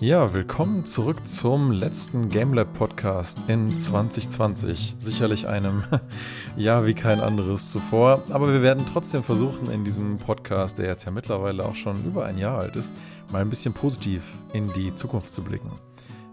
Ja, 0.00 0.32
willkommen 0.32 0.86
zurück 0.86 1.26
zum 1.26 1.72
letzten 1.72 2.30
GameLab 2.30 2.72
Podcast 2.72 3.50
in 3.50 3.76
2020. 3.76 4.96
Sicherlich 4.98 5.46
einem 5.46 5.84
Jahr 6.56 6.86
wie 6.86 6.94
kein 6.94 7.20
anderes 7.20 7.70
zuvor, 7.70 8.22
aber 8.30 8.50
wir 8.50 8.62
werden 8.62 8.86
trotzdem 8.86 9.22
versuchen, 9.22 9.70
in 9.70 9.84
diesem 9.84 10.16
Podcast, 10.16 10.78
der 10.78 10.86
jetzt 10.86 11.04
ja 11.04 11.10
mittlerweile 11.10 11.66
auch 11.66 11.74
schon 11.74 12.02
über 12.06 12.24
ein 12.24 12.38
Jahr 12.38 12.58
alt 12.60 12.76
ist, 12.76 12.94
mal 13.30 13.42
ein 13.42 13.50
bisschen 13.50 13.74
positiv 13.74 14.38
in 14.54 14.72
die 14.72 14.94
Zukunft 14.94 15.32
zu 15.32 15.44
blicken. 15.44 15.70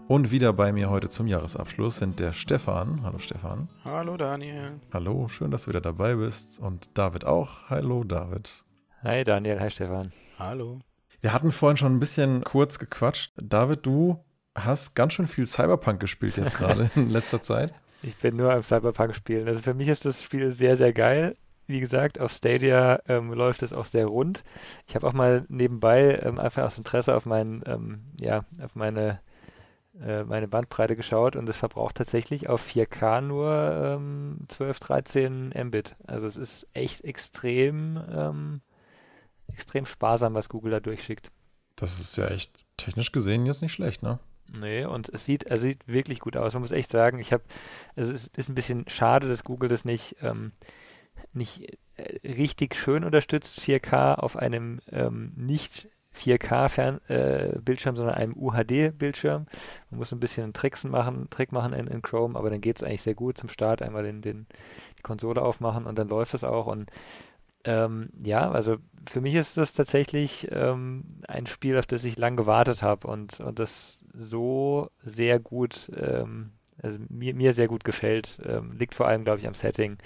Und 0.06 0.30
wieder 0.32 0.54
bei 0.54 0.72
mir 0.72 0.88
heute 0.88 1.10
zum 1.10 1.26
Jahresabschluss 1.26 1.98
sind 1.98 2.20
der 2.20 2.32
Stefan. 2.32 3.02
Hallo 3.02 3.18
Stefan. 3.18 3.68
Hallo 3.84 4.16
Daniel. 4.16 4.80
Hallo, 4.94 5.28
schön, 5.28 5.50
dass 5.50 5.64
du 5.64 5.68
wieder 5.68 5.82
dabei 5.82 6.14
bist. 6.14 6.58
Und 6.58 6.96
David 6.96 7.26
auch. 7.26 7.68
Hallo 7.68 8.02
David. 8.02 8.64
Hi 9.02 9.24
Daniel, 9.24 9.60
hi 9.60 9.68
Stefan. 9.70 10.10
Hallo. 10.38 10.78
Wir 11.20 11.32
hatten 11.32 11.50
vorhin 11.50 11.76
schon 11.76 11.96
ein 11.96 12.00
bisschen 12.00 12.44
kurz 12.44 12.78
gequatscht. 12.78 13.32
David, 13.36 13.84
du 13.84 14.24
hast 14.54 14.94
ganz 14.94 15.14
schön 15.14 15.26
viel 15.26 15.46
Cyberpunk 15.46 16.00
gespielt 16.00 16.36
jetzt 16.36 16.54
gerade 16.54 16.90
in 16.94 17.10
letzter 17.10 17.42
Zeit. 17.42 17.74
Ich 18.02 18.16
bin 18.16 18.36
nur 18.36 18.52
am 18.52 18.62
Cyberpunk 18.62 19.14
spielen. 19.14 19.48
Also 19.48 19.60
für 19.62 19.74
mich 19.74 19.88
ist 19.88 20.04
das 20.04 20.22
Spiel 20.22 20.52
sehr, 20.52 20.76
sehr 20.76 20.92
geil. 20.92 21.36
Wie 21.66 21.80
gesagt, 21.80 22.20
auf 22.20 22.32
Stadia 22.32 23.00
ähm, 23.08 23.32
läuft 23.32 23.62
es 23.62 23.72
auch 23.72 23.84
sehr 23.84 24.06
rund. 24.06 24.44
Ich 24.86 24.94
habe 24.94 25.06
auch 25.06 25.12
mal 25.12 25.44
nebenbei 25.48 26.20
ähm, 26.22 26.38
einfach 26.38 26.62
aus 26.62 26.78
Interesse 26.78 27.14
auf 27.14 27.26
mein, 27.26 27.62
ähm, 27.66 28.00
ja, 28.18 28.44
auf 28.62 28.74
meine, 28.74 29.20
äh, 30.00 30.22
meine 30.22 30.48
Bandbreite 30.48 30.96
geschaut 30.96 31.34
und 31.34 31.48
es 31.48 31.56
verbraucht 31.56 31.96
tatsächlich 31.96 32.48
auf 32.48 32.64
4K 32.66 33.20
nur 33.20 34.00
12, 34.48 34.80
13 34.80 35.54
Mbit. 35.64 35.96
Also 36.06 36.26
es 36.28 36.36
ist 36.36 36.68
echt 36.72 37.04
extrem 37.04 38.00
ähm, 38.10 38.60
extrem 39.52 39.86
sparsam, 39.86 40.34
was 40.34 40.48
Google 40.48 40.72
da 40.72 40.80
durchschickt. 40.80 41.30
Das 41.76 42.00
ist 42.00 42.16
ja 42.16 42.26
echt 42.28 42.64
technisch 42.76 43.12
gesehen 43.12 43.46
jetzt 43.46 43.62
nicht 43.62 43.72
schlecht, 43.72 44.02
ne? 44.02 44.18
Nee, 44.58 44.84
und 44.84 45.08
es 45.10 45.24
sieht, 45.24 45.44
es 45.44 45.60
sieht 45.60 45.86
wirklich 45.86 46.20
gut 46.20 46.36
aus. 46.36 46.54
Man 46.54 46.62
muss 46.62 46.72
echt 46.72 46.90
sagen, 46.90 47.18
ich 47.18 47.32
habe, 47.32 47.44
also 47.96 48.12
es 48.12 48.28
ist 48.28 48.48
ein 48.48 48.54
bisschen 48.54 48.88
schade, 48.88 49.28
dass 49.28 49.44
Google 49.44 49.68
das 49.68 49.84
nicht, 49.84 50.16
ähm, 50.22 50.52
nicht 51.32 51.78
äh, 51.96 52.26
richtig 52.26 52.74
schön 52.74 53.04
unterstützt, 53.04 53.60
4K 53.60 54.14
auf 54.14 54.36
einem 54.36 54.80
ähm, 54.90 55.32
nicht 55.36 55.88
4K-Bildschirm, 56.14 57.94
äh, 57.94 57.96
sondern 57.96 58.14
einem 58.14 58.34
UHD-Bildschirm. 58.34 59.46
Man 59.90 59.98
muss 59.98 60.12
ein 60.12 60.20
bisschen 60.20 60.44
einen 60.44 60.52
Tricks 60.52 60.84
machen, 60.84 61.28
Trick 61.30 61.52
machen 61.52 61.72
in, 61.72 61.86
in 61.86 62.02
Chrome, 62.02 62.38
aber 62.38 62.50
dann 62.50 62.60
geht 62.60 62.76
es 62.76 62.82
eigentlich 62.82 63.02
sehr 63.02 63.14
gut 63.14 63.38
zum 63.38 63.48
Start. 63.48 63.82
Einmal 63.82 64.02
den, 64.02 64.22
den, 64.22 64.46
die 64.98 65.02
Konsole 65.02 65.42
aufmachen 65.42 65.86
und 65.86 65.98
dann 65.98 66.08
läuft 66.08 66.34
es 66.34 66.44
auch. 66.44 66.66
Und 66.66 66.90
ähm, 67.68 68.08
ja, 68.24 68.50
also 68.50 68.78
für 69.06 69.20
mich 69.20 69.34
ist 69.34 69.58
das 69.58 69.74
tatsächlich 69.74 70.48
ähm, 70.50 71.04
ein 71.28 71.46
Spiel, 71.46 71.76
auf 71.78 71.84
das 71.86 72.02
ich 72.04 72.16
lang 72.16 72.34
gewartet 72.34 72.82
habe 72.82 73.06
und, 73.06 73.40
und 73.40 73.58
das 73.58 74.04
so 74.14 74.90
sehr 75.04 75.38
gut, 75.38 75.90
ähm, 75.94 76.52
also 76.82 76.98
mir, 77.10 77.34
mir 77.34 77.52
sehr 77.52 77.68
gut 77.68 77.84
gefällt. 77.84 78.40
Ähm, 78.42 78.72
liegt 78.78 78.94
vor 78.94 79.06
allem, 79.06 79.24
glaube 79.24 79.40
ich, 79.40 79.46
am 79.46 79.52
Setting. 79.52 79.98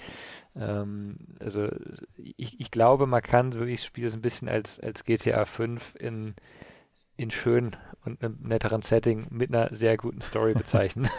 Ähm, 0.57 1.15
also 1.39 1.69
ich, 2.17 2.59
ich 2.59 2.69
glaube, 2.69 3.07
man 3.07 3.21
kann 3.21 3.53
wirklich 3.53 3.79
das 3.79 3.85
Spiel 3.85 4.09
so 4.09 4.17
ein 4.17 4.21
bisschen 4.21 4.49
als, 4.49 4.79
als 4.81 5.05
GTA 5.05 5.45
5 5.45 5.95
in, 5.99 6.35
in 7.15 7.31
schön 7.31 7.75
und 8.05 8.21
einem 8.21 8.37
netteren 8.41 8.81
Setting 8.81 9.27
mit 9.29 9.53
einer 9.53 9.73
sehr 9.73 9.97
guten 9.97 10.21
Story 10.21 10.53
bezeichnen. 10.57 11.09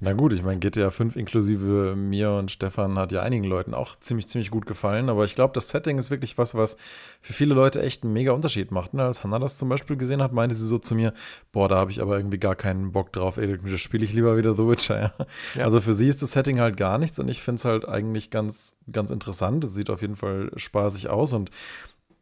Na 0.00 0.12
gut, 0.14 0.32
ich 0.32 0.42
meine, 0.42 0.58
GTA 0.58 0.90
5 0.90 1.14
inklusive 1.16 1.94
mir 1.96 2.32
und 2.32 2.50
Stefan 2.50 2.98
hat 2.98 3.12
ja 3.12 3.22
einigen 3.22 3.44
Leuten 3.44 3.74
auch 3.74 3.96
ziemlich, 4.00 4.26
ziemlich 4.28 4.50
gut 4.50 4.66
gefallen. 4.66 5.08
Aber 5.08 5.24
ich 5.24 5.34
glaube, 5.34 5.52
das 5.54 5.68
Setting 5.68 5.98
ist 5.98 6.10
wirklich 6.10 6.38
was, 6.38 6.54
was 6.54 6.76
für 7.20 7.32
viele 7.32 7.54
Leute 7.54 7.82
echt 7.82 8.02
einen 8.02 8.12
mega 8.12 8.32
Unterschied 8.32 8.72
macht. 8.72 8.94
Ne? 8.94 9.04
Als 9.04 9.22
Hannah 9.22 9.38
das 9.38 9.58
zum 9.58 9.68
Beispiel 9.68 9.96
gesehen 9.96 10.22
hat, 10.22 10.32
meinte 10.32 10.56
sie 10.56 10.66
so 10.66 10.78
zu 10.78 10.94
mir, 10.94 11.12
boah, 11.52 11.68
da 11.68 11.76
habe 11.76 11.90
ich 11.90 12.00
aber 12.00 12.16
irgendwie 12.16 12.38
gar 12.38 12.56
keinen 12.56 12.90
Bock 12.92 13.12
drauf. 13.12 13.36
Ey, 13.36 13.58
das 13.58 13.80
spiele 13.80 14.04
ich 14.04 14.12
lieber 14.12 14.36
wieder 14.36 14.56
The 14.56 14.66
Witcher. 14.66 15.00
Ja? 15.00 15.12
Ja. 15.54 15.64
Also 15.64 15.80
für 15.80 15.94
sie 15.94 16.08
ist 16.08 16.22
das 16.22 16.32
Setting 16.32 16.58
halt 16.58 16.76
gar 16.76 16.98
nichts 16.98 17.18
und 17.18 17.28
ich 17.28 17.42
finde 17.42 17.56
es 17.56 17.64
halt 17.64 17.86
eigentlich 17.86 18.30
ganz, 18.30 18.74
ganz 18.90 19.10
interessant. 19.10 19.62
Es 19.62 19.74
sieht 19.74 19.90
auf 19.90 20.00
jeden 20.00 20.16
Fall 20.16 20.50
spaßig 20.56 21.08
aus 21.08 21.32
und 21.32 21.50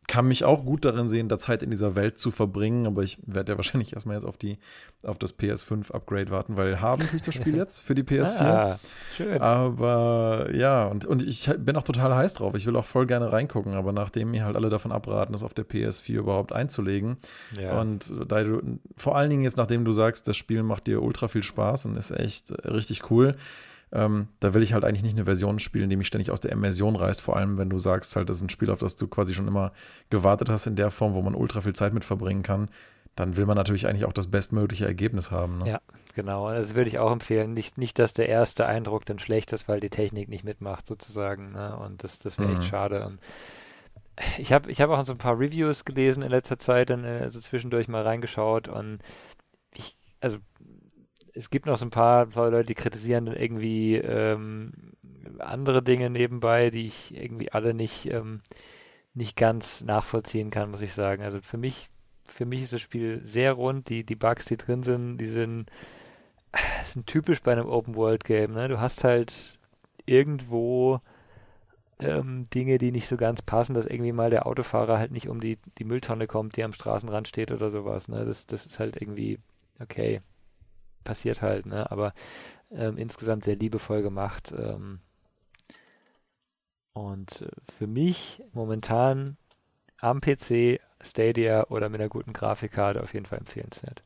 kann 0.09 0.27
mich 0.27 0.44
auch 0.44 0.65
gut 0.65 0.84
darin 0.84 1.09
sehen, 1.09 1.28
da 1.28 1.39
Zeit 1.39 1.62
in 1.62 1.71
dieser 1.71 1.94
Welt 1.94 2.19
zu 2.19 2.31
verbringen, 2.31 2.87
aber 2.87 3.03
ich 3.03 3.19
werde 3.27 3.53
ja 3.53 3.59
wahrscheinlich 3.59 3.93
erstmal 3.93 4.17
jetzt 4.17 4.25
auf 4.25 4.37
die 4.37 4.59
auf 5.03 5.19
das 5.19 5.39
PS5 5.39 5.93
Upgrade 5.93 6.31
warten, 6.31 6.56
weil 6.56 6.81
haben 6.81 7.06
tue 7.06 7.17
ich 7.17 7.22
das 7.22 7.34
Spiel 7.34 7.56
jetzt 7.56 7.81
für 7.81 7.94
die 7.94 8.03
PS4. 8.03 8.41
Ah, 8.41 8.78
schön. 9.17 9.41
Aber 9.41 10.49
ja, 10.53 10.87
und, 10.87 11.05
und 11.05 11.22
ich 11.22 11.50
bin 11.59 11.77
auch 11.77 11.83
total 11.83 12.15
heiß 12.15 12.34
drauf. 12.34 12.55
Ich 12.55 12.67
will 12.67 12.77
auch 12.77 12.84
voll 12.84 13.06
gerne 13.06 13.33
reingucken, 13.33 13.75
aber 13.75 13.93
nachdem 13.93 14.31
mir 14.31 14.44
halt 14.44 14.56
alle 14.56 14.69
davon 14.69 14.93
abraten, 14.93 15.33
das 15.33 15.43
auf 15.43 15.55
der 15.55 15.67
PS4 15.67 16.15
überhaupt 16.15 16.53
einzulegen 16.53 17.19
ja. 17.61 17.81
und 17.81 18.12
da 18.28 18.43
du 18.43 18.78
vor 18.97 19.17
allen 19.17 19.31
Dingen 19.31 19.43
jetzt 19.43 19.56
nachdem 19.56 19.84
du 19.84 19.93
sagst, 19.93 20.28
das 20.28 20.37
Spiel 20.37 20.62
macht 20.62 20.87
dir 20.87 21.03
ultra 21.03 21.28
viel 21.28 21.43
Spaß 21.43 21.87
und 21.87 21.97
ist 21.97 22.11
echt 22.11 22.53
richtig 22.65 23.11
cool 23.11 23.34
ähm, 23.97 24.29
da 24.41 24.53
will 24.53 24.62
ich 24.62 24.75
halt 24.75 24.84
eigentlich 24.84 25.03
nicht 25.03 25.17
eine 25.17 25.25
Version 25.25 25.59
spielen, 25.59 25.89
die 25.89 25.97
mich 25.97 26.07
ständig 26.07 26.31
aus 26.31 26.41
der 26.41 26.53
Immersion 26.53 26.97
reißt, 26.97 27.23
vor 27.23 27.37
allem 27.37 27.57
wenn 27.57 27.71
du 27.71 27.79
sagst, 27.79 28.15
halt, 28.15 28.29
das 28.29 28.37
ist 28.37 28.43
ein 28.43 28.51
Spiel, 28.51 28.71
auf 28.71 28.81
das 28.81 28.95
du 28.97 29.09
quasi 29.09 29.33
schon 29.33 29.49
immer 29.49 29.73
gewartet 30.11 30.51
hast 30.51 30.67
in 30.67 30.77
der 30.77 30.91
Form, 30.91 31.15
wo 31.15 31.23
man 31.23 31.34
ultra 31.34 31.62
viel 31.62 31.73
Zeit 31.73 31.95
mit 31.95 32.05
verbringen 32.05 32.43
kann. 32.43 32.69
Dann 33.15 33.39
will 33.39 33.47
man 33.47 33.56
natürlich 33.56 33.87
eigentlich 33.87 34.05
auch 34.05 34.12
das 34.12 34.27
bestmögliche 34.27 34.85
Ergebnis 34.85 35.31
haben. 35.31 35.59
Ne? 35.59 35.71
Ja, 35.71 35.81
genau. 36.15 36.53
Das 36.53 36.75
würde 36.75 36.91
ich 36.91 36.99
auch 36.99 37.11
empfehlen. 37.11 37.55
Nicht, 37.55 37.79
nicht, 37.79 37.99
dass 37.99 38.12
der 38.12 38.29
erste 38.29 38.67
Eindruck 38.67 39.06
dann 39.06 39.19
schlecht 39.19 39.55
ist, 39.55 39.67
weil 39.67 39.81
die 39.81 39.89
Technik 39.89 40.29
nicht 40.29 40.45
mitmacht, 40.45 40.87
sozusagen. 40.87 41.53
Ne? 41.53 41.79
Und 41.79 42.05
das, 42.05 42.19
das 42.19 42.39
wäre 42.39 42.51
mhm. 42.51 42.56
echt 42.56 42.65
schade. 42.65 43.06
Und 43.06 43.19
ich 44.37 44.53
habe 44.53 44.71
ich 44.71 44.83
hab 44.83 44.91
auch 44.91 45.03
so 45.06 45.12
ein 45.12 45.19
paar 45.19 45.39
Reviews 45.39 45.87
gelesen 45.87 46.23
in 46.23 46.31
letzter 46.31 46.59
Zeit, 46.59 46.91
dann 46.91 47.06
also 47.06 47.41
zwischendurch 47.41 47.89
mal 47.89 48.03
reingeschaut 48.03 48.69
und 48.69 48.99
ich, 49.75 49.97
also 50.21 50.39
es 51.37 51.51
gibt 51.51 51.67
noch 51.67 51.79
so 51.79 51.85
ein 51.85 51.91
paar, 51.91 52.27
Leute, 52.35 52.65
die 52.65 52.75
kritisieren 52.75 53.27
dann 53.27 53.37
irgendwie 53.37 53.97
ähm, 53.97 54.73
andere 55.39 55.83
Dinge 55.83 56.09
nebenbei, 56.09 56.71
die 56.71 56.87
ich 56.87 57.15
irgendwie 57.15 57.53
alle 57.53 57.75
nicht, 57.75 58.11
ähm, 58.11 58.41
nicht 59.15 59.37
ganz 59.37 59.83
nachvollziehen 59.83 60.51
kann, 60.51 60.71
muss 60.71 60.81
ich 60.81 60.95
sagen. 60.95 61.23
Also 61.23 61.41
für 61.43 61.59
mich, 61.59 61.91
für 62.25 62.47
mich 62.47 62.63
ist 62.63 62.73
das 62.73 62.81
Spiel 62.81 63.21
sehr 63.23 63.53
rund. 63.53 63.91
Die, 63.91 64.03
die 64.05 64.17
Bugs, 64.17 64.47
die 64.47 64.57
drin 64.57 64.83
sind, 64.83 65.19
die 65.19 65.27
sind, 65.27 65.67
sind 66.93 67.07
typisch 67.07 67.43
bei 67.43 67.53
einem 67.53 67.69
Open-World-Game. 67.69 68.55
Ne? 68.55 68.69
Du 68.69 68.81
hast 68.81 69.05
halt 69.05 69.59
irgendwo 70.07 71.01
ähm, 71.99 72.49
Dinge, 72.55 72.79
die 72.79 72.93
nicht 72.93 73.09
so 73.09 73.19
ganz 73.19 73.43
passen, 73.43 73.75
dass 73.75 73.87
irgendwie 73.87 74.13
mal 74.13 74.31
der 74.31 74.47
Autofahrer 74.47 74.99
halt 74.99 75.13
nicht 75.13 75.29
um 75.29 75.41
die, 75.41 75.59
die 75.79 75.85
Mülltonne 75.85 76.27
kommt, 76.27 76.57
die 76.57 76.65
am 76.65 76.73
Straßenrand 76.73 77.29
steht 77.29 77.53
oder 77.53 77.71
sowas. 77.71 78.09
Ne? 78.09 78.25
Das, 78.25 78.47
das 78.47 78.65
ist 78.65 78.79
halt 78.79 79.01
irgendwie 79.01 79.39
okay 79.81 80.23
passiert 81.06 81.41
halt, 81.41 81.65
ne? 81.65 81.91
Aber 81.91 82.12
ähm, 82.71 82.99
insgesamt 82.99 83.44
sehr 83.44 83.56
liebevoll 83.56 84.03
gemacht. 84.03 84.53
Ähm, 84.56 85.00
und 86.93 87.43
äh, 87.43 87.49
für 87.78 87.87
mich 87.87 88.43
momentan 88.53 89.37
am 89.99 90.21
PC, 90.21 90.81
Stadia 91.00 91.67
oder 91.69 91.89
mit 91.89 92.00
einer 92.00 92.11
guten 92.11 92.33
Grafikkarte 92.33 93.03
auf 93.03 93.15
jeden 93.15 93.27
Fall 93.27 93.39
empfehlenswert. 93.39 94.03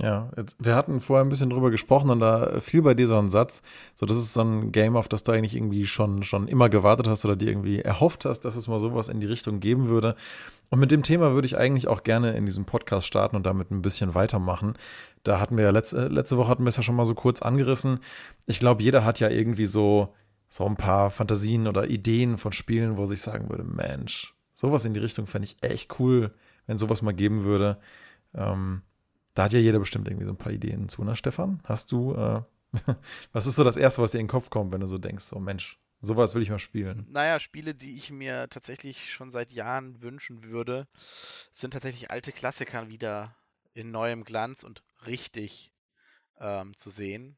Ja, 0.00 0.30
jetzt, 0.36 0.56
wir 0.64 0.76
hatten 0.76 1.00
vorher 1.00 1.24
ein 1.24 1.28
bisschen 1.28 1.50
drüber 1.50 1.70
gesprochen 1.70 2.10
und 2.10 2.20
da 2.20 2.60
fiel 2.60 2.82
bei 2.82 2.94
dir 2.94 3.08
so 3.08 3.16
ein 3.16 3.30
Satz, 3.30 3.62
so 3.96 4.06
das 4.06 4.16
ist 4.16 4.32
so 4.32 4.42
ein 4.42 4.70
Game, 4.70 4.96
auf 4.96 5.08
das 5.08 5.24
du 5.24 5.32
eigentlich 5.32 5.56
irgendwie 5.56 5.86
schon, 5.86 6.22
schon 6.22 6.46
immer 6.46 6.68
gewartet 6.68 7.08
hast 7.08 7.24
oder 7.24 7.34
dir 7.34 7.48
irgendwie 7.48 7.80
erhofft 7.80 8.24
hast, 8.24 8.40
dass 8.40 8.54
es 8.54 8.68
mal 8.68 8.78
sowas 8.78 9.08
in 9.08 9.18
die 9.18 9.26
Richtung 9.26 9.58
geben 9.58 9.88
würde. 9.88 10.14
Und 10.70 10.80
mit 10.80 10.90
dem 10.90 11.02
Thema 11.02 11.32
würde 11.32 11.46
ich 11.46 11.56
eigentlich 11.56 11.88
auch 11.88 12.02
gerne 12.02 12.32
in 12.32 12.44
diesem 12.44 12.64
Podcast 12.64 13.06
starten 13.06 13.36
und 13.36 13.46
damit 13.46 13.70
ein 13.70 13.82
bisschen 13.82 14.14
weitermachen. 14.14 14.74
Da 15.22 15.40
hatten 15.40 15.56
wir 15.56 15.64
ja 15.64 15.70
letzte, 15.70 16.08
letzte 16.08 16.36
Woche 16.36 16.48
hatten 16.48 16.64
wir 16.64 16.68
es 16.68 16.76
ja 16.76 16.82
schon 16.82 16.96
mal 16.96 17.06
so 17.06 17.14
kurz 17.14 17.40
angerissen. 17.40 18.00
Ich 18.46 18.60
glaube, 18.60 18.82
jeder 18.82 19.04
hat 19.04 19.20
ja 19.20 19.30
irgendwie 19.30 19.66
so, 19.66 20.14
so 20.48 20.66
ein 20.66 20.76
paar 20.76 21.10
Fantasien 21.10 21.66
oder 21.66 21.88
Ideen 21.88 22.38
von 22.38 22.52
Spielen, 22.52 22.96
wo 22.96 23.06
sich 23.06 23.22
sagen 23.22 23.48
würde, 23.48 23.64
Mensch, 23.64 24.34
sowas 24.54 24.84
in 24.84 24.94
die 24.94 25.00
Richtung 25.00 25.26
fände 25.26 25.46
ich 25.46 25.56
echt 25.62 25.98
cool, 25.98 26.34
wenn 26.66 26.78
sowas 26.78 27.02
mal 27.02 27.14
geben 27.14 27.44
würde. 27.44 27.78
Ähm, 28.34 28.82
da 29.34 29.44
hat 29.44 29.52
ja 29.52 29.58
jeder 29.58 29.78
bestimmt 29.78 30.08
irgendwie 30.08 30.26
so 30.26 30.32
ein 30.32 30.38
paar 30.38 30.52
Ideen 30.52 30.88
zu, 30.88 31.04
ne, 31.04 31.16
Stefan? 31.16 31.60
Hast 31.64 31.92
du, 31.92 32.14
äh, 32.14 32.42
was 33.32 33.46
ist 33.46 33.56
so 33.56 33.64
das 33.64 33.76
Erste, 33.76 34.02
was 34.02 34.10
dir 34.10 34.18
in 34.18 34.26
den 34.26 34.30
Kopf 34.30 34.50
kommt, 34.50 34.72
wenn 34.72 34.80
du 34.80 34.86
so 34.86 34.98
denkst, 34.98 35.24
so 35.24 35.38
Mensch, 35.38 35.78
Sowas 36.00 36.34
will 36.34 36.42
ich 36.42 36.50
mal 36.50 36.58
spielen. 36.58 37.06
Naja, 37.10 37.40
Spiele, 37.40 37.74
die 37.74 37.96
ich 37.96 38.10
mir 38.10 38.48
tatsächlich 38.48 39.12
schon 39.12 39.30
seit 39.30 39.50
Jahren 39.50 40.00
wünschen 40.00 40.44
würde, 40.44 40.86
sind 41.52 41.72
tatsächlich 41.72 42.10
alte 42.10 42.32
Klassiker 42.32 42.88
wieder 42.88 43.36
in 43.74 43.90
neuem 43.90 44.24
Glanz 44.24 44.62
und 44.62 44.82
richtig 45.06 45.72
ähm, 46.38 46.76
zu 46.76 46.90
sehen. 46.90 47.36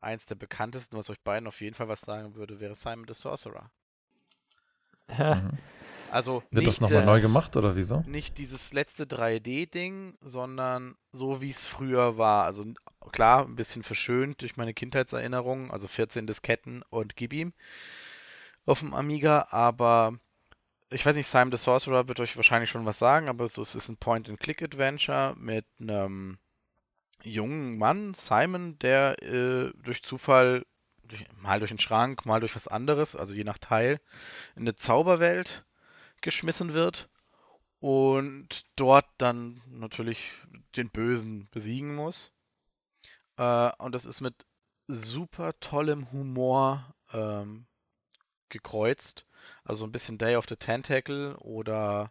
Eins 0.00 0.26
der 0.26 0.34
bekanntesten, 0.34 0.96
was 0.96 1.10
euch 1.10 1.20
beiden 1.20 1.46
auf 1.46 1.60
jeden 1.60 1.74
Fall 1.74 1.88
was 1.88 2.00
sagen 2.00 2.34
würde, 2.34 2.60
wäre 2.60 2.74
Simon 2.74 3.06
the 3.06 3.14
Sorcerer. 3.14 3.70
Also 6.14 6.44
Wird 6.52 6.68
das 6.68 6.80
nochmal 6.80 7.04
neu 7.04 7.20
gemacht 7.20 7.56
oder 7.56 7.74
wieso? 7.74 8.04
Nicht 8.06 8.38
dieses 8.38 8.72
letzte 8.72 9.04
3D-Ding, 9.04 10.16
sondern 10.20 10.94
so 11.10 11.42
wie 11.42 11.50
es 11.50 11.66
früher 11.66 12.16
war. 12.16 12.44
Also 12.44 12.64
klar, 13.10 13.44
ein 13.44 13.56
bisschen 13.56 13.82
verschönt 13.82 14.40
durch 14.40 14.56
meine 14.56 14.74
Kindheitserinnerungen, 14.74 15.72
also 15.72 15.88
14 15.88 16.28
Disketten 16.28 16.84
und 16.88 17.16
gib 17.16 17.32
ihm 17.32 17.52
auf 18.64 18.78
dem 18.78 18.94
Amiga, 18.94 19.48
aber 19.50 20.16
ich 20.88 21.04
weiß 21.04 21.16
nicht, 21.16 21.26
Simon 21.26 21.50
the 21.50 21.56
Sorcerer 21.56 22.06
wird 22.06 22.20
euch 22.20 22.36
wahrscheinlich 22.36 22.70
schon 22.70 22.86
was 22.86 23.00
sagen, 23.00 23.28
aber 23.28 23.48
so, 23.48 23.60
es 23.60 23.74
ist 23.74 23.88
ein 23.88 23.96
Point-and-Click-Adventure 23.96 25.34
mit 25.36 25.66
einem 25.80 26.38
jungen 27.24 27.76
Mann, 27.76 28.14
Simon, 28.14 28.78
der 28.78 29.20
äh, 29.20 29.72
durch 29.82 30.04
Zufall, 30.04 30.64
durch, 31.02 31.26
mal 31.42 31.58
durch 31.58 31.72
den 31.72 31.80
Schrank, 31.80 32.24
mal 32.24 32.38
durch 32.38 32.54
was 32.54 32.68
anderes, 32.68 33.16
also 33.16 33.34
je 33.34 33.42
nach 33.42 33.58
Teil, 33.58 33.98
in 34.54 34.62
eine 34.62 34.76
Zauberwelt 34.76 35.64
geschmissen 36.24 36.72
wird 36.72 37.08
und 37.80 38.64
dort 38.76 39.06
dann 39.18 39.62
natürlich 39.66 40.32
den 40.74 40.88
Bösen 40.90 41.48
besiegen 41.50 41.94
muss. 41.94 42.32
Äh, 43.36 43.70
und 43.78 43.94
das 43.94 44.06
ist 44.06 44.22
mit 44.22 44.46
super 44.88 45.52
tollem 45.60 46.10
Humor 46.10 46.94
ähm, 47.12 47.66
gekreuzt. 48.48 49.26
Also 49.64 49.84
ein 49.84 49.92
bisschen 49.92 50.16
Day 50.16 50.36
of 50.36 50.46
the 50.48 50.56
Tentacle 50.56 51.36
oder 51.36 52.10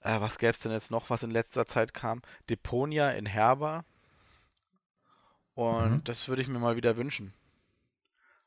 äh, 0.00 0.20
was 0.20 0.38
gäbe 0.38 0.52
es 0.52 0.60
denn 0.60 0.70
jetzt 0.70 0.92
noch, 0.92 1.10
was 1.10 1.24
in 1.24 1.32
letzter 1.32 1.66
Zeit 1.66 1.92
kam? 1.92 2.22
Deponia 2.48 3.10
in 3.10 3.26
Herber. 3.26 3.84
Und 5.54 5.90
mhm. 5.90 6.04
das 6.04 6.28
würde 6.28 6.42
ich 6.42 6.48
mir 6.48 6.60
mal 6.60 6.76
wieder 6.76 6.96
wünschen. 6.96 7.34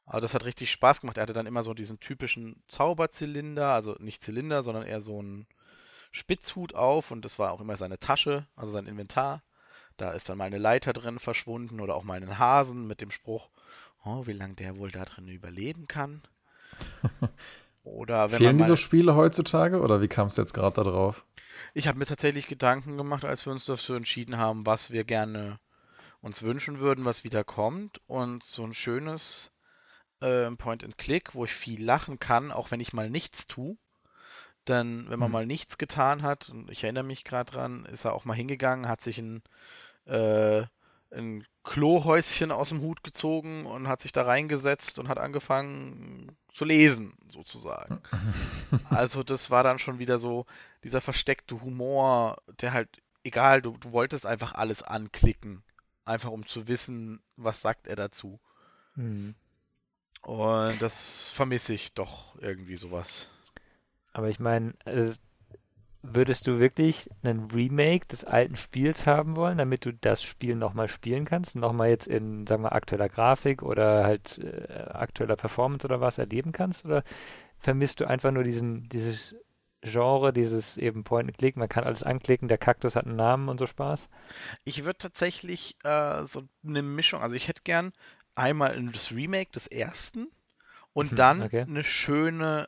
Aber 0.08 0.22
das 0.22 0.34
hat 0.34 0.46
richtig 0.46 0.72
Spaß 0.72 1.02
gemacht. 1.02 1.18
Er 1.18 1.24
hatte 1.24 1.34
dann 1.34 1.46
immer 1.46 1.64
so 1.64 1.74
diesen 1.74 2.00
typischen 2.00 2.64
Zauberzylinder, 2.68 3.74
also 3.74 3.96
nicht 4.00 4.22
Zylinder, 4.24 4.64
sondern 4.64 4.86
eher 4.86 5.02
so 5.02 5.20
einen 5.20 5.48
Spitzhut 6.12 6.74
auf 6.74 7.12
und 7.12 7.26
das 7.26 7.38
war 7.38 7.52
auch 7.52 7.60
immer 7.60 7.76
seine 7.76 8.00
Tasche, 8.00 8.48
also 8.56 8.72
sein 8.72 8.88
Inventar. 8.88 9.44
Da 9.98 10.12
ist 10.12 10.30
dann 10.30 10.38
mal 10.38 10.46
eine 10.46 10.60
Leiter 10.60 10.94
drin 10.94 11.20
verschwunden 11.20 11.82
oder 11.82 11.96
auch 11.96 12.04
mal 12.04 12.16
einen 12.16 12.40
Hasen 12.40 12.88
mit 12.88 13.02
dem 13.02 13.12
Spruch, 13.12 13.50
oh, 14.06 14.26
wie 14.26 14.32
lange 14.32 14.56
der 14.56 14.78
wohl 14.78 14.92
da 14.92 15.04
drin 15.04 15.28
überleben 15.28 15.88
kann. 15.88 16.22
Oder 17.84 18.32
wenn 18.32 18.38
Fehlen 18.38 18.58
diese 18.58 18.76
Spiele 18.76 19.16
heutzutage 19.16 19.80
oder 19.80 20.02
wie 20.02 20.10
kam 20.10 20.28
es 20.28 20.36
jetzt 20.36 20.54
gerade 20.54 20.76
da 20.76 20.84
drauf? 20.84 21.26
Ich 21.74 21.88
habe 21.88 21.98
mir 21.98 22.06
tatsächlich 22.06 22.48
Gedanken 22.48 22.98
gemacht, 22.98 23.24
als 23.24 23.46
wir 23.46 23.54
uns 23.54 23.64
dafür 23.64 23.96
entschieden 23.96 24.38
haben, 24.38 24.66
was 24.66 24.92
wir 24.92 25.06
gerne 25.06 25.58
uns 26.20 26.44
wünschen 26.44 26.80
würden, 26.80 27.06
was 27.06 27.24
wieder 27.24 27.46
kommt. 27.46 28.02
Und 28.06 28.44
so 28.44 28.64
ein 28.66 28.74
schönes 28.74 29.52
äh, 30.22 30.50
Point-and-Click, 30.52 31.36
wo 31.36 31.46
ich 31.46 31.54
viel 31.54 31.84
lachen 31.84 32.20
kann, 32.20 32.52
auch 32.52 32.72
wenn 32.72 32.80
ich 32.80 32.94
mal 32.94 33.10
nichts 33.10 33.48
tue. 33.48 33.78
Denn 34.68 35.06
wenn 35.10 35.20
man 35.20 35.28
hm. 35.28 35.34
mal 35.34 35.46
nichts 35.46 35.78
getan 35.78 36.24
hat, 36.24 36.50
und 36.50 36.70
ich 36.70 36.84
erinnere 36.84 37.04
mich 37.04 37.24
gerade 37.24 37.52
dran, 37.52 37.86
ist 37.86 38.06
er 38.06 38.14
auch 38.14 38.26
mal 38.26 38.34
hingegangen, 38.34 38.90
hat 38.90 39.02
sich 39.02 39.18
ein, 39.18 39.42
äh, 40.06 40.66
ein 41.12 41.46
Klohäuschen 41.64 42.52
aus 42.52 42.70
dem 42.70 42.82
Hut 42.82 43.04
gezogen 43.04 43.66
und 43.66 43.88
hat 43.88 44.02
sich 44.02 44.12
da 44.12 44.24
reingesetzt 44.24 45.00
und 45.00 45.08
hat 45.08 45.20
angefangen 45.20 46.36
zu 46.52 46.66
lesen, 46.66 47.14
sozusagen. 47.30 48.02
also 48.90 49.24
das 49.24 49.50
war 49.50 49.64
dann 49.64 49.80
schon 49.80 50.00
wieder 50.00 50.20
so 50.20 50.46
dieser 50.84 51.02
versteckte 51.02 51.62
Humor, 51.62 52.42
der 52.60 52.74
halt, 52.74 52.90
egal, 53.24 53.62
du, 53.62 53.78
du 53.78 53.92
wolltest 53.92 54.26
einfach 54.26 54.54
alles 54.54 54.84
anklicken, 54.84 55.64
einfach 56.04 56.32
um 56.32 56.46
zu 56.46 56.68
wissen, 56.68 57.22
was 57.38 57.62
sagt 57.62 57.88
er 57.88 57.96
dazu. 57.96 58.40
Mhm. 58.96 59.36
Und 60.28 60.82
das 60.82 61.30
vermisse 61.30 61.74
ich 61.74 61.94
doch 61.94 62.36
irgendwie 62.42 62.76
sowas. 62.76 63.30
Aber 64.12 64.28
ich 64.28 64.42
meine, 64.42 64.74
äh, 64.84 65.14
würdest 66.02 66.48
du 66.48 66.60
wirklich 66.60 67.10
einen 67.24 67.50
Remake 67.50 68.08
des 68.08 68.26
alten 68.26 68.58
Spiels 68.58 69.06
haben 69.06 69.38
wollen, 69.38 69.58
damit 69.58 69.86
du 69.86 69.94
das 69.94 70.22
Spiel 70.22 70.56
nochmal 70.56 70.90
spielen 70.90 71.24
kannst? 71.24 71.56
Nochmal 71.56 71.92
jetzt 71.92 72.08
in, 72.08 72.46
sagen 72.46 72.64
wir, 72.64 72.74
aktueller 72.74 73.08
Grafik 73.08 73.64
oder 73.64 74.04
halt 74.04 74.40
äh, 74.40 74.90
aktueller 74.90 75.38
Performance 75.38 75.88
oder 75.88 76.02
was 76.02 76.18
erleben 76.18 76.52
kannst? 76.52 76.84
Oder 76.84 77.06
vermisst 77.58 78.02
du 78.02 78.06
einfach 78.06 78.32
nur 78.32 78.44
diesen, 78.44 78.90
dieses 78.90 79.34
Genre, 79.82 80.34
dieses 80.34 80.76
eben 80.76 81.06
Point-and-Click, 81.06 81.56
man 81.56 81.70
kann 81.70 81.86
alles 81.86 82.04
anklicken, 82.04 82.50
der 82.50 82.58
Kaktus 82.58 82.98
hat 82.98 83.06
einen 83.06 83.16
Namen 83.16 83.48
und 83.48 83.60
so 83.60 83.66
Spaß? 83.66 84.10
Ich 84.66 84.84
würde 84.84 84.98
tatsächlich 84.98 85.78
äh, 85.86 86.26
so 86.26 86.44
eine 86.66 86.82
Mischung, 86.82 87.22
also 87.22 87.36
ich 87.36 87.48
hätte 87.48 87.62
gern 87.64 87.94
einmal 88.38 88.82
das 88.92 89.12
Remake 89.12 89.52
des 89.52 89.68
ersten 89.68 90.28
und 90.94 91.14
mhm, 91.14 91.16
dann 91.16 91.42
okay. 91.44 91.62
eine 91.62 91.84
schöne 91.84 92.68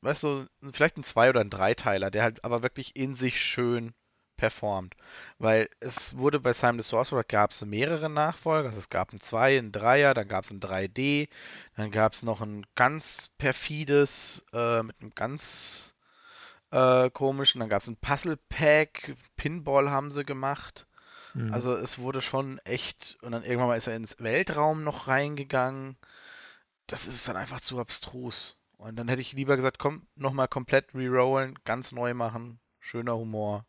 weißt 0.00 0.24
du, 0.24 0.46
vielleicht 0.72 0.96
ein 0.96 1.04
Zwei- 1.04 1.30
oder 1.30 1.40
ein 1.40 1.50
Dreiteiler, 1.50 2.10
der 2.10 2.22
halt 2.22 2.44
aber 2.44 2.62
wirklich 2.62 2.96
in 2.96 3.14
sich 3.14 3.40
schön 3.40 3.94
performt. 4.36 4.96
Weil 5.38 5.68
es 5.80 6.16
wurde 6.16 6.40
bei 6.40 6.52
Simon 6.52 6.80
the 6.80 6.88
Sorcerer 6.88 7.24
gab 7.24 7.50
es 7.50 7.64
mehrere 7.64 8.08
Nachfolger. 8.08 8.68
Also 8.68 8.78
es 8.78 8.88
gab 8.88 9.12
ein 9.12 9.20
2, 9.20 9.58
ein 9.58 9.72
3er, 9.72 10.14
dann 10.14 10.28
gab 10.28 10.44
es 10.44 10.50
ein 10.50 10.60
3D, 10.60 11.28
dann 11.76 11.90
gab 11.90 12.14
es 12.14 12.22
noch 12.22 12.40
ein 12.40 12.66
ganz 12.74 13.30
perfides, 13.36 14.44
äh, 14.52 14.82
mit 14.82 14.96
einem 15.00 15.14
ganz 15.14 15.94
äh, 16.70 17.10
komischen, 17.10 17.60
dann 17.60 17.68
gab 17.68 17.82
es 17.82 17.88
ein 17.88 17.96
Puzzle-Pack, 17.96 19.14
Pinball 19.36 19.90
haben 19.90 20.10
sie 20.10 20.24
gemacht. 20.24 20.86
Mhm. 21.34 21.52
Also 21.52 21.76
es 21.76 21.98
wurde 21.98 22.22
schon 22.22 22.58
echt, 22.58 23.18
und 23.22 23.32
dann 23.32 23.44
irgendwann 23.44 23.68
mal 23.68 23.76
ist 23.76 23.86
er 23.86 23.96
ins 23.96 24.18
Weltraum 24.18 24.84
noch 24.84 25.08
reingegangen. 25.08 25.96
Das 26.86 27.06
ist 27.06 27.28
dann 27.28 27.36
einfach 27.36 27.60
zu 27.60 27.78
abstrus. 27.78 28.58
Und 28.76 28.96
dann 28.96 29.08
hätte 29.08 29.20
ich 29.20 29.32
lieber 29.32 29.56
gesagt, 29.56 29.78
komm, 29.78 30.06
nochmal 30.16 30.48
komplett 30.48 30.94
rerollen, 30.94 31.58
ganz 31.64 31.92
neu 31.92 32.14
machen, 32.14 32.60
schöner 32.78 33.16
Humor. 33.16 33.66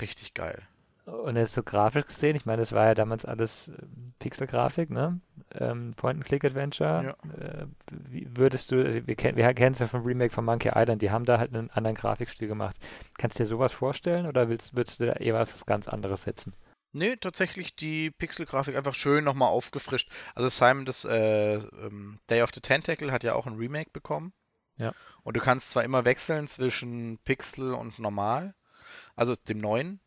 Richtig 0.00 0.34
geil. 0.34 0.66
Und 1.04 1.36
jetzt 1.36 1.52
so 1.52 1.62
grafisch 1.62 2.06
gesehen, 2.06 2.34
ich 2.34 2.46
meine, 2.46 2.62
das 2.62 2.72
war 2.72 2.86
ja 2.86 2.94
damals 2.94 3.26
alles 3.26 3.68
äh, 3.68 3.72
Pixel-Grafik, 4.20 4.88
ne? 4.88 5.20
Ähm, 5.52 5.92
Point-and-Click-Adventure. 5.96 7.04
Ja. 7.04 7.36
Äh, 7.38 7.66
würdest 7.90 8.72
du, 8.72 8.82
also 8.82 9.06
wir, 9.06 9.14
kennen, 9.14 9.36
wir 9.36 9.52
kennen 9.52 9.74
es 9.74 9.80
ja 9.80 9.86
vom 9.86 10.02
Remake 10.02 10.32
von 10.32 10.46
Monkey 10.46 10.70
Island, 10.74 11.02
die 11.02 11.10
haben 11.10 11.26
da 11.26 11.38
halt 11.38 11.54
einen 11.54 11.70
anderen 11.70 11.96
Grafikstil 11.96 12.48
gemacht. 12.48 12.76
Kannst 13.18 13.38
du 13.38 13.42
dir 13.42 13.46
sowas 13.46 13.72
vorstellen 13.74 14.26
oder 14.26 14.48
willst, 14.48 14.76
würdest 14.76 15.00
du 15.00 15.06
da 15.06 15.12
eher 15.12 15.34
was 15.34 15.66
ganz 15.66 15.88
anderes 15.88 16.22
setzen? 16.22 16.54
Nee, 16.92 17.16
tatsächlich 17.16 17.76
die 17.76 18.10
Pixel-Grafik 18.10 18.76
einfach 18.76 18.94
schön 18.94 19.24
nochmal 19.24 19.48
aufgefrischt. 19.48 20.10
Also 20.34 20.48
Simon, 20.48 20.86
das 20.86 21.04
äh, 21.04 21.56
ähm, 21.56 22.20
Day 22.30 22.40
of 22.40 22.50
the 22.54 22.60
Tentacle 22.60 23.12
hat 23.12 23.24
ja 23.24 23.34
auch 23.34 23.46
ein 23.46 23.56
Remake 23.56 23.90
bekommen. 23.92 24.32
Ja. 24.76 24.94
Und 25.22 25.36
du 25.36 25.40
kannst 25.40 25.70
zwar 25.70 25.84
immer 25.84 26.04
wechseln 26.04 26.48
zwischen 26.48 27.18
Pixel 27.24 27.74
und 27.74 27.98
normal, 27.98 28.54
also 29.16 29.34
dem 29.34 29.58
neuen. 29.58 30.00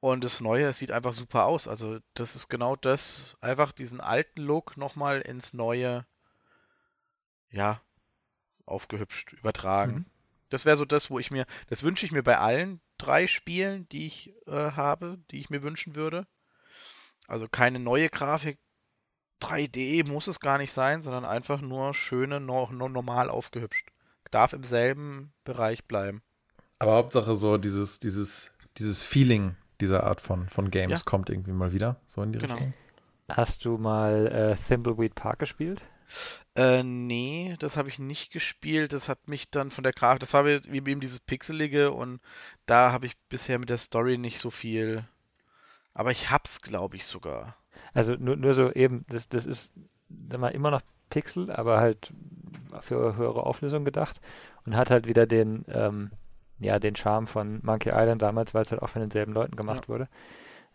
Und 0.00 0.22
das 0.22 0.40
neue 0.40 0.72
sieht 0.72 0.92
einfach 0.92 1.12
super 1.12 1.46
aus. 1.46 1.66
Also 1.66 1.98
das 2.14 2.36
ist 2.36 2.48
genau 2.48 2.76
das, 2.76 3.36
einfach 3.40 3.72
diesen 3.72 4.00
alten 4.00 4.40
Look 4.40 4.76
nochmal 4.76 5.20
ins 5.20 5.54
neue, 5.54 6.06
ja, 7.50 7.80
aufgehübscht, 8.64 9.32
übertragen. 9.32 9.92
Mhm. 9.92 10.06
Das 10.50 10.64
wäre 10.64 10.76
so 10.76 10.84
das, 10.84 11.10
wo 11.10 11.18
ich 11.18 11.30
mir, 11.30 11.46
das 11.68 11.82
wünsche 11.82 12.06
ich 12.06 12.12
mir 12.12 12.22
bei 12.22 12.38
allen 12.38 12.80
drei 12.96 13.26
Spielen, 13.26 13.88
die 13.88 14.06
ich 14.06 14.34
äh, 14.46 14.52
habe, 14.72 15.18
die 15.30 15.40
ich 15.40 15.50
mir 15.50 15.62
wünschen 15.62 15.96
würde. 15.96 16.26
Also 17.26 17.48
keine 17.48 17.78
neue 17.78 18.08
Grafik. 18.08 18.58
3D 19.42 20.08
muss 20.08 20.26
es 20.26 20.40
gar 20.40 20.58
nicht 20.58 20.72
sein, 20.72 21.02
sondern 21.02 21.24
einfach 21.24 21.60
nur 21.60 21.94
schöne, 21.94 22.40
no, 22.40 22.68
no, 22.72 22.88
normal 22.88 23.30
aufgehübscht. 23.30 23.88
Darf 24.30 24.52
im 24.52 24.64
selben 24.64 25.32
Bereich 25.44 25.84
bleiben. 25.84 26.22
Aber 26.80 26.94
Hauptsache 26.94 27.34
so 27.34 27.56
dieses, 27.56 28.00
dieses, 28.00 28.50
dieses 28.78 29.02
Feeling 29.02 29.56
dieser 29.80 30.04
Art 30.04 30.20
von, 30.20 30.48
von 30.48 30.70
Games 30.70 31.00
ja. 31.00 31.04
kommt 31.04 31.30
irgendwie 31.30 31.52
mal 31.52 31.72
wieder, 31.72 31.96
so 32.06 32.22
in 32.22 32.32
die 32.32 32.38
genau. 32.38 32.54
Richtung. 32.54 32.74
Hast 33.28 33.64
du 33.64 33.76
mal 33.76 34.26
äh, 34.26 34.56
Thimbleweed 34.56 35.14
Park 35.14 35.38
gespielt? 35.38 35.82
Äh, 36.54 36.82
nee, 36.82 37.56
das 37.58 37.76
habe 37.76 37.88
ich 37.88 37.98
nicht 37.98 38.32
gespielt. 38.32 38.92
Das 38.92 39.08
hat 39.08 39.28
mich 39.28 39.50
dann 39.50 39.70
von 39.70 39.84
der 39.84 39.92
Grafik, 39.92 40.20
das 40.20 40.32
war 40.34 40.46
wie 40.46 40.76
eben 40.76 41.00
dieses 41.00 41.20
Pixelige 41.20 41.92
und 41.92 42.20
da 42.66 42.92
habe 42.92 43.06
ich 43.06 43.18
bisher 43.28 43.58
mit 43.58 43.68
der 43.68 43.78
Story 43.78 44.18
nicht 44.18 44.40
so 44.40 44.50
viel. 44.50 45.04
Aber 45.94 46.10
ich 46.10 46.30
hab's, 46.30 46.62
glaube 46.62 46.96
ich, 46.96 47.04
sogar. 47.06 47.56
Also 47.92 48.14
nur, 48.14 48.36
nur 48.36 48.54
so 48.54 48.72
eben, 48.72 49.04
das, 49.08 49.28
das 49.28 49.44
ist 49.44 49.72
mal 50.08 50.48
immer 50.48 50.70
noch 50.70 50.82
Pixel, 51.10 51.50
aber 51.50 51.80
halt 51.80 52.12
für 52.80 53.16
höhere 53.16 53.44
Auflösung 53.44 53.84
gedacht 53.84 54.20
und 54.64 54.76
hat 54.76 54.90
halt 54.90 55.06
wieder 55.06 55.26
den, 55.26 55.64
ähm, 55.68 56.10
ja, 56.58 56.78
den 56.78 56.96
Charme 56.96 57.26
von 57.26 57.60
Monkey 57.62 57.90
Island 57.90 58.22
damals, 58.22 58.54
weil 58.54 58.62
es 58.62 58.70
halt 58.70 58.82
auch 58.82 58.90
von 58.90 59.00
denselben 59.00 59.32
Leuten 59.32 59.56
gemacht 59.56 59.84
ja. 59.84 59.88
wurde. 59.88 60.08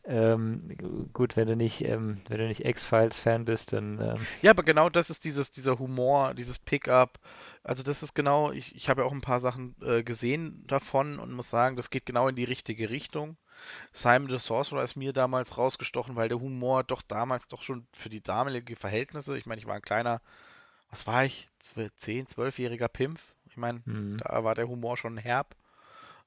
Ähm, 0.05 1.09
gut, 1.13 1.37
wenn 1.37 1.47
du 1.47 1.55
nicht, 1.55 1.81
ähm, 1.85 2.21
wenn 2.27 2.37
du 2.37 2.47
nicht 2.47 2.65
X-Files-Fan 2.65 3.45
bist, 3.45 3.71
dann. 3.71 4.01
Ähm 4.01 4.27
ja, 4.41 4.51
aber 4.51 4.63
genau 4.63 4.89
das 4.89 5.09
ist 5.09 5.23
dieses, 5.23 5.49
dieser 5.49 5.79
Humor, 5.79 6.33
dieses 6.33 6.59
Pickup. 6.59 7.19
Also 7.63 7.83
das 7.83 8.03
ist 8.03 8.13
genau, 8.13 8.51
ich, 8.51 8.75
ich 8.75 8.89
habe 8.89 9.01
ja 9.01 9.07
auch 9.07 9.13
ein 9.13 9.21
paar 9.21 9.39
Sachen 9.39 9.75
äh, 9.81 10.03
gesehen 10.03 10.65
davon 10.67 11.19
und 11.19 11.31
muss 11.31 11.49
sagen, 11.49 11.77
das 11.77 11.89
geht 11.89 12.05
genau 12.05 12.27
in 12.27 12.35
die 12.35 12.43
richtige 12.43 12.89
Richtung. 12.89 13.37
Simon 13.93 14.29
the 14.29 14.39
Sorcerer 14.39 14.83
ist 14.83 14.97
mir 14.97 15.13
damals 15.13 15.57
rausgestochen, 15.57 16.17
weil 16.17 16.27
der 16.27 16.41
Humor 16.41 16.83
doch 16.83 17.01
damals 17.01 17.47
doch 17.47 17.63
schon 17.63 17.87
für 17.93 18.09
die 18.09 18.21
damalige 18.21 18.75
Verhältnisse, 18.75 19.37
ich 19.37 19.45
meine, 19.45 19.61
ich 19.61 19.67
war 19.67 19.75
ein 19.75 19.81
kleiner, 19.81 20.19
was 20.89 21.07
war 21.07 21.23
ich, 21.23 21.49
10, 21.99 22.27
12-jähriger 22.27 22.89
Pimpf. 22.89 23.33
Ich 23.45 23.55
meine, 23.55 23.81
mhm. 23.85 24.17
da 24.17 24.43
war 24.43 24.53
der 24.53 24.67
Humor 24.67 24.97
schon 24.97 25.17
herb. 25.17 25.55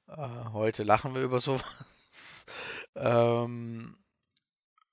Äh, 0.08 0.44
heute 0.52 0.82
lachen 0.82 1.14
wir 1.14 1.22
über 1.22 1.40
sowas. 1.40 1.64
Ähm, 2.98 3.94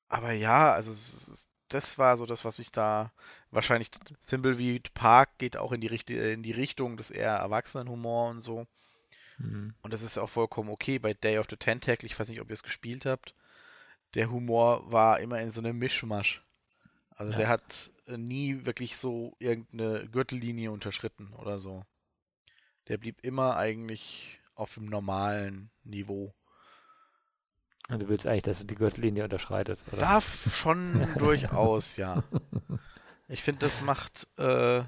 aber 0.09 0.33
ja, 0.33 0.73
also 0.73 0.91
es, 0.91 1.47
das 1.69 1.97
war 1.97 2.17
so 2.17 2.25
das, 2.25 2.43
was 2.43 2.59
mich 2.59 2.69
da 2.69 3.13
wahrscheinlich 3.49 3.91
Thimbleweed 4.27 4.93
Park 4.93 5.37
geht 5.37 5.55
auch 5.55 5.71
in 5.71 5.79
die, 5.79 5.87
Richt 5.87 6.09
in 6.09 6.43
die 6.43 6.51
Richtung 6.51 6.97
des 6.97 7.11
eher 7.11 7.31
Erwachsenenhumor 7.31 8.29
und 8.29 8.41
so. 8.41 8.67
Mhm. 9.37 9.73
Und 9.81 9.93
das 9.93 10.01
ist 10.01 10.17
auch 10.17 10.29
vollkommen 10.29 10.69
okay 10.69 10.99
bei 10.99 11.13
Day 11.13 11.37
of 11.37 11.47
the 11.49 11.55
Tentacle. 11.55 12.05
Ich 12.05 12.19
weiß 12.19 12.29
nicht, 12.29 12.41
ob 12.41 12.49
ihr 12.49 12.53
es 12.53 12.63
gespielt 12.63 13.05
habt. 13.05 13.33
Der 14.15 14.29
Humor 14.29 14.91
war 14.91 15.19
immer 15.19 15.39
in 15.39 15.51
so 15.51 15.61
einem 15.61 15.77
Mischmasch. 15.79 16.43
Also 17.15 17.31
ja. 17.31 17.37
der 17.37 17.47
hat 17.47 17.91
nie 18.07 18.65
wirklich 18.65 18.97
so 18.97 19.35
irgendeine 19.39 20.07
Gürtellinie 20.09 20.71
unterschritten 20.71 21.31
oder 21.33 21.59
so. 21.59 21.85
Der 22.87 22.97
blieb 22.97 23.23
immer 23.23 23.55
eigentlich 23.55 24.41
auf 24.55 24.73
dem 24.75 24.85
normalen 24.85 25.71
Niveau. 25.83 26.33
Und 27.89 28.01
du 28.01 28.07
willst 28.07 28.25
eigentlich, 28.25 28.43
dass 28.43 28.65
die 28.65 28.75
Gürtellinie 28.75 29.25
unterschreitet, 29.25 29.83
oder? 29.91 30.01
Darf 30.01 30.55
schon 30.55 31.07
durchaus, 31.17 31.97
ja. 31.97 32.23
Ich 33.29 33.41
finde, 33.41 33.61
das 33.61 33.81
macht 33.81 34.27
äh, 34.37 34.83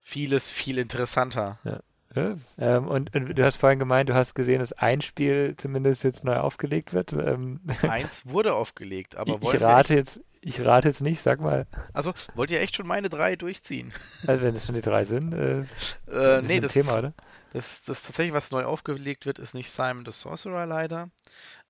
vieles 0.00 0.50
viel 0.50 0.78
interessanter. 0.78 1.58
Ja. 1.62 1.80
Ja, 2.16 2.36
ähm, 2.58 2.88
und, 2.88 3.14
und, 3.14 3.38
du 3.38 3.44
hast 3.44 3.56
vorhin 3.56 3.78
gemeint, 3.78 4.08
du 4.08 4.14
hast 4.14 4.34
gesehen, 4.34 4.58
dass 4.58 4.72
ein 4.72 5.00
Spiel 5.00 5.54
zumindest 5.56 6.02
jetzt 6.02 6.24
neu 6.24 6.38
aufgelegt 6.38 6.92
wird. 6.92 7.12
Ähm, 7.12 7.60
Eins 7.82 8.26
wurde 8.26 8.54
aufgelegt, 8.54 9.14
aber 9.14 9.38
ich, 9.40 9.54
ich 9.54 9.60
rate 9.60 9.94
jetzt, 9.94 10.20
ich 10.40 10.60
rate 10.60 10.88
jetzt 10.88 11.02
nicht, 11.02 11.22
sag 11.22 11.40
mal. 11.40 11.66
Also, 11.92 12.14
wollt 12.34 12.50
ihr 12.50 12.60
echt 12.60 12.76
schon 12.76 12.86
meine 12.86 13.08
drei 13.08 13.36
durchziehen? 13.36 13.92
Also, 14.26 14.42
wenn 14.42 14.56
es 14.56 14.66
schon 14.66 14.74
die 14.74 14.80
drei 14.80 15.04
sind, 15.04 15.32
äh, 15.32 15.64
äh 16.10 16.42
nee, 16.42 16.60
das 16.60 16.72
Thema, 16.72 16.98
oder? 16.98 17.12
Das, 17.52 17.82
das 17.82 18.02
tatsächlich, 18.02 18.32
was 18.32 18.50
neu 18.50 18.64
aufgelegt 18.64 19.26
wird, 19.26 19.38
ist 19.38 19.54
nicht 19.54 19.70
Simon 19.70 20.04
the 20.04 20.12
Sorcerer 20.12 20.66
leider, 20.66 21.10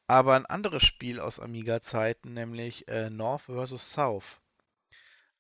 aber 0.07 0.35
ein 0.35 0.47
anderes 0.47 0.85
Spiel 0.85 1.21
aus 1.21 1.41
Amiga-Zeiten, 1.41 2.35
nämlich 2.35 2.87
äh, 2.89 3.11
North 3.11 3.43
vs. 3.43 3.93
South. 3.93 4.41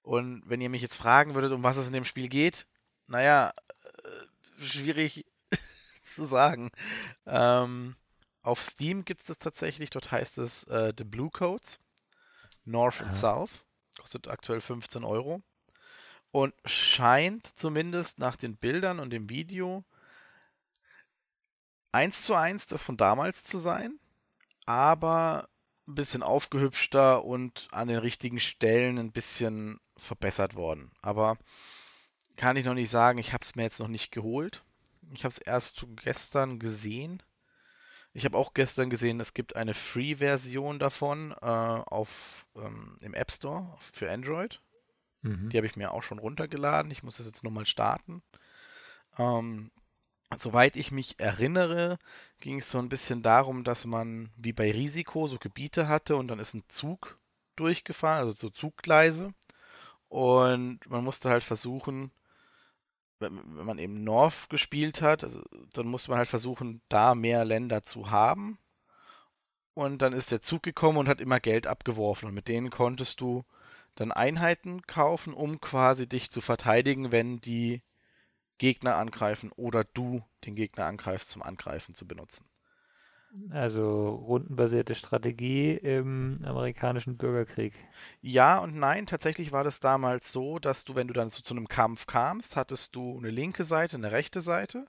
Und 0.02 0.42
wenn 0.46 0.60
ihr 0.60 0.70
mich 0.70 0.82
jetzt 0.82 0.96
fragen 0.96 1.34
würdet, 1.34 1.52
um 1.52 1.62
was 1.62 1.76
es 1.76 1.86
in 1.86 1.92
dem 1.92 2.04
Spiel 2.04 2.28
geht, 2.28 2.66
naja, 3.06 3.52
äh, 4.02 4.64
schwierig 4.64 5.26
zu 6.02 6.24
sagen. 6.24 6.70
Ähm, 7.26 7.96
auf 8.42 8.62
Steam 8.62 9.04
gibt 9.04 9.20
es 9.20 9.26
das 9.26 9.38
tatsächlich, 9.38 9.90
dort 9.90 10.10
heißt 10.10 10.38
es 10.38 10.64
äh, 10.64 10.92
The 10.96 11.04
Blue 11.04 11.30
Codes, 11.30 11.80
North 12.64 13.00
and 13.02 13.16
South, 13.16 13.64
kostet 13.98 14.28
aktuell 14.28 14.60
15 14.60 15.04
Euro 15.04 15.42
und 16.30 16.54
scheint 16.64 17.46
zumindest 17.58 18.18
nach 18.18 18.36
den 18.36 18.56
Bildern 18.56 19.00
und 19.00 19.10
dem 19.10 19.28
Video 19.28 19.84
eins 21.92 22.22
zu 22.22 22.34
eins 22.34 22.66
das 22.66 22.82
von 22.82 22.96
damals 22.96 23.44
zu 23.44 23.58
sein 23.58 23.98
aber 24.70 25.48
ein 25.88 25.96
bisschen 25.96 26.22
aufgehübschter 26.22 27.24
und 27.24 27.66
an 27.72 27.88
den 27.88 27.98
richtigen 27.98 28.38
Stellen 28.38 28.98
ein 28.98 29.10
bisschen 29.10 29.80
verbessert 29.96 30.54
worden. 30.54 30.92
Aber 31.02 31.36
kann 32.36 32.56
ich 32.56 32.64
noch 32.64 32.74
nicht 32.74 32.90
sagen, 32.90 33.18
ich 33.18 33.32
habe 33.32 33.42
es 33.42 33.56
mir 33.56 33.64
jetzt 33.64 33.80
noch 33.80 33.88
nicht 33.88 34.12
geholt. 34.12 34.62
Ich 35.12 35.24
habe 35.24 35.32
es 35.32 35.38
erst 35.38 35.84
gestern 35.96 36.60
gesehen. 36.60 37.20
Ich 38.12 38.24
habe 38.24 38.36
auch 38.36 38.54
gestern 38.54 38.90
gesehen, 38.90 39.20
es 39.20 39.34
gibt 39.34 39.54
eine 39.56 39.74
Free-Version 39.74 40.78
davon 40.78 41.32
äh, 41.40 41.44
auf, 41.44 42.46
ähm, 42.56 42.96
im 43.00 43.14
App 43.14 43.30
Store 43.30 43.76
für 43.92 44.10
Android. 44.10 44.60
Mhm. 45.22 45.50
Die 45.50 45.56
habe 45.56 45.66
ich 45.66 45.76
mir 45.76 45.92
auch 45.92 46.02
schon 46.02 46.18
runtergeladen. 46.18 46.90
Ich 46.90 47.02
muss 47.02 47.18
das 47.18 47.26
jetzt 47.26 47.44
nochmal 47.44 47.66
starten. 47.66 48.22
Ähm, 49.18 49.70
Soweit 50.38 50.76
ich 50.76 50.92
mich 50.92 51.18
erinnere, 51.18 51.98
ging 52.38 52.60
es 52.60 52.70
so 52.70 52.78
ein 52.78 52.88
bisschen 52.88 53.20
darum, 53.22 53.64
dass 53.64 53.84
man 53.84 54.30
wie 54.36 54.52
bei 54.52 54.70
Risiko 54.70 55.26
so 55.26 55.38
Gebiete 55.38 55.88
hatte 55.88 56.14
und 56.16 56.28
dann 56.28 56.38
ist 56.38 56.54
ein 56.54 56.62
Zug 56.68 57.18
durchgefahren, 57.56 58.20
also 58.20 58.32
so 58.32 58.50
Zuggleise. 58.50 59.34
Und 60.08 60.88
man 60.88 61.02
musste 61.04 61.30
halt 61.30 61.42
versuchen, 61.42 62.12
wenn, 63.20 63.64
man 63.64 63.78
eben 63.78 64.02
North 64.02 64.48
gespielt 64.50 65.02
hat, 65.02 65.22
also, 65.24 65.42
dann 65.72 65.86
musste 65.86 66.10
man 66.10 66.18
halt 66.18 66.28
versuchen, 66.28 66.80
da 66.88 67.14
mehr 67.14 67.44
Länder 67.44 67.82
zu 67.82 68.10
haben. 68.10 68.58
Und 69.74 70.02
dann 70.02 70.12
ist 70.12 70.30
der 70.30 70.42
Zug 70.42 70.62
gekommen 70.62 70.98
und 70.98 71.08
hat 71.08 71.20
immer 71.20 71.40
Geld 71.40 71.66
abgeworfen. 71.66 72.28
Und 72.28 72.34
mit 72.34 72.48
denen 72.48 72.70
konntest 72.70 73.20
du 73.20 73.44
dann 73.94 74.12
Einheiten 74.12 74.82
kaufen, 74.82 75.32
um 75.32 75.60
quasi 75.60 76.06
dich 76.08 76.30
zu 76.30 76.40
verteidigen, 76.40 77.12
wenn 77.12 77.40
die 77.40 77.82
Gegner 78.58 78.96
angreifen 78.96 79.52
oder 79.52 79.84
du 79.84 80.22
den 80.44 80.54
Gegner 80.54 80.86
angreifst, 80.86 81.30
zum 81.30 81.42
Angreifen 81.42 81.94
zu 81.94 82.06
benutzen. 82.06 82.49
Also 83.50 84.08
rundenbasierte 84.08 84.94
Strategie 84.94 85.72
im 85.72 86.40
amerikanischen 86.44 87.16
Bürgerkrieg. 87.16 87.74
Ja 88.20 88.58
und 88.58 88.76
nein, 88.76 89.06
tatsächlich 89.06 89.52
war 89.52 89.62
das 89.62 89.78
damals 89.78 90.32
so, 90.32 90.58
dass 90.58 90.84
du, 90.84 90.96
wenn 90.96 91.06
du 91.06 91.14
dann 91.14 91.30
so 91.30 91.40
zu 91.40 91.54
einem 91.54 91.68
Kampf 91.68 92.06
kamst, 92.06 92.56
hattest 92.56 92.96
du 92.96 93.18
eine 93.18 93.30
linke 93.30 93.62
Seite, 93.62 93.96
eine 93.96 94.10
rechte 94.10 94.40
Seite 94.40 94.86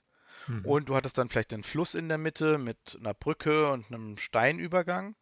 mhm. 0.48 0.66
und 0.66 0.90
du 0.90 0.96
hattest 0.96 1.18
dann 1.18 1.30
vielleicht 1.30 1.54
einen 1.54 1.64
Fluss 1.64 1.94
in 1.94 2.10
der 2.10 2.18
Mitte 2.18 2.58
mit 2.58 2.98
einer 3.00 3.14
Brücke 3.14 3.72
und 3.72 3.88
einem 3.88 4.18
Steinübergang. 4.18 5.16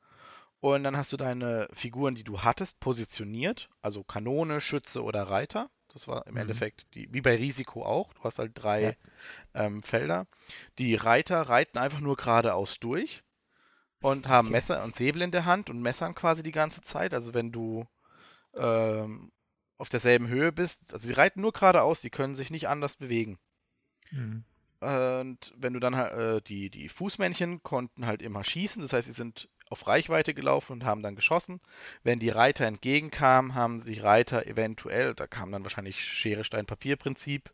Und 0.62 0.84
dann 0.84 0.98
hast 0.98 1.14
du 1.14 1.18
deine 1.18 1.70
Figuren, 1.72 2.16
die 2.16 2.26
du 2.26 2.42
hattest, 2.42 2.80
positioniert, 2.82 3.70
also 3.82 4.04
Kanone, 4.04 4.60
Schütze 4.60 5.04
oder 5.04 5.24
Reiter. 5.24 5.70
Das 5.93 6.08
war 6.08 6.25
im 6.27 6.34
mhm. 6.34 6.41
Endeffekt 6.41 6.86
die, 6.93 7.12
wie 7.12 7.22
bei 7.22 7.36
Risiko 7.36 7.86
auch. 7.86 8.13
Du 8.13 8.24
hast 8.24 8.39
halt 8.39 8.51
drei 8.55 8.81
ja. 9.53 9.65
ähm, 9.65 9.84
Felder. 9.84 10.27
Die 10.77 10.96
Reiter 10.96 11.41
reiten 11.41 11.77
einfach 11.77 12.00
nur 12.00 12.15
geradeaus 12.15 12.79
durch 12.79 13.24
und 14.01 14.27
haben 14.27 14.48
okay. 14.48 14.53
Messer 14.53 14.84
und 14.84 14.96
Säbel 14.96 15.22
in 15.22 15.31
der 15.31 15.46
Hand 15.46 15.69
und 15.69 15.81
messern 15.81 16.15
quasi 16.15 16.43
die 16.43 16.51
ganze 16.51 16.81
Zeit. 16.81 17.13
Also 17.13 17.34
wenn 17.34 17.51
du 17.51 17.88
ähm, 18.53 19.31
auf 19.77 19.89
derselben 19.89 20.27
Höhe 20.27 20.51
bist, 20.51 20.93
also 20.93 21.08
die 21.08 21.13
reiten 21.13 21.41
nur 21.41 21.53
geradeaus, 21.53 22.01
die 22.01 22.10
können 22.10 22.36
sich 22.36 22.50
nicht 22.50 22.67
anders 22.67 22.96
bewegen. 22.98 23.39
Mhm. 24.12 24.43
Und 24.79 25.53
wenn 25.58 25.74
du 25.74 25.79
dann 25.79 25.96
halt, 25.96 26.13
äh, 26.13 26.41
die, 26.41 26.69
die 26.69 26.88
Fußmännchen 26.88 27.63
konnten 27.63 28.05
halt 28.05 28.22
immer 28.22 28.43
schießen, 28.43 28.81
das 28.81 28.93
heißt, 28.93 29.08
sie 29.08 29.13
sind 29.13 29.50
auf 29.70 29.88
Reichweite 29.88 30.34
gelaufen 30.34 30.74
und 30.74 30.86
haben 30.86 31.04
dann 31.04 31.16
geschossen. 31.16 31.62
Wenn 32.04 32.20
die 32.20 32.30
Reiter 32.30 32.66
entgegenkamen, 32.66 33.56
haben 33.56 33.80
sich 33.80 34.04
Reiter 34.04 34.48
eventuell, 34.48 35.14
da 35.14 35.28
kam 35.28 35.52
dann 35.52 35.64
wahrscheinlich 35.64 36.04
Schere, 36.04 36.44
Stein, 36.44 36.66
Papier-Prinzip 36.66 37.52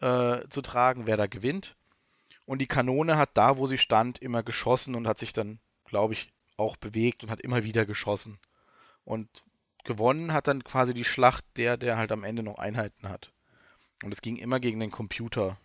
äh, 0.00 0.46
zu 0.48 0.62
tragen, 0.62 1.06
wer 1.06 1.16
da 1.16 1.26
gewinnt. 1.26 1.76
Und 2.46 2.60
die 2.60 2.66
Kanone 2.66 3.16
hat 3.16 3.30
da, 3.34 3.58
wo 3.58 3.66
sie 3.66 3.78
stand, 3.78 4.18
immer 4.20 4.42
geschossen 4.42 4.94
und 4.94 5.06
hat 5.06 5.18
sich 5.18 5.32
dann, 5.32 5.58
glaube 5.84 6.14
ich, 6.14 6.32
auch 6.56 6.76
bewegt 6.76 7.22
und 7.22 7.30
hat 7.30 7.40
immer 7.40 7.64
wieder 7.64 7.84
geschossen. 7.84 8.38
Und 9.04 9.28
gewonnen 9.84 10.32
hat 10.32 10.46
dann 10.46 10.64
quasi 10.64 10.94
die 10.94 11.04
Schlacht 11.04 11.44
der, 11.56 11.76
der 11.76 11.96
halt 11.96 12.12
am 12.12 12.24
Ende 12.24 12.42
noch 12.42 12.58
Einheiten 12.58 13.08
hat. 13.08 13.32
Und 14.02 14.14
es 14.14 14.22
ging 14.22 14.36
immer 14.36 14.60
gegen 14.60 14.80
den 14.80 14.90
Computer. 14.90 15.58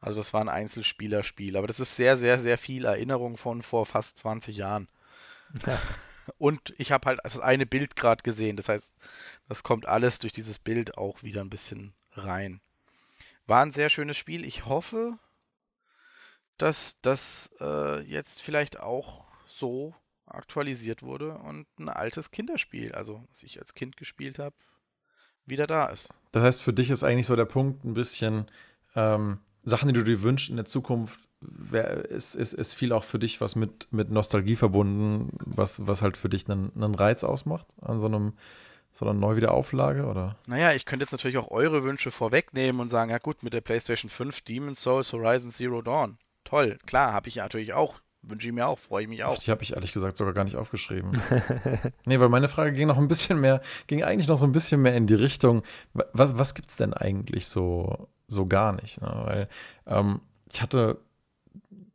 Also 0.00 0.18
das 0.18 0.32
war 0.32 0.40
ein 0.40 0.48
Einzelspielerspiel. 0.48 1.56
Aber 1.56 1.66
das 1.66 1.80
ist 1.80 1.96
sehr, 1.96 2.16
sehr, 2.16 2.38
sehr 2.38 2.58
viel 2.58 2.84
Erinnerung 2.84 3.36
von 3.36 3.62
vor 3.62 3.86
fast 3.86 4.18
20 4.18 4.56
Jahren. 4.56 4.88
Ja. 5.66 5.80
Und 6.38 6.74
ich 6.78 6.92
habe 6.92 7.06
halt 7.06 7.20
das 7.24 7.40
eine 7.40 7.66
Bild 7.66 7.96
gerade 7.96 8.22
gesehen. 8.22 8.56
Das 8.56 8.68
heißt, 8.68 8.96
das 9.48 9.62
kommt 9.62 9.86
alles 9.86 10.20
durch 10.20 10.32
dieses 10.32 10.58
Bild 10.58 10.96
auch 10.96 11.22
wieder 11.22 11.40
ein 11.40 11.50
bisschen 11.50 11.92
rein. 12.12 12.60
War 13.46 13.62
ein 13.62 13.72
sehr 13.72 13.88
schönes 13.88 14.16
Spiel. 14.16 14.44
Ich 14.44 14.66
hoffe, 14.66 15.18
dass 16.56 16.96
das 17.02 17.50
äh, 17.60 18.00
jetzt 18.02 18.42
vielleicht 18.42 18.78
auch 18.78 19.24
so 19.48 19.94
aktualisiert 20.26 21.02
wurde 21.02 21.34
und 21.38 21.66
ein 21.78 21.88
altes 21.88 22.30
Kinderspiel, 22.30 22.92
also 22.92 23.24
was 23.30 23.42
ich 23.42 23.58
als 23.58 23.74
Kind 23.74 23.96
gespielt 23.96 24.38
habe, 24.38 24.54
wieder 25.46 25.66
da 25.66 25.86
ist. 25.86 26.08
Das 26.32 26.44
heißt, 26.44 26.62
für 26.62 26.72
dich 26.72 26.90
ist 26.90 27.02
eigentlich 27.02 27.26
so 27.26 27.34
der 27.34 27.46
Punkt 27.46 27.84
ein 27.84 27.94
bisschen, 27.94 28.48
ähm, 28.94 29.40
Sachen, 29.62 29.88
die 29.88 29.94
du 29.94 30.04
dir 30.04 30.22
wünschst 30.22 30.50
in 30.50 30.56
der 30.56 30.64
Zukunft, 30.64 31.20
wär, 31.40 32.04
ist, 32.10 32.34
ist, 32.34 32.52
ist 32.52 32.74
viel 32.74 32.92
auch 32.92 33.04
für 33.04 33.18
dich 33.18 33.40
was 33.40 33.56
mit, 33.56 33.88
mit 33.90 34.10
Nostalgie 34.10 34.56
verbunden, 34.56 35.30
was, 35.44 35.86
was 35.86 36.02
halt 36.02 36.16
für 36.16 36.28
dich 36.28 36.48
einen, 36.48 36.72
einen 36.74 36.94
Reiz 36.94 37.24
ausmacht 37.24 37.66
an 37.80 38.00
so 38.00 38.06
einem 38.06 38.34
so 38.92 39.04
einer 39.06 39.14
Neuwiederauflage, 39.14 40.04
oder? 40.04 40.36
Naja, 40.46 40.72
ich 40.72 40.84
könnte 40.84 41.04
jetzt 41.04 41.12
natürlich 41.12 41.38
auch 41.38 41.50
eure 41.50 41.84
Wünsche 41.84 42.10
vorwegnehmen 42.10 42.80
und 42.80 42.88
sagen, 42.88 43.10
ja 43.10 43.18
gut, 43.18 43.42
mit 43.42 43.52
der 43.52 43.60
PlayStation 43.60 44.10
5 44.10 44.40
Demon's 44.42 44.82
Souls 44.82 45.12
Horizon 45.12 45.50
Zero 45.50 45.80
Dawn. 45.80 46.18
Toll, 46.44 46.78
klar, 46.86 47.12
habe 47.12 47.28
ich 47.28 47.36
natürlich 47.36 47.72
auch. 47.72 48.00
Wünsche 48.22 48.48
ich 48.48 48.52
mir 48.52 48.66
auch, 48.66 48.78
freue 48.78 49.04
ich 49.04 49.08
mich 49.08 49.24
auch. 49.24 49.36
Ach, 49.36 49.42
die 49.42 49.50
habe 49.50 49.62
ich 49.62 49.72
ehrlich 49.72 49.92
gesagt 49.92 50.16
sogar 50.16 50.34
gar 50.34 50.44
nicht 50.44 50.56
aufgeschrieben. 50.56 51.22
nee, 52.04 52.20
weil 52.20 52.28
meine 52.28 52.48
Frage 52.48 52.72
ging 52.72 52.86
noch 52.86 52.98
ein 52.98 53.08
bisschen 53.08 53.40
mehr, 53.40 53.62
ging 53.86 54.02
eigentlich 54.02 54.28
noch 54.28 54.36
so 54.36 54.44
ein 54.44 54.52
bisschen 54.52 54.82
mehr 54.82 54.94
in 54.94 55.06
die 55.06 55.14
Richtung, 55.14 55.62
was, 56.12 56.36
was 56.36 56.54
gibt 56.54 56.68
es 56.68 56.76
denn 56.76 56.92
eigentlich 56.92 57.46
so 57.46 58.08
so 58.30 58.46
gar 58.46 58.72
nicht. 58.72 59.00
Ne? 59.00 59.22
Weil 59.24 59.48
ähm, 59.86 60.20
ich 60.52 60.62
hatte 60.62 60.98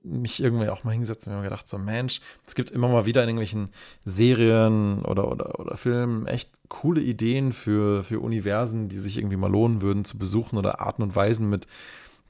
mich 0.03 0.41
irgendwie 0.41 0.69
auch 0.69 0.83
mal 0.83 0.91
hingesetzt 0.91 1.27
und 1.27 1.35
mir 1.35 1.41
gedacht, 1.41 1.67
so 1.67 1.77
Mensch, 1.77 2.21
es 2.45 2.53
gibt 2.53 2.69
immer 2.69 2.89
mal 2.89 3.05
wieder 3.05 3.23
in 3.23 3.29
irgendwelchen 3.29 3.69
Serien 4.03 5.03
oder, 5.03 5.31
oder, 5.31 5.59
oder 5.59 5.77
Filmen 5.77 6.27
echt 6.27 6.51
coole 6.69 7.01
Ideen 7.01 7.51
für, 7.51 8.03
für 8.03 8.19
Universen, 8.19 8.87
die 8.87 8.99
sich 8.99 9.17
irgendwie 9.17 9.35
mal 9.35 9.51
lohnen 9.51 9.81
würden 9.81 10.05
zu 10.05 10.17
besuchen 10.17 10.57
oder 10.57 10.79
Arten 10.79 11.01
und 11.01 11.15
Weisen 11.15 11.49
mit 11.49 11.65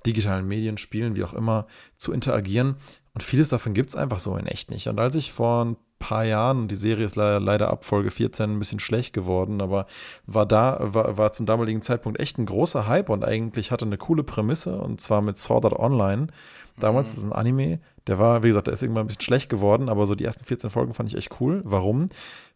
digitalen 0.05 0.47
Medien, 0.47 0.77
Spielen, 0.77 1.15
wie 1.15 1.24
auch 1.24 1.33
immer, 1.33 1.67
zu 1.97 2.13
interagieren. 2.13 2.75
Und 3.13 3.24
vieles 3.24 3.50
davon 3.50 3.74
gibt 3.74 3.89
es 3.89 3.95
einfach 3.95 4.19
so 4.19 4.38
in 4.38 4.45
echt 4.45 4.71
nicht. 4.71 4.88
Und 4.88 5.00
als 5.00 5.15
ich 5.15 5.31
vor 5.31 5.65
ein 5.65 5.77
paar 6.00 6.25
Jahren, 6.25 6.60
und 6.60 6.68
die 6.70 6.75
Serie 6.75 7.06
ist 7.06 7.16
leider, 7.16 7.40
leider 7.40 7.70
ab 7.70 7.84
Folge 7.84 8.12
14 8.12 8.52
ein 8.52 8.60
bisschen 8.60 8.80
schlecht 8.80 9.14
geworden, 9.14 9.62
aber 9.62 9.88
war 10.25 10.46
da, 10.46 10.78
war, 10.82 11.18
war 11.18 11.32
zum 11.32 11.46
damaligen 11.46 11.82
Zeitpunkt 11.82 12.20
echt 12.20 12.38
ein 12.38 12.46
großer 12.46 12.88
Hype 12.88 13.10
und 13.10 13.24
eigentlich 13.24 13.72
hatte 13.72 13.86
eine 13.86 13.98
coole 13.98 14.24
Prämisse, 14.24 14.78
und 14.78 15.02
zwar 15.02 15.22
mit 15.22 15.38
Sword 15.38 15.66
Art 15.66 15.80
Online. 15.80 16.28
Damals, 16.80 17.10
mhm. 17.10 17.16
das 17.16 17.24
ist 17.24 17.32
ein 17.32 17.38
Anime, 17.38 17.80
der 18.08 18.20
war, 18.20 18.44
wie 18.44 18.48
gesagt, 18.48 18.68
der 18.68 18.74
ist 18.74 18.84
irgendwann 18.84 19.06
ein 19.06 19.08
bisschen 19.08 19.22
schlecht 19.22 19.50
geworden, 19.50 19.90
aber 19.90 20.06
so 20.06 20.16
die 20.16 20.25
ersten 20.25 20.46
14 20.46 20.70
Folgen 20.70 20.94
fand 20.94 21.10
ich 21.10 21.18
echt 21.18 21.40
cool. 21.40 21.62
Warum? 21.64 22.10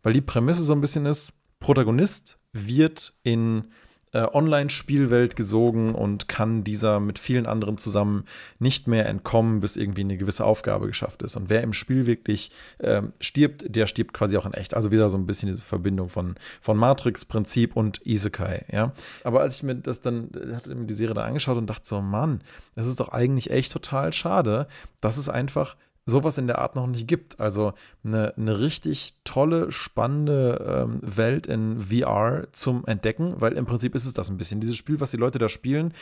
Weil 0.03 0.13
die 0.13 0.21
Prämisse 0.21 0.63
so 0.63 0.73
ein 0.73 0.81
bisschen 0.81 1.05
ist, 1.05 1.33
Protagonist 1.59 2.37
wird 2.53 3.13
in 3.23 3.69
äh, 4.11 4.25
Online-Spielwelt 4.31 5.35
gesogen 5.35 5.93
und 5.93 6.27
kann 6.27 6.63
dieser 6.63 6.99
mit 6.99 7.19
vielen 7.19 7.45
anderen 7.45 7.77
zusammen 7.77 8.25
nicht 8.59 8.87
mehr 8.87 9.07
entkommen, 9.07 9.59
bis 9.59 9.77
irgendwie 9.77 10.01
eine 10.01 10.17
gewisse 10.17 10.45
Aufgabe 10.45 10.87
geschafft 10.87 11.21
ist. 11.23 11.35
Und 11.35 11.49
wer 11.49 11.61
im 11.61 11.73
Spiel 11.73 12.05
wirklich 12.05 12.51
ähm, 12.79 13.13
stirbt, 13.19 13.63
der 13.75 13.87
stirbt 13.87 14.13
quasi 14.13 14.37
auch 14.37 14.45
in 14.45 14.53
echt. 14.53 14.73
Also 14.73 14.91
wieder 14.91 15.09
so 15.09 15.17
ein 15.17 15.25
bisschen 15.25 15.49
diese 15.49 15.61
Verbindung 15.61 16.09
von, 16.09 16.35
von 16.61 16.77
Matrix-Prinzip 16.77 17.75
und 17.75 18.05
Isekai, 18.05 18.65
ja. 18.71 18.93
Aber 19.23 19.41
als 19.41 19.57
ich 19.57 19.63
mir 19.63 19.75
das 19.75 20.01
dann, 20.01 20.29
hatte 20.53 20.73
mir 20.73 20.85
die 20.85 20.93
Serie 20.93 21.13
da 21.13 21.23
angeschaut 21.23 21.57
und 21.57 21.69
dachte 21.69 21.87
so, 21.87 22.01
Mann, 22.01 22.41
das 22.75 22.87
ist 22.87 22.99
doch 22.99 23.09
eigentlich 23.09 23.51
echt 23.51 23.71
total 23.71 24.13
schade, 24.13 24.67
dass 25.01 25.17
es 25.17 25.29
einfach 25.29 25.75
sowas 26.09 26.37
in 26.37 26.47
der 26.47 26.59
Art 26.59 26.75
noch 26.75 26.87
nicht 26.87 27.07
gibt. 27.07 27.39
Also 27.39 27.73
eine, 28.03 28.33
eine 28.35 28.59
richtig 28.59 29.15
tolle, 29.23 29.71
spannende 29.71 30.87
ähm, 30.87 30.99
Welt 31.01 31.47
in 31.47 31.83
VR 31.83 32.47
zum 32.51 32.85
Entdecken, 32.85 33.35
weil 33.37 33.53
im 33.53 33.65
Prinzip 33.65 33.95
ist 33.95 34.05
es 34.05 34.13
das 34.13 34.29
ein 34.29 34.37
bisschen. 34.37 34.59
Dieses 34.59 34.77
Spiel, 34.77 34.99
was 34.99 35.11
die 35.11 35.17
Leute 35.17 35.39
da 35.39 35.49
spielen, 35.49 35.93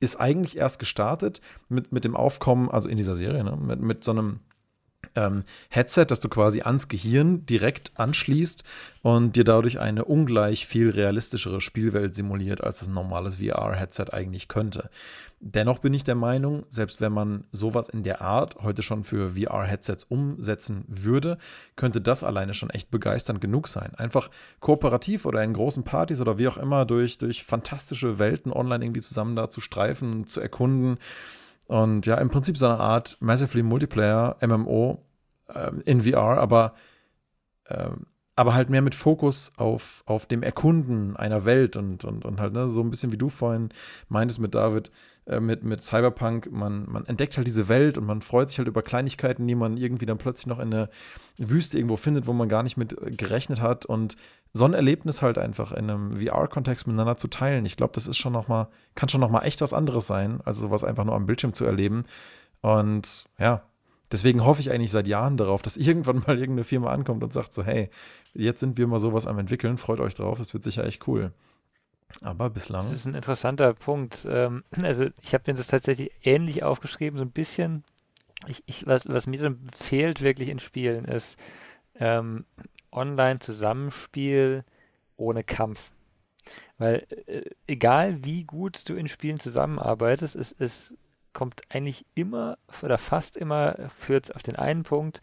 ist 0.00 0.20
eigentlich 0.20 0.56
erst 0.56 0.78
gestartet 0.78 1.40
mit, 1.68 1.92
mit 1.92 2.04
dem 2.04 2.16
Aufkommen, 2.16 2.70
also 2.70 2.88
in 2.88 2.96
dieser 2.96 3.14
Serie, 3.14 3.44
ne, 3.44 3.56
mit, 3.56 3.80
mit 3.80 4.04
so 4.04 4.10
einem 4.10 4.40
ähm, 5.14 5.44
Headset, 5.68 6.06
das 6.06 6.20
du 6.20 6.28
quasi 6.28 6.62
ans 6.62 6.88
Gehirn 6.88 7.46
direkt 7.46 7.92
anschließt 7.96 8.64
und 9.02 9.36
dir 9.36 9.44
dadurch 9.44 9.80
eine 9.80 10.04
ungleich 10.04 10.66
viel 10.66 10.90
realistischere 10.90 11.60
Spielwelt 11.60 12.14
simuliert, 12.14 12.62
als 12.62 12.86
ein 12.86 12.94
normales 12.94 13.36
VR-Headset 13.36 14.06
eigentlich 14.12 14.48
könnte. 14.48 14.90
Dennoch 15.46 15.80
bin 15.80 15.92
ich 15.92 16.04
der 16.04 16.14
Meinung, 16.14 16.64
selbst 16.70 17.02
wenn 17.02 17.12
man 17.12 17.44
sowas 17.52 17.90
in 17.90 18.02
der 18.02 18.22
Art 18.22 18.56
heute 18.62 18.82
schon 18.82 19.04
für 19.04 19.36
VR-Headsets 19.36 20.04
umsetzen 20.04 20.86
würde, 20.88 21.36
könnte 21.76 22.00
das 22.00 22.24
alleine 22.24 22.54
schon 22.54 22.70
echt 22.70 22.90
begeisternd 22.90 23.42
genug 23.42 23.68
sein. 23.68 23.94
Einfach 23.96 24.30
kooperativ 24.60 25.26
oder 25.26 25.44
in 25.44 25.52
großen 25.52 25.84
Partys 25.84 26.22
oder 26.22 26.38
wie 26.38 26.48
auch 26.48 26.56
immer 26.56 26.86
durch, 26.86 27.18
durch 27.18 27.44
fantastische 27.44 28.18
Welten 28.18 28.52
online 28.52 28.82
irgendwie 28.82 29.02
zusammen 29.02 29.36
da 29.36 29.50
zu 29.50 29.60
streifen, 29.60 30.26
zu 30.26 30.40
erkunden 30.40 30.96
und 31.66 32.06
ja, 32.06 32.16
im 32.16 32.30
Prinzip 32.30 32.58
so 32.58 32.66
eine 32.66 32.78
Art 32.78 33.16
Massively 33.20 33.62
Multiplayer 33.62 34.36
MMO 34.46 35.02
ähm, 35.54 35.82
in 35.84 36.02
VR, 36.02 36.38
aber, 36.38 36.74
ähm, 37.68 38.06
aber 38.36 38.54
halt 38.54 38.70
mehr 38.70 38.82
mit 38.82 38.94
Fokus 38.94 39.52
auf, 39.56 40.02
auf 40.06 40.26
dem 40.26 40.42
Erkunden 40.42 41.16
einer 41.16 41.44
Welt 41.44 41.76
und, 41.76 42.04
und, 42.04 42.24
und 42.24 42.40
halt 42.40 42.52
ne, 42.52 42.68
so 42.68 42.80
ein 42.80 42.90
bisschen 42.90 43.12
wie 43.12 43.18
du 43.18 43.28
vorhin 43.28 43.70
meintest 44.08 44.40
mit 44.40 44.54
David, 44.54 44.90
äh, 45.26 45.40
mit, 45.40 45.64
mit 45.64 45.82
Cyberpunk, 45.82 46.50
man, 46.52 46.84
man 46.88 47.06
entdeckt 47.06 47.36
halt 47.36 47.46
diese 47.46 47.68
Welt 47.68 47.96
und 47.96 48.04
man 48.04 48.20
freut 48.20 48.50
sich 48.50 48.58
halt 48.58 48.68
über 48.68 48.82
Kleinigkeiten, 48.82 49.46
die 49.46 49.54
man 49.54 49.76
irgendwie 49.76 50.06
dann 50.06 50.18
plötzlich 50.18 50.46
noch 50.46 50.58
in 50.58 50.70
der 50.70 50.90
Wüste 51.38 51.78
irgendwo 51.78 51.96
findet, 51.96 52.26
wo 52.26 52.32
man 52.32 52.48
gar 52.48 52.62
nicht 52.62 52.76
mit 52.76 52.96
gerechnet 53.16 53.60
hat 53.60 53.86
und 53.86 54.16
so 54.52 54.64
ein 54.66 54.74
Erlebnis 54.74 55.22
halt 55.22 55.38
einfach 55.38 55.72
in 55.72 55.90
einem 55.90 56.12
VR-Kontext 56.12 56.86
miteinander 56.86 57.16
zu 57.16 57.28
teilen. 57.28 57.64
Ich 57.66 57.76
glaube, 57.76 57.92
das 57.94 58.06
ist 58.06 58.18
schon 58.18 58.32
noch 58.32 58.48
mal, 58.48 58.68
kann 58.94 59.08
schon 59.08 59.20
noch 59.20 59.30
mal 59.30 59.42
echt 59.42 59.60
was 59.60 59.72
anderes 59.72 60.06
sein, 60.06 60.40
als 60.44 60.58
sowas 60.58 60.84
einfach 60.84 61.04
nur 61.04 61.16
am 61.16 61.26
Bildschirm 61.26 61.54
zu 61.54 61.64
erleben. 61.64 62.04
Und 62.60 63.24
ja, 63.38 63.62
deswegen 64.12 64.44
hoffe 64.44 64.60
ich 64.60 64.70
eigentlich 64.70 64.92
seit 64.92 65.08
Jahren 65.08 65.36
darauf, 65.36 65.62
dass 65.62 65.76
irgendwann 65.78 66.22
mal 66.26 66.38
irgendeine 66.38 66.64
Firma 66.64 66.92
ankommt 66.92 67.24
und 67.24 67.32
sagt 67.32 67.52
so, 67.52 67.64
hey, 67.64 67.90
jetzt 68.34 68.60
sind 68.60 68.78
wir 68.78 68.86
mal 68.86 68.98
sowas 68.98 69.26
am 69.26 69.38
entwickeln, 69.38 69.78
freut 69.78 70.00
euch 70.00 70.14
drauf, 70.14 70.38
es 70.38 70.54
wird 70.54 70.64
sicher 70.64 70.84
echt 70.84 71.08
cool. 71.08 71.32
Aber 72.22 72.50
bislang. 72.50 72.86
Das 72.86 73.00
ist 73.00 73.06
ein 73.06 73.14
interessanter 73.14 73.74
Punkt. 73.74 74.26
Ähm, 74.28 74.64
also 74.82 75.06
ich 75.22 75.34
habe 75.34 75.44
mir 75.50 75.56
das 75.56 75.68
tatsächlich 75.68 76.10
ähnlich 76.22 76.62
aufgeschrieben, 76.62 77.18
so 77.18 77.24
ein 77.24 77.30
bisschen. 77.30 77.84
Ich, 78.46 78.62
ich, 78.66 78.86
was, 78.86 79.08
was 79.08 79.26
mir 79.26 79.38
so 79.38 79.50
fehlt 79.78 80.22
wirklich 80.22 80.48
in 80.48 80.58
Spielen 80.58 81.06
ist, 81.06 81.38
ähm, 81.98 82.44
Online-Zusammenspiel 82.92 84.64
ohne 85.16 85.44
Kampf. 85.44 85.92
Weil 86.78 87.06
äh, 87.26 87.42
egal 87.66 88.24
wie 88.24 88.44
gut 88.44 88.88
du 88.88 88.94
in 88.94 89.08
Spielen 89.08 89.40
zusammenarbeitest, 89.40 90.36
es, 90.36 90.54
es 90.58 90.94
kommt 91.32 91.62
eigentlich 91.68 92.06
immer 92.14 92.58
oder 92.82 92.98
fast 92.98 93.36
immer 93.36 93.76
führt 93.98 94.24
es 94.26 94.30
auf 94.30 94.42
den 94.42 94.56
einen 94.56 94.82
Punkt, 94.82 95.20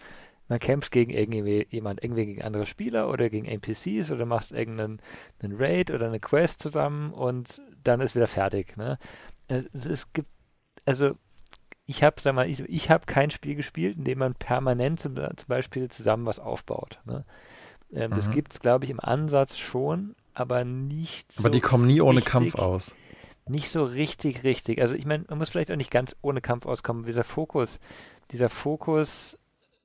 man 0.52 0.60
kämpft 0.60 0.92
gegen 0.92 1.12
irgendwie 1.12 1.66
jemand, 1.70 2.04
irgendwie 2.04 2.26
gegen 2.26 2.42
andere 2.42 2.66
Spieler 2.66 3.10
oder 3.10 3.30
gegen 3.30 3.46
NPCs 3.46 4.12
oder 4.12 4.26
machst 4.26 4.52
irgendeinen 4.52 5.02
einen 5.42 5.56
Raid 5.56 5.92
oder 5.92 6.08
eine 6.08 6.20
Quest 6.20 6.62
zusammen 6.62 7.14
und 7.14 7.62
dann 7.86 8.02
ist 8.02 8.16
wieder 8.16 8.28
fertig. 8.28 8.76
Ne? 8.76 9.00
Es, 9.48 9.86
es 9.86 10.12
gibt, 10.12 10.28
also 10.84 11.12
ich 11.86 12.04
habe, 12.04 12.20
sag 12.20 12.36
mal, 12.36 12.50
ich, 12.50 12.60
ich 12.68 12.90
habe 12.90 13.06
kein 13.06 13.32
Spiel 13.32 13.56
gespielt, 13.56 13.96
in 13.96 14.04
dem 14.04 14.20
man 14.20 14.36
permanent 14.36 15.00
zum, 15.00 15.16
zum 15.16 15.48
Beispiel 15.48 15.88
zusammen 15.88 16.26
was 16.26 16.38
aufbaut. 16.38 17.00
Ne? 17.06 17.24
Ähm, 17.94 18.12
mhm. 18.12 18.16
Das 18.16 18.30
gibt 18.30 18.52
es, 18.52 18.60
glaube 18.60 18.84
ich, 18.84 18.92
im 18.92 19.00
Ansatz 19.00 19.58
schon, 19.58 20.18
aber 20.34 20.66
nicht 20.66 21.32
so. 21.32 21.40
Aber 21.40 21.50
die 21.50 21.62
kommen 21.62 21.88
nie 21.88 22.02
ohne 22.02 22.18
richtig, 22.18 22.30
Kampf 22.30 22.56
aus. 22.56 22.98
Nicht 23.48 23.70
so 23.70 23.86
richtig, 23.86 24.44
richtig. 24.44 24.82
Also 24.82 24.96
ich 24.96 25.06
meine, 25.06 25.24
man 25.30 25.38
muss 25.38 25.50
vielleicht 25.50 25.72
auch 25.72 25.78
nicht 25.78 25.92
ganz 25.92 26.14
ohne 26.22 26.42
Kampf 26.42 26.66
auskommen. 26.66 27.06
Dieser 27.06 27.24
Fokus, 27.24 27.80
dieser 28.32 28.50
Fokus 28.50 29.41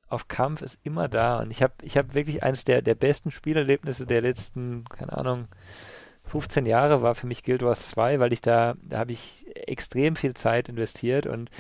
auf 0.09 0.29
Kampf 0.29 0.63
ist 0.63 0.79
immer 0.83 1.09
da. 1.09 1.39
Und 1.41 1.51
ich 1.51 1.63
habe 1.63 1.75
ich 1.83 1.97
hab 1.97 2.15
wirklich 2.15 2.43
eines 2.43 2.65
der, 2.65 2.83
der 2.83 2.95
besten 2.95 3.31
Spielerlebnisse 3.31 4.07
der 4.07 4.21
letzten, 4.21 4.85
keine 4.85 5.17
Ahnung, 5.17 5.49
15 6.25 6.67
Jahre 6.67 7.03
war 7.03 7.15
für 7.15 7.27
mich 7.27 7.45
Guild 7.45 7.63
Wars 7.63 7.89
2, 7.91 8.19
weil 8.19 8.33
ich 8.33 8.41
da, 8.41 8.75
da 8.83 8.99
habe 8.99 9.13
ich 9.13 9.47
extrem 9.55 10.17
viel 10.17 10.35
Zeit 10.35 10.69
investiert 10.69 11.27
und 11.27 11.51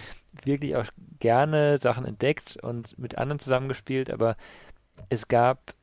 wirklich 0.45 0.77
auch 0.77 0.87
gerne 1.21 1.79
Sachen 1.79 2.05
entdeckt 2.05 2.59
und 2.63 2.99
mit 2.99 3.17
anderen 3.17 3.39
zusammengespielt, 3.39 4.11
aber 4.11 4.37
es 5.09 5.29
gab 5.29 5.75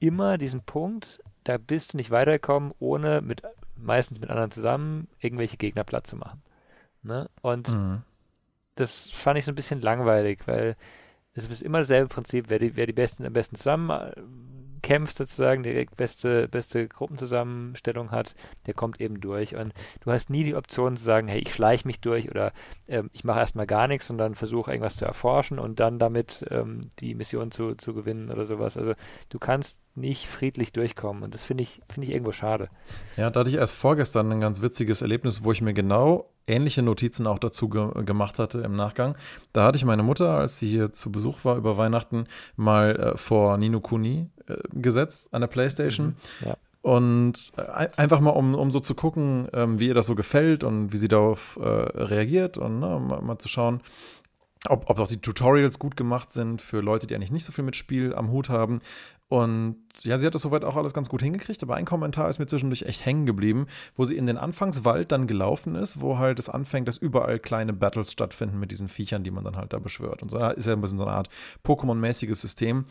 immer 0.00 0.38
diesen 0.38 0.62
Punkt, 0.62 1.20
da 1.44 1.58
bist 1.58 1.92
du 1.92 1.98
nicht 1.98 2.10
weitergekommen, 2.10 2.72
ohne 2.78 3.20
mit 3.20 3.42
meistens 3.76 4.20
mit 4.20 4.30
anderen 4.30 4.50
zusammen 4.50 5.08
irgendwelche 5.20 5.56
Gegner 5.56 5.84
platt 5.84 6.06
zu 6.06 6.16
machen. 6.16 6.42
Ne? 7.02 7.28
Und 7.42 7.68
mhm. 7.68 8.02
das 8.76 9.10
fand 9.10 9.38
ich 9.38 9.44
so 9.44 9.52
ein 9.52 9.56
bisschen 9.56 9.80
langweilig, 9.80 10.40
weil 10.46 10.76
es 11.34 11.48
ist 11.48 11.62
immer 11.62 11.78
dasselbe 11.78 12.08
Prinzip, 12.08 12.46
wer 12.48 12.58
die, 12.58 12.76
wer 12.76 12.86
die 12.86 12.92
Besten 12.92 13.24
am 13.24 13.32
besten 13.32 13.56
zusammen 13.56 13.90
kämpft 14.82 15.16
sozusagen, 15.16 15.62
die 15.62 15.86
beste, 15.96 16.48
beste 16.48 16.88
Gruppenzusammenstellung 16.88 18.10
hat, 18.10 18.34
der 18.66 18.74
kommt 18.74 19.00
eben 19.00 19.20
durch. 19.20 19.56
Und 19.56 19.72
du 20.00 20.10
hast 20.10 20.28
nie 20.28 20.44
die 20.44 20.54
Option 20.54 20.96
zu 20.96 21.04
sagen, 21.04 21.28
hey, 21.28 21.40
ich 21.40 21.54
schleiche 21.54 21.86
mich 21.86 22.00
durch 22.00 22.30
oder 22.30 22.52
ähm, 22.88 23.10
ich 23.12 23.24
mache 23.24 23.38
erstmal 23.40 23.66
gar 23.66 23.88
nichts 23.88 24.10
und 24.10 24.18
dann 24.18 24.34
versuche 24.34 24.70
irgendwas 24.70 24.96
zu 24.96 25.04
erforschen 25.04 25.58
und 25.58 25.80
dann 25.80 25.98
damit 25.98 26.44
ähm, 26.50 26.90
die 26.98 27.14
Mission 27.14 27.50
zu, 27.50 27.74
zu 27.74 27.94
gewinnen 27.94 28.30
oder 28.30 28.46
sowas. 28.46 28.76
Also 28.76 28.94
du 29.28 29.38
kannst 29.38 29.78
nicht 29.94 30.26
friedlich 30.26 30.72
durchkommen 30.72 31.22
und 31.22 31.34
das 31.34 31.44
finde 31.44 31.62
ich, 31.62 31.80
finde 31.88 32.08
ich 32.08 32.14
irgendwo 32.14 32.32
schade. 32.32 32.68
Ja, 33.16 33.30
da 33.30 33.40
hatte 33.40 33.50
ich 33.50 33.56
erst 33.56 33.74
vorgestern 33.74 34.32
ein 34.32 34.40
ganz 34.40 34.62
witziges 34.62 35.02
Erlebnis, 35.02 35.44
wo 35.44 35.52
ich 35.52 35.60
mir 35.60 35.74
genau 35.74 36.30
ähnliche 36.46 36.82
Notizen 36.82 37.26
auch 37.26 37.38
dazu 37.38 37.68
ge 37.68 38.04
gemacht 38.04 38.38
hatte 38.38 38.60
im 38.60 38.74
Nachgang. 38.74 39.16
Da 39.52 39.64
hatte 39.64 39.76
ich 39.76 39.84
meine 39.84 40.02
Mutter, 40.02 40.38
als 40.38 40.58
sie 40.58 40.68
hier 40.68 40.92
zu 40.92 41.12
Besuch 41.12 41.44
war 41.44 41.56
über 41.56 41.76
Weihnachten, 41.76 42.26
mal 42.56 42.96
äh, 42.96 43.16
vor 43.16 43.58
Nino 43.58 43.80
Kuni 43.80 44.30
äh, 44.48 44.56
gesetzt 44.74 45.32
an 45.32 45.40
der 45.40 45.48
Playstation. 45.48 46.16
Mhm, 46.40 46.46
ja. 46.46 46.56
Und 46.82 47.52
äh, 47.56 47.88
einfach 47.96 48.20
mal, 48.20 48.30
um, 48.30 48.54
um 48.54 48.72
so 48.72 48.80
zu 48.80 48.94
gucken, 48.94 49.48
ähm, 49.52 49.78
wie 49.78 49.86
ihr 49.86 49.94
das 49.94 50.06
so 50.06 50.16
gefällt 50.16 50.64
und 50.64 50.92
wie 50.92 50.96
sie 50.96 51.08
darauf 51.08 51.58
äh, 51.62 51.64
reagiert 51.64 52.58
und 52.58 52.80
ne, 52.80 52.98
mal, 52.98 53.22
mal, 53.22 53.38
zu 53.38 53.48
schauen, 53.48 53.80
ob, 54.68 54.90
ob 54.90 54.98
auch 54.98 55.06
die 55.06 55.20
Tutorials 55.20 55.78
gut 55.78 55.96
gemacht 55.96 56.32
sind 56.32 56.60
für 56.60 56.80
Leute, 56.80 57.06
die 57.06 57.14
eigentlich 57.14 57.30
nicht 57.30 57.44
so 57.44 57.52
viel 57.52 57.64
mit 57.64 57.76
Spiel 57.76 58.14
am 58.14 58.30
Hut 58.30 58.48
haben. 58.48 58.80
Und 59.28 59.76
ja, 60.02 60.18
sie 60.18 60.26
hat 60.26 60.34
das 60.34 60.42
soweit 60.42 60.62
auch 60.62 60.76
alles 60.76 60.92
ganz 60.92 61.08
gut 61.08 61.22
hingekriegt, 61.22 61.62
aber 61.62 61.76
ein 61.76 61.86
Kommentar 61.86 62.28
ist 62.28 62.38
mir 62.38 62.46
zwischendurch 62.46 62.82
echt 62.82 63.06
hängen 63.06 63.24
geblieben, 63.24 63.66
wo 63.96 64.04
sie 64.04 64.14
in 64.14 64.26
den 64.26 64.36
Anfangswald 64.36 65.10
dann 65.10 65.26
gelaufen 65.26 65.74
ist, 65.74 66.02
wo 66.02 66.18
halt 66.18 66.38
es 66.38 66.50
anfängt, 66.50 66.86
dass 66.86 66.98
überall 66.98 67.38
kleine 67.38 67.72
Battles 67.72 68.12
stattfinden 68.12 68.58
mit 68.58 68.70
diesen 68.70 68.88
Viechern, 68.88 69.24
die 69.24 69.30
man 69.30 69.42
dann 69.42 69.56
halt 69.56 69.72
da 69.72 69.78
beschwört. 69.78 70.22
Und 70.22 70.30
so 70.30 70.36
ist 70.36 70.66
ja 70.66 70.74
ein 70.74 70.82
bisschen 70.82 70.98
so 70.98 71.06
eine 71.06 71.14
Art 71.14 71.30
Pokémon-mäßiges 71.64 72.34
System. 72.34 72.84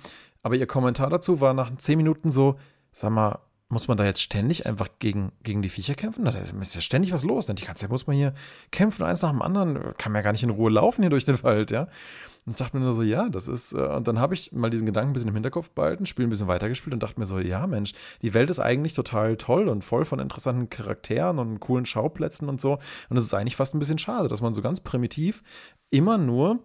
Aber 0.44 0.56
ihr 0.56 0.68
Kommentar 0.68 1.10
dazu 1.10 1.42
war 1.42 1.54
nach 1.54 1.76
zehn 1.78 1.98
Minuten 1.98 2.30
so, 2.30 2.58
sag 2.92 3.12
mal, 3.12 3.40
muss 3.72 3.88
man 3.88 3.98
da 3.98 4.06
jetzt 4.06 4.22
ständig 4.22 4.66
einfach 4.66 4.90
gegen, 5.00 5.32
gegen 5.44 5.62
die 5.62 5.70
Viecher 5.70 5.96
kämpfen? 5.96 6.26
Da 6.26 6.32
ist 6.32 6.76
ja 6.76 6.82
ständig 6.82 7.14
was 7.14 7.24
los. 7.24 7.46
Denn 7.46 7.56
die 7.56 7.64
ganze 7.64 7.82
Zeit 7.82 7.90
muss 7.90 8.06
man 8.06 8.16
hier 8.16 8.34
kämpfen, 8.72 9.04
eins 9.04 9.22
nach 9.22 9.32
dem 9.32 9.42
anderen. 9.42 9.96
Kann 9.98 10.12
man 10.12 10.20
ja 10.20 10.24
gar 10.24 10.34
nicht 10.34 10.44
in 10.44 10.50
Ruhe 10.50 10.70
laufen 10.70 11.02
hier 11.02 11.10
durch 11.10 11.26
den 11.26 11.42
Wald, 11.44 11.72
ja. 11.72 11.88
Und 12.46 12.58
sagt 12.58 12.74
mir 12.74 12.80
nur 12.80 12.92
so, 12.92 13.04
ja, 13.04 13.30
das 13.30 13.48
ist, 13.48 13.74
äh, 13.74 13.78
und 13.78 14.08
dann 14.08 14.20
habe 14.20 14.34
ich 14.34 14.52
mal 14.52 14.72
diesen 14.72 14.88
Gedanken 14.88 15.12
ein 15.12 15.14
bisschen 15.14 15.30
im 15.30 15.36
Hinterkopf 15.36 15.70
behalten, 15.70 16.08
Spiel 16.08 16.26
ein 16.26 16.30
bisschen 16.30 16.48
weitergespielt 16.48 16.94
und 16.94 17.04
dachte 17.04 17.20
mir 17.20 17.28
so, 17.28 17.38
ja, 17.38 17.68
Mensch, 17.68 17.94
die 18.24 18.34
Welt 18.34 18.50
ist 18.50 18.60
eigentlich 18.60 18.94
total 18.94 19.38
toll 19.38 19.70
und 19.70 19.86
voll 19.86 20.06
von 20.06 20.20
interessanten 20.20 20.70
Charakteren 20.70 21.38
und 21.38 21.60
coolen 21.60 21.86
Schauplätzen 21.86 22.50
und 22.50 22.60
so. 22.60 22.80
Und 23.10 23.18
es 23.18 23.26
ist 23.26 23.34
eigentlich 23.36 23.56
fast 23.56 23.76
ein 23.76 23.80
bisschen 23.80 24.00
schade, 24.00 24.28
dass 24.28 24.42
man 24.42 24.56
so 24.56 24.64
ganz 24.64 24.80
primitiv 24.80 25.44
immer 25.92 26.18
nur 26.18 26.60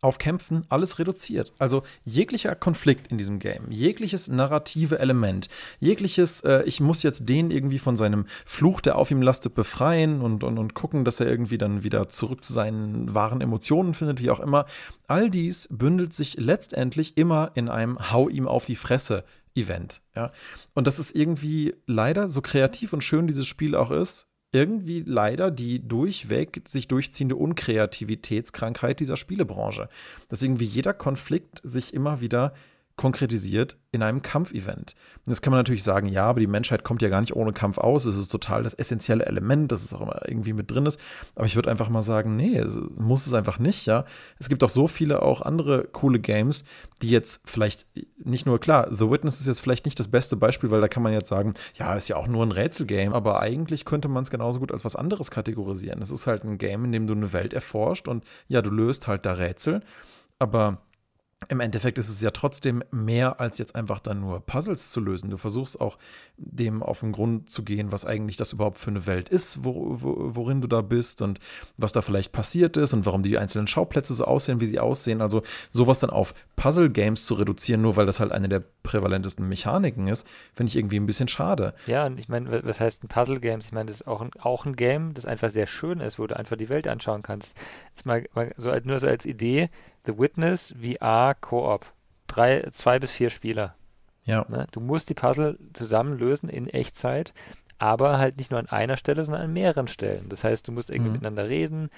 auf 0.00 0.18
Kämpfen 0.18 0.64
alles 0.68 0.98
reduziert. 0.98 1.52
Also 1.58 1.82
jeglicher 2.04 2.54
Konflikt 2.54 3.08
in 3.08 3.18
diesem 3.18 3.38
Game, 3.38 3.70
jegliches 3.70 4.28
narrative 4.28 4.98
Element, 4.98 5.48
jegliches, 5.80 6.42
äh, 6.42 6.62
ich 6.64 6.80
muss 6.80 7.02
jetzt 7.02 7.28
den 7.28 7.50
irgendwie 7.50 7.78
von 7.78 7.96
seinem 7.96 8.26
Fluch, 8.44 8.80
der 8.80 8.96
auf 8.96 9.10
ihm 9.10 9.22
lastet, 9.22 9.54
befreien 9.54 10.20
und, 10.20 10.44
und, 10.44 10.58
und 10.58 10.74
gucken, 10.74 11.04
dass 11.04 11.20
er 11.20 11.28
irgendwie 11.28 11.58
dann 11.58 11.82
wieder 11.82 12.08
zurück 12.08 12.44
zu 12.44 12.52
seinen 12.52 13.14
wahren 13.14 13.40
Emotionen 13.40 13.94
findet, 13.94 14.20
wie 14.20 14.30
auch 14.30 14.40
immer. 14.40 14.66
All 15.08 15.30
dies 15.30 15.68
bündelt 15.70 16.14
sich 16.14 16.36
letztendlich 16.38 17.16
immer 17.16 17.50
in 17.54 17.68
einem 17.68 18.12
Hau 18.12 18.28
ihm 18.28 18.46
auf 18.46 18.64
die 18.64 18.76
Fresse 18.76 19.24
Event. 19.56 20.02
Ja? 20.14 20.32
Und 20.74 20.86
das 20.86 20.98
ist 20.98 21.16
irgendwie 21.16 21.74
leider, 21.86 22.28
so 22.28 22.42
kreativ 22.42 22.92
und 22.92 23.02
schön 23.02 23.26
dieses 23.26 23.46
Spiel 23.46 23.74
auch 23.74 23.90
ist, 23.90 24.28
irgendwie 24.52 25.02
leider 25.06 25.50
die 25.50 25.86
durchweg 25.86 26.62
sich 26.66 26.88
durchziehende 26.88 27.36
Unkreativitätskrankheit 27.36 29.00
dieser 29.00 29.16
Spielebranche. 29.16 29.88
Dass 30.28 30.42
irgendwie 30.42 30.64
jeder 30.64 30.94
Konflikt 30.94 31.60
sich 31.62 31.92
immer 31.92 32.20
wieder 32.20 32.54
konkretisiert 32.96 33.76
in 33.92 34.02
einem 34.02 34.22
Kampfevent. 34.22 34.94
Und 35.24 35.32
jetzt 35.32 35.42
kann 35.42 35.50
man 35.50 35.58
natürlich 35.58 35.82
sagen, 35.82 36.06
ja, 36.06 36.24
aber 36.24 36.40
die 36.40 36.46
Menschheit 36.46 36.82
kommt 36.82 37.02
ja 37.02 37.10
gar 37.10 37.20
nicht 37.20 37.36
ohne 37.36 37.52
Kampf 37.52 37.76
aus. 37.76 38.06
Es 38.06 38.16
ist 38.16 38.28
total 38.28 38.62
das 38.62 38.72
essentielle 38.72 39.26
Element, 39.26 39.70
das 39.70 39.84
es 39.84 39.92
auch 39.92 40.00
immer 40.00 40.20
irgendwie 40.26 40.54
mit 40.54 40.70
drin 40.70 40.86
ist. 40.86 40.98
Aber 41.34 41.44
ich 41.44 41.56
würde 41.56 41.70
einfach 41.70 41.90
mal 41.90 42.00
sagen, 42.00 42.36
nee, 42.36 42.62
muss 42.96 43.26
es 43.26 43.34
einfach 43.34 43.58
nicht, 43.58 43.84
ja. 43.84 44.06
Es 44.38 44.48
gibt 44.48 44.64
auch 44.64 44.70
so 44.70 44.88
viele 44.88 45.22
auch 45.22 45.42
andere 45.42 45.84
coole 45.84 46.20
Games, 46.20 46.64
die 47.02 47.10
jetzt 47.10 47.42
vielleicht 47.44 47.86
nicht 48.22 48.46
nur, 48.46 48.58
klar, 48.60 48.88
The 48.90 49.10
Witness 49.10 49.40
ist 49.40 49.46
jetzt 49.46 49.60
vielleicht 49.60 49.84
nicht 49.84 49.98
das 49.98 50.08
beste 50.08 50.36
Beispiel, 50.36 50.70
weil 50.70 50.80
da 50.80 50.88
kann 50.88 51.02
man 51.02 51.12
jetzt 51.12 51.28
sagen, 51.28 51.52
ja, 51.74 51.94
ist 51.94 52.08
ja 52.08 52.16
auch 52.16 52.26
nur 52.26 52.44
ein 52.44 52.52
Rätselgame, 52.52 53.14
aber 53.14 53.40
eigentlich 53.40 53.84
könnte 53.84 54.08
man 54.08 54.22
es 54.22 54.30
genauso 54.30 54.58
gut 54.58 54.72
als 54.72 54.86
was 54.86 54.96
anderes 54.96 55.30
kategorisieren. 55.30 56.00
Es 56.00 56.10
ist 56.10 56.26
halt 56.26 56.44
ein 56.44 56.56
Game, 56.56 56.86
in 56.86 56.92
dem 56.92 57.06
du 57.06 57.12
eine 57.12 57.34
Welt 57.34 57.52
erforscht 57.52 58.08
und 58.08 58.24
ja, 58.48 58.62
du 58.62 58.70
löst 58.70 59.06
halt 59.06 59.26
da 59.26 59.34
Rätsel, 59.34 59.82
aber 60.38 60.82
im 61.48 61.60
Endeffekt 61.60 61.98
ist 61.98 62.08
es 62.08 62.22
ja 62.22 62.30
trotzdem 62.30 62.82
mehr 62.90 63.40
als 63.40 63.58
jetzt 63.58 63.76
einfach 63.76 64.00
dann 64.00 64.20
nur 64.20 64.40
Puzzles 64.40 64.90
zu 64.90 65.00
lösen. 65.00 65.28
Du 65.28 65.36
versuchst 65.36 65.78
auch 65.78 65.98
dem 66.38 66.82
auf 66.82 67.00
den 67.00 67.12
Grund 67.12 67.50
zu 67.50 67.62
gehen, 67.62 67.92
was 67.92 68.06
eigentlich 68.06 68.38
das 68.38 68.54
überhaupt 68.54 68.78
für 68.78 68.90
eine 68.90 69.06
Welt 69.06 69.28
ist, 69.28 69.62
wo, 69.62 69.96
wo, 70.00 70.34
worin 70.34 70.62
du 70.62 70.66
da 70.66 70.80
bist 70.80 71.20
und 71.20 71.38
was 71.76 71.92
da 71.92 72.00
vielleicht 72.00 72.32
passiert 72.32 72.78
ist 72.78 72.94
und 72.94 73.04
warum 73.04 73.22
die 73.22 73.36
einzelnen 73.36 73.66
Schauplätze 73.66 74.14
so 74.14 74.24
aussehen, 74.24 74.60
wie 74.60 74.66
sie 74.66 74.80
aussehen. 74.80 75.20
Also 75.20 75.42
sowas 75.70 75.98
dann 75.98 76.08
auf 76.08 76.34
Puzzle-Games 76.56 77.26
zu 77.26 77.34
reduzieren, 77.34 77.82
nur 77.82 77.96
weil 77.96 78.06
das 78.06 78.18
halt 78.18 78.32
eine 78.32 78.48
der 78.48 78.64
prävalentesten 78.82 79.46
Mechaniken 79.46 80.08
ist, 80.08 80.26
finde 80.54 80.70
ich 80.70 80.76
irgendwie 80.76 80.98
ein 80.98 81.06
bisschen 81.06 81.28
schade. 81.28 81.74
Ja, 81.86 82.06
und 82.06 82.18
ich 82.18 82.30
meine, 82.30 82.64
was 82.64 82.80
heißt 82.80 83.04
ein 83.04 83.08
Puzzle-Games? 83.08 83.66
Ich 83.66 83.72
meine, 83.72 83.86
das 83.86 84.00
ist 84.00 84.06
auch 84.06 84.22
ein, 84.22 84.30
auch 84.38 84.64
ein 84.64 84.74
Game, 84.74 85.12
das 85.12 85.26
einfach 85.26 85.50
sehr 85.50 85.66
schön 85.66 86.00
ist, 86.00 86.18
wo 86.18 86.26
du 86.26 86.34
einfach 86.34 86.56
die 86.56 86.70
Welt 86.70 86.88
anschauen 86.88 87.22
kannst. 87.22 87.54
Jetzt 87.94 88.06
mal, 88.06 88.26
mal 88.34 88.54
so 88.56 88.74
nur 88.84 89.00
so 89.00 89.06
als 89.06 89.26
Idee, 89.26 89.68
The 90.06 90.18
Witness 90.18 90.74
VR 90.80 91.34
Koop. 91.34 91.86
Drei, 92.26 92.66
zwei 92.72 92.98
bis 92.98 93.12
vier 93.12 93.30
Spieler. 93.30 93.74
Ja. 94.24 94.44
Ne? 94.48 94.66
Du 94.72 94.80
musst 94.80 95.08
die 95.08 95.14
Puzzle 95.14 95.58
zusammen 95.72 96.18
lösen 96.18 96.48
in 96.48 96.68
Echtzeit, 96.68 97.32
aber 97.78 98.18
halt 98.18 98.36
nicht 98.36 98.50
nur 98.50 98.58
an 98.58 98.68
einer 98.68 98.96
Stelle, 98.96 99.24
sondern 99.24 99.42
an 99.42 99.52
mehreren 99.52 99.88
Stellen. 99.88 100.28
Das 100.28 100.42
heißt, 100.42 100.66
du 100.66 100.72
musst 100.72 100.90
irgendwie 100.90 101.10
mhm. 101.10 101.14
miteinander 101.14 101.48
reden, 101.48 101.90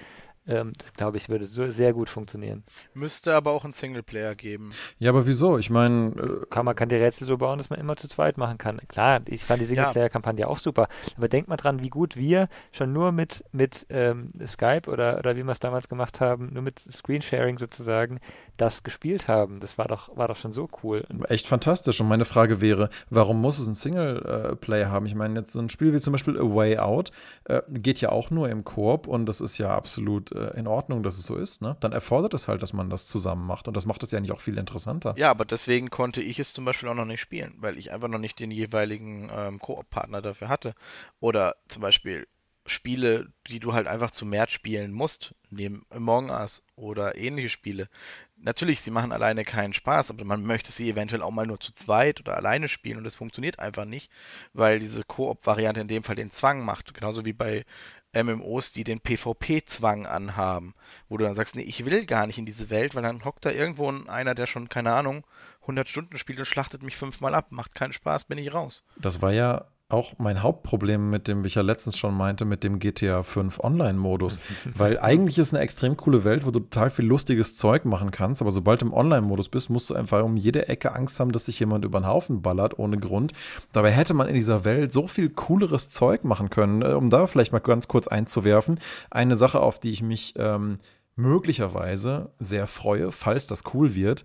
ähm, 0.48 0.72
das 0.78 0.92
glaube 0.94 1.18
ich, 1.18 1.28
würde 1.28 1.46
so 1.46 1.70
sehr 1.70 1.92
gut 1.92 2.08
funktionieren. 2.08 2.64
Müsste 2.94 3.34
aber 3.34 3.52
auch 3.52 3.64
einen 3.64 3.72
Singleplayer 3.72 4.34
geben. 4.34 4.70
Ja, 4.98 5.10
aber 5.10 5.26
wieso? 5.26 5.58
Ich 5.58 5.70
meine. 5.70 6.08
Äh 6.16 6.38
kann, 6.50 6.64
man 6.64 6.74
kann 6.74 6.88
die 6.88 6.96
Rätsel 6.96 7.26
so 7.26 7.38
bauen, 7.38 7.58
dass 7.58 7.70
man 7.70 7.78
immer 7.78 7.96
zu 7.96 8.08
zweit 8.08 8.38
machen 8.38 8.58
kann. 8.58 8.80
Klar, 8.88 9.20
ich 9.26 9.44
fand 9.44 9.60
die 9.60 9.66
Singleplayer-Kampagne 9.66 10.42
ja. 10.42 10.46
auch 10.48 10.58
super. 10.58 10.88
Aber 11.16 11.28
denkt 11.28 11.48
mal 11.48 11.56
dran, 11.56 11.82
wie 11.82 11.90
gut 11.90 12.16
wir 12.16 12.48
schon 12.72 12.92
nur 12.92 13.12
mit, 13.12 13.44
mit 13.52 13.86
ähm, 13.90 14.30
Skype 14.46 14.90
oder, 14.90 15.18
oder 15.18 15.36
wie 15.36 15.42
wir 15.42 15.52
es 15.52 15.60
damals 15.60 15.88
gemacht 15.88 16.20
haben, 16.20 16.52
nur 16.52 16.62
mit 16.62 16.80
Screensharing 16.90 17.58
sozusagen, 17.58 18.20
das 18.58 18.82
gespielt 18.82 19.28
haben. 19.28 19.60
Das 19.60 19.78
war 19.78 19.88
doch, 19.88 20.16
war 20.16 20.28
doch 20.28 20.36
schon 20.36 20.52
so 20.52 20.68
cool. 20.82 21.04
Echt 21.28 21.46
fantastisch. 21.46 22.00
Und 22.00 22.08
meine 22.08 22.24
Frage 22.24 22.60
wäre, 22.60 22.90
warum 23.08 23.40
muss 23.40 23.58
es 23.58 23.66
einen 23.66 23.74
Singleplayer 23.74 24.90
haben? 24.90 25.06
Ich 25.06 25.14
meine, 25.14 25.40
jetzt 25.40 25.52
so 25.52 25.60
ein 25.60 25.68
Spiel 25.68 25.94
wie 25.94 26.00
zum 26.00 26.12
Beispiel 26.12 26.38
A 26.38 26.42
Way 26.42 26.78
Out 26.78 27.10
äh, 27.44 27.62
geht 27.68 28.00
ja 28.00 28.10
auch 28.10 28.30
nur 28.30 28.48
im 28.48 28.64
Koop 28.64 29.06
und 29.06 29.26
das 29.26 29.40
ist 29.40 29.58
ja 29.58 29.74
absolut 29.74 30.32
äh, 30.32 30.50
in 30.58 30.66
Ordnung, 30.66 31.02
dass 31.02 31.16
es 31.16 31.24
so 31.24 31.36
ist, 31.36 31.62
ne? 31.62 31.76
dann 31.80 31.92
erfordert 31.92 32.34
es 32.34 32.48
halt, 32.48 32.62
dass 32.62 32.72
man 32.72 32.90
das 32.90 33.06
zusammen 33.06 33.46
macht. 33.46 33.68
Und 33.68 33.76
das 33.76 33.86
macht 33.86 34.02
es 34.02 34.10
ja 34.10 34.20
nicht 34.20 34.32
auch 34.32 34.40
viel 34.40 34.58
interessanter. 34.58 35.14
Ja, 35.16 35.30
aber 35.30 35.44
deswegen 35.44 35.90
konnte 35.90 36.20
ich 36.20 36.38
es 36.38 36.52
zum 36.52 36.64
Beispiel 36.64 36.88
auch 36.88 36.94
noch 36.94 37.04
nicht 37.04 37.20
spielen, 37.20 37.54
weil 37.58 37.78
ich 37.78 37.92
einfach 37.92 38.08
noch 38.08 38.18
nicht 38.18 38.40
den 38.40 38.50
jeweiligen 38.50 39.30
ähm, 39.34 39.58
Koop-Partner 39.58 40.20
dafür 40.20 40.48
hatte. 40.48 40.74
Oder 41.20 41.56
zum 41.68 41.82
Beispiel 41.82 42.26
Spiele, 42.68 43.32
die 43.46 43.60
du 43.60 43.72
halt 43.72 43.86
einfach 43.86 44.10
zu 44.10 44.26
mehr 44.26 44.46
spielen 44.48 44.92
musst, 44.92 45.34
neben 45.50 45.86
Among 45.90 46.30
Us 46.30 46.62
oder 46.76 47.16
ähnliche 47.16 47.48
Spiele. 47.48 47.88
Natürlich, 48.36 48.80
sie 48.80 48.90
machen 48.90 49.12
alleine 49.12 49.44
keinen 49.44 49.72
Spaß, 49.72 50.10
aber 50.10 50.24
man 50.24 50.44
möchte 50.44 50.70
sie 50.70 50.88
eventuell 50.88 51.22
auch 51.22 51.30
mal 51.30 51.46
nur 51.46 51.60
zu 51.60 51.72
zweit 51.72 52.20
oder 52.20 52.36
alleine 52.36 52.68
spielen 52.68 52.98
und 52.98 53.04
das 53.04 53.16
funktioniert 53.16 53.58
einfach 53.58 53.84
nicht, 53.84 54.10
weil 54.52 54.78
diese 54.78 55.02
Koop-Variante 55.02 55.80
in 55.80 55.88
dem 55.88 56.04
Fall 56.04 56.16
den 56.16 56.30
Zwang 56.30 56.64
macht. 56.64 56.94
Genauso 56.94 57.24
wie 57.24 57.32
bei 57.32 57.64
MMOs, 58.12 58.72
die 58.72 58.84
den 58.84 59.00
PvP-Zwang 59.00 60.06
anhaben, 60.06 60.74
wo 61.08 61.16
du 61.16 61.24
dann 61.24 61.34
sagst, 61.34 61.56
nee, 61.56 61.62
ich 61.62 61.84
will 61.84 62.06
gar 62.06 62.26
nicht 62.26 62.38
in 62.38 62.46
diese 62.46 62.70
Welt, 62.70 62.94
weil 62.94 63.02
dann 63.02 63.24
hockt 63.24 63.44
da 63.44 63.50
irgendwo 63.50 63.90
einer, 63.90 64.34
der 64.34 64.46
schon, 64.46 64.68
keine 64.68 64.92
Ahnung, 64.94 65.26
100 65.62 65.88
Stunden 65.88 66.16
spielt 66.16 66.38
und 66.38 66.46
schlachtet 66.46 66.82
mich 66.82 66.96
fünfmal 66.96 67.34
ab, 67.34 67.48
macht 67.50 67.74
keinen 67.74 67.92
Spaß, 67.92 68.24
bin 68.24 68.38
ich 68.38 68.54
raus. 68.54 68.82
Das 68.96 69.20
war 69.20 69.32
ja 69.32 69.66
auch 69.90 70.12
mein 70.18 70.42
Hauptproblem 70.42 71.08
mit 71.08 71.28
dem, 71.28 71.42
wie 71.42 71.46
ich 71.46 71.54
ja 71.54 71.62
letztens 71.62 71.96
schon 71.96 72.14
meinte, 72.14 72.44
mit 72.44 72.62
dem 72.62 72.78
GTA 72.78 73.22
5 73.22 73.60
Online-Modus. 73.60 74.38
Weil 74.74 74.98
eigentlich 75.00 75.38
ist 75.38 75.54
eine 75.54 75.62
extrem 75.62 75.96
coole 75.96 76.24
Welt, 76.24 76.44
wo 76.44 76.50
du 76.50 76.60
total 76.60 76.90
viel 76.90 77.06
lustiges 77.06 77.56
Zeug 77.56 77.86
machen 77.86 78.10
kannst, 78.10 78.42
aber 78.42 78.50
sobald 78.50 78.82
du 78.82 78.86
im 78.86 78.92
Online-Modus 78.92 79.48
bist, 79.48 79.70
musst 79.70 79.88
du 79.88 79.94
einfach 79.94 80.22
um 80.22 80.36
jede 80.36 80.68
Ecke 80.68 80.94
Angst 80.94 81.20
haben, 81.20 81.32
dass 81.32 81.46
sich 81.46 81.58
jemand 81.58 81.86
über 81.86 82.00
den 82.00 82.06
Haufen 82.06 82.42
ballert, 82.42 82.78
ohne 82.78 82.98
Grund. 82.98 83.32
Dabei 83.72 83.90
hätte 83.90 84.12
man 84.12 84.28
in 84.28 84.34
dieser 84.34 84.66
Welt 84.66 84.92
so 84.92 85.06
viel 85.06 85.30
cooleres 85.30 85.88
Zeug 85.88 86.22
machen 86.22 86.50
können, 86.50 86.82
äh, 86.82 86.92
um 86.92 87.08
da 87.08 87.26
vielleicht 87.26 87.52
mal 87.52 87.60
ganz 87.60 87.88
kurz 87.88 88.08
einzuwerfen. 88.08 88.78
Eine 89.10 89.36
Sache, 89.36 89.60
auf 89.60 89.78
die 89.80 89.90
ich 89.90 90.02
mich 90.02 90.34
ähm, 90.36 90.80
möglicherweise 91.16 92.30
sehr 92.38 92.66
freue, 92.66 93.10
falls 93.10 93.46
das 93.46 93.62
cool 93.72 93.94
wird, 93.94 94.24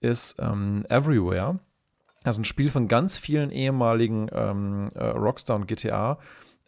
ist 0.00 0.36
ähm, 0.38 0.86
Everywhere. 0.88 1.58
Also 2.24 2.40
ein 2.40 2.44
Spiel 2.44 2.70
von 2.70 2.88
ganz 2.88 3.16
vielen 3.16 3.50
ehemaligen 3.50 4.28
ähm, 4.32 4.88
äh, 4.94 5.04
Rockstar 5.04 5.56
und 5.56 5.68
GTA 5.68 6.18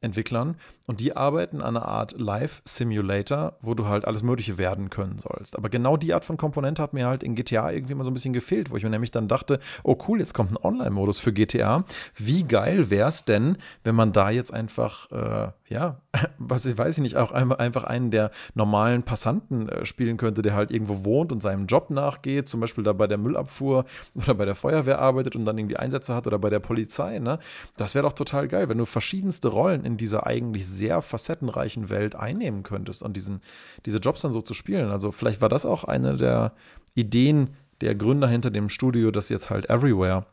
Entwicklern 0.00 0.56
und 0.86 1.00
die 1.00 1.16
arbeiten 1.16 1.60
an 1.60 1.76
einer 1.76 1.86
Art 1.86 2.18
Live-Simulator, 2.18 3.56
wo 3.60 3.74
du 3.74 3.86
halt 3.86 4.06
alles 4.06 4.22
Mögliche 4.22 4.56
werden 4.56 4.88
können 4.88 5.18
sollst. 5.18 5.56
Aber 5.56 5.68
genau 5.68 5.96
die 5.96 6.14
Art 6.14 6.24
von 6.24 6.36
Komponente 6.36 6.80
hat 6.80 6.94
mir 6.94 7.06
halt 7.06 7.22
in 7.22 7.34
GTA 7.34 7.72
irgendwie 7.72 7.94
mal 7.94 8.04
so 8.04 8.10
ein 8.10 8.14
bisschen 8.14 8.32
gefehlt, 8.32 8.70
wo 8.70 8.76
ich 8.76 8.84
mir 8.84 8.90
nämlich 8.90 9.10
dann 9.10 9.26
dachte, 9.26 9.58
oh 9.82 9.98
cool, 10.06 10.20
jetzt 10.20 10.32
kommt 10.32 10.52
ein 10.52 10.56
Online-Modus 10.56 11.18
für 11.18 11.32
GTA. 11.32 11.84
Wie 12.14 12.44
geil 12.44 12.88
wäre 12.90 13.08
es 13.08 13.24
denn, 13.24 13.58
wenn 13.82 13.96
man 13.96 14.12
da 14.12 14.30
jetzt 14.30 14.54
einfach, 14.54 15.10
äh, 15.10 15.50
ja, 15.68 16.00
was 16.38 16.66
ich 16.66 16.78
weiß 16.78 16.98
ich 16.98 17.02
nicht, 17.02 17.16
auch 17.16 17.32
einfach 17.32 17.84
einen 17.84 18.10
der 18.12 18.30
normalen 18.54 19.02
Passanten 19.02 19.68
äh, 19.68 19.84
spielen 19.84 20.16
könnte, 20.16 20.42
der 20.42 20.54
halt 20.54 20.70
irgendwo 20.70 21.04
wohnt 21.04 21.32
und 21.32 21.42
seinem 21.42 21.66
Job 21.66 21.90
nachgeht, 21.90 22.48
zum 22.48 22.60
Beispiel 22.60 22.84
da 22.84 22.92
bei 22.92 23.08
der 23.08 23.18
Müllabfuhr 23.18 23.86
oder 24.14 24.34
bei 24.34 24.44
der 24.44 24.54
Feuerwehr 24.54 25.00
arbeitet 25.00 25.34
und 25.34 25.44
dann 25.44 25.58
irgendwie 25.58 25.76
Einsätze 25.76 26.14
hat 26.14 26.28
oder 26.28 26.38
bei 26.38 26.50
der 26.50 26.60
Polizei, 26.60 27.18
ne? 27.18 27.40
Das 27.76 27.94
wäre 27.94 28.04
doch 28.04 28.12
total 28.12 28.46
geil, 28.46 28.68
wenn 28.68 28.78
du 28.78 28.84
verschiedenste 28.84 29.48
Rollen 29.48 29.84
in 29.84 29.96
dieser 29.96 30.26
eigentlich 30.26 30.66
sehr 30.76 31.02
facettenreichen 31.02 31.90
Welt 31.90 32.14
einnehmen 32.14 32.62
könntest 32.62 33.02
und 33.02 33.16
diesen, 33.16 33.40
diese 33.84 33.98
Jobs 33.98 34.22
dann 34.22 34.32
so 34.32 34.42
zu 34.42 34.54
spielen. 34.54 34.90
Also 34.90 35.12
vielleicht 35.12 35.40
war 35.40 35.48
das 35.48 35.66
auch 35.66 35.84
eine 35.84 36.16
der 36.16 36.52
Ideen 36.94 37.50
der 37.80 37.94
Gründer 37.94 38.28
hinter 38.28 38.50
dem 38.50 38.68
Studio, 38.68 39.10
das 39.10 39.28
jetzt 39.28 39.50
halt 39.50 39.68
Everywhere 39.68 40.26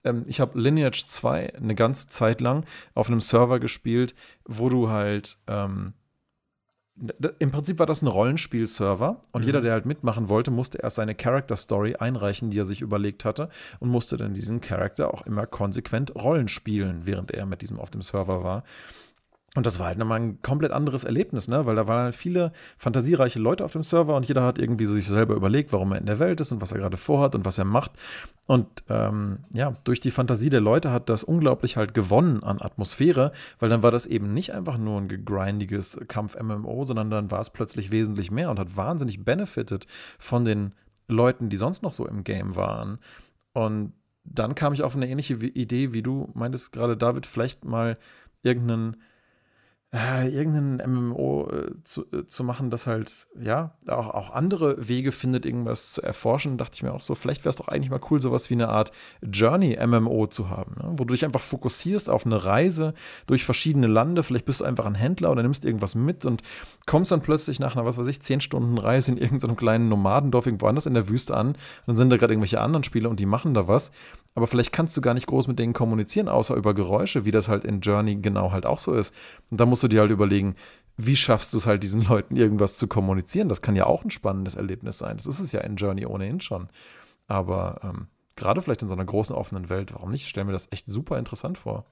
Ähm, 0.03 0.23
ich 0.27 0.39
habe 0.39 0.59
Lineage 0.59 1.05
2 1.05 1.55
eine 1.55 1.75
ganze 1.75 2.09
Zeit 2.09 2.41
lang 2.41 2.65
auf 2.95 3.07
einem 3.07 3.21
Server 3.21 3.59
gespielt, 3.59 4.15
wo 4.45 4.69
du 4.69 4.89
halt 4.89 5.37
ähm, 5.47 5.93
im 7.39 7.51
Prinzip 7.51 7.79
war 7.79 7.85
das 7.85 8.01
ein 8.01 8.07
Rollenspiel-Server 8.07 9.21
und 9.31 9.41
Mhm. 9.41 9.45
jeder, 9.45 9.61
der 9.61 9.71
halt 9.73 9.85
mitmachen 9.85 10.29
wollte, 10.29 10.51
musste 10.51 10.77
erst 10.77 10.97
seine 10.97 11.15
Character-Story 11.15 11.95
einreichen, 11.95 12.51
die 12.51 12.59
er 12.59 12.65
sich 12.65 12.81
überlegt 12.81 13.25
hatte 13.25 13.49
und 13.79 13.89
musste 13.89 14.17
dann 14.17 14.33
diesen 14.33 14.61
Charakter 14.61 15.13
auch 15.13 15.25
immer 15.25 15.47
konsequent 15.47 16.13
Rollen 16.15 16.47
spielen, 16.47 17.01
während 17.05 17.31
er 17.31 17.45
mit 17.45 17.61
diesem 17.61 17.79
auf 17.79 17.89
dem 17.89 18.01
Server 18.01 18.43
war. 18.43 18.63
Und 19.53 19.65
das 19.65 19.79
war 19.79 19.87
halt 19.87 19.97
nochmal 19.97 20.21
ein 20.21 20.41
komplett 20.41 20.71
anderes 20.71 21.03
Erlebnis, 21.03 21.49
ne? 21.49 21.65
Weil 21.65 21.75
da 21.75 21.85
waren 21.85 22.05
halt 22.05 22.15
viele 22.15 22.53
fantasiereiche 22.77 23.37
Leute 23.37 23.65
auf 23.65 23.73
dem 23.73 23.83
Server 23.83 24.15
und 24.15 24.25
jeder 24.25 24.43
hat 24.43 24.57
irgendwie 24.57 24.85
sich 24.85 25.05
selber 25.05 25.35
überlegt, 25.35 25.73
warum 25.73 25.91
er 25.91 25.97
in 25.97 26.05
der 26.05 26.19
Welt 26.19 26.39
ist 26.39 26.53
und 26.53 26.61
was 26.61 26.71
er 26.71 26.77
gerade 26.77 26.95
vorhat 26.95 27.35
und 27.35 27.43
was 27.43 27.57
er 27.57 27.65
macht. 27.65 27.91
Und 28.47 28.67
ähm, 28.87 29.39
ja, 29.51 29.75
durch 29.83 29.99
die 29.99 30.11
Fantasie 30.11 30.49
der 30.49 30.61
Leute 30.61 30.91
hat 30.91 31.09
das 31.09 31.25
unglaublich 31.25 31.75
halt 31.75 31.93
gewonnen 31.93 32.43
an 32.43 32.61
Atmosphäre, 32.61 33.33
weil 33.59 33.67
dann 33.67 33.83
war 33.83 33.91
das 33.91 34.05
eben 34.05 34.33
nicht 34.33 34.53
einfach 34.53 34.77
nur 34.77 35.01
ein 35.01 35.09
gegrindiges 35.09 35.99
Kampf-MMO, 36.07 36.85
sondern 36.85 37.09
dann 37.09 37.29
war 37.29 37.41
es 37.41 37.49
plötzlich 37.49 37.91
wesentlich 37.91 38.31
mehr 38.31 38.51
und 38.51 38.59
hat 38.59 38.77
wahnsinnig 38.77 39.25
benefited 39.25 39.85
von 40.17 40.45
den 40.45 40.73
Leuten, 41.09 41.49
die 41.49 41.57
sonst 41.57 41.83
noch 41.83 41.91
so 41.91 42.07
im 42.07 42.23
Game 42.23 42.55
waren. 42.55 42.99
Und 43.51 43.91
dann 44.23 44.55
kam 44.55 44.71
ich 44.71 44.83
auf 44.83 44.95
eine 44.95 45.09
ähnliche 45.09 45.33
Idee, 45.33 45.91
wie 45.91 46.03
du 46.03 46.29
meintest 46.35 46.71
gerade, 46.71 46.95
David, 46.95 47.25
vielleicht 47.25 47.65
mal 47.65 47.97
irgendeinen 48.43 48.95
äh, 49.93 50.29
irgendein 50.29 50.89
MMO 50.89 51.49
äh, 51.49 51.83
zu, 51.83 52.05
äh, 52.13 52.25
zu 52.25 52.45
machen, 52.45 52.69
das 52.69 52.87
halt, 52.87 53.27
ja, 53.37 53.71
auch, 53.87 54.07
auch 54.07 54.29
andere 54.29 54.87
Wege 54.87 55.11
findet, 55.11 55.45
irgendwas 55.45 55.93
zu 55.93 56.01
erforschen, 56.01 56.57
dachte 56.57 56.75
ich 56.75 56.83
mir 56.83 56.93
auch 56.93 57.01
so, 57.01 57.13
vielleicht 57.13 57.41
wäre 57.41 57.49
es 57.49 57.57
doch 57.57 57.67
eigentlich 57.67 57.89
mal 57.89 57.99
cool, 58.09 58.21
sowas 58.21 58.49
wie 58.49 58.53
eine 58.53 58.69
Art 58.69 58.93
Journey-MMO 59.21 60.27
zu 60.27 60.49
haben, 60.49 60.75
ne? 60.81 60.93
wo 60.95 61.03
du 61.03 61.13
dich 61.13 61.25
einfach 61.25 61.41
fokussierst 61.41 62.09
auf 62.09 62.25
eine 62.25 62.41
Reise 62.45 62.93
durch 63.27 63.43
verschiedene 63.43 63.87
Lande, 63.87 64.23
vielleicht 64.23 64.45
bist 64.45 64.61
du 64.61 64.65
einfach 64.65 64.85
ein 64.85 64.95
Händler 64.95 65.29
oder 65.29 65.43
nimmst 65.43 65.65
irgendwas 65.65 65.93
mit 65.93 66.23
und 66.23 66.41
kommst 66.85 67.11
dann 67.11 67.21
plötzlich 67.21 67.59
nach 67.59 67.75
einer, 67.75 67.85
was 67.85 67.97
weiß 67.97 68.07
ich, 68.07 68.21
10 68.21 68.39
Stunden 68.39 68.77
Reise 68.77 69.11
in 69.11 69.17
irgendeinem 69.17 69.57
kleinen 69.57 69.89
Nomadendorf 69.89 70.45
irgendwo 70.45 70.67
anders 70.67 70.85
in 70.85 70.93
der 70.93 71.09
Wüste 71.09 71.35
an, 71.35 71.57
dann 71.85 71.97
sind 71.97 72.09
da 72.09 72.15
gerade 72.15 72.31
irgendwelche 72.31 72.61
anderen 72.61 72.85
Spiele 72.85 73.09
und 73.09 73.19
die 73.19 73.25
machen 73.25 73.53
da 73.53 73.67
was, 73.67 73.91
aber 74.33 74.47
vielleicht 74.47 74.71
kannst 74.71 74.95
du 74.95 75.01
gar 75.01 75.13
nicht 75.13 75.27
groß 75.27 75.47
mit 75.47 75.59
denen 75.59 75.73
kommunizieren, 75.73 76.29
außer 76.29 76.55
über 76.55 76.73
Geräusche, 76.73 77.25
wie 77.25 77.31
das 77.31 77.49
halt 77.49 77.65
in 77.65 77.81
Journey 77.81 78.15
genau 78.15 78.53
halt 78.53 78.65
auch 78.65 78.77
so 78.77 78.93
ist. 78.93 79.13
Und 79.49 79.59
da 79.59 79.65
musst 79.81 79.91
du 79.91 79.95
dir 79.95 80.01
halt 80.01 80.11
überlegen, 80.11 80.55
wie 80.97 81.15
schaffst 81.15 81.53
du 81.53 81.57
es 81.57 81.65
halt, 81.65 81.81
diesen 81.81 82.03
Leuten 82.03 82.35
irgendwas 82.35 82.77
zu 82.77 82.87
kommunizieren? 82.87 83.49
Das 83.49 83.63
kann 83.63 83.75
ja 83.75 83.87
auch 83.87 84.03
ein 84.03 84.11
spannendes 84.11 84.53
Erlebnis 84.53 84.99
sein. 84.99 85.17
Das 85.17 85.25
ist 85.25 85.39
es 85.39 85.51
ja 85.51 85.61
in 85.61 85.75
Journey 85.75 86.05
ohnehin 86.05 86.39
schon. 86.39 86.69
Aber 87.27 87.79
ähm, 87.83 88.07
gerade 88.35 88.61
vielleicht 88.61 88.83
in 88.83 88.87
so 88.87 88.93
einer 88.93 89.05
großen 89.05 89.35
offenen 89.35 89.69
Welt, 89.69 89.91
warum 89.93 90.11
nicht? 90.11 90.21
Ich 90.21 90.29
stelle 90.29 90.45
mir 90.45 90.51
das 90.51 90.71
echt 90.71 90.87
super 90.87 91.17
interessant 91.17 91.57
vor. 91.57 91.85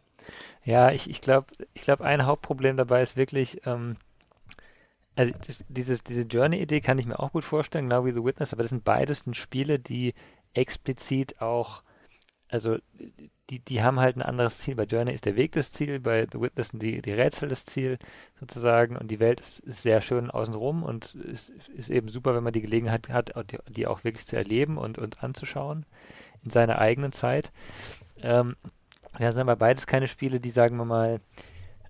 Ja, 0.63 0.91
ich, 0.91 1.10
ich 1.10 1.21
glaube, 1.21 1.47
ich 1.73 1.82
glaub, 1.82 2.02
ein 2.02 2.28
Hauptproblem 2.28 2.78
dabei 2.78 3.02
ist 3.02 3.17
wirklich, 3.17 3.65
ähm, 3.65 3.95
also 5.15 5.32
dieses, 5.67 6.04
diese 6.04 6.23
Journey-Idee 6.23 6.82
kann 6.82 6.99
ich 6.99 7.08
mir 7.08 7.19
auch 7.19 7.32
gut 7.32 7.45
vorstellen, 7.45 7.89
genau 7.89 8.06
wie 8.06 8.12
The 8.12 8.23
Witness, 8.23 8.54
aber 8.54 8.62
das 8.62 8.69
sind 8.69 8.84
beides 8.84 9.23
Spiele, 9.32 9.80
die 9.80 10.13
explizit 10.54 11.41
auch 11.41 11.82
also 12.50 12.78
die, 13.50 13.60
die 13.60 13.82
haben 13.82 14.00
halt 14.00 14.16
ein 14.16 14.22
anderes 14.22 14.60
Ziel. 14.60 14.76
Bei 14.76 14.84
Journey 14.84 15.14
ist 15.14 15.26
der 15.26 15.36
Weg 15.36 15.54
das 15.54 15.72
Ziel, 15.72 16.00
bei 16.00 16.28
The 16.32 16.42
Witness 16.42 16.72
die, 16.74 17.02
die 17.02 17.14
Rätsel 17.14 17.50
das 17.50 17.66
Ziel 17.66 17.98
sozusagen 18.40 18.98
und 18.98 19.10
die 19.10 19.20
Welt 19.20 19.40
ist, 19.40 19.60
ist 19.60 19.84
sehr 19.84 20.02
schön 20.02 20.30
außenrum 20.30 20.84
und 20.84 21.16
es 21.16 21.50
ist, 21.50 21.70
ist, 21.70 21.90
eben 21.90 22.10
super, 22.10 22.36
wenn 22.36 22.44
man 22.44 22.54
die 22.54 22.62
Gelegenheit 22.62 23.10
hat, 23.10 23.34
die, 23.52 23.58
die, 23.70 23.88
auch 23.88 24.04
wirklich 24.04 24.26
zu 24.26 24.36
erleben 24.36 24.78
und, 24.78 24.98
und 24.98 25.24
anzuschauen 25.24 25.86
in 26.44 26.52
seiner 26.52 26.80
eigenen 26.80 27.12
Zeit. 27.12 27.52
Ähm, 28.22 28.56
das 29.18 29.36
sind 29.36 29.42
aber 29.42 29.56
beides 29.56 29.88
keine 29.88 30.08
Spiele, 30.08 30.40
die, 30.40 30.52
sagen 30.52 30.78
wir 30.78 30.86
mal, 30.86 31.20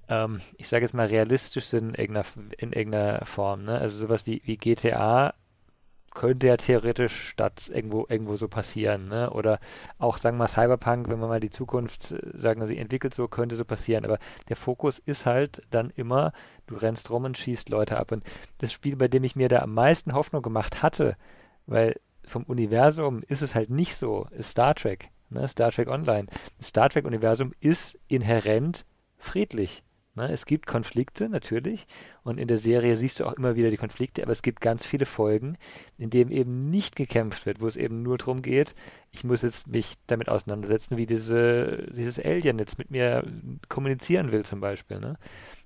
ähm, 0.07 0.41
ich 0.57 0.67
sage 0.67 0.83
jetzt 0.85 0.93
mal, 0.93 1.07
realistisch 1.07 1.65
sind 1.65 1.89
in 1.89 1.95
irgendeiner, 1.95 2.25
in 2.57 2.73
irgendeiner 2.73 3.25
Form. 3.25 3.63
Ne? 3.63 3.77
Also 3.77 3.97
sowas 3.97 4.25
wie, 4.25 4.41
wie 4.45 4.57
GTA 4.57 5.33
könnte 6.11 6.47
ja 6.47 6.57
theoretisch 6.57 7.29
statt 7.29 7.69
irgendwo, 7.73 8.05
irgendwo 8.09 8.35
so 8.35 8.47
passieren. 8.47 9.07
Ne? 9.07 9.29
Oder 9.29 9.59
auch, 9.97 10.17
sagen 10.17 10.37
wir 10.37 10.43
mal, 10.43 10.47
Cyberpunk, 10.47 11.09
wenn 11.09 11.19
man 11.19 11.29
mal 11.29 11.39
die 11.39 11.49
Zukunft, 11.49 12.15
sagen 12.33 12.61
wir, 12.61 12.67
sie 12.67 12.77
entwickelt 12.77 13.13
so, 13.13 13.27
könnte 13.27 13.55
so 13.55 13.65
passieren. 13.65 14.05
Aber 14.05 14.19
der 14.47 14.55
Fokus 14.55 14.99
ist 14.99 15.25
halt 15.25 15.61
dann 15.69 15.91
immer, 15.95 16.33
du 16.67 16.75
rennst 16.75 17.09
rum 17.09 17.25
und 17.25 17.37
schießt 17.37 17.69
Leute 17.69 17.97
ab. 17.97 18.11
Und 18.11 18.23
das 18.59 18.71
Spiel, 18.71 18.95
bei 18.95 19.07
dem 19.07 19.23
ich 19.23 19.35
mir 19.35 19.49
da 19.49 19.59
am 19.59 19.73
meisten 19.73 20.13
Hoffnung 20.13 20.41
gemacht 20.41 20.81
hatte, 20.81 21.15
weil 21.65 21.95
vom 22.23 22.43
Universum 22.43 23.23
ist 23.27 23.41
es 23.41 23.55
halt 23.55 23.69
nicht 23.69 23.95
so, 23.95 24.27
ist 24.31 24.51
Star 24.51 24.75
Trek. 24.75 25.09
Ne? 25.29 25.47
Star 25.47 25.71
Trek 25.71 25.87
Online. 25.87 26.27
Das 26.57 26.67
Star 26.67 26.89
Trek-Universum 26.89 27.53
ist 27.59 27.97
inhärent 28.07 28.85
friedlich. 29.17 29.83
Ne? 30.15 30.31
Es 30.31 30.45
gibt 30.45 30.65
Konflikte 30.65 31.29
natürlich 31.29 31.87
und 32.23 32.39
in 32.39 32.47
der 32.47 32.57
Serie 32.57 32.97
siehst 32.97 33.19
du 33.19 33.25
auch 33.25 33.33
immer 33.33 33.55
wieder 33.55 33.69
die 33.69 33.77
Konflikte, 33.77 34.23
aber 34.23 34.31
es 34.31 34.41
gibt 34.41 34.61
ganz 34.61 34.85
viele 34.85 35.05
Folgen, 35.05 35.57
in 35.97 36.09
denen 36.09 36.31
eben 36.31 36.69
nicht 36.69 36.95
gekämpft 36.95 37.45
wird, 37.45 37.61
wo 37.61 37.67
es 37.67 37.75
eben 37.75 38.01
nur 38.01 38.17
darum 38.17 38.41
geht, 38.41 38.75
ich 39.11 39.23
muss 39.23 39.41
jetzt 39.41 39.67
mich 39.67 39.95
damit 40.07 40.29
auseinandersetzen, 40.29 40.97
wie 40.97 41.05
diese, 41.05 41.87
dieses 41.91 42.19
Alien 42.19 42.59
jetzt 42.59 42.77
mit 42.77 42.91
mir 42.91 43.23
kommunizieren 43.69 44.31
will 44.31 44.45
zum 44.45 44.59
Beispiel. 44.59 44.99
Ne? 44.99 45.17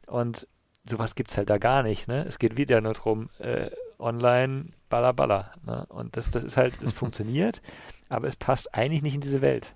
Und 0.08 0.48
sowas 0.86 1.16
gibt 1.16 1.32
es 1.32 1.38
halt 1.38 1.50
da 1.50 1.58
gar 1.58 1.84
nicht. 1.84 2.08
Ne? 2.08 2.26
Es 2.26 2.40
geht 2.40 2.58
wieder 2.58 2.82
nur 2.82 2.94
darum, 2.94 3.30
äh, 3.40 3.70
online, 4.00 4.68
balla 4.90 5.12
balla. 5.12 5.54
Ne? 5.66 5.86
Und 5.88 6.18
das, 6.18 6.30
das 6.32 6.44
ist 6.44 6.58
halt, 6.58 6.82
es 6.82 6.92
funktioniert, 6.94 7.62
aber 8.10 8.28
es 8.28 8.36
passt 8.36 8.74
eigentlich 8.76 9.02
nicht 9.02 9.16
in 9.16 9.22
diese 9.22 9.42
Welt. 9.42 9.76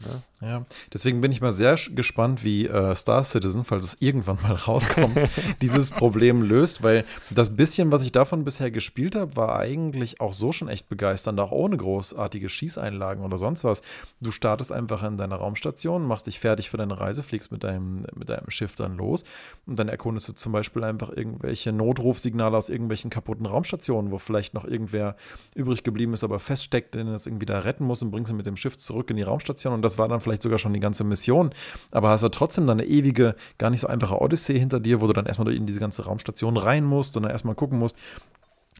Ne? 0.00 0.22
Ja, 0.40 0.66
deswegen 0.92 1.20
bin 1.20 1.32
ich 1.32 1.40
mal 1.40 1.52
sehr 1.52 1.76
gespannt, 1.94 2.44
wie 2.44 2.66
äh, 2.66 2.94
Star 2.94 3.24
Citizen, 3.24 3.64
falls 3.64 3.84
es 3.84 3.96
irgendwann 4.00 4.38
mal 4.42 4.52
rauskommt, 4.66 5.16
dieses 5.62 5.90
Problem 5.90 6.42
löst, 6.42 6.82
weil 6.82 7.04
das 7.30 7.56
bisschen, 7.56 7.92
was 7.92 8.02
ich 8.02 8.12
davon 8.12 8.44
bisher 8.44 8.70
gespielt 8.70 9.14
habe, 9.14 9.36
war 9.36 9.58
eigentlich 9.58 10.20
auch 10.20 10.34
so 10.34 10.52
schon 10.52 10.68
echt 10.68 10.88
begeisternd, 10.88 11.40
auch 11.40 11.52
ohne 11.52 11.76
großartige 11.76 12.48
Schießeinlagen 12.48 13.24
oder 13.24 13.38
sonst 13.38 13.64
was. 13.64 13.82
Du 14.20 14.32
startest 14.32 14.70
einfach 14.70 15.02
in 15.02 15.16
deiner 15.16 15.36
Raumstation, 15.36 16.06
machst 16.06 16.26
dich 16.26 16.40
fertig 16.40 16.68
für 16.68 16.76
deine 16.76 17.00
Reise, 17.00 17.22
fliegst 17.22 17.50
mit 17.50 17.64
deinem, 17.64 18.06
mit 18.14 18.28
deinem 18.28 18.50
Schiff 18.50 18.74
dann 18.74 18.96
los 18.96 19.24
und 19.66 19.78
dann 19.78 19.88
erkundest 19.88 20.28
du 20.28 20.32
zum 20.34 20.52
Beispiel 20.52 20.84
einfach 20.84 21.10
irgendwelche 21.10 21.72
Notrufsignale 21.72 22.56
aus 22.56 22.68
irgendwelchen 22.68 23.08
kaputten 23.08 23.46
Raumstationen, 23.46 24.10
wo 24.10 24.18
vielleicht 24.18 24.52
noch 24.52 24.66
irgendwer 24.66 25.16
übrig 25.54 25.84
geblieben 25.84 26.12
ist, 26.12 26.24
aber 26.24 26.38
feststeckt, 26.38 26.94
den 26.94 27.08
es 27.08 27.26
irgendwie 27.26 27.46
da 27.46 27.60
retten 27.60 27.84
muss 27.84 28.02
und 28.02 28.10
bringst 28.10 28.30
ihn 28.30 28.36
mit 28.36 28.46
dem 28.46 28.56
Schiff 28.56 28.76
zurück 28.76 29.08
in 29.10 29.16
die 29.16 29.22
Raumstation 29.22 29.72
und 29.72 29.83
das 29.84 29.98
war 29.98 30.08
dann 30.08 30.20
vielleicht 30.20 30.42
sogar 30.42 30.58
schon 30.58 30.72
die 30.72 30.80
ganze 30.80 31.04
Mission, 31.04 31.50
aber 31.90 32.08
hast 32.10 32.24
du 32.24 32.28
trotzdem 32.28 32.66
dann 32.66 32.80
eine 32.80 32.88
ewige, 32.88 33.36
gar 33.58 33.70
nicht 33.70 33.80
so 33.80 33.86
einfache 33.86 34.20
Odyssee 34.20 34.58
hinter 34.58 34.80
dir, 34.80 35.00
wo 35.00 35.06
du 35.06 35.12
dann 35.12 35.26
erstmal 35.26 35.52
in 35.52 35.66
diese 35.66 35.80
ganze 35.80 36.04
Raumstation 36.04 36.56
rein 36.56 36.84
musst 36.84 37.16
und 37.16 37.24
dann 37.24 37.32
erstmal 37.32 37.54
gucken 37.54 37.78
musst, 37.78 37.96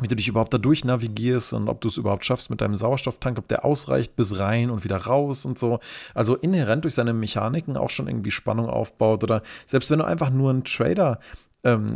wie 0.01 0.09
du 0.09 0.17
dich 0.17 0.27
überhaupt 0.27 0.53
da 0.53 0.59
durch 0.59 0.85
navigierst 0.85 1.53
und 1.53 1.69
ob 1.69 1.81
du 1.81 1.89
es 1.89 1.97
überhaupt 1.97 2.25
schaffst 2.25 2.51
mit 2.51 2.61
deinem 2.61 2.75
Sauerstofftank, 2.75 3.39
ob 3.39 3.47
der 3.47 3.65
ausreicht 3.65 4.17
bis 4.17 4.39
rein 4.39 4.71
und 4.71 4.83
wieder 4.83 4.97
raus 4.97 5.45
und 5.45 5.57
so. 5.57 5.79
Also 6.15 6.35
inhärent 6.35 6.83
durch 6.83 6.95
seine 6.95 7.13
Mechaniken 7.13 7.77
auch 7.77 7.91
schon 7.91 8.09
irgendwie 8.09 8.33
Spannung 8.33 8.69
aufbaut 8.69 9.23
oder 9.23 9.43
selbst 9.67 9.91
wenn 9.91 10.01
du 10.01 10.05
einfach 10.05 10.31
nur 10.31 10.51
einen 10.51 10.65
Trader 10.65 11.21
ähm, 11.63 11.87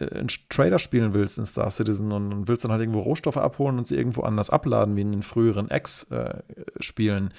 einen 0.00 0.28
Trader 0.48 0.78
spielen 0.78 1.14
willst 1.14 1.38
in 1.38 1.44
Star 1.44 1.70
Citizen 1.70 2.12
und, 2.12 2.32
und, 2.32 2.48
willst 2.48 2.64
dann 2.64 2.70
halt 2.70 2.80
irgendwo 2.80 3.00
Rohstoffe 3.00 3.36
abholen 3.36 3.76
und 3.76 3.86
sie 3.86 3.96
irgendwo 3.96 4.22
anders 4.22 4.48
abladen, 4.48 4.96
wie 4.96 5.02
in 5.02 5.12
den 5.12 5.22
früheren 5.22 5.68
X-Spielen. 5.68 7.26
Äh, 7.26 7.34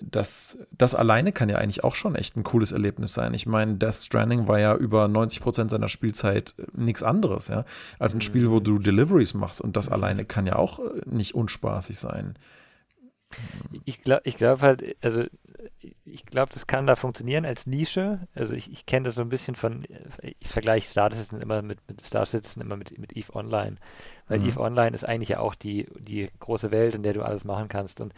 das, 0.00 0.58
das 0.70 0.94
alleine 0.94 1.32
kann 1.32 1.48
ja 1.48 1.56
eigentlich 1.58 1.84
auch 1.84 1.94
schon 1.94 2.14
echt 2.14 2.36
ein 2.36 2.44
cooles 2.44 2.72
Erlebnis 2.72 3.12
sein. 3.12 3.34
Ich 3.34 3.46
meine, 3.46 3.74
Death 3.74 3.96
Stranding 3.96 4.48
war 4.48 4.58
ja 4.58 4.74
über 4.74 5.08
90 5.08 5.40
Prozent 5.40 5.70
seiner 5.70 5.88
Spielzeit 5.88 6.54
nichts 6.72 7.02
anderes, 7.02 7.48
ja, 7.48 7.64
als 7.98 8.14
ein 8.14 8.20
Spiel, 8.20 8.50
wo 8.50 8.60
du 8.60 8.78
Deliveries 8.78 9.34
machst. 9.34 9.60
Und 9.60 9.76
das 9.76 9.88
alleine 9.88 10.24
kann 10.24 10.46
ja 10.46 10.56
auch 10.56 10.80
nicht 11.06 11.34
unspaßig 11.34 11.98
sein. 11.98 12.38
Ich 13.84 14.02
glaube 14.02 14.22
ich 14.24 14.36
glaub 14.36 14.62
halt, 14.62 14.96
also 15.02 15.24
ich 16.04 16.26
glaube, 16.26 16.52
das 16.52 16.66
kann 16.66 16.86
da 16.86 16.96
funktionieren 16.96 17.44
als 17.44 17.66
Nische. 17.66 18.28
Also 18.34 18.54
ich, 18.54 18.70
ich 18.70 18.86
kenne 18.86 19.06
das 19.06 19.16
so 19.16 19.22
ein 19.22 19.28
bisschen 19.28 19.54
von, 19.54 19.84
ich 20.38 20.48
vergleiche 20.48 20.88
Star 20.88 21.10
Citizen 21.10 21.40
immer 21.40 21.62
mit, 21.62 21.78
mit 21.88 22.04
Star 22.06 22.26
Citizen 22.26 22.60
immer 22.60 22.76
mit, 22.76 22.96
mit 22.98 23.16
EVE 23.16 23.34
Online. 23.34 23.76
Weil 24.28 24.40
mhm. 24.40 24.48
EVE 24.48 24.60
Online 24.60 24.94
ist 24.94 25.04
eigentlich 25.04 25.30
ja 25.30 25.40
auch 25.40 25.54
die, 25.54 25.88
die 25.98 26.28
große 26.38 26.70
Welt, 26.70 26.94
in 26.94 27.02
der 27.02 27.14
du 27.14 27.22
alles 27.22 27.44
machen 27.44 27.68
kannst. 27.68 28.00
Und 28.00 28.12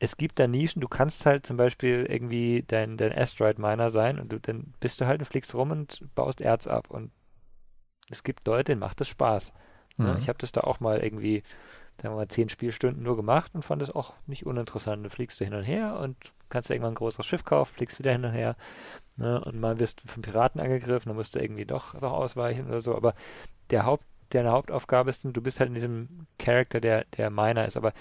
es 0.00 0.16
gibt 0.16 0.38
da 0.38 0.46
Nischen, 0.46 0.80
du 0.80 0.88
kannst 0.88 1.26
halt 1.26 1.46
zum 1.46 1.56
Beispiel 1.56 2.06
irgendwie 2.08 2.64
dein, 2.66 2.96
dein 2.96 3.16
Asteroid-Miner 3.16 3.90
sein 3.90 4.18
und 4.18 4.32
du, 4.32 4.38
dann 4.38 4.74
bist 4.80 5.00
du 5.00 5.06
halt, 5.06 5.20
du 5.20 5.24
fliegst 5.24 5.54
rum 5.54 5.70
und 5.70 6.02
baust 6.14 6.40
Erz 6.40 6.66
ab 6.66 6.90
und 6.90 7.10
es 8.10 8.22
gibt 8.22 8.46
Leute, 8.46 8.64
denen 8.64 8.80
macht 8.80 9.00
das 9.00 9.08
Spaß. 9.08 9.52
Ne? 9.96 10.12
Mhm. 10.12 10.18
Ich 10.18 10.28
habe 10.28 10.38
das 10.38 10.52
da 10.52 10.62
auch 10.62 10.80
mal 10.80 11.00
irgendwie, 11.00 11.42
sagen 12.00 12.14
wir 12.14 12.18
mal, 12.18 12.28
zehn 12.28 12.48
Spielstunden 12.48 13.02
nur 13.02 13.16
gemacht 13.16 13.52
und 13.54 13.64
fand 13.64 13.82
es 13.82 13.90
auch 13.90 14.14
nicht 14.26 14.46
uninteressant. 14.46 15.04
Du 15.04 15.10
fliegst 15.10 15.40
da 15.40 15.44
hin 15.44 15.54
und 15.54 15.64
her 15.64 15.98
und 16.00 16.16
kannst 16.48 16.70
irgendwann 16.70 16.92
ein 16.92 16.96
größeres 16.96 17.26
Schiff 17.26 17.44
kaufen, 17.44 17.74
fliegst 17.74 17.98
wieder 17.98 18.12
hin 18.12 18.24
und 18.24 18.32
her 18.32 18.56
ne? 19.16 19.40
und 19.40 19.60
mal 19.60 19.78
wirst 19.78 20.02
du 20.02 20.08
von 20.08 20.22
Piraten 20.22 20.60
angegriffen, 20.60 21.10
dann 21.10 21.16
musst 21.16 21.34
du 21.34 21.40
irgendwie 21.40 21.66
doch, 21.66 21.94
doch 21.94 22.12
ausweichen 22.12 22.68
oder 22.68 22.80
so, 22.80 22.94
aber 22.96 23.14
der 23.70 23.84
Haupt, 23.84 24.04
deine 24.30 24.52
Hauptaufgabe 24.52 25.10
ist, 25.10 25.24
du 25.24 25.42
bist 25.42 25.60
halt 25.60 25.68
in 25.68 25.74
diesem 25.74 26.26
Charakter, 26.38 26.80
der, 26.80 27.04
der 27.16 27.30
Miner 27.30 27.66
ist, 27.66 27.76
aber 27.76 27.92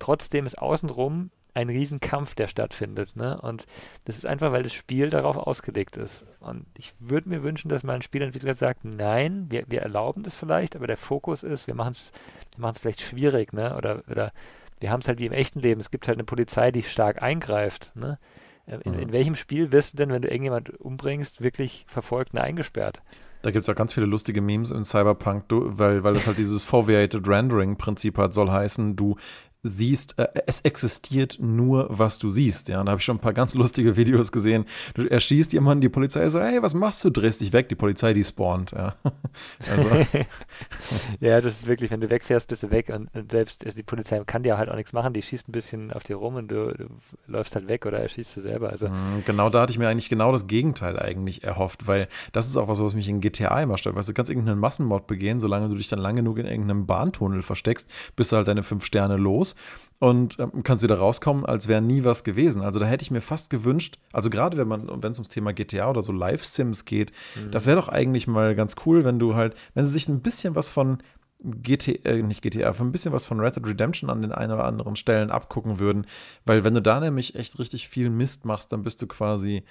trotzdem 0.00 0.46
ist 0.46 0.58
außenrum 0.58 1.30
ein 1.54 1.68
Riesenkampf, 1.68 2.34
der 2.34 2.48
stattfindet. 2.48 3.16
Ne? 3.16 3.40
Und 3.40 3.66
das 4.04 4.16
ist 4.16 4.26
einfach, 4.26 4.52
weil 4.52 4.62
das 4.62 4.72
Spiel 4.72 5.10
darauf 5.10 5.36
ausgelegt 5.36 5.96
ist. 5.96 6.24
Und 6.40 6.66
ich 6.76 6.92
würde 6.98 7.28
mir 7.28 7.42
wünschen, 7.42 7.68
dass 7.68 7.82
mal 7.82 7.94
ein 7.94 8.02
Spielentwickler 8.02 8.54
sagt, 8.54 8.84
nein, 8.84 9.46
wir, 9.48 9.64
wir 9.68 9.82
erlauben 9.82 10.22
das 10.22 10.34
vielleicht, 10.34 10.76
aber 10.76 10.86
der 10.86 10.96
Fokus 10.96 11.42
ist, 11.42 11.66
wir 11.66 11.74
machen 11.74 11.92
es 11.92 12.12
wir 12.56 12.74
vielleicht 12.74 13.00
schwierig, 13.00 13.52
ne? 13.52 13.76
Oder, 13.76 14.02
oder 14.10 14.32
wir 14.80 14.90
haben 14.90 15.00
es 15.00 15.08
halt 15.08 15.18
wie 15.18 15.26
im 15.26 15.32
echten 15.32 15.60
Leben. 15.60 15.80
Es 15.80 15.90
gibt 15.90 16.08
halt 16.08 16.16
eine 16.16 16.24
Polizei, 16.24 16.70
die 16.72 16.82
stark 16.82 17.22
eingreift. 17.22 17.92
Ne? 17.94 18.18
Äh, 18.66 18.78
in, 18.84 18.94
in, 18.94 19.12
welchem 19.12 19.34
Spiel 19.34 19.72
wirst 19.72 19.92
du 19.92 19.96
denn, 19.98 20.10
wenn 20.10 20.22
du 20.22 20.28
irgendjemand 20.28 20.70
umbringst, 20.80 21.40
wirklich 21.40 21.84
verfolgt 21.86 22.32
und 22.32 22.40
eingesperrt? 22.40 23.02
Da 23.42 23.50
gibt 23.50 23.62
es 23.62 23.68
auch 23.68 23.74
ganz 23.74 23.94
viele 23.94 24.06
lustige 24.06 24.42
Memes 24.42 24.70
in 24.70 24.84
Cyberpunk, 24.84 25.48
du, 25.48 25.78
weil, 25.78 26.04
weil 26.04 26.14
das 26.14 26.26
halt 26.26 26.38
dieses 26.38 26.64
Foveated 26.64 27.26
Rendering-Prinzip 27.26 28.18
hat, 28.18 28.34
soll 28.34 28.50
heißen, 28.50 28.96
du 28.96 29.16
siehst, 29.62 30.18
äh, 30.18 30.28
es 30.46 30.62
existiert 30.62 31.38
nur, 31.40 31.86
was 31.90 32.18
du 32.18 32.30
siehst. 32.30 32.68
Ja, 32.68 32.80
und 32.80 32.86
da 32.86 32.92
habe 32.92 33.00
ich 33.00 33.04
schon 33.04 33.16
ein 33.16 33.20
paar 33.20 33.32
ganz 33.32 33.54
lustige 33.54 33.96
Videos 33.96 34.32
gesehen. 34.32 34.64
Du 34.94 35.04
erschießt 35.04 35.52
jemanden, 35.52 35.82
die 35.82 35.88
Polizei 35.88 36.28
sagt, 36.28 36.46
hey, 36.46 36.62
was 36.62 36.74
machst 36.74 37.04
du? 37.04 37.10
Drehst 37.10 37.40
dich 37.40 37.52
weg, 37.52 37.68
die 37.68 37.74
Polizei, 37.74 38.14
die 38.14 38.24
spawnt. 38.24 38.72
Ja, 38.72 38.94
also. 39.70 39.88
ja 41.20 41.40
das 41.40 41.54
ist 41.54 41.66
wirklich, 41.66 41.90
wenn 41.90 42.00
du 42.00 42.08
wegfährst, 42.08 42.48
bist 42.48 42.62
du 42.62 42.70
weg 42.70 42.88
und, 42.88 43.08
und 43.14 43.30
selbst 43.30 43.64
also 43.64 43.76
die 43.76 43.82
Polizei 43.82 44.22
kann 44.24 44.42
dir 44.42 44.56
halt 44.56 44.70
auch 44.70 44.76
nichts 44.76 44.92
machen. 44.92 45.12
Die 45.12 45.22
schießt 45.22 45.48
ein 45.48 45.52
bisschen 45.52 45.92
auf 45.92 46.04
dir 46.04 46.16
rum 46.16 46.36
und 46.36 46.48
du, 46.48 46.72
du 46.72 46.86
läufst 47.26 47.54
halt 47.54 47.68
weg 47.68 47.84
oder 47.84 47.98
erschießt 48.00 48.36
du 48.36 48.40
selber. 48.40 48.70
Also 48.70 48.88
mhm, 48.88 49.22
genau, 49.26 49.50
da 49.50 49.62
hatte 49.62 49.72
ich 49.72 49.78
mir 49.78 49.88
eigentlich 49.88 50.08
genau 50.08 50.32
das 50.32 50.46
Gegenteil 50.46 50.98
eigentlich 50.98 51.44
erhofft, 51.44 51.86
weil 51.86 52.08
das 52.32 52.46
ist 52.46 52.56
auch 52.56 52.68
was, 52.68 52.80
was 52.80 52.94
mich 52.94 53.08
in 53.08 53.20
GTA 53.20 53.62
immer 53.62 53.76
stört. 53.76 53.94
Weißt 53.96 54.08
du, 54.08 54.14
kannst 54.14 54.30
irgendeinen 54.30 54.58
Massenmord 54.58 55.06
begehen, 55.06 55.40
solange 55.40 55.68
du 55.68 55.76
dich 55.76 55.88
dann 55.88 55.98
lange 55.98 56.20
genug 56.20 56.38
in 56.38 56.46
irgendeinem 56.46 56.86
Bahntunnel 56.86 57.42
versteckst, 57.42 57.90
bist 58.16 58.32
du 58.32 58.36
halt 58.36 58.48
deine 58.48 58.62
fünf 58.62 58.84
Sterne 58.84 59.16
los 59.16 59.49
und 60.00 60.38
ähm, 60.38 60.62
kannst 60.64 60.82
wieder 60.82 60.98
rauskommen, 60.98 61.44
als 61.44 61.68
wäre 61.68 61.82
nie 61.82 62.04
was 62.04 62.24
gewesen. 62.24 62.62
Also 62.62 62.80
da 62.80 62.86
hätte 62.86 63.02
ich 63.02 63.10
mir 63.10 63.20
fast 63.20 63.50
gewünscht, 63.50 63.98
also 64.12 64.30
gerade 64.30 64.56
wenn 64.56 64.66
man, 64.66 64.88
wenn 65.02 65.12
es 65.12 65.18
ums 65.18 65.28
Thema 65.28 65.52
GTA 65.52 65.90
oder 65.90 66.02
so 66.02 66.12
Live-Sims 66.12 66.86
geht, 66.86 67.12
mhm. 67.36 67.50
das 67.50 67.66
wäre 67.66 67.76
doch 67.76 67.88
eigentlich 67.88 68.26
mal 68.26 68.54
ganz 68.54 68.76
cool, 68.86 69.04
wenn 69.04 69.18
du 69.18 69.34
halt, 69.34 69.54
wenn 69.74 69.86
sie 69.86 69.92
sich 69.92 70.08
ein 70.08 70.22
bisschen 70.22 70.54
was 70.54 70.70
von 70.70 71.02
GTA, 71.42 71.92
äh, 72.08 72.22
nicht 72.22 72.42
GTA, 72.42 72.72
ein 72.72 72.92
bisschen 72.92 73.12
was 73.12 73.24
von 73.24 73.40
Red 73.40 73.56
Dead 73.56 73.66
Redemption 73.66 74.10
an 74.10 74.22
den 74.22 74.32
einen 74.32 74.52
oder 74.52 74.64
anderen 74.64 74.96
Stellen 74.96 75.30
abgucken 75.30 75.78
würden, 75.78 76.06
weil 76.44 76.64
wenn 76.64 76.74
du 76.74 76.82
da 76.82 77.00
nämlich 77.00 77.34
echt 77.34 77.58
richtig 77.58 77.88
viel 77.88 78.10
Mist 78.10 78.44
machst, 78.44 78.72
dann 78.72 78.82
bist 78.82 79.00
du 79.02 79.06
quasi 79.06 79.64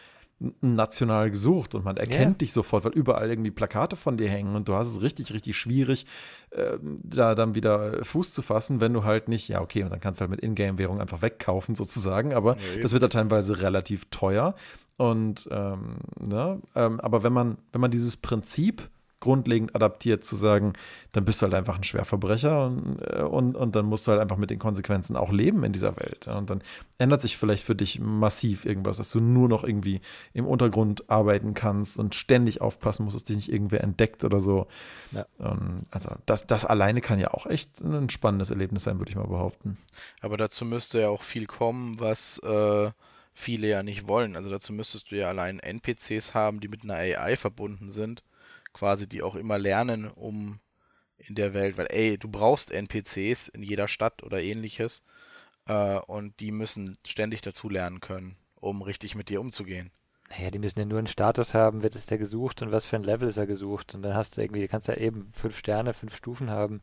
national 0.61 1.31
gesucht 1.31 1.75
und 1.75 1.83
man 1.83 1.97
erkennt 1.97 2.21
yeah. 2.21 2.33
dich 2.33 2.53
sofort, 2.53 2.85
weil 2.85 2.93
überall 2.93 3.29
irgendwie 3.29 3.51
Plakate 3.51 3.95
von 3.95 4.17
dir 4.17 4.29
hängen 4.29 4.55
und 4.55 4.67
du 4.67 4.75
hast 4.75 4.87
es 4.87 5.01
richtig, 5.01 5.33
richtig 5.33 5.57
schwierig, 5.57 6.05
äh, 6.51 6.77
da 6.81 7.35
dann 7.35 7.55
wieder 7.55 8.03
Fuß 8.05 8.33
zu 8.33 8.41
fassen, 8.41 8.79
wenn 8.79 8.93
du 8.93 9.03
halt 9.03 9.27
nicht, 9.27 9.49
ja, 9.49 9.61
okay, 9.61 9.83
und 9.83 9.91
dann 9.91 9.99
kannst 9.99 10.19
du 10.19 10.21
halt 10.21 10.31
mit 10.31 10.41
Ingame-Währung 10.41 11.01
einfach 11.01 11.21
wegkaufen 11.21 11.75
sozusagen, 11.75 12.33
aber 12.33 12.55
ja, 12.55 12.81
das 12.81 12.93
wird 12.93 13.03
dann 13.03 13.09
teilweise 13.09 13.61
relativ 13.61 14.05
teuer. 14.11 14.55
Und 14.97 15.47
ähm, 15.51 15.97
ne, 16.19 16.61
ähm, 16.75 16.99
aber 16.99 17.23
wenn 17.23 17.31
man, 17.31 17.57
wenn 17.71 17.79
man 17.79 17.91
dieses 17.91 18.17
Prinzip 18.17 18.89
grundlegend 19.19 19.75
adaptiert, 19.75 20.23
zu 20.23 20.35
sagen, 20.35 20.73
dann 21.11 21.25
bist 21.25 21.41
du 21.41 21.45
halt 21.45 21.53
einfach 21.53 21.77
ein 21.77 21.83
Schwerverbrecher 21.83 22.67
und, 22.67 22.99
äh, 23.01 23.21
und, 23.21 23.55
und 23.55 23.75
dann 23.75 23.85
musst 23.85 24.07
du 24.07 24.11
halt 24.11 24.21
einfach 24.21 24.37
mit 24.37 24.49
den 24.49 24.59
Konsequenzen 24.59 25.15
auch 25.15 25.31
leben 25.31 25.63
in 25.63 25.73
dieser 25.73 25.97
Welt. 25.97 26.27
Und 26.27 26.49
dann 26.49 26.61
ändert 26.97 27.21
sich 27.21 27.37
vielleicht 27.37 27.63
für 27.63 27.75
dich 27.75 27.99
massiv 27.99 28.65
irgendwas, 28.65 28.97
dass 28.97 29.11
du 29.11 29.19
nur 29.19 29.49
noch 29.49 29.63
irgendwie 29.63 30.01
im 30.33 30.45
Untergrund 30.45 31.09
arbeiten 31.09 31.53
kannst 31.53 31.99
und 31.99 32.15
ständig 32.15 32.61
aufpassen 32.61 33.03
musst, 33.03 33.15
dass 33.15 33.23
dich 33.23 33.35
nicht 33.35 33.51
irgendwer 33.51 33.83
entdeckt 33.83 34.23
oder 34.23 34.39
so. 34.39 34.67
Ja. 35.11 35.25
also 35.91 36.11
das, 36.25 36.45
das 36.47 36.65
alleine 36.65 37.01
kann 37.01 37.19
ja 37.19 37.31
auch 37.31 37.45
echt 37.45 37.81
ein 37.81 38.09
spannendes 38.09 38.51
Erlebnis 38.51 38.83
sein, 38.83 38.99
würde 38.99 39.09
ich 39.09 39.15
mal 39.15 39.27
behaupten. 39.27 39.77
Aber 40.21 40.37
dazu 40.37 40.65
müsste 40.65 41.01
ja 41.01 41.09
auch 41.09 41.23
viel 41.23 41.45
kommen, 41.45 41.99
was 41.99 42.39
äh, 42.39 42.91
viele 43.33 43.67
ja 43.67 43.83
nicht 43.83 44.07
wollen. 44.07 44.35
Also 44.35 44.49
dazu 44.49 44.71
müsstest 44.73 45.11
du 45.11 45.17
ja 45.17 45.27
allein 45.27 45.59
NPCs 45.59 46.33
haben, 46.33 46.59
die 46.59 46.67
mit 46.67 46.83
einer 46.83 46.95
AI 46.95 47.35
verbunden 47.35 47.89
sind 47.89 48.23
quasi, 48.79 49.07
die 49.07 49.21
auch 49.21 49.35
immer 49.35 49.59
lernen, 49.59 50.07
um 50.07 50.59
in 51.17 51.35
der 51.35 51.53
Welt, 51.53 51.77
weil 51.77 51.87
ey, 51.89 52.17
du 52.17 52.29
brauchst 52.29 52.71
NPCs 52.71 53.49
in 53.49 53.61
jeder 53.61 53.87
Stadt 53.87 54.23
oder 54.23 54.41
ähnliches 54.41 55.03
äh, 55.65 55.99
und 55.99 56.39
die 56.39 56.51
müssen 56.51 56.97
ständig 57.05 57.41
dazu 57.41 57.69
lernen 57.69 57.99
können, 57.99 58.37
um 58.55 58.81
richtig 58.81 59.15
mit 59.15 59.29
dir 59.29 59.41
umzugehen. 59.41 59.91
Naja, 60.29 60.51
die 60.51 60.59
müssen 60.59 60.79
ja 60.79 60.85
nur 60.85 60.99
einen 60.99 61.07
Status 61.07 61.53
haben, 61.53 61.81
wird 61.81 61.95
ist 61.95 62.11
der 62.11 62.19
gesucht 62.19 62.61
und 62.61 62.71
was 62.71 62.85
für 62.85 62.95
ein 62.95 63.03
Level 63.03 63.27
ist 63.27 63.37
er 63.37 63.47
gesucht. 63.47 63.95
Und 63.95 64.03
dann 64.03 64.13
hast 64.13 64.37
du 64.37 64.41
irgendwie, 64.41 64.61
du 64.61 64.67
kannst 64.67 64.87
ja 64.87 64.93
eben 64.93 65.31
fünf 65.33 65.57
Sterne, 65.57 65.93
fünf 65.93 66.15
Stufen 66.15 66.49
haben. 66.49 66.81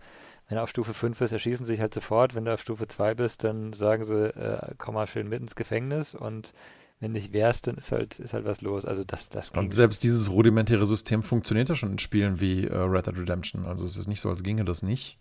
Wenn 0.48 0.59
er 0.59 0.64
auf 0.64 0.70
Stufe 0.70 0.94
5 0.94 1.20
ist, 1.22 1.32
erschießen 1.32 1.64
sie 1.64 1.72
sich 1.72 1.80
halt 1.80 1.94
sofort. 1.94 2.35
Wenn 2.35 2.44
du 2.44 2.52
auf 2.52 2.61
Stufe 2.61 2.87
2 2.87 3.14
bist, 3.14 3.42
dann 3.42 3.72
sagen 3.72 4.04
sie, 4.04 4.28
äh, 4.37 4.74
komm 4.78 4.94
mal 4.94 5.06
schön 5.06 5.28
mit 5.28 5.40
ins 5.40 5.56
Gefängnis 5.56 6.14
und 6.14 6.52
wenn 7.00 7.12
nicht 7.12 7.32
wärst, 7.32 7.66
dann 7.66 7.76
ist 7.76 7.92
halt, 7.92 8.18
ist 8.18 8.32
halt 8.32 8.44
was 8.44 8.62
los. 8.62 8.85
Also 8.85 9.04
das, 9.04 9.28
das 9.28 9.50
Und 9.50 9.74
selbst 9.74 10.02
dieses 10.02 10.30
rudimentäre 10.30 10.87
System 10.87 11.22
funktioniert 11.22 11.68
ja 11.68 11.74
schon 11.74 11.92
in 11.92 11.98
Spielen 11.98 12.40
wie 12.40 12.66
äh, 12.66 12.74
Red 12.74 13.06
Dead 13.06 13.18
Redemption. 13.18 13.66
Also 13.66 13.85
es 13.85 13.96
ist 13.96 14.06
nicht 14.06 14.20
so, 14.20 14.30
als 14.30 14.42
ginge 14.42 14.64
das 14.64 14.82
nicht. 14.82 15.18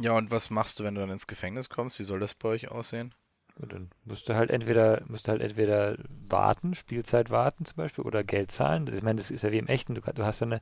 Ja, 0.00 0.12
und 0.12 0.30
was 0.32 0.50
machst 0.50 0.80
du, 0.80 0.84
wenn 0.84 0.94
du 0.94 1.00
dann 1.00 1.10
ins 1.10 1.28
Gefängnis 1.28 1.68
kommst? 1.68 1.98
Wie 2.00 2.04
soll 2.04 2.18
das 2.18 2.34
bei 2.34 2.48
euch 2.48 2.68
aussehen? 2.68 3.14
Und 3.60 3.72
dann 3.72 3.90
musst 4.04 4.28
du 4.28 4.34
halt 4.34 4.50
entweder, 4.50 5.02
musst 5.06 5.28
du 5.28 5.30
halt 5.30 5.40
entweder 5.40 5.96
warten, 6.28 6.74
Spielzeit 6.74 7.30
warten 7.30 7.64
zum 7.64 7.76
Beispiel, 7.76 8.04
oder 8.04 8.24
Geld 8.24 8.50
zahlen. 8.50 8.90
Ich 8.92 9.02
meine, 9.02 9.18
das 9.18 9.30
ist 9.30 9.42
ja 9.42 9.52
wie 9.52 9.58
im 9.58 9.68
Echten. 9.68 9.94
Du, 9.94 10.00
du 10.00 10.24
hast 10.24 10.40
ja 10.40 10.48
eine 10.48 10.60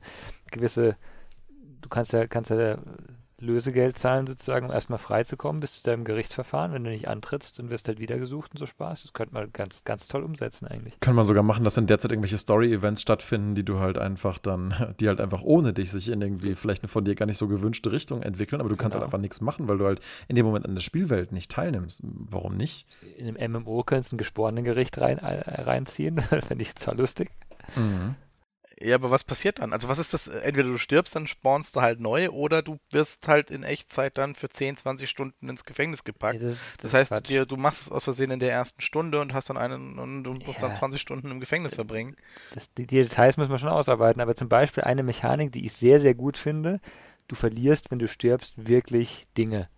gewisse, 0.51 0.95
du 1.81 1.89
kannst 1.89 2.13
ja, 2.13 2.27
kannst 2.27 2.51
ja 2.51 2.77
Lösegeld 3.43 3.97
zahlen, 3.97 4.25
sozusagen, 4.25 4.67
um 4.67 4.71
erstmal 4.71 4.99
freizukommen 4.99 5.59
bis 5.59 5.75
zu 5.75 5.83
deinem 5.83 6.05
Gerichtsverfahren. 6.05 6.73
Wenn 6.73 6.83
du 6.83 6.89
nicht 6.89 7.07
antrittst, 7.07 7.59
dann 7.59 7.69
wirst 7.69 7.87
du 7.87 7.89
halt 7.89 7.99
wieder 7.99 8.17
gesucht 8.17 8.51
und 8.53 8.59
so 8.59 8.65
Spaß. 8.65 9.03
Das 9.03 9.13
könnte 9.13 9.33
man 9.33 9.51
ganz, 9.53 9.83
ganz 9.83 10.07
toll 10.07 10.23
umsetzen 10.23 10.67
eigentlich. 10.67 10.99
Kann 10.99 11.15
man 11.15 11.25
sogar 11.25 11.43
machen, 11.43 11.63
dass 11.63 11.77
in 11.77 11.87
der 11.87 11.99
Zeit 11.99 12.11
irgendwelche 12.11 12.37
Story-Events 12.37 13.01
stattfinden, 13.01 13.55
die 13.55 13.63
du 13.63 13.79
halt 13.79 13.97
einfach 13.97 14.37
dann, 14.37 14.95
die 14.99 15.07
halt 15.07 15.21
einfach 15.21 15.41
ohne 15.43 15.73
dich 15.73 15.91
sich 15.91 16.09
in 16.09 16.21
irgendwie 16.21 16.55
vielleicht 16.55 16.83
eine 16.83 16.87
von 16.87 17.05
dir 17.05 17.15
gar 17.15 17.25
nicht 17.25 17.37
so 17.37 17.47
gewünschte 17.47 17.91
Richtung 17.91 18.21
entwickeln, 18.21 18.59
aber 18.59 18.69
du 18.69 18.75
kannst 18.75 18.95
halt 18.95 19.01
genau. 19.01 19.05
einfach 19.05 19.21
nichts 19.21 19.41
machen, 19.41 19.67
weil 19.67 19.77
du 19.77 19.85
halt 19.85 19.99
in 20.27 20.35
dem 20.35 20.45
Moment 20.45 20.65
an 20.65 20.75
der 20.75 20.81
Spielwelt 20.81 21.31
nicht 21.31 21.51
teilnimmst. 21.51 22.01
Warum 22.03 22.55
nicht? 22.55 22.87
In 23.17 23.37
einem 23.37 23.63
MMO 23.63 23.83
könntest 23.83 24.11
du 24.11 24.15
ein 24.15 24.17
Geschworenengericht 24.17 24.97
rein, 24.99 25.17
äh, 25.17 25.61
reinziehen. 25.61 26.19
Fände 26.21 26.61
ich 26.61 26.73
total 26.73 26.97
lustig. 26.97 27.29
Mhm. 27.75 28.15
Ja, 28.79 28.95
aber 28.95 29.11
was 29.11 29.23
passiert 29.23 29.59
dann? 29.59 29.71
Also 29.71 29.87
was 29.87 29.99
ist 29.99 30.13
das? 30.13 30.27
Entweder 30.27 30.69
du 30.69 30.77
stirbst, 30.77 31.15
dann 31.15 31.27
spawnst 31.27 31.75
du 31.75 31.81
halt 31.81 31.99
neu, 31.99 32.29
oder 32.29 32.61
du 32.61 32.79
wirst 32.91 33.27
halt 33.27 33.51
in 33.51 33.63
Echtzeit 33.63 34.17
dann 34.17 34.35
für 34.35 34.49
10, 34.49 34.77
20 34.77 35.09
Stunden 35.09 35.49
ins 35.49 35.63
Gefängnis 35.63 36.03
gepackt. 36.03 36.41
Ja, 36.41 36.47
das, 36.47 36.73
das, 36.81 36.91
das, 36.91 37.11
heißt, 37.11 37.29
dir, 37.29 37.45
du 37.45 37.55
machst 37.55 37.83
es 37.83 37.91
aus 37.91 38.03
Versehen 38.03 38.31
in 38.31 38.39
der 38.39 38.51
ersten 38.51 38.81
Stunde 38.81 39.21
und 39.21 39.33
hast 39.33 39.49
dann 39.49 39.57
einen 39.57 39.99
und 39.99 40.23
du 40.23 40.33
musst 40.33 40.61
ja. 40.61 40.67
dann 40.67 40.75
20 40.75 40.99
Stunden 40.99 41.29
im 41.29 41.39
Gefängnis 41.39 41.75
verbringen. 41.75 42.15
Das, 42.53 42.73
die, 42.73 42.87
die 42.87 43.03
Details 43.03 43.37
müssen 43.37 43.51
wir 43.51 43.59
schon 43.59 43.69
ausarbeiten, 43.69 44.21
aber 44.21 44.35
zum 44.35 44.49
Beispiel 44.49 44.83
eine 44.83 45.03
Mechanik, 45.03 45.51
die 45.51 45.65
ich 45.65 45.73
sehr, 45.73 45.99
sehr 45.99 46.15
gut 46.15 46.37
finde, 46.37 46.79
du 47.27 47.35
verlierst, 47.35 47.91
wenn 47.91 47.99
du 47.99 48.07
stirbst, 48.07 48.53
wirklich 48.67 49.27
Dinge. 49.37 49.69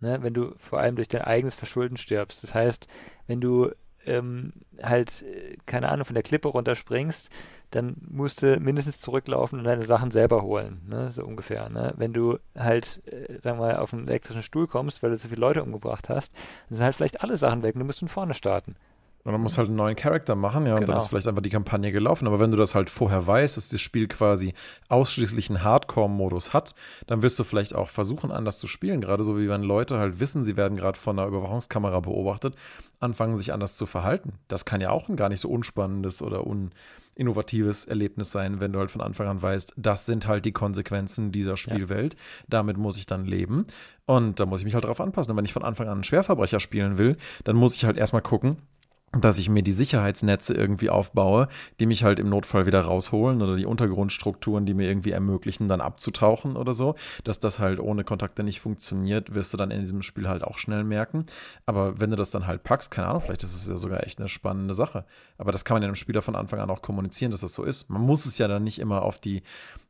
Ne? 0.00 0.18
Wenn 0.22 0.34
du 0.34 0.54
vor 0.58 0.78
allem 0.78 0.96
durch 0.96 1.08
dein 1.08 1.22
eigenes 1.22 1.54
Verschulden 1.54 1.96
stirbst. 1.96 2.42
Das 2.42 2.54
heißt, 2.54 2.86
wenn 3.26 3.40
du 3.40 3.72
ähm, 4.06 4.52
halt, 4.82 5.22
äh, 5.22 5.56
keine 5.66 5.88
Ahnung, 5.88 6.06
von 6.06 6.14
der 6.14 6.22
Klippe 6.22 6.48
runterspringst, 6.48 7.30
dann 7.70 7.96
musst 8.08 8.42
du 8.42 8.58
mindestens 8.60 9.00
zurücklaufen 9.00 9.58
und 9.58 9.64
deine 9.64 9.84
Sachen 9.84 10.10
selber 10.10 10.42
holen, 10.42 10.80
ne? 10.88 11.12
so 11.12 11.24
ungefähr. 11.24 11.68
Ne? 11.68 11.92
Wenn 11.96 12.12
du 12.12 12.38
halt, 12.56 13.02
äh, 13.06 13.38
sagen 13.40 13.58
wir 13.58 13.66
mal, 13.66 13.76
auf 13.76 13.92
einen 13.92 14.08
elektrischen 14.08 14.42
Stuhl 14.42 14.66
kommst, 14.66 15.02
weil 15.02 15.10
du 15.10 15.18
so 15.18 15.28
viele 15.28 15.40
Leute 15.40 15.62
umgebracht 15.62 16.08
hast, 16.08 16.32
dann 16.68 16.76
sind 16.76 16.84
halt 16.84 16.94
vielleicht 16.96 17.22
alle 17.22 17.36
Sachen 17.36 17.62
weg 17.62 17.74
und 17.74 17.80
du 17.80 17.86
musst 17.86 17.98
von 17.98 18.08
vorne 18.08 18.34
starten. 18.34 18.76
Und 19.24 19.32
man 19.32 19.42
muss 19.42 19.58
halt 19.58 19.68
einen 19.68 19.76
neuen 19.76 19.94
Charakter 19.96 20.36
machen, 20.36 20.64
ja, 20.64 20.72
und 20.72 20.80
genau. 20.80 20.92
dann 20.92 21.02
ist 21.02 21.08
vielleicht 21.08 21.26
einfach 21.26 21.42
die 21.42 21.50
Kampagne 21.50 21.92
gelaufen. 21.92 22.26
Aber 22.26 22.40
wenn 22.40 22.50
du 22.50 22.56
das 22.56 22.74
halt 22.74 22.88
vorher 22.88 23.26
weißt, 23.26 23.58
dass 23.58 23.68
das 23.68 23.80
Spiel 23.80 24.08
quasi 24.08 24.54
ausschließlich 24.88 25.50
einen 25.50 25.62
Hardcore-Modus 25.62 26.54
hat, 26.54 26.74
dann 27.08 27.20
wirst 27.20 27.38
du 27.38 27.44
vielleicht 27.44 27.74
auch 27.74 27.88
versuchen, 27.88 28.30
anders 28.30 28.58
zu 28.58 28.66
spielen. 28.66 29.02
Gerade 29.02 29.24
so 29.24 29.36
wie 29.36 29.50
wenn 29.50 29.62
Leute 29.62 29.98
halt 29.98 30.18
wissen, 30.18 30.44
sie 30.44 30.56
werden 30.56 30.78
gerade 30.78 30.98
von 30.98 31.18
einer 31.18 31.28
Überwachungskamera 31.28 32.00
beobachtet, 32.00 32.54
anfangen 33.00 33.36
sich 33.36 33.52
anders 33.52 33.76
zu 33.76 33.84
verhalten. 33.84 34.32
Das 34.48 34.64
kann 34.64 34.80
ja 34.80 34.90
auch 34.90 35.10
ein 35.10 35.16
gar 35.16 35.28
nicht 35.28 35.40
so 35.40 35.50
unspannendes 35.50 36.22
oder 36.22 36.46
uninnovatives 37.18 37.84
Erlebnis 37.84 38.32
sein, 38.32 38.60
wenn 38.60 38.72
du 38.72 38.78
halt 38.78 38.90
von 38.90 39.00
Anfang 39.00 39.26
an 39.26 39.42
weißt, 39.42 39.74
das 39.76 40.06
sind 40.06 40.26
halt 40.26 40.44
die 40.44 40.52
Konsequenzen 40.52 41.32
dieser 41.32 41.56
Spielwelt. 41.56 42.14
Ja. 42.14 42.20
Damit 42.48 42.76
muss 42.76 42.96
ich 42.96 43.06
dann 43.06 43.24
leben. 43.24 43.66
Und 44.06 44.40
da 44.40 44.46
muss 44.46 44.60
ich 44.60 44.64
mich 44.64 44.74
halt 44.74 44.84
darauf 44.84 45.00
anpassen. 45.00 45.32
Und 45.32 45.36
wenn 45.36 45.44
ich 45.44 45.52
von 45.52 45.64
Anfang 45.64 45.88
an 45.88 45.94
einen 45.94 46.04
Schwerverbrecher 46.04 46.60
spielen 46.60 46.98
will, 46.98 47.16
dann 47.44 47.56
muss 47.56 47.76
ich 47.76 47.84
halt 47.84 47.98
erstmal 47.98 48.22
gucken, 48.22 48.58
dass 49.12 49.38
ich 49.38 49.48
mir 49.48 49.62
die 49.62 49.72
Sicherheitsnetze 49.72 50.54
irgendwie 50.54 50.90
aufbaue, 50.90 51.48
die 51.80 51.86
mich 51.86 52.04
halt 52.04 52.18
im 52.20 52.28
Notfall 52.28 52.66
wieder 52.66 52.82
rausholen 52.82 53.40
oder 53.40 53.56
die 53.56 53.64
Untergrundstrukturen, 53.64 54.66
die 54.66 54.74
mir 54.74 54.86
irgendwie 54.88 55.12
ermöglichen, 55.12 55.68
dann 55.68 55.80
abzutauchen 55.80 56.56
oder 56.56 56.72
so. 56.72 56.94
Dass 57.24 57.40
das 57.40 57.58
halt 57.58 57.80
ohne 57.80 58.04
Kontakte 58.04 58.44
nicht 58.44 58.60
funktioniert, 58.60 59.34
wirst 59.34 59.52
du 59.52 59.56
dann 59.56 59.70
in 59.70 59.80
diesem 59.80 60.02
Spiel 60.02 60.28
halt 60.28 60.44
auch 60.44 60.58
schnell 60.58 60.84
merken. 60.84 61.24
Aber 61.64 62.00
wenn 62.00 62.10
du 62.10 62.16
das 62.16 62.30
dann 62.30 62.46
halt 62.46 62.64
packst, 62.64 62.90
keine 62.90 63.08
Ahnung, 63.08 63.22
vielleicht 63.22 63.44
ist 63.44 63.54
es 63.54 63.66
ja 63.66 63.76
sogar 63.76 64.06
echt 64.06 64.18
eine 64.18 64.28
spannende 64.28 64.74
Sache. 64.74 65.04
Aber 65.38 65.52
das 65.52 65.64
kann 65.64 65.76
man 65.76 65.82
ja 65.82 65.88
dem 65.88 65.94
Spieler 65.94 66.22
von 66.22 66.36
Anfang 66.36 66.60
an 66.60 66.70
auch 66.70 66.82
kommunizieren, 66.82 67.30
dass 67.30 67.40
das 67.40 67.54
so 67.54 67.64
ist. 67.64 67.88
Man 67.88 68.02
muss 68.02 68.26
es 68.26 68.36
ja 68.38 68.46
dann 68.46 68.64
nicht 68.64 68.78
immer 68.78 69.02
auf 69.02 69.18
die 69.18 69.42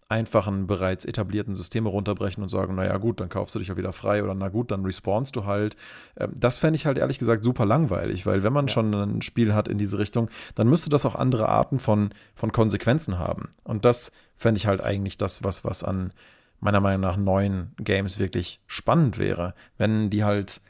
einfachen, 0.09 0.67
bereits 0.67 1.05
etablierten 1.05 1.55
Systeme 1.55 1.91
runterbrechen 1.91 2.43
und 2.43 2.49
sagen, 2.49 2.75
naja 2.75 2.97
gut, 2.97 3.21
dann 3.21 3.29
kaufst 3.29 3.55
du 3.55 3.59
dich 3.59 3.69
ja 3.69 3.77
wieder 3.77 3.93
frei 3.93 4.23
oder 4.23 4.35
na 4.35 4.49
gut, 4.49 4.71
dann 4.71 4.85
respawnst 4.85 5.37
du 5.37 5.45
halt. 5.45 5.77
Ähm, 6.17 6.33
das 6.35 6.59
fände 6.59 6.77
ich 6.77 6.87
halt 6.87 6.99
ehrlich 6.99 7.19
gesagt 7.19 7.45
super 7.45 7.67
langweilig, 7.67 8.25
weil 8.25 8.43
wenn 8.43 8.53
man 8.53 8.67
ja. 8.67 8.73
schon 8.73 8.95
ein 8.95 9.23
Spiel 9.23 9.55
hat 9.55 9.69
in 9.69 9.77
diese 9.77 9.99
Richtung, 9.99 10.31
dann 10.55 10.69
müsste 10.69 10.89
das 10.89 11.05
auch 11.05 11.15
andere 11.15 11.49
Arten 11.49 11.79
von, 11.79 12.11
von 12.35 12.53
Konsequenzen 12.53 13.19
haben. 13.19 13.51
Und 13.65 13.85
das 13.85 14.13
fände 14.37 14.59
ich 14.59 14.67
halt 14.67 14.81
eigentlich 14.81 15.19
das, 15.19 15.45
was, 15.45 15.65
was 15.65 15.85
an 15.85 16.13
meiner 16.61 16.81
Meinung 16.81 17.03
nach 17.03 17.17
neuen 17.17 17.73
Games 17.77 18.19
wirklich 18.19 18.61
spannend 18.67 19.19
wäre, 19.19 19.55
wenn 19.77 20.11
die 20.11 20.25
halt 20.25 20.61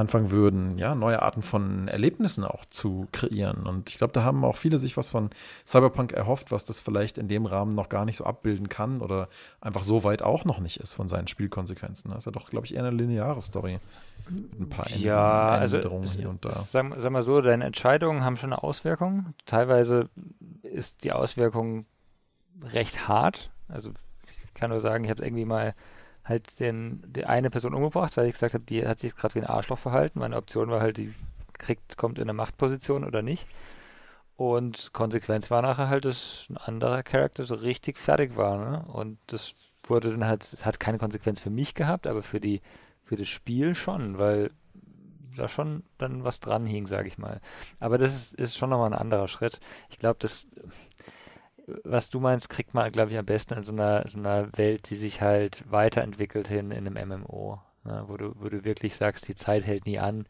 anfangen 0.00 0.30
würden, 0.30 0.78
ja, 0.78 0.94
neue 0.94 1.22
Arten 1.22 1.42
von 1.42 1.88
Erlebnissen 1.88 2.44
auch 2.44 2.64
zu 2.64 3.06
kreieren. 3.12 3.66
Und 3.66 3.90
ich 3.90 3.98
glaube, 3.98 4.12
da 4.12 4.24
haben 4.24 4.44
auch 4.44 4.56
viele 4.56 4.78
sich 4.78 4.96
was 4.96 5.08
von 5.08 5.30
Cyberpunk 5.66 6.12
erhofft, 6.12 6.50
was 6.50 6.64
das 6.64 6.80
vielleicht 6.80 7.18
in 7.18 7.28
dem 7.28 7.46
Rahmen 7.46 7.74
noch 7.74 7.88
gar 7.88 8.04
nicht 8.04 8.16
so 8.16 8.24
abbilden 8.24 8.68
kann 8.68 9.00
oder 9.00 9.28
einfach 9.60 9.84
so 9.84 10.02
weit 10.04 10.22
auch 10.22 10.44
noch 10.44 10.58
nicht 10.58 10.78
ist 10.78 10.94
von 10.94 11.08
seinen 11.08 11.28
Spielkonsequenzen. 11.28 12.10
Das 12.10 12.20
ist 12.20 12.24
ja 12.26 12.32
doch, 12.32 12.50
glaube 12.50 12.66
ich, 12.66 12.74
eher 12.74 12.84
eine 12.84 12.96
lineare 12.96 13.40
Story. 13.40 13.78
Ein 14.28 14.68
paar 14.68 14.88
ja, 14.90 15.48
also 15.48 15.76
Änderungen 15.76 16.08
also, 16.08 16.18
hier 16.18 16.30
und 16.30 16.44
da. 16.44 16.52
Sag, 16.52 16.92
sag 16.98 17.10
mal 17.10 17.22
so, 17.22 17.40
deine 17.40 17.64
Entscheidungen 17.64 18.24
haben 18.24 18.36
schon 18.36 18.52
eine 18.52 18.62
Auswirkung. 18.62 19.34
Teilweise 19.46 20.08
ist 20.62 21.04
die 21.04 21.12
Auswirkung 21.12 21.86
recht 22.62 23.08
hart. 23.08 23.50
Also 23.68 23.90
ich 24.28 24.54
kann 24.54 24.70
nur 24.70 24.80
sagen, 24.80 25.04
ich 25.04 25.10
habe 25.10 25.24
irgendwie 25.24 25.44
mal 25.44 25.74
halt 26.30 26.60
den, 26.60 27.02
die 27.06 27.26
eine 27.26 27.50
Person 27.50 27.74
umgebracht, 27.74 28.16
weil 28.16 28.26
ich 28.26 28.34
gesagt 28.34 28.54
habe, 28.54 28.64
die 28.64 28.86
hat 28.86 29.00
sich 29.00 29.14
gerade 29.14 29.34
wie 29.34 29.40
ein 29.40 29.46
Arschloch 29.46 29.78
verhalten. 29.78 30.20
Meine 30.20 30.36
Option 30.36 30.70
war 30.70 30.80
halt, 30.80 30.96
die 30.96 31.14
kriegt, 31.54 31.96
kommt 31.96 32.18
in 32.18 32.24
eine 32.24 32.32
Machtposition 32.32 33.04
oder 33.04 33.22
nicht. 33.22 33.46
Und 34.36 34.94
Konsequenz 34.94 35.50
war 35.50 35.60
nachher 35.60 35.90
halt, 35.90 36.06
dass 36.06 36.46
ein 36.48 36.56
anderer 36.56 37.02
Charakter 37.02 37.44
so 37.44 37.54
richtig 37.56 37.98
fertig 37.98 38.36
war. 38.36 38.56
Ne? 38.56 38.84
Und 38.90 39.18
das 39.26 39.54
wurde 39.84 40.10
dann 40.10 40.24
halt, 40.24 40.50
es 40.50 40.64
hat 40.64 40.80
keine 40.80 40.96
Konsequenz 40.96 41.40
für 41.40 41.50
mich 41.50 41.74
gehabt, 41.74 42.06
aber 42.06 42.22
für 42.22 42.40
die, 42.40 42.62
für 43.04 43.16
das 43.16 43.28
Spiel 43.28 43.74
schon, 43.74 44.18
weil 44.18 44.50
da 45.36 45.48
schon 45.48 45.82
dann 45.98 46.24
was 46.24 46.40
dran 46.40 46.66
hing, 46.66 46.86
sage 46.86 47.08
ich 47.08 47.18
mal. 47.18 47.40
Aber 47.80 47.98
das 47.98 48.14
ist, 48.14 48.34
ist 48.34 48.56
schon 48.56 48.70
nochmal 48.70 48.92
ein 48.92 48.98
anderer 48.98 49.28
Schritt. 49.28 49.60
Ich 49.90 49.98
glaube, 49.98 50.16
das 50.18 50.48
was 51.84 52.10
du 52.10 52.20
meinst, 52.20 52.48
kriegt 52.48 52.74
man, 52.74 52.90
glaube 52.92 53.10
ich, 53.10 53.18
am 53.18 53.26
besten 53.26 53.54
in 53.54 53.64
so 53.64 53.72
einer, 53.72 54.06
so 54.08 54.18
einer 54.18 54.48
Welt, 54.56 54.90
die 54.90 54.96
sich 54.96 55.20
halt 55.20 55.64
weiterentwickelt 55.70 56.48
hin 56.48 56.70
in 56.70 56.86
einem 56.86 57.08
MMO. 57.08 57.60
Ne, 57.84 58.04
wo, 58.06 58.16
du, 58.16 58.34
wo 58.38 58.48
du 58.48 58.64
wirklich 58.64 58.94
sagst, 58.96 59.26
die 59.28 59.34
Zeit 59.34 59.64
hält 59.64 59.86
nie 59.86 59.98
an. 59.98 60.26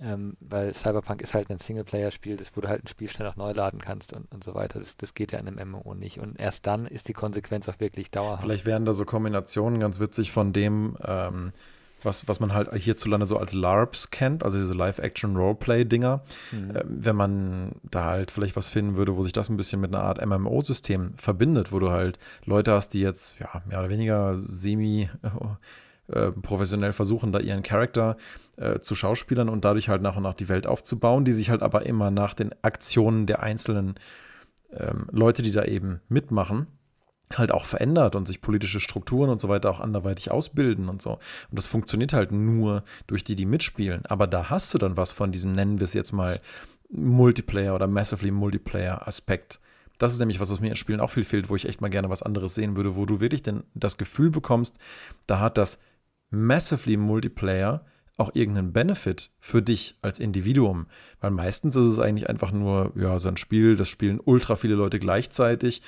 Ähm, 0.00 0.36
weil 0.40 0.72
Cyberpunk 0.74 1.22
ist 1.22 1.34
halt 1.34 1.50
ein 1.50 1.58
Singleplayer-Spiel, 1.58 2.36
das 2.36 2.48
wo 2.54 2.60
du 2.60 2.68
halt 2.68 2.82
einen 2.82 2.88
Spielstand 2.88 3.28
auch 3.28 3.36
neu 3.36 3.50
laden 3.50 3.80
kannst 3.80 4.12
und, 4.12 4.30
und 4.32 4.44
so 4.44 4.54
weiter. 4.54 4.78
Das, 4.78 4.96
das 4.96 5.14
geht 5.14 5.32
ja 5.32 5.40
in 5.40 5.48
einem 5.48 5.70
MMO 5.70 5.94
nicht. 5.94 6.20
Und 6.20 6.38
erst 6.38 6.66
dann 6.66 6.86
ist 6.86 7.08
die 7.08 7.12
Konsequenz 7.12 7.68
auch 7.68 7.80
wirklich 7.80 8.10
dauerhaft. 8.10 8.42
Vielleicht 8.42 8.66
wären 8.66 8.84
da 8.84 8.92
so 8.92 9.04
Kombinationen 9.04 9.80
ganz 9.80 9.98
witzig 9.98 10.30
von 10.30 10.52
dem, 10.52 10.96
ähm, 11.04 11.52
was, 12.02 12.28
was 12.28 12.40
man 12.40 12.52
halt 12.52 12.72
hierzulande 12.74 13.26
so 13.26 13.36
als 13.36 13.52
LARPs 13.52 14.10
kennt, 14.10 14.44
also 14.44 14.58
diese 14.58 14.74
Live-Action-Roleplay-Dinger. 14.74 16.22
Mhm. 16.52 16.76
Ähm, 16.76 16.82
wenn 16.84 17.16
man 17.16 17.72
da 17.82 18.04
halt 18.04 18.30
vielleicht 18.30 18.56
was 18.56 18.68
finden 18.68 18.96
würde, 18.96 19.16
wo 19.16 19.22
sich 19.22 19.32
das 19.32 19.48
ein 19.48 19.56
bisschen 19.56 19.80
mit 19.80 19.94
einer 19.94 20.04
Art 20.04 20.24
MMO-System 20.24 21.14
verbindet, 21.16 21.72
wo 21.72 21.78
du 21.78 21.90
halt 21.90 22.18
Leute 22.44 22.72
hast, 22.72 22.90
die 22.90 23.00
jetzt 23.00 23.36
ja 23.38 23.62
mehr 23.66 23.80
oder 23.80 23.88
weniger 23.88 24.36
semi 24.36 25.08
äh, 26.08 26.32
professionell 26.32 26.92
versuchen, 26.92 27.32
da 27.32 27.40
ihren 27.40 27.62
Charakter 27.62 28.16
äh, 28.56 28.80
zu 28.80 28.94
schauspielern 28.94 29.48
und 29.48 29.64
dadurch 29.64 29.88
halt 29.88 30.02
nach 30.02 30.16
und 30.16 30.22
nach 30.22 30.34
die 30.34 30.48
Welt 30.48 30.66
aufzubauen, 30.66 31.24
die 31.24 31.32
sich 31.32 31.50
halt 31.50 31.62
aber 31.62 31.86
immer 31.86 32.10
nach 32.10 32.34
den 32.34 32.54
Aktionen 32.62 33.26
der 33.26 33.42
einzelnen 33.42 33.94
ähm, 34.72 35.06
Leute, 35.10 35.42
die 35.42 35.52
da 35.52 35.64
eben 35.64 36.00
mitmachen, 36.08 36.66
halt 37.36 37.52
auch 37.52 37.64
verändert 37.64 38.14
und 38.14 38.26
sich 38.26 38.40
politische 38.40 38.80
Strukturen 38.80 39.30
und 39.30 39.40
so 39.40 39.48
weiter 39.48 39.70
auch 39.70 39.80
anderweitig 39.80 40.30
ausbilden 40.30 40.88
und 40.88 41.02
so. 41.02 41.12
Und 41.12 41.20
das 41.52 41.66
funktioniert 41.66 42.12
halt 42.12 42.32
nur 42.32 42.84
durch 43.06 43.24
die, 43.24 43.36
die 43.36 43.46
mitspielen. 43.46 44.06
Aber 44.06 44.26
da 44.26 44.50
hast 44.50 44.72
du 44.72 44.78
dann 44.78 44.96
was 44.96 45.12
von 45.12 45.32
diesem, 45.32 45.54
nennen 45.54 45.78
wir 45.80 45.84
es 45.84 45.94
jetzt 45.94 46.12
mal, 46.12 46.40
Multiplayer 46.90 47.74
oder 47.74 47.86
Massively 47.86 48.30
Multiplayer-Aspekt. 48.30 49.60
Das 49.98 50.12
ist 50.12 50.20
nämlich 50.20 50.40
was, 50.40 50.50
was 50.50 50.60
mir 50.60 50.70
in 50.70 50.76
Spielen 50.76 51.00
auch 51.00 51.10
viel 51.10 51.24
fehlt, 51.24 51.50
wo 51.50 51.56
ich 51.56 51.68
echt 51.68 51.80
mal 51.80 51.90
gerne 51.90 52.08
was 52.08 52.22
anderes 52.22 52.54
sehen 52.54 52.76
würde, 52.76 52.96
wo 52.96 53.04
du 53.04 53.20
wirklich 53.20 53.42
denn 53.42 53.64
das 53.74 53.98
Gefühl 53.98 54.30
bekommst, 54.30 54.78
da 55.26 55.40
hat 55.40 55.58
das 55.58 55.78
Massively 56.30 56.96
Multiplayer 56.96 57.84
auch 58.16 58.34
irgendeinen 58.34 58.72
Benefit 58.72 59.30
für 59.38 59.62
dich 59.62 59.96
als 60.02 60.18
Individuum. 60.18 60.86
Weil 61.20 61.30
meistens 61.30 61.76
ist 61.76 61.86
es 61.86 62.00
eigentlich 62.00 62.28
einfach 62.28 62.52
nur, 62.52 62.92
ja, 62.96 63.18
so 63.18 63.28
ein 63.28 63.36
Spiel, 63.36 63.76
das 63.76 63.88
spielen 63.88 64.20
ultra 64.22 64.56
viele 64.56 64.74
Leute 64.74 64.98
gleichzeitig 64.98 65.82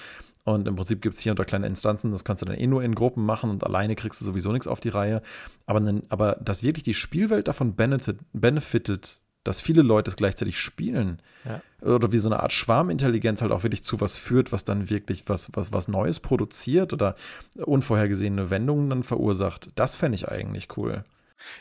und 0.45 0.67
im 0.67 0.77
Prinzip 0.77 1.03
gibt 1.03 1.15
es 1.15 1.21
hier 1.21 1.33
unter 1.33 1.45
kleine 1.45 1.67
Instanzen, 1.67 2.11
das 2.11 2.25
kannst 2.25 2.43
du 2.43 2.47
dann 2.47 2.57
eh 2.57 2.67
nur 2.67 2.83
in 2.83 2.95
Gruppen 2.95 3.25
machen 3.25 3.51
und 3.51 3.65
alleine 3.65 3.95
kriegst 3.95 4.21
du 4.21 4.25
sowieso 4.25 4.53
nichts 4.53 4.67
auf 4.67 4.81
die 4.81 4.89
Reihe. 4.89 5.23
Aber, 5.67 5.83
aber 6.09 6.39
dass 6.43 6.63
wirklich 6.63 6.83
die 6.83 6.95
Spielwelt 6.95 7.49
davon 7.49 7.75
benefitet, 7.77 9.21
dass 9.45 9.61
viele 9.61 9.83
Leute 9.83 10.11
es 10.11 10.17
gleichzeitig 10.17 10.59
spielen 10.59 11.23
ja. 11.45 11.63
oder 11.81 12.13
wie 12.13 12.19
so 12.19 12.29
eine 12.29 12.43
Art 12.43 12.53
Schwarmintelligenz 12.53 13.41
halt 13.41 13.53
auch 13.53 13.63
wirklich 13.63 13.83
zu 13.85 14.01
was 14.01 14.17
führt, 14.17 14.53
was 14.53 14.65
dann 14.65 14.91
wirklich 14.91 15.25
was, 15.27 15.49
was, 15.55 15.73
was 15.73 15.89
Neues 15.89 16.21
produziert 16.21 16.93
oder 16.93 17.15
unvorhergesehene 17.57 18.51
Wendungen 18.51 18.91
dann 18.91 19.03
verursacht, 19.03 19.71
das 19.77 19.95
fände 19.95 20.17
ich 20.17 20.29
eigentlich 20.29 20.77
cool. 20.77 21.05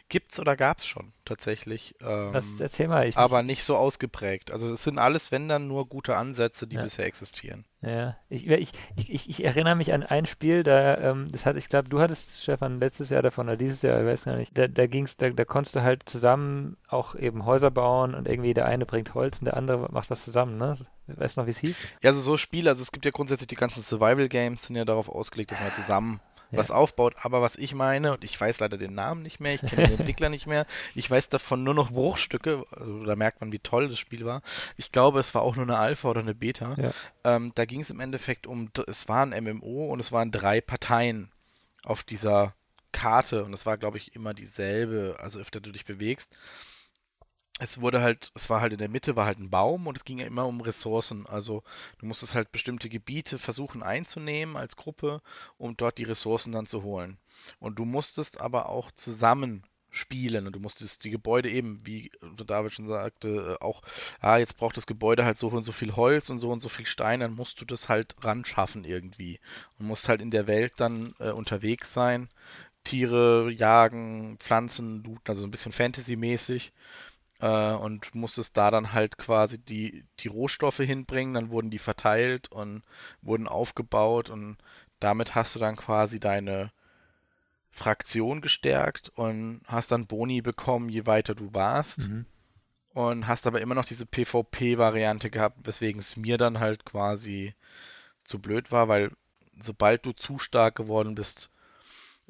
Gibt's 0.09 0.39
oder 0.39 0.55
gab's 0.55 0.85
schon 0.85 1.13
tatsächlich. 1.25 1.95
Ähm, 2.01 2.33
das 2.33 2.59
erzähl 2.59 2.87
mal. 2.87 3.07
Ich 3.07 3.17
aber 3.17 3.43
nicht 3.43 3.63
so 3.63 3.75
ausgeprägt. 3.75 4.51
Also 4.51 4.69
es 4.69 4.83
sind 4.83 4.97
alles, 4.97 5.31
wenn 5.31 5.47
dann, 5.47 5.67
nur 5.67 5.87
gute 5.87 6.17
Ansätze, 6.17 6.67
die 6.67 6.75
ja. 6.75 6.83
bisher 6.83 7.05
existieren. 7.05 7.65
Ja, 7.81 8.17
ich, 8.27 8.47
ich, 8.47 8.73
ich, 8.97 9.29
ich, 9.29 9.43
erinnere 9.45 9.75
mich 9.75 9.93
an 9.93 10.03
ein 10.03 10.25
Spiel, 10.25 10.63
da, 10.63 10.97
ähm, 10.97 11.27
das 11.31 11.45
hat, 11.45 11.55
ich 11.55 11.69
glaube, 11.69 11.87
du 11.87 12.01
hattest, 12.01 12.43
Stefan, 12.43 12.81
letztes 12.81 13.09
Jahr 13.09 13.21
davon 13.21 13.47
oder 13.47 13.55
dieses 13.55 13.81
Jahr, 13.83 14.01
ich 14.01 14.05
weiß 14.05 14.25
gar 14.25 14.35
nicht, 14.35 14.57
da, 14.57 14.67
da 14.67 14.85
ging's, 14.85 15.15
da, 15.15 15.29
da 15.29 15.45
konntest 15.45 15.77
du 15.77 15.81
halt 15.81 16.09
zusammen 16.09 16.75
auch 16.89 17.15
eben 17.15 17.45
Häuser 17.45 17.71
bauen 17.71 18.15
und 18.15 18.27
irgendwie 18.27 18.53
der 18.53 18.65
eine 18.65 18.85
bringt 18.85 19.13
Holz 19.13 19.39
und 19.39 19.45
der 19.45 19.55
andere 19.55 19.89
macht 19.93 20.09
was 20.09 20.25
zusammen, 20.25 20.57
ne? 20.57 20.77
Weißt 21.07 21.37
du 21.37 21.41
noch, 21.41 21.47
wie 21.47 21.51
es 21.51 21.57
hieß? 21.59 21.77
Ja, 22.03 22.09
also 22.09 22.19
so 22.19 22.35
Spiele, 22.35 22.69
also 22.69 22.81
es 22.81 22.91
gibt 22.91 23.05
ja 23.05 23.11
grundsätzlich 23.11 23.47
die 23.47 23.55
ganzen 23.55 23.81
Survival-Games, 23.81 24.63
sind 24.63 24.75
ja 24.75 24.83
darauf 24.83 25.07
ausgelegt, 25.07 25.51
dass 25.51 25.61
man 25.61 25.71
zusammen 25.71 26.19
was 26.51 26.71
aufbaut. 26.71 27.15
Aber 27.21 27.41
was 27.41 27.55
ich 27.55 27.73
meine, 27.73 28.13
und 28.13 28.23
ich 28.23 28.39
weiß 28.39 28.59
leider 28.59 28.77
den 28.77 28.93
Namen 28.93 29.21
nicht 29.21 29.39
mehr, 29.39 29.53
ich 29.53 29.61
kenne 29.61 29.87
den 29.87 29.99
Entwickler 29.99 30.29
nicht 30.29 30.47
mehr, 30.47 30.65
ich 30.95 31.09
weiß 31.09 31.29
davon 31.29 31.63
nur 31.63 31.73
noch 31.73 31.91
Bruchstücke, 31.91 32.65
also 32.71 33.05
da 33.05 33.15
merkt 33.15 33.41
man, 33.41 33.51
wie 33.51 33.59
toll 33.59 33.89
das 33.89 33.99
Spiel 33.99 34.25
war. 34.25 34.41
Ich 34.77 34.91
glaube, 34.91 35.19
es 35.19 35.35
war 35.35 35.41
auch 35.41 35.55
nur 35.55 35.65
eine 35.65 35.77
Alpha 35.77 36.09
oder 36.09 36.21
eine 36.21 36.35
Beta. 36.35 36.75
Ja. 36.77 36.91
Ähm, 37.23 37.51
da 37.55 37.65
ging 37.65 37.81
es 37.81 37.89
im 37.89 37.99
Endeffekt 37.99 38.47
um, 38.47 38.71
es 38.87 39.07
war 39.07 39.25
ein 39.25 39.43
MMO 39.43 39.91
und 39.91 39.99
es 39.99 40.11
waren 40.11 40.31
drei 40.31 40.61
Parteien 40.61 41.31
auf 41.83 42.03
dieser 42.03 42.53
Karte 42.91 43.45
und 43.45 43.53
es 43.53 43.65
war, 43.65 43.77
glaube 43.77 43.97
ich, 43.97 44.15
immer 44.15 44.33
dieselbe, 44.33 45.17
also 45.19 45.39
öfter 45.39 45.61
du 45.61 45.71
dich 45.71 45.85
bewegst 45.85 46.35
es 47.59 47.81
wurde 47.81 48.01
halt, 48.01 48.31
es 48.35 48.49
war 48.49 48.61
halt 48.61 48.73
in 48.73 48.79
der 48.79 48.89
Mitte, 48.89 49.15
war 49.15 49.25
halt 49.25 49.39
ein 49.39 49.49
Baum 49.49 49.85
und 49.87 49.97
es 49.97 50.05
ging 50.05 50.19
ja 50.19 50.25
immer 50.25 50.47
um 50.47 50.61
Ressourcen. 50.61 51.27
Also 51.27 51.63
du 51.99 52.05
musstest 52.05 52.33
halt 52.33 52.51
bestimmte 52.51 52.89
Gebiete 52.89 53.37
versuchen 53.37 53.83
einzunehmen 53.83 54.55
als 54.55 54.77
Gruppe, 54.77 55.21
um 55.57 55.75
dort 55.77 55.97
die 55.97 56.03
Ressourcen 56.03 56.53
dann 56.53 56.65
zu 56.65 56.83
holen. 56.83 57.17
Und 57.59 57.77
du 57.77 57.85
musstest 57.85 58.39
aber 58.39 58.69
auch 58.69 58.91
zusammen 58.91 59.63
spielen 59.91 60.45
und 60.47 60.55
du 60.55 60.59
musstest 60.59 61.03
die 61.03 61.09
Gebäude 61.09 61.49
eben, 61.49 61.81
wie 61.83 62.11
David 62.45 62.71
schon 62.71 62.87
sagte, 62.87 63.57
äh, 63.59 63.63
auch, 63.63 63.81
ah, 64.21 64.37
jetzt 64.37 64.55
braucht 64.55 64.77
das 64.77 64.87
Gebäude 64.87 65.25
halt 65.25 65.37
so 65.37 65.47
und 65.47 65.63
so 65.63 65.71
viel 65.71 65.95
Holz 65.95 66.29
und 66.29 66.37
so 66.37 66.51
und 66.51 66.59
so 66.59 66.69
viel 66.69 66.85
Stein, 66.85 67.19
dann 67.19 67.33
musst 67.33 67.59
du 67.59 67.65
das 67.65 67.89
halt 67.89 68.15
ran 68.21 68.45
schaffen 68.45 68.85
irgendwie 68.85 69.39
und 69.79 69.87
musst 69.87 70.07
halt 70.07 70.21
in 70.21 70.31
der 70.31 70.47
Welt 70.47 70.73
dann 70.77 71.15
äh, 71.19 71.31
unterwegs 71.31 71.91
sein, 71.91 72.29
Tiere 72.83 73.51
jagen, 73.51 74.37
Pflanzen 74.37 75.03
looten, 75.03 75.27
also 75.27 75.43
ein 75.45 75.51
bisschen 75.51 75.71
Fantasy-mäßig 75.71 76.71
äh, 77.39 77.73
und 77.73 78.13
musstest 78.15 78.57
da 78.57 78.71
dann 78.71 78.93
halt 78.93 79.17
quasi 79.17 79.57
die, 79.57 80.05
die 80.19 80.27
Rohstoffe 80.27 80.77
hinbringen, 80.77 81.33
dann 81.33 81.49
wurden 81.49 81.69
die 81.69 81.79
verteilt 81.79 82.51
und 82.51 82.83
wurden 83.21 83.47
aufgebaut 83.47 84.29
und 84.29 84.57
damit 84.99 85.35
hast 85.35 85.55
du 85.55 85.59
dann 85.59 85.75
quasi 85.75 86.19
deine 86.19 86.71
Fraktion 87.71 88.41
gestärkt 88.41 89.09
und 89.15 89.61
hast 89.65 89.91
dann 89.91 90.07
Boni 90.07 90.41
bekommen, 90.41 90.89
je 90.89 91.05
weiter 91.05 91.35
du 91.35 91.53
warst. 91.53 91.99
Mhm. 91.99 92.25
Und 92.93 93.27
hast 93.27 93.47
aber 93.47 93.61
immer 93.61 93.75
noch 93.75 93.85
diese 93.85 94.05
PvP-Variante 94.05 95.29
gehabt, 95.29 95.59
weswegen 95.63 95.99
es 95.99 96.17
mir 96.17 96.37
dann 96.37 96.59
halt 96.59 96.85
quasi 96.85 97.53
zu 98.23 98.39
blöd 98.39 98.71
war, 98.71 98.87
weil 98.87 99.11
sobald 99.57 100.05
du 100.05 100.11
zu 100.11 100.39
stark 100.39 100.75
geworden 100.75 101.15
bist, 101.15 101.49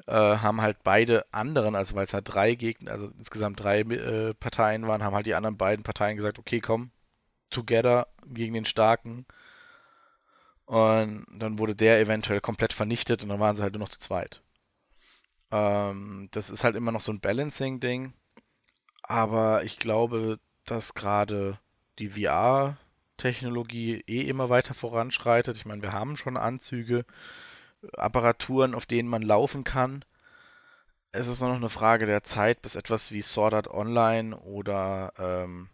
äh, 0.06 0.12
haben 0.12 0.60
halt 0.60 0.82
beide 0.82 1.24
anderen, 1.32 1.74
also 1.74 1.94
weil 1.94 2.04
es 2.04 2.14
halt 2.14 2.32
drei 2.32 2.54
Gegner, 2.54 2.92
also 2.92 3.08
insgesamt 3.18 3.60
drei 3.60 3.80
äh, 3.80 4.34
Parteien 4.34 4.86
waren, 4.86 5.02
haben 5.02 5.14
halt 5.14 5.26
die 5.26 5.34
anderen 5.34 5.56
beiden 5.56 5.82
Parteien 5.84 6.16
gesagt, 6.16 6.38
okay, 6.38 6.60
komm, 6.60 6.90
together 7.50 8.06
gegen 8.26 8.54
den 8.54 8.64
Starken. 8.64 9.26
Und 10.66 11.26
dann 11.32 11.58
wurde 11.58 11.74
der 11.74 12.00
eventuell 12.00 12.40
komplett 12.40 12.72
vernichtet 12.72 13.22
und 13.22 13.28
dann 13.28 13.40
waren 13.40 13.56
sie 13.56 13.62
halt 13.62 13.72
nur 13.74 13.80
noch 13.80 13.88
zu 13.88 13.98
zweit. 13.98 14.40
Ähm, 15.50 16.28
das 16.30 16.50
ist 16.50 16.64
halt 16.64 16.76
immer 16.76 16.92
noch 16.92 17.00
so 17.00 17.12
ein 17.12 17.20
Balancing-Ding. 17.20 18.12
Aber 19.02 19.64
ich 19.64 19.78
glaube, 19.78 20.38
dass 20.64 20.94
gerade 20.94 21.58
die 21.98 22.10
VR-Technologie 22.10 24.04
eh 24.06 24.22
immer 24.22 24.48
weiter 24.48 24.74
voranschreitet. 24.74 25.56
Ich 25.56 25.66
meine, 25.66 25.82
wir 25.82 25.92
haben 25.92 26.16
schon 26.16 26.36
Anzüge 26.36 27.04
Apparaturen, 27.96 28.74
auf 28.74 28.86
denen 28.86 29.08
man 29.08 29.22
laufen 29.22 29.64
kann. 29.64 30.04
Es 31.12 31.26
ist 31.26 31.40
nur 31.40 31.50
noch 31.50 31.56
eine 31.56 31.70
Frage 31.70 32.06
der 32.06 32.22
Zeit, 32.22 32.62
bis 32.62 32.76
etwas 32.76 33.10
wie 33.10 33.22
Sword 33.22 33.54
Art 33.54 33.68
Online 33.68 34.36
oder 34.38 35.12
ähm, 35.18 35.68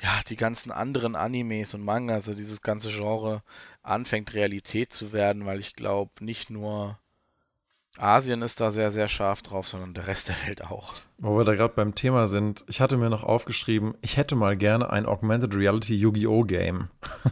ja, 0.00 0.20
die 0.28 0.36
ganzen 0.36 0.72
anderen 0.72 1.14
Animes 1.14 1.74
und 1.74 1.84
Mangas, 1.84 2.26
also 2.26 2.34
dieses 2.34 2.60
ganze 2.60 2.90
Genre 2.90 3.42
anfängt 3.82 4.34
Realität 4.34 4.92
zu 4.92 5.12
werden, 5.12 5.46
weil 5.46 5.60
ich 5.60 5.74
glaube, 5.74 6.24
nicht 6.24 6.50
nur 6.50 6.98
Asien 7.98 8.40
ist 8.40 8.60
da 8.60 8.72
sehr, 8.72 8.90
sehr 8.90 9.06
scharf 9.06 9.42
drauf, 9.42 9.68
sondern 9.68 9.92
der 9.92 10.06
Rest 10.06 10.28
der 10.28 10.36
Welt 10.46 10.64
auch. 10.64 10.94
Wo 11.18 11.36
wir 11.36 11.44
da 11.44 11.54
gerade 11.54 11.74
beim 11.74 11.94
Thema 11.94 12.26
sind, 12.26 12.64
ich 12.66 12.80
hatte 12.80 12.96
mir 12.96 13.10
noch 13.10 13.22
aufgeschrieben, 13.22 13.94
ich 14.00 14.16
hätte 14.16 14.34
mal 14.34 14.56
gerne 14.56 14.90
ein 14.90 15.06
Augmented 15.06 15.54
Reality 15.54 15.94
Yu-Gi-Oh! 15.94 16.42
Game. 16.42 16.88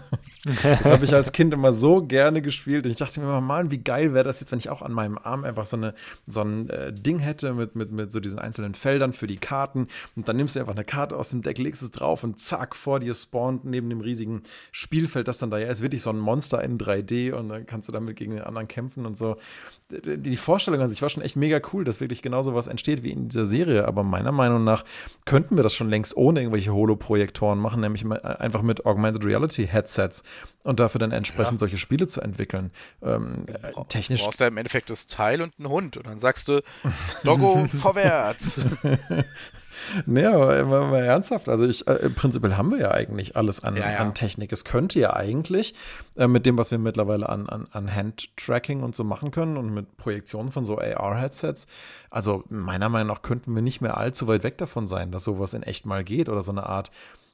das 0.63 0.89
habe 0.89 1.05
ich 1.05 1.13
als 1.13 1.33
Kind 1.33 1.53
immer 1.53 1.73
so 1.73 2.05
gerne 2.05 2.41
gespielt 2.41 2.85
und 2.85 2.93
ich 2.93 2.99
dachte 2.99 3.19
mir 3.19 3.27
immer, 3.27 3.41
Mann, 3.41 3.71
wie 3.73 3.79
geil 3.79 4.15
wäre 4.15 4.23
das 4.23 4.39
jetzt, 4.39 4.53
wenn 4.53 4.61
ich 4.61 4.71
auch 4.71 4.83
an 4.83 4.93
meinem 4.93 5.19
Arm 5.19 5.43
einfach 5.43 5.67
so, 5.67 5.77
eine, 5.77 5.95
so 6.27 6.43
ein 6.43 6.71
äh, 6.71 6.93
Ding 6.93 7.19
hätte 7.19 7.53
mit, 7.53 7.75
mit, 7.75 7.91
mit 7.91 8.13
so 8.13 8.21
diesen 8.21 8.39
einzelnen 8.39 8.75
Feldern 8.75 9.13
für 9.13 9.27
die 9.27 9.39
Karten 9.39 9.89
und 10.15 10.29
dann 10.29 10.37
nimmst 10.37 10.55
du 10.55 10.61
einfach 10.61 10.75
eine 10.75 10.85
Karte 10.85 11.17
aus 11.17 11.31
dem 11.31 11.43
Deck, 11.43 11.59
legst 11.59 11.83
es 11.83 11.91
drauf 11.91 12.23
und 12.23 12.39
zack, 12.39 12.77
vor 12.77 13.01
dir 13.01 13.15
spawnt 13.15 13.65
neben 13.65 13.91
dem 13.91 14.01
riesigen 14.01 14.45
Spielfeld, 14.71 15.27
das 15.27 15.39
dann 15.39 15.51
da 15.51 15.59
ja 15.59 15.69
ist, 15.69 15.83
wirklich 15.83 16.03
so 16.03 16.11
ein 16.11 16.19
Monster 16.19 16.63
in 16.63 16.79
3D 16.79 17.33
und 17.33 17.49
dann 17.49 17.67
kannst 17.67 17.89
du 17.89 17.93
damit 17.93 18.17
gegen 18.17 18.33
den 18.33 18.43
anderen 18.43 18.69
kämpfen 18.69 19.05
und 19.05 19.19
so. 19.19 19.37
Die 19.91 20.37
Vorstellung 20.51 20.81
an 20.81 20.91
sich 20.91 21.01
war 21.01 21.09
schon 21.09 21.23
echt 21.23 21.37
mega 21.37 21.61
cool, 21.73 21.85
dass 21.85 22.01
wirklich 22.01 22.23
genau 22.23 22.43
so 22.43 22.57
was 22.57 22.67
entsteht 22.67 23.05
wie 23.05 23.13
in 23.13 23.29
dieser 23.29 23.47
Serie, 23.47 23.87
aber 23.87 24.03
meiner 24.03 24.33
Meinung 24.33 24.65
nach 24.65 24.85
könnten 25.25 25.55
wir 25.55 25.63
das 25.63 25.75
schon 25.75 25.89
längst 25.89 26.17
ohne 26.17 26.41
irgendwelche 26.41 26.73
Holo-Projektoren 26.73 27.57
machen, 27.57 27.81
nämlich 27.83 28.05
einfach 28.05 28.63
mit 28.63 28.85
Augmented 28.85 29.25
Reality 29.25 29.69
Headsets 29.69 30.25
und 30.65 30.81
dafür 30.81 30.99
dann 30.99 31.13
entsprechend 31.13 31.53
ja. 31.53 31.59
solche 31.59 31.79
Spiele 31.79 32.09
zu 32.09 32.21
entwickeln. 32.21 32.73
Ähm, 33.01 33.45
du 33.47 33.85
technisch. 33.85 34.23
Du 34.23 34.27
brauchst 34.27 34.41
ja 34.41 34.49
im 34.49 34.57
Endeffekt 34.57 34.91
das 34.91 35.07
Teil 35.07 35.41
und 35.41 35.55
einen 35.57 35.69
Hund 35.69 35.97
und 35.97 36.09
dann 36.09 36.19
sagst 36.19 36.49
du, 36.49 36.63
Doggo, 37.23 37.69
vorwärts. 37.79 38.59
naja, 40.07 40.33
aber 40.33 40.59
immer 40.59 40.87
mal 40.87 41.05
ernsthaft. 41.05 41.49
Also 41.49 41.67
ich, 41.67 41.87
äh, 41.87 42.11
prinzipiell 42.11 42.57
haben 42.57 42.71
wir 42.71 42.79
ja 42.79 42.91
eigentlich 42.91 43.37
alles 43.37 43.63
an, 43.65 43.77
ja, 43.77 43.91
ja. 43.91 43.99
an 43.99 44.15
Technik. 44.15 44.53
Es 44.53 44.65
könnte 44.65 44.99
ja 44.99 45.15
eigentlich 45.15 45.75
äh, 46.17 46.27
mit 46.27 46.47
dem, 46.47 46.59
was 46.59 46.71
wir 46.71 46.79
mittlerweile 46.79 47.29
an, 47.29 47.49
an, 47.49 47.67
an 47.73 47.95
Hand-Tracking 47.95 48.83
und 48.83 48.95
so 48.95 49.05
machen 49.05 49.31
können 49.31 49.57
und 49.57 49.73
mit 49.73 49.97
Projektionen 49.97 50.53
von 50.53 50.65
so 50.65 50.79
AR-Headsets, 50.79 51.67
also 52.11 52.45
meiner 52.49 52.89
Meinung 52.89 53.09
nach 53.09 53.23
könnten 53.23 53.55
wir 53.55 53.63
nicht 53.63 53.81
mehr 53.81 53.97
allzu 53.97 54.27
weit 54.29 54.45
weg 54.45 54.59
davon 54.59 54.87
sein, 54.87 55.13
dass 55.13 55.25
sowas 55.25 55.55
in 55.55 55.63
echt 55.63 55.87
mal 55.87 56.05
geht 56.05 56.29
oder 56.29 56.43
so 56.43 56.53
eine 56.53 56.67
Art 56.67 56.91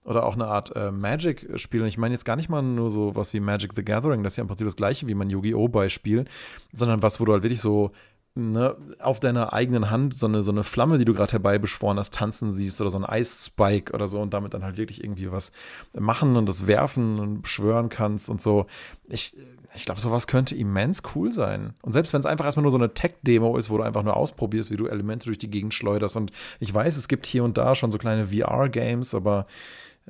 oder 0.06 0.24
auch 0.24 0.34
eine 0.34 0.46
Art 0.46 0.74
äh, 0.76 0.92
Magic-Spiel. 0.92 1.82
Und 1.82 1.88
ich 1.88 1.98
meine 1.98 2.14
jetzt 2.14 2.24
gar 2.24 2.36
nicht 2.36 2.48
mal 2.48 2.62
nur 2.62 2.90
so 2.90 3.16
was 3.16 3.34
wie 3.34 3.40
Magic 3.40 3.72
the 3.74 3.84
Gathering, 3.84 4.22
das 4.22 4.34
ist 4.34 4.36
ja 4.36 4.42
im 4.42 4.48
Prinzip 4.48 4.66
das 4.66 4.76
gleiche 4.76 5.06
wie 5.08 5.14
mein 5.14 5.30
Yu-Gi-Oh! 5.30 5.68
Beispiel, 5.68 6.26
sondern 6.72 7.02
was, 7.02 7.18
wo 7.18 7.24
du 7.24 7.32
halt 7.32 7.42
wirklich 7.42 7.60
so 7.60 7.90
ne, 8.36 8.76
auf 9.00 9.18
deiner 9.18 9.52
eigenen 9.52 9.90
Hand 9.90 10.14
so 10.14 10.26
eine, 10.26 10.42
so 10.42 10.52
eine 10.52 10.62
Flamme, 10.62 10.98
die 10.98 11.04
du 11.04 11.14
gerade 11.14 11.32
herbeibeschworen 11.32 11.98
hast, 11.98 12.14
tanzen 12.14 12.52
siehst 12.52 12.80
oder 12.80 12.90
so 12.90 12.98
ein 12.98 13.04
Eisspike 13.04 13.92
oder 13.92 14.06
so 14.06 14.20
und 14.20 14.32
damit 14.32 14.54
dann 14.54 14.62
halt 14.62 14.76
wirklich 14.76 15.02
irgendwie 15.02 15.32
was 15.32 15.52
machen 15.94 16.36
und 16.36 16.46
das 16.46 16.66
werfen 16.66 17.18
und 17.18 17.42
beschwören 17.42 17.88
kannst 17.88 18.28
und 18.28 18.42
so. 18.42 18.66
Ich, 19.08 19.34
ich 19.74 19.84
glaube, 19.84 20.00
sowas 20.00 20.26
könnte 20.26 20.54
immens 20.54 21.02
cool 21.14 21.32
sein. 21.32 21.74
Und 21.82 21.92
selbst 21.92 22.12
wenn 22.12 22.20
es 22.20 22.26
einfach 22.26 22.44
erstmal 22.44 22.62
nur 22.62 22.72
so 22.72 22.78
eine 22.78 22.92
Tech-Demo 22.92 23.56
ist, 23.56 23.70
wo 23.70 23.78
du 23.78 23.82
einfach 23.82 24.02
nur 24.02 24.16
ausprobierst, 24.16 24.70
wie 24.70 24.76
du 24.76 24.86
Elemente 24.86 25.26
durch 25.26 25.38
die 25.38 25.50
Gegend 25.50 25.74
schleuderst. 25.74 26.16
Und 26.16 26.30
ich 26.60 26.72
weiß, 26.72 26.96
es 26.96 27.08
gibt 27.08 27.26
hier 27.26 27.42
und 27.42 27.56
da 27.56 27.74
schon 27.74 27.90
so 27.90 27.98
kleine 27.98 28.26
VR-Games, 28.26 29.14
aber 29.14 29.46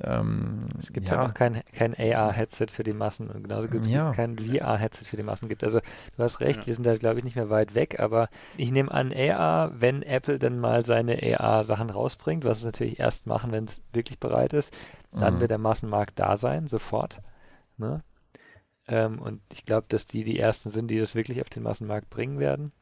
ähm, 0.02 0.68
es 0.78 0.92
gibt 0.92 1.08
ja. 1.08 1.16
halt 1.16 1.28
noch 1.28 1.34
kein, 1.34 1.62
kein 1.72 1.94
AR-Headset 1.94 2.66
für 2.70 2.82
die 2.82 2.92
Massen 2.92 3.30
und 3.30 3.44
genauso 3.44 3.68
gut 3.68 3.86
ja. 3.86 4.12
kein 4.12 4.38
VR-Headset 4.38 5.06
für 5.06 5.16
die 5.16 5.22
Massen 5.22 5.48
gibt. 5.48 5.64
Also 5.64 5.80
du 5.80 6.22
hast 6.22 6.40
recht, 6.40 6.60
ja. 6.60 6.66
wir 6.66 6.74
sind 6.74 6.84
da 6.84 6.96
glaube 6.96 7.18
ich 7.18 7.24
nicht 7.24 7.36
mehr 7.36 7.48
weit 7.48 7.74
weg, 7.74 7.98
aber 7.98 8.28
ich 8.58 8.70
nehme 8.70 8.90
an, 8.90 9.12
AR, 9.14 9.72
wenn 9.80 10.02
Apple 10.02 10.38
dann 10.38 10.58
mal 10.58 10.84
seine 10.84 11.18
AR-Sachen 11.40 11.88
rausbringt, 11.88 12.44
was 12.44 12.58
es 12.58 12.64
natürlich 12.64 12.98
erst 12.98 13.26
machen, 13.26 13.52
wenn 13.52 13.64
es 13.64 13.82
wirklich 13.92 14.18
bereit 14.18 14.52
ist, 14.52 14.76
dann 15.12 15.36
mhm. 15.36 15.40
wird 15.40 15.50
der 15.50 15.58
Massenmarkt 15.58 16.18
da 16.18 16.36
sein, 16.36 16.66
sofort. 16.66 17.22
Ne? 17.78 18.02
Ähm, 18.88 19.18
und 19.18 19.40
ich 19.52 19.64
glaube, 19.64 19.86
dass 19.88 20.06
die 20.06 20.24
die 20.24 20.38
ersten 20.38 20.68
sind, 20.68 20.88
die 20.88 20.98
das 20.98 21.14
wirklich 21.14 21.40
auf 21.40 21.48
den 21.48 21.62
Massenmarkt 21.62 22.10
bringen 22.10 22.38
werden, 22.38 22.72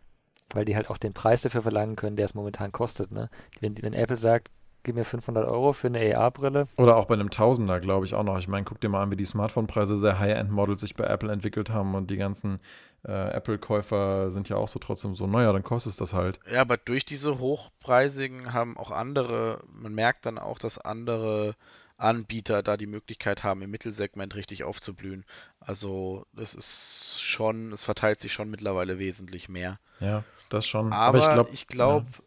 weil 0.53 0.65
die 0.65 0.75
halt 0.75 0.91
auch 0.91 0.99
den 0.99 1.13
Preis 1.13 1.43
dafür 1.43 1.63
verlangen 1.63 1.95
können, 1.95 2.17
der 2.17 2.25
es 2.25 2.35
momentan 2.35 2.73
kostet. 2.73 3.13
Ne? 3.13 3.31
Wenn, 3.61 3.81
wenn 3.83 3.95
Apple 3.95 4.17
sagt, 4.19 4.51
gib 4.85 4.95
mir 4.95 5.05
500 5.05 5.47
Euro 5.47 5.73
für 5.73 5.89
eine 5.89 6.17
AR-Brille. 6.17 6.69
Oder 6.77 6.97
auch 6.97 7.07
bei 7.07 7.15
einem 7.15 7.31
Tausender, 7.31 7.81
glaube 7.81 8.07
ich 8.07 8.15
auch 8.15 8.23
noch. 8.23 8.39
Ich 8.39 8.49
meine, 8.49 8.65
guck 8.65 8.81
dir 8.81 8.89
mal 8.89 9.03
an, 9.03 9.11
wie 9.11 9.17
die 9.17 9.25
Smartphone-Preise 9.25 9.97
sehr 9.97 10.21
High-End-Models 10.21 10.83
sich 10.83 10.95
bei 10.95 11.05
Apple 11.05 11.33
entwickelt 11.33 11.71
haben 11.71 11.95
und 11.95 12.11
die 12.11 12.17
ganzen 12.17 12.61
äh, 13.05 13.31
Apple-Käufer 13.33 14.31
sind 14.31 14.49
ja 14.49 14.57
auch 14.57 14.69
so 14.69 14.79
trotzdem 14.79 15.15
so, 15.15 15.27
naja, 15.27 15.53
dann 15.53 15.65
kostet 15.65 15.91
es 15.91 15.97
das 15.97 16.15
halt. 16.15 16.39
Ja, 16.51 16.61
aber 16.61 16.77
durch 16.77 17.05
diese 17.05 17.39
hochpreisigen 17.39 18.53
haben 18.53 18.77
auch 18.77 18.91
andere, 18.91 19.65
man 19.73 19.95
merkt 19.95 20.27
dann 20.27 20.39
auch, 20.39 20.59
dass 20.59 20.79
andere 20.79 21.57
Anbieter 21.97 22.63
da 22.63 22.77
die 22.77 22.87
Möglichkeit 22.87 23.45
haben, 23.45 23.63
im 23.63 23.71
Mittelsegment 23.71 24.35
richtig 24.35 24.65
aufzublühen. 24.65 25.25
Also 25.61 26.27
das 26.33 26.55
ist 26.55 27.21
schon, 27.23 27.73
es 27.73 27.85
verteilt 27.85 28.21
sich 28.21 28.33
schon 28.33 28.51
mittlerweile 28.51 28.99
wesentlich 28.99 29.49
mehr. 29.49 29.79
Ja, 30.01 30.25
das 30.49 30.67
schon. 30.67 30.93
Aber, 30.93 31.23
Aber 31.29 31.49
ich 31.53 31.67
glaube, 31.69 32.05
glaub, 32.05 32.05
ja. 32.05 32.25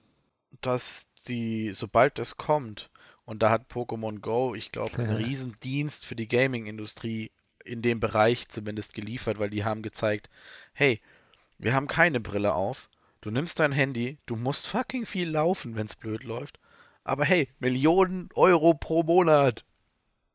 dass 0.61 1.07
die, 1.27 1.71
sobald 1.73 2.19
es 2.19 2.37
kommt, 2.37 2.89
und 3.25 3.43
da 3.43 3.49
hat 3.49 3.69
Pokémon 3.69 4.19
Go, 4.19 4.55
ich 4.55 4.71
glaube, 4.71 4.97
einen 4.99 5.17
Riesendienst 5.17 6.05
für 6.05 6.15
die 6.15 6.27
Gaming-Industrie 6.27 7.31
in 7.65 7.81
dem 7.81 7.99
Bereich 7.99 8.47
zumindest 8.47 8.93
geliefert, 8.93 9.37
weil 9.37 9.49
die 9.49 9.65
haben 9.65 9.81
gezeigt, 9.81 10.29
hey, 10.73 11.01
wir 11.59 11.73
haben 11.73 11.87
keine 11.87 12.21
Brille 12.21 12.53
auf, 12.53 12.89
du 13.21 13.29
nimmst 13.29 13.59
dein 13.59 13.73
Handy, 13.73 14.17
du 14.25 14.37
musst 14.37 14.67
fucking 14.67 15.05
viel 15.05 15.29
laufen, 15.29 15.75
wenn 15.75 15.87
es 15.87 15.95
blöd 15.95 16.23
läuft, 16.23 16.59
aber 17.03 17.25
hey, 17.25 17.49
Millionen 17.59 18.29
Euro 18.35 18.73
pro 18.73 19.03
Monat 19.03 19.65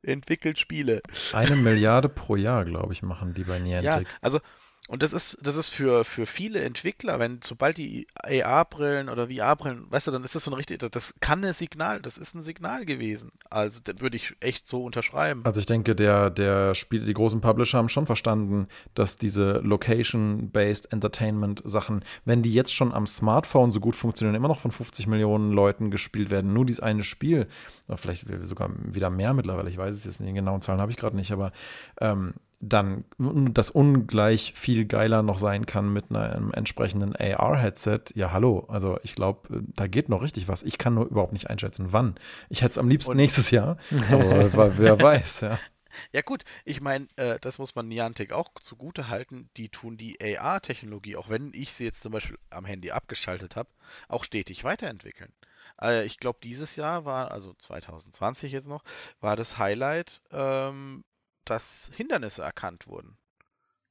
entwickelt 0.02 0.58
Spiele. 0.58 1.00
Eine 1.32 1.56
Milliarde 1.56 2.08
pro 2.08 2.36
Jahr, 2.36 2.64
glaube 2.64 2.92
ich, 2.92 3.02
machen 3.02 3.34
die 3.34 3.44
bei 3.44 3.58
Niantic. 3.58 4.06
Ja, 4.06 4.14
also 4.20 4.40
und 4.88 5.02
das 5.02 5.12
ist, 5.12 5.38
das 5.40 5.56
ist 5.56 5.68
für, 5.68 6.04
für 6.04 6.26
viele 6.26 6.60
Entwickler, 6.60 7.20
wenn 7.20 7.38
sobald 7.42 7.78
die 7.78 8.08
AR-Brillen 8.14 9.08
oder 9.08 9.28
VR-Brillen, 9.28 9.86
weißt 9.88 10.08
du, 10.08 10.10
dann 10.10 10.24
ist 10.24 10.34
das 10.34 10.44
so 10.44 10.50
ein 10.50 10.54
richtig, 10.54 10.80
das 10.90 11.14
kann 11.20 11.44
ein 11.44 11.54
Signal, 11.54 12.02
das 12.02 12.18
ist 12.18 12.34
ein 12.34 12.42
Signal 12.42 12.84
gewesen. 12.84 13.30
Also 13.48 13.80
würde 13.98 14.16
ich 14.16 14.34
echt 14.40 14.66
so 14.66 14.84
unterschreiben. 14.84 15.42
Also 15.44 15.60
ich 15.60 15.66
denke, 15.66 15.94
der, 15.94 16.30
der 16.30 16.74
Spiel, 16.74 17.04
die 17.04 17.14
großen 17.14 17.40
Publisher 17.40 17.78
haben 17.78 17.88
schon 17.88 18.06
verstanden, 18.06 18.66
dass 18.94 19.18
diese 19.18 19.58
Location-Based 19.58 20.92
Entertainment-Sachen, 20.92 22.04
wenn 22.24 22.42
die 22.42 22.52
jetzt 22.52 22.74
schon 22.74 22.92
am 22.92 23.06
Smartphone 23.06 23.70
so 23.70 23.78
gut 23.78 23.94
funktionieren, 23.94 24.34
immer 24.34 24.48
noch 24.48 24.58
von 24.58 24.72
50 24.72 25.06
Millionen 25.06 25.52
Leuten 25.52 25.92
gespielt 25.92 26.30
werden, 26.30 26.52
nur 26.52 26.66
dieses 26.66 26.80
eine 26.80 27.04
Spiel, 27.04 27.46
oder 27.86 27.98
vielleicht 27.98 28.26
sogar 28.42 28.70
wieder 28.84 29.10
mehr 29.10 29.32
mittlerweile, 29.32 29.70
ich 29.70 29.78
weiß 29.78 29.94
es 29.94 30.04
jetzt 30.04 30.20
nicht, 30.20 30.30
die 30.30 30.34
genauen 30.34 30.60
Zahlen 30.60 30.80
habe 30.80 30.90
ich 30.90 30.98
gerade 30.98 31.14
nicht, 31.14 31.30
aber 31.30 31.52
ähm, 32.00 32.34
dann 32.62 33.04
das 33.18 33.70
ungleich 33.70 34.52
viel 34.54 34.84
geiler 34.84 35.22
noch 35.22 35.38
sein 35.38 35.66
kann 35.66 35.92
mit 35.92 36.14
einem 36.14 36.52
entsprechenden 36.52 37.14
AR-Headset, 37.16 38.14
ja, 38.14 38.30
hallo. 38.30 38.66
Also 38.68 38.98
ich 39.02 39.16
glaube, 39.16 39.64
da 39.74 39.88
geht 39.88 40.08
noch 40.08 40.22
richtig 40.22 40.46
was. 40.46 40.62
Ich 40.62 40.78
kann 40.78 40.94
nur 40.94 41.06
überhaupt 41.06 41.32
nicht 41.32 41.50
einschätzen, 41.50 41.88
wann. 41.90 42.14
Ich 42.48 42.62
hätte 42.62 42.70
es 42.70 42.78
am 42.78 42.88
liebsten 42.88 43.10
Und 43.10 43.16
nächstes 43.16 43.50
Jahr, 43.50 43.78
aber 44.10 44.78
wer 44.78 45.00
weiß, 45.00 45.40
ja. 45.42 45.58
Ja 46.12 46.22
gut, 46.22 46.44
ich 46.64 46.80
meine, 46.80 47.08
äh, 47.16 47.38
das 47.40 47.58
muss 47.58 47.74
man 47.74 47.88
Niantic 47.88 48.32
auch 48.32 48.50
zugute 48.60 49.08
halten. 49.08 49.50
Die 49.56 49.68
tun 49.68 49.96
die 49.96 50.18
AR-Technologie, 50.20 51.16
auch 51.16 51.28
wenn 51.28 51.52
ich 51.52 51.72
sie 51.72 51.84
jetzt 51.84 52.00
zum 52.00 52.12
Beispiel 52.12 52.38
am 52.48 52.64
Handy 52.64 52.92
abgeschaltet 52.92 53.56
habe, 53.56 53.68
auch 54.08 54.24
stetig 54.24 54.64
weiterentwickeln. 54.64 55.32
Äh, 55.80 56.04
ich 56.04 56.18
glaube, 56.18 56.38
dieses 56.42 56.76
Jahr 56.76 57.04
war, 57.04 57.32
also 57.32 57.54
2020 57.54 58.52
jetzt 58.52 58.68
noch, 58.68 58.84
war 59.20 59.36
das 59.36 59.58
Highlight 59.58 60.22
ähm, 60.30 61.04
dass 61.44 61.90
Hindernisse 61.94 62.42
erkannt 62.42 62.86
wurden. 62.86 63.16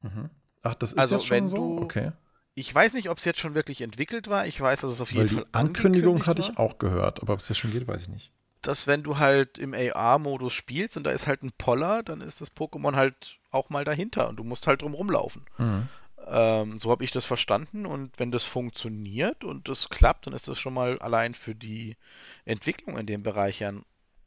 Mhm. 0.02 0.30
Ach, 0.64 0.76
das 0.76 0.94
ist 0.94 1.00
also, 1.00 1.16
jetzt 1.16 1.26
schon 1.26 1.48
so? 1.48 1.78
Du, 1.78 1.84
okay. 1.84 2.12
Ich 2.54 2.74
weiß 2.74 2.94
nicht, 2.94 3.10
ob 3.10 3.18
es 3.18 3.26
jetzt 3.26 3.40
schon 3.40 3.56
wirklich 3.56 3.82
entwickelt 3.82 4.28
war. 4.28 4.46
Ich 4.46 4.60
weiß, 4.60 4.82
dass 4.82 4.92
es 4.92 5.02
auf 5.02 5.12
jeden 5.12 5.30
Weil 5.30 5.36
Fall. 5.36 5.46
Die 5.46 5.54
Ankündigung 5.54 6.26
hatte 6.26 6.42
ich 6.42 6.58
auch 6.58 6.78
gehört, 6.78 7.22
aber 7.22 7.34
ob 7.34 7.40
es 7.40 7.50
jetzt 7.50 7.60
schon 7.60 7.72
geht, 7.72 7.88
weiß 7.88 8.02
ich 8.04 8.10
nicht. 8.10 8.32
Dass 8.62 8.88
wenn 8.88 9.04
du 9.04 9.18
halt 9.18 9.58
im 9.58 9.74
AR-Modus 9.74 10.54
spielst 10.54 10.98
und 10.98 11.04
da 11.06 11.12
ist 11.12 11.28
halt 11.28 11.44
ein 11.44 11.54
Poller, 11.58 12.04
dann 12.04 12.22
ist 12.22 12.42
das 12.42 12.56
Pokémon 12.56 12.96
halt 12.96 13.40
auch 13.50 13.70
mal 13.70 13.86
dahinter 13.86 14.30
und 14.30 14.36
du 14.36 14.44
musst 14.44 14.68
halt 14.68 14.82
drum 14.82 14.94
rumlaufen. 14.94 15.46
Mhm. 15.58 15.88
Ähm, 16.28 16.78
so 16.78 16.92
habe 16.92 17.04
ich 17.04 17.12
das 17.12 17.26
verstanden 17.26 17.86
und 17.86 18.20
wenn 18.20 18.32
das 18.32 18.44
funktioniert 18.44 19.44
und 19.44 19.68
das 19.68 19.90
klappt, 19.90 20.28
dann 20.28 20.34
ist 20.34 20.48
das 20.48 20.60
schon 20.60 20.74
mal 20.74 21.00
allein 21.00 21.34
für 21.34 21.56
die 21.56 21.98
Entwicklung 22.46 22.98
in 22.98 23.08
dem 23.08 23.24
Bereich 23.24 23.60
ja 23.60 23.70
ein 23.70 23.84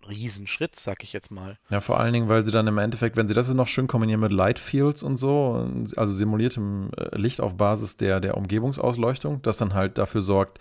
Riesenschritt, 0.08 0.76
sag 0.76 1.02
ich 1.02 1.12
jetzt 1.12 1.30
mal. 1.30 1.58
Ja, 1.70 1.80
vor 1.80 2.00
allen 2.00 2.12
Dingen, 2.12 2.28
weil 2.28 2.44
sie 2.44 2.50
dann 2.50 2.66
im 2.66 2.78
Endeffekt, 2.78 3.16
wenn 3.16 3.28
sie 3.28 3.34
das 3.34 3.52
noch 3.52 3.68
schön 3.68 3.86
kombinieren 3.86 4.20
mit 4.20 4.32
Lightfields 4.32 5.02
und 5.02 5.16
so, 5.16 5.68
also 5.96 6.12
simuliertem 6.12 6.90
äh, 6.96 7.16
Licht 7.16 7.40
auf 7.40 7.56
Basis 7.56 7.96
der, 7.96 8.20
der 8.20 8.36
Umgebungsausleuchtung, 8.36 9.42
das 9.42 9.58
dann 9.58 9.74
halt 9.74 9.98
dafür 9.98 10.22
sorgt, 10.22 10.58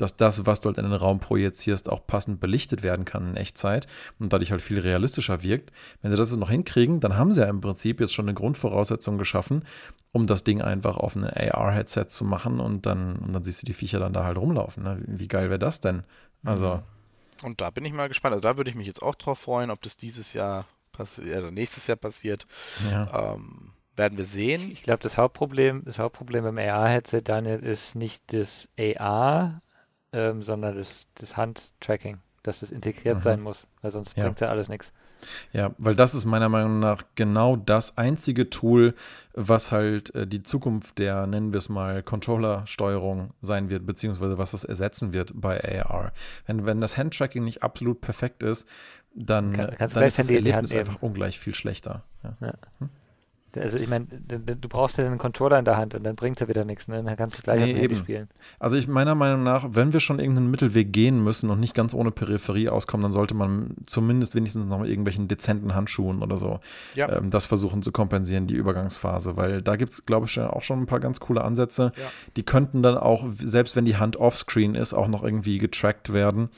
dass 0.00 0.16
das, 0.16 0.46
was 0.46 0.60
du 0.60 0.68
halt 0.68 0.78
in 0.78 0.84
den 0.84 0.94
Raum 0.94 1.20
projizierst, 1.20 1.90
auch 1.90 2.06
passend 2.06 2.40
belichtet 2.40 2.82
werden 2.82 3.04
kann 3.04 3.28
in 3.28 3.36
Echtzeit 3.36 3.86
und 4.18 4.32
dadurch 4.32 4.50
halt 4.50 4.62
viel 4.62 4.78
realistischer 4.78 5.42
wirkt. 5.42 5.72
Wenn 6.00 6.10
sie 6.10 6.16
das 6.16 6.30
jetzt 6.30 6.38
noch 6.38 6.50
hinkriegen, 6.50 7.00
dann 7.00 7.16
haben 7.16 7.32
sie 7.32 7.40
ja 7.40 7.48
im 7.48 7.60
Prinzip 7.60 8.00
jetzt 8.00 8.14
schon 8.14 8.26
eine 8.26 8.34
Grundvoraussetzung 8.34 9.18
geschaffen, 9.18 9.64
um 10.12 10.26
das 10.26 10.44
Ding 10.44 10.62
einfach 10.62 10.96
auf 10.96 11.16
ein 11.16 11.24
AR-Headset 11.24 12.06
zu 12.08 12.24
machen 12.24 12.60
und 12.60 12.86
dann, 12.86 13.16
und 13.16 13.32
dann 13.32 13.44
siehst 13.44 13.62
du 13.62 13.66
die 13.66 13.74
Viecher 13.74 14.00
dann 14.00 14.12
da 14.12 14.24
halt 14.24 14.38
rumlaufen. 14.38 14.82
Ne? 14.82 15.02
Wie 15.06 15.28
geil 15.28 15.50
wäre 15.50 15.58
das 15.58 15.80
denn? 15.80 16.04
Also. 16.44 16.76
Mhm. 16.76 16.82
Und 17.42 17.60
da 17.60 17.70
bin 17.70 17.84
ich 17.84 17.92
mal 17.92 18.08
gespannt. 18.08 18.34
Also 18.34 18.42
da 18.42 18.56
würde 18.56 18.70
ich 18.70 18.76
mich 18.76 18.86
jetzt 18.86 19.02
auch 19.02 19.14
drauf 19.14 19.38
freuen, 19.38 19.70
ob 19.70 19.82
das 19.82 19.96
dieses 19.96 20.32
Jahr 20.32 20.66
passiert, 20.92 21.34
also 21.34 21.50
nächstes 21.50 21.86
Jahr 21.86 21.96
passiert. 21.96 22.46
Ja. 22.90 23.34
Ähm, 23.34 23.72
werden 23.96 24.16
wir 24.16 24.24
sehen. 24.24 24.70
Ich 24.70 24.82
glaube, 24.82 25.02
das 25.02 25.16
Hauptproblem, 25.16 25.82
das 25.84 25.98
Hauptproblem 25.98 26.44
beim 26.44 26.58
AR-Headset, 26.58 27.22
Daniel, 27.24 27.60
ist 27.60 27.94
nicht 27.94 28.32
das 28.32 28.68
AR, 28.78 29.62
ähm, 30.12 30.42
sondern 30.42 30.76
das, 30.76 31.08
das 31.14 31.36
Handtracking, 31.36 32.18
dass 32.42 32.62
es 32.62 32.70
integriert 32.70 33.18
mhm. 33.18 33.22
sein 33.22 33.40
muss, 33.40 33.66
weil 33.82 33.90
sonst 33.90 34.16
ja. 34.16 34.24
bringt 34.24 34.40
ja 34.40 34.48
alles 34.48 34.68
nichts. 34.68 34.92
Ja, 35.52 35.74
weil 35.78 35.94
das 35.94 36.14
ist 36.14 36.24
meiner 36.24 36.48
Meinung 36.48 36.80
nach 36.80 37.04
genau 37.14 37.56
das 37.56 37.98
einzige 37.98 38.50
Tool, 38.50 38.94
was 39.34 39.72
halt 39.72 40.14
äh, 40.14 40.26
die 40.26 40.42
Zukunft 40.42 40.98
der, 40.98 41.26
nennen 41.26 41.52
wir 41.52 41.58
es 41.58 41.68
mal, 41.68 42.02
Controller-Steuerung 42.02 43.32
sein 43.40 43.70
wird, 43.70 43.86
beziehungsweise 43.86 44.38
was 44.38 44.52
das 44.52 44.64
ersetzen 44.64 45.12
wird 45.12 45.32
bei 45.34 45.84
AR. 45.84 46.12
Wenn, 46.46 46.66
wenn 46.66 46.80
das 46.80 46.96
Handtracking 46.96 47.44
nicht 47.44 47.62
absolut 47.62 48.00
perfekt 48.00 48.42
ist, 48.42 48.68
dann, 49.14 49.52
Kann, 49.52 49.76
dann 49.78 50.04
ist 50.04 50.18
das 50.18 50.30
Erlebnis 50.30 50.74
einfach 50.74 51.02
ungleich 51.02 51.38
viel 51.38 51.54
schlechter. 51.54 52.04
Ja. 52.22 52.36
Ja. 52.40 52.54
Hm? 52.78 52.90
Also 53.56 53.76
ich 53.76 53.88
meine, 53.88 54.06
du 54.06 54.68
brauchst 54.68 54.98
ja 54.98 55.04
den 55.04 55.18
Controller 55.18 55.58
in 55.58 55.64
der 55.64 55.76
Hand 55.76 55.94
und 55.94 56.04
dann 56.04 56.16
bringt 56.16 56.36
es 56.36 56.40
ja 56.40 56.48
wieder 56.48 56.64
nichts, 56.64 56.88
ne? 56.88 57.02
Dann 57.02 57.16
kannst 57.16 57.38
du 57.38 57.42
gleich 57.42 57.60
nee, 57.60 57.74
auf 57.74 57.80
dem 57.80 57.96
spielen. 57.96 58.28
Also 58.58 58.76
ich 58.76 58.88
meiner 58.88 59.14
Meinung 59.14 59.42
nach, 59.42 59.66
wenn 59.70 59.92
wir 59.92 60.00
schon 60.00 60.18
irgendeinen 60.18 60.50
Mittelweg 60.50 60.92
gehen 60.92 61.22
müssen 61.22 61.50
und 61.50 61.60
nicht 61.60 61.74
ganz 61.74 61.94
ohne 61.94 62.10
Peripherie 62.10 62.68
auskommen, 62.68 63.02
dann 63.02 63.12
sollte 63.12 63.34
man 63.34 63.76
zumindest 63.86 64.34
wenigstens 64.34 64.66
noch 64.66 64.80
mit 64.80 64.88
irgendwelchen 64.88 65.28
dezenten 65.28 65.74
Handschuhen 65.74 66.22
oder 66.22 66.36
so 66.36 66.60
ja. 66.94 67.10
ähm, 67.16 67.30
das 67.30 67.46
versuchen 67.46 67.82
zu 67.82 67.92
kompensieren, 67.92 68.46
die 68.46 68.54
Übergangsphase. 68.54 69.36
Weil 69.36 69.62
da 69.62 69.76
gibt 69.76 69.92
es, 69.92 70.06
glaube 70.06 70.26
ich, 70.26 70.38
auch 70.38 70.62
schon 70.62 70.80
ein 70.80 70.86
paar 70.86 71.00
ganz 71.00 71.20
coole 71.20 71.42
Ansätze. 71.42 71.92
Ja. 71.96 72.02
Die 72.36 72.42
könnten 72.42 72.82
dann 72.82 72.96
auch, 72.96 73.26
selbst 73.38 73.76
wenn 73.76 73.84
die 73.84 73.96
Hand 73.96 74.16
offscreen 74.16 74.74
ist, 74.74 74.94
auch 74.94 75.08
noch 75.08 75.22
irgendwie 75.22 75.58
getrackt 75.58 76.12
werden. 76.12 76.50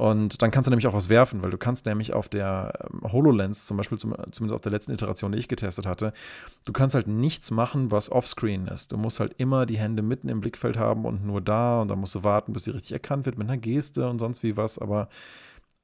Und 0.00 0.40
dann 0.40 0.50
kannst 0.50 0.66
du 0.66 0.70
nämlich 0.70 0.86
auch 0.86 0.94
was 0.94 1.10
werfen, 1.10 1.42
weil 1.42 1.50
du 1.50 1.58
kannst 1.58 1.84
nämlich 1.84 2.14
auf 2.14 2.26
der 2.26 2.72
ähm, 2.90 3.12
HoloLens, 3.12 3.66
zum 3.66 3.76
Beispiel 3.76 3.98
zum, 3.98 4.14
zumindest 4.30 4.54
auf 4.54 4.62
der 4.62 4.72
letzten 4.72 4.92
Iteration, 4.92 5.30
die 5.30 5.38
ich 5.38 5.46
getestet 5.46 5.84
hatte, 5.84 6.14
du 6.64 6.72
kannst 6.72 6.94
halt 6.94 7.06
nichts 7.06 7.50
machen, 7.50 7.90
was 7.90 8.10
offscreen 8.10 8.66
ist. 8.66 8.92
Du 8.92 8.96
musst 8.96 9.20
halt 9.20 9.34
immer 9.36 9.66
die 9.66 9.76
Hände 9.76 10.00
mitten 10.00 10.30
im 10.30 10.40
Blickfeld 10.40 10.78
haben 10.78 11.04
und 11.04 11.26
nur 11.26 11.42
da 11.42 11.82
und 11.82 11.88
dann 11.88 11.98
musst 11.98 12.14
du 12.14 12.24
warten, 12.24 12.54
bis 12.54 12.64
sie 12.64 12.70
richtig 12.70 12.92
erkannt 12.92 13.26
wird 13.26 13.36
mit 13.36 13.46
einer 13.46 13.58
Geste 13.58 14.08
und 14.08 14.20
sonst 14.20 14.42
wie 14.42 14.56
was, 14.56 14.78
aber 14.78 15.10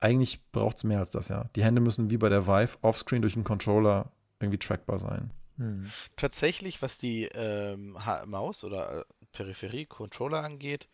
eigentlich 0.01 0.51
braucht 0.51 0.79
es 0.79 0.85
mehr 0.85 1.01
als 1.01 1.11
das, 1.11 1.29
ja. 1.29 1.51
Die 1.55 1.63
Hände 1.63 1.83
müssen 1.83 2.09
wie 2.09 2.17
bei 2.17 2.31
der 2.31 2.47
Vive 2.47 2.79
offscreen 2.81 3.21
durch 3.21 3.35
einen 3.35 3.45
Controller 3.45 4.13
irgendwie 4.41 4.59
trackbar 4.59 4.99
sein. 4.99 5.31
Hm. 5.57 5.91
Tatsächlich, 6.17 6.83
was 6.83 6.99
die 6.99 7.25
ähm, 7.25 7.99
Maus 8.27 8.65
oder 8.65 9.01
äh, 9.01 9.05
Peripherie-Controller 9.33 10.43
angeht, 10.43 10.89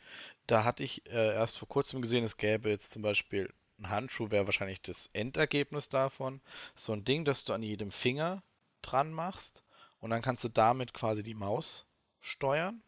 da 0.47 0.65
hatte 0.65 0.85
ich 0.85 1.07
äh, 1.07 1.35
erst 1.35 1.59
vor 1.59 1.69
kurzem 1.69 2.01
gesehen, 2.01 2.25
es 2.25 2.37
gäbe 2.37 2.71
jetzt 2.71 2.93
zum 2.93 3.03
Beispiel 3.03 3.53
ein 3.79 3.89
Handschuh, 3.89 4.31
wäre 4.31 4.47
wahrscheinlich 4.47 4.81
das 4.83 5.09
Endergebnis 5.13 5.89
davon. 5.89 6.41
So 6.77 6.93
ein 6.93 7.05
Ding, 7.05 7.25
das 7.25 7.45
du 7.45 7.53
an 7.53 7.63
jedem 7.63 7.91
Finger 7.91 8.43
dran 8.83 9.13
machst 9.13 9.65
und 10.01 10.11
dann 10.11 10.23
kannst 10.23 10.45
du 10.45 10.49
damit 10.49 10.95
quasi 10.95 11.23
die 11.23 11.35
Maus 11.35 11.87
steuern. 12.21 12.83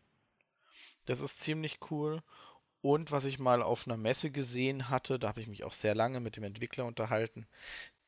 Das 1.07 1.21
ist 1.21 1.41
ziemlich 1.41 1.79
cool. 1.91 2.23
Und 2.83 3.11
was 3.11 3.25
ich 3.25 3.39
mal 3.39 3.63
auf 3.63 3.87
einer 3.87 3.97
Messe 3.97 4.31
gesehen 4.31 4.91
hatte, 4.91 5.19
da 5.19 5.29
habe 5.29 5.41
ich 5.41 5.47
mich 5.49 5.65
auch 5.65 5.73
sehr 5.73 5.95
lange 5.95 6.21
mit 6.21 6.37
dem 6.37 6.45
Entwickler 6.45 6.85
unterhalten, 6.85 7.47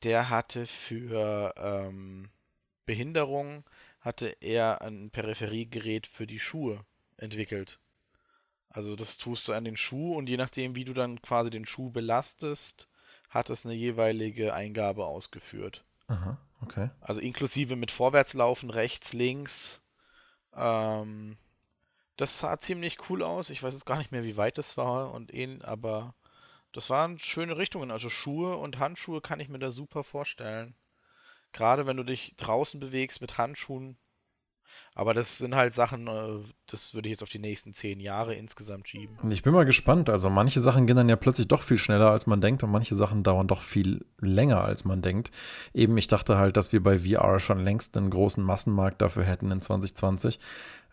der 0.03 0.29
hatte 0.31 0.67
für 0.67 1.55
ähm, 1.57 2.31
Behinderung, 2.87 3.65
hatte 4.01 4.37
er 4.41 4.83
ein 4.83 5.11
Peripheriegerät 5.11 6.07
für 6.07 6.27
die 6.27 6.39
Schuhe 6.39 6.85
entwickelt. 7.17 7.81
Also 8.71 8.95
das 8.95 9.19
tust 9.19 9.49
du 9.49 9.53
an 9.53 9.65
den 9.65 9.77
Schuh 9.77 10.15
und 10.15 10.29
je 10.29 10.37
nachdem, 10.37 10.77
wie 10.77 10.85
du 10.85 10.93
dann 10.93 11.21
quasi 11.23 11.51
den 11.51 11.67
Schuh 11.67 11.91
belastest, 11.91 12.89
hat 13.29 13.51
es 13.51 13.65
eine 13.65 13.75
jeweilige 13.75 14.55
Eingabe 14.55 15.07
ausgeführt. 15.07 15.85
Aha, 16.09 16.39
okay. 16.61 16.91
Also 17.01 17.21
inklusive 17.21 17.75
mit 17.77 17.91
Vorwärtslaufen, 17.91 18.71
rechts, 18.71 19.13
links. 19.13 19.83
Ähm, 20.55 21.37
das 22.17 22.39
sah 22.39 22.59
ziemlich 22.59 23.11
cool 23.11 23.23
aus. 23.23 23.51
Ich 23.51 23.63
weiß 23.63 23.75
jetzt 23.75 23.87
gar 23.87 23.99
nicht 23.99 24.13
mehr, 24.13 24.25
wie 24.25 24.37
weit 24.37 24.59
das 24.59 24.77
war 24.77 25.13
und 25.13 25.33
ihn, 25.33 25.63
aber 25.63 26.15
das 26.73 26.91
waren 26.91 27.19
schöne 27.19 27.57
Richtungen. 27.57 27.91
Also 27.91 28.11
Schuhe 28.11 28.57
und 28.57 28.79
Handschuhe 28.79 29.21
kann 29.21 29.41
ich 29.41 29.49
mir 29.49 29.59
da 29.59 29.71
super 29.71 30.05
vorstellen. 30.05 30.75
Gerade 31.57 31.87
wenn 31.87 31.97
du 31.97 32.05
dich 32.05 32.35
draußen 32.37 32.79
bewegst 32.79 33.23
mit 33.23 33.39
Handschuhen, 33.39 33.97
aber 34.95 35.15
das 35.15 35.39
sind 35.39 35.55
halt 35.55 35.73
Sachen, 35.73 36.07
äh, 36.07 36.39
das 36.67 36.95
würde 36.95 37.09
ich 37.09 37.13
jetzt 37.13 37.23
auf 37.23 37.29
die 37.31 37.39
nächsten 37.39 37.73
zehn 37.73 37.99
Jahre 37.99 38.35
insgesamt 38.35 38.89
schieben. 38.89 39.17
Ich 39.31 39.43
bin 39.43 39.53
mal 39.53 39.65
gespannt. 39.65 40.11
Also 40.11 40.31
manche 40.31 40.61
Sachen 40.61 40.87
gehen 40.87 40.97
dann 40.97 41.09
ja 41.09 41.17
plötzlich 41.17 41.49
doch 41.49 41.63
viel 41.63 41.79
schneller, 41.79 42.11
als 42.11 42.27
man 42.27 42.41
denkt 42.41 42.63
und 42.63 42.71
manche 42.71 42.95
Sachen 42.95 43.23
dauern 43.23 43.47
doch 43.47 43.63
viel 43.63 44.05
länger, 44.21 44.65
als 44.65 44.85
man 44.85 45.01
denkt. 45.01 45.31
Eben, 45.75 45.97
ich 45.97 46.09
dachte 46.09 46.37
halt, 46.37 46.57
dass 46.57 46.73
wir 46.73 46.83
bei 46.83 46.99
VR 46.99 47.41
schon 47.41 47.63
längst 47.63 47.97
einen 47.97 48.11
großen 48.11 48.43
Massenmarkt 48.43 49.01
dafür 49.01 49.25
hätten 49.25 49.51
in 49.51 49.61
2020. 49.63 50.39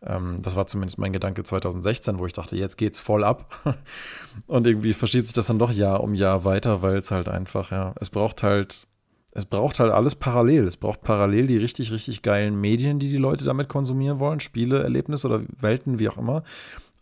Ähm, 0.01 0.41
das 0.41 0.55
war 0.55 0.67
zumindest 0.67 0.97
mein 0.97 1.13
Gedanke 1.13 1.43
2016, 1.43 2.19
wo 2.19 2.25
ich 2.25 2.33
dachte, 2.33 2.55
jetzt 2.55 2.77
geht's 2.77 2.99
voll 3.01 3.23
ab. 3.23 3.53
und 4.47 4.67
irgendwie 4.67 4.93
verschiebt 4.93 5.27
sich 5.27 5.33
das 5.33 5.47
dann 5.47 5.59
doch 5.59 5.71
Jahr 5.71 6.01
um 6.01 6.13
Jahr 6.13 6.45
weiter, 6.45 6.81
weil 6.81 6.97
es 6.97 7.11
halt 7.11 7.29
einfach, 7.29 7.71
ja, 7.71 7.93
es 7.99 8.09
braucht 8.09 8.43
halt 8.43 8.87
es 9.35 9.45
braucht 9.45 9.79
halt 9.79 9.91
alles 9.91 10.15
parallel. 10.15 10.65
Es 10.65 10.77
braucht 10.77 11.01
parallel 11.01 11.47
die 11.47 11.57
richtig, 11.57 11.91
richtig 11.91 12.21
geilen 12.21 12.59
Medien, 12.59 12.99
die 12.99 13.09
die 13.09 13.17
Leute 13.17 13.45
damit 13.45 13.67
konsumieren 13.67 14.19
wollen, 14.19 14.39
Spiele, 14.39 14.83
Erlebnisse 14.83 15.27
oder 15.27 15.43
Welten, 15.59 15.99
wie 15.99 16.09
auch 16.09 16.17
immer. 16.17 16.43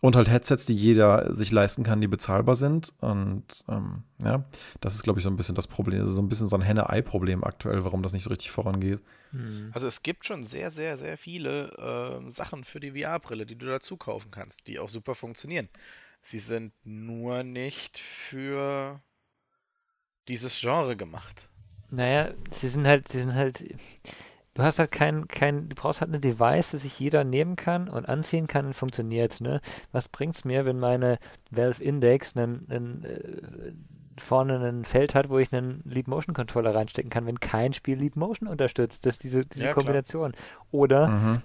Und 0.00 0.16
halt 0.16 0.28
Headsets, 0.28 0.66
die 0.66 0.74
jeder 0.74 1.32
sich 1.32 1.52
leisten 1.52 1.84
kann, 1.84 2.00
die 2.00 2.08
bezahlbar 2.08 2.56
sind. 2.56 2.92
Und 3.00 3.44
ähm, 3.68 4.02
ja, 4.20 4.44
das 4.80 4.94
ist, 4.94 5.04
glaube 5.04 5.20
ich, 5.20 5.24
so 5.24 5.30
ein 5.30 5.36
bisschen 5.36 5.54
das 5.54 5.68
Problem. 5.68 6.00
Das 6.00 6.08
ist 6.08 6.16
so 6.16 6.22
ein 6.22 6.28
bisschen 6.28 6.48
so 6.48 6.56
ein 6.56 6.62
Henne-Ei-Problem 6.62 7.44
aktuell, 7.44 7.84
warum 7.84 8.02
das 8.02 8.12
nicht 8.12 8.24
so 8.24 8.30
richtig 8.30 8.50
vorangeht. 8.50 9.00
Hm. 9.30 9.70
Also 9.72 9.86
es 9.86 10.02
gibt 10.02 10.24
schon 10.24 10.46
sehr, 10.46 10.72
sehr, 10.72 10.96
sehr 10.96 11.18
viele 11.18 11.68
äh, 12.26 12.30
Sachen 12.30 12.64
für 12.64 12.80
die 12.80 13.00
VR-Brille, 13.00 13.46
die 13.46 13.56
du 13.56 13.66
dazu 13.66 13.96
kaufen 13.96 14.30
kannst, 14.32 14.66
die 14.66 14.80
auch 14.80 14.88
super 14.88 15.14
funktionieren. 15.14 15.68
Sie 16.22 16.38
sind 16.40 16.72
nur 16.84 17.44
nicht 17.44 17.98
für 17.98 19.00
dieses 20.26 20.58
Genre 20.58 20.96
gemacht. 20.96 21.48
Naja, 21.92 22.30
sie 22.52 22.68
sind 22.68 22.86
halt, 22.86 23.08
sie 23.08 23.18
sind 23.18 23.34
halt, 23.34 23.62
du 24.54 24.62
hast 24.62 24.78
halt 24.78 24.90
kein, 24.90 25.28
kein, 25.28 25.68
du 25.68 25.76
brauchst 25.76 26.00
halt 26.00 26.10
eine 26.10 26.20
Device, 26.20 26.70
das 26.70 26.80
sich 26.80 26.98
jeder 26.98 27.22
nehmen 27.22 27.54
kann 27.54 27.86
und 27.88 28.08
anziehen 28.08 28.46
kann 28.46 28.64
und 28.64 28.74
funktioniert, 28.74 29.42
ne? 29.42 29.60
Was 29.92 30.08
bringt's 30.08 30.46
mir, 30.46 30.64
wenn 30.64 30.78
meine 30.78 31.18
Valve 31.50 31.84
Index 31.84 32.34
einen, 32.34 32.66
einen 32.70 33.04
äh, 33.04 33.72
vorne 34.18 34.58
ein 34.66 34.86
Feld 34.86 35.14
hat, 35.14 35.28
wo 35.28 35.38
ich 35.38 35.52
einen 35.52 35.82
Leap 35.84 36.08
Motion 36.08 36.34
Controller 36.34 36.74
reinstecken 36.74 37.10
kann, 37.10 37.26
wenn 37.26 37.40
kein 37.40 37.74
Spiel 37.74 37.98
Leap 37.98 38.16
Motion 38.16 38.48
unterstützt. 38.48 39.04
Das 39.04 39.16
ist 39.16 39.24
diese, 39.24 39.44
diese 39.44 39.66
ja, 39.66 39.74
Kombination. 39.74 40.32
Oder 40.70 41.08
mhm. 41.08 41.42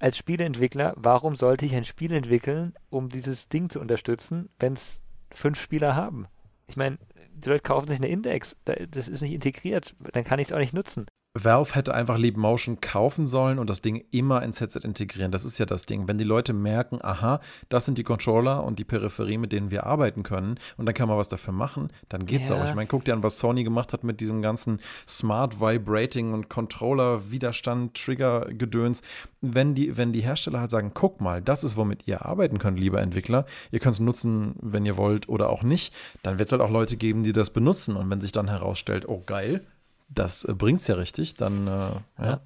als 0.00 0.18
Spieleentwickler, 0.18 0.94
warum 0.96 1.36
sollte 1.36 1.64
ich 1.64 1.76
ein 1.76 1.84
Spiel 1.84 2.12
entwickeln, 2.12 2.74
um 2.90 3.08
dieses 3.08 3.48
Ding 3.48 3.70
zu 3.70 3.78
unterstützen, 3.78 4.48
wenn 4.58 4.72
es 4.72 5.00
fünf 5.30 5.60
Spieler 5.60 5.94
haben? 5.94 6.26
Ich 6.68 6.76
meine, 6.76 6.98
die 7.36 7.48
Leute 7.48 7.62
kaufen 7.62 7.86
sich 7.86 7.98
eine 7.98 8.08
Index, 8.08 8.56
das 8.64 9.08
ist 9.08 9.20
nicht 9.20 9.32
integriert, 9.32 9.94
dann 10.12 10.24
kann 10.24 10.38
ich 10.38 10.48
es 10.48 10.52
auch 10.52 10.58
nicht 10.58 10.74
nutzen. 10.74 11.06
Valve 11.44 11.74
hätte 11.74 11.94
einfach 11.94 12.18
Leap 12.18 12.36
Motion 12.36 12.80
kaufen 12.80 13.26
sollen 13.26 13.58
und 13.58 13.68
das 13.68 13.82
Ding 13.82 14.04
immer 14.10 14.42
ins 14.42 14.60
Headset 14.60 14.80
integrieren. 14.82 15.32
Das 15.32 15.44
ist 15.44 15.58
ja 15.58 15.66
das 15.66 15.84
Ding. 15.84 16.08
Wenn 16.08 16.18
die 16.18 16.24
Leute 16.24 16.52
merken, 16.52 16.98
aha, 17.02 17.40
das 17.68 17.84
sind 17.84 17.98
die 17.98 18.04
Controller 18.04 18.64
und 18.64 18.78
die 18.78 18.84
Peripherie, 18.84 19.38
mit 19.38 19.52
denen 19.52 19.70
wir 19.70 19.86
arbeiten 19.86 20.22
können 20.22 20.58
und 20.76 20.86
dann 20.86 20.94
kann 20.94 21.08
man 21.08 21.18
was 21.18 21.28
dafür 21.28 21.52
machen, 21.52 21.88
dann 22.08 22.26
geht's 22.26 22.48
ja. 22.48 22.56
auch. 22.56 22.64
Ich 22.64 22.74
meine, 22.74 22.86
guck 22.86 23.04
dir 23.04 23.12
an, 23.12 23.22
was 23.22 23.38
Sony 23.38 23.64
gemacht 23.64 23.92
hat 23.92 24.04
mit 24.04 24.20
diesem 24.20 24.42
ganzen 24.42 24.80
Smart 25.06 25.60
Vibrating 25.60 26.32
und 26.32 26.48
Controller, 26.48 27.30
Widerstand, 27.30 27.94
Trigger-Gedöns. 27.94 29.02
Wenn 29.40 29.74
die, 29.74 29.96
wenn 29.96 30.12
die 30.12 30.22
Hersteller 30.22 30.60
halt 30.60 30.70
sagen, 30.70 30.92
guck 30.94 31.20
mal, 31.20 31.42
das 31.42 31.64
ist, 31.64 31.76
womit 31.76 32.08
ihr 32.08 32.24
arbeiten 32.24 32.58
könnt, 32.58 32.80
lieber 32.80 33.00
Entwickler, 33.00 33.44
ihr 33.70 33.80
könnt 33.80 33.94
es 33.94 34.00
nutzen, 34.00 34.54
wenn 34.60 34.86
ihr 34.86 34.96
wollt 34.96 35.28
oder 35.28 35.50
auch 35.50 35.62
nicht, 35.62 35.94
dann 36.22 36.38
wird 36.38 36.48
es 36.48 36.52
halt 36.52 36.62
auch 36.62 36.70
Leute 36.70 36.96
geben, 36.96 37.22
die 37.22 37.32
das 37.32 37.50
benutzen. 37.50 37.96
Und 37.96 38.10
wenn 38.10 38.20
sich 38.20 38.32
dann 38.32 38.48
herausstellt, 38.48 39.08
oh 39.08 39.22
geil, 39.24 39.64
das 40.08 40.44
äh, 40.44 40.54
bringt 40.54 40.80
es 40.80 40.86
ja 40.86 40.94
richtig, 40.94 41.34
dann 41.34 41.66
äh, 41.66 41.70
ja. 41.70 42.02
ja. 42.18 42.40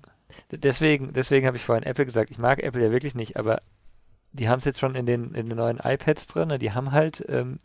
Deswegen, 0.52 1.12
deswegen 1.12 1.46
habe 1.46 1.56
ich 1.56 1.64
vorhin 1.64 1.84
Apple 1.84 2.06
gesagt, 2.06 2.30
ich 2.30 2.38
mag 2.38 2.62
Apple 2.62 2.82
ja 2.82 2.90
wirklich 2.90 3.14
nicht, 3.14 3.36
aber 3.36 3.62
die 4.32 4.48
haben 4.48 4.58
es 4.58 4.64
jetzt 4.64 4.78
schon 4.78 4.94
in 4.94 5.06
den, 5.06 5.34
in 5.34 5.48
den 5.48 5.56
neuen 5.56 5.78
iPads 5.78 6.28
drin, 6.28 6.48
ne? 6.48 6.58
die 6.58 6.72
haben 6.72 6.92
halt 6.92 7.24
ähm, 7.28 7.58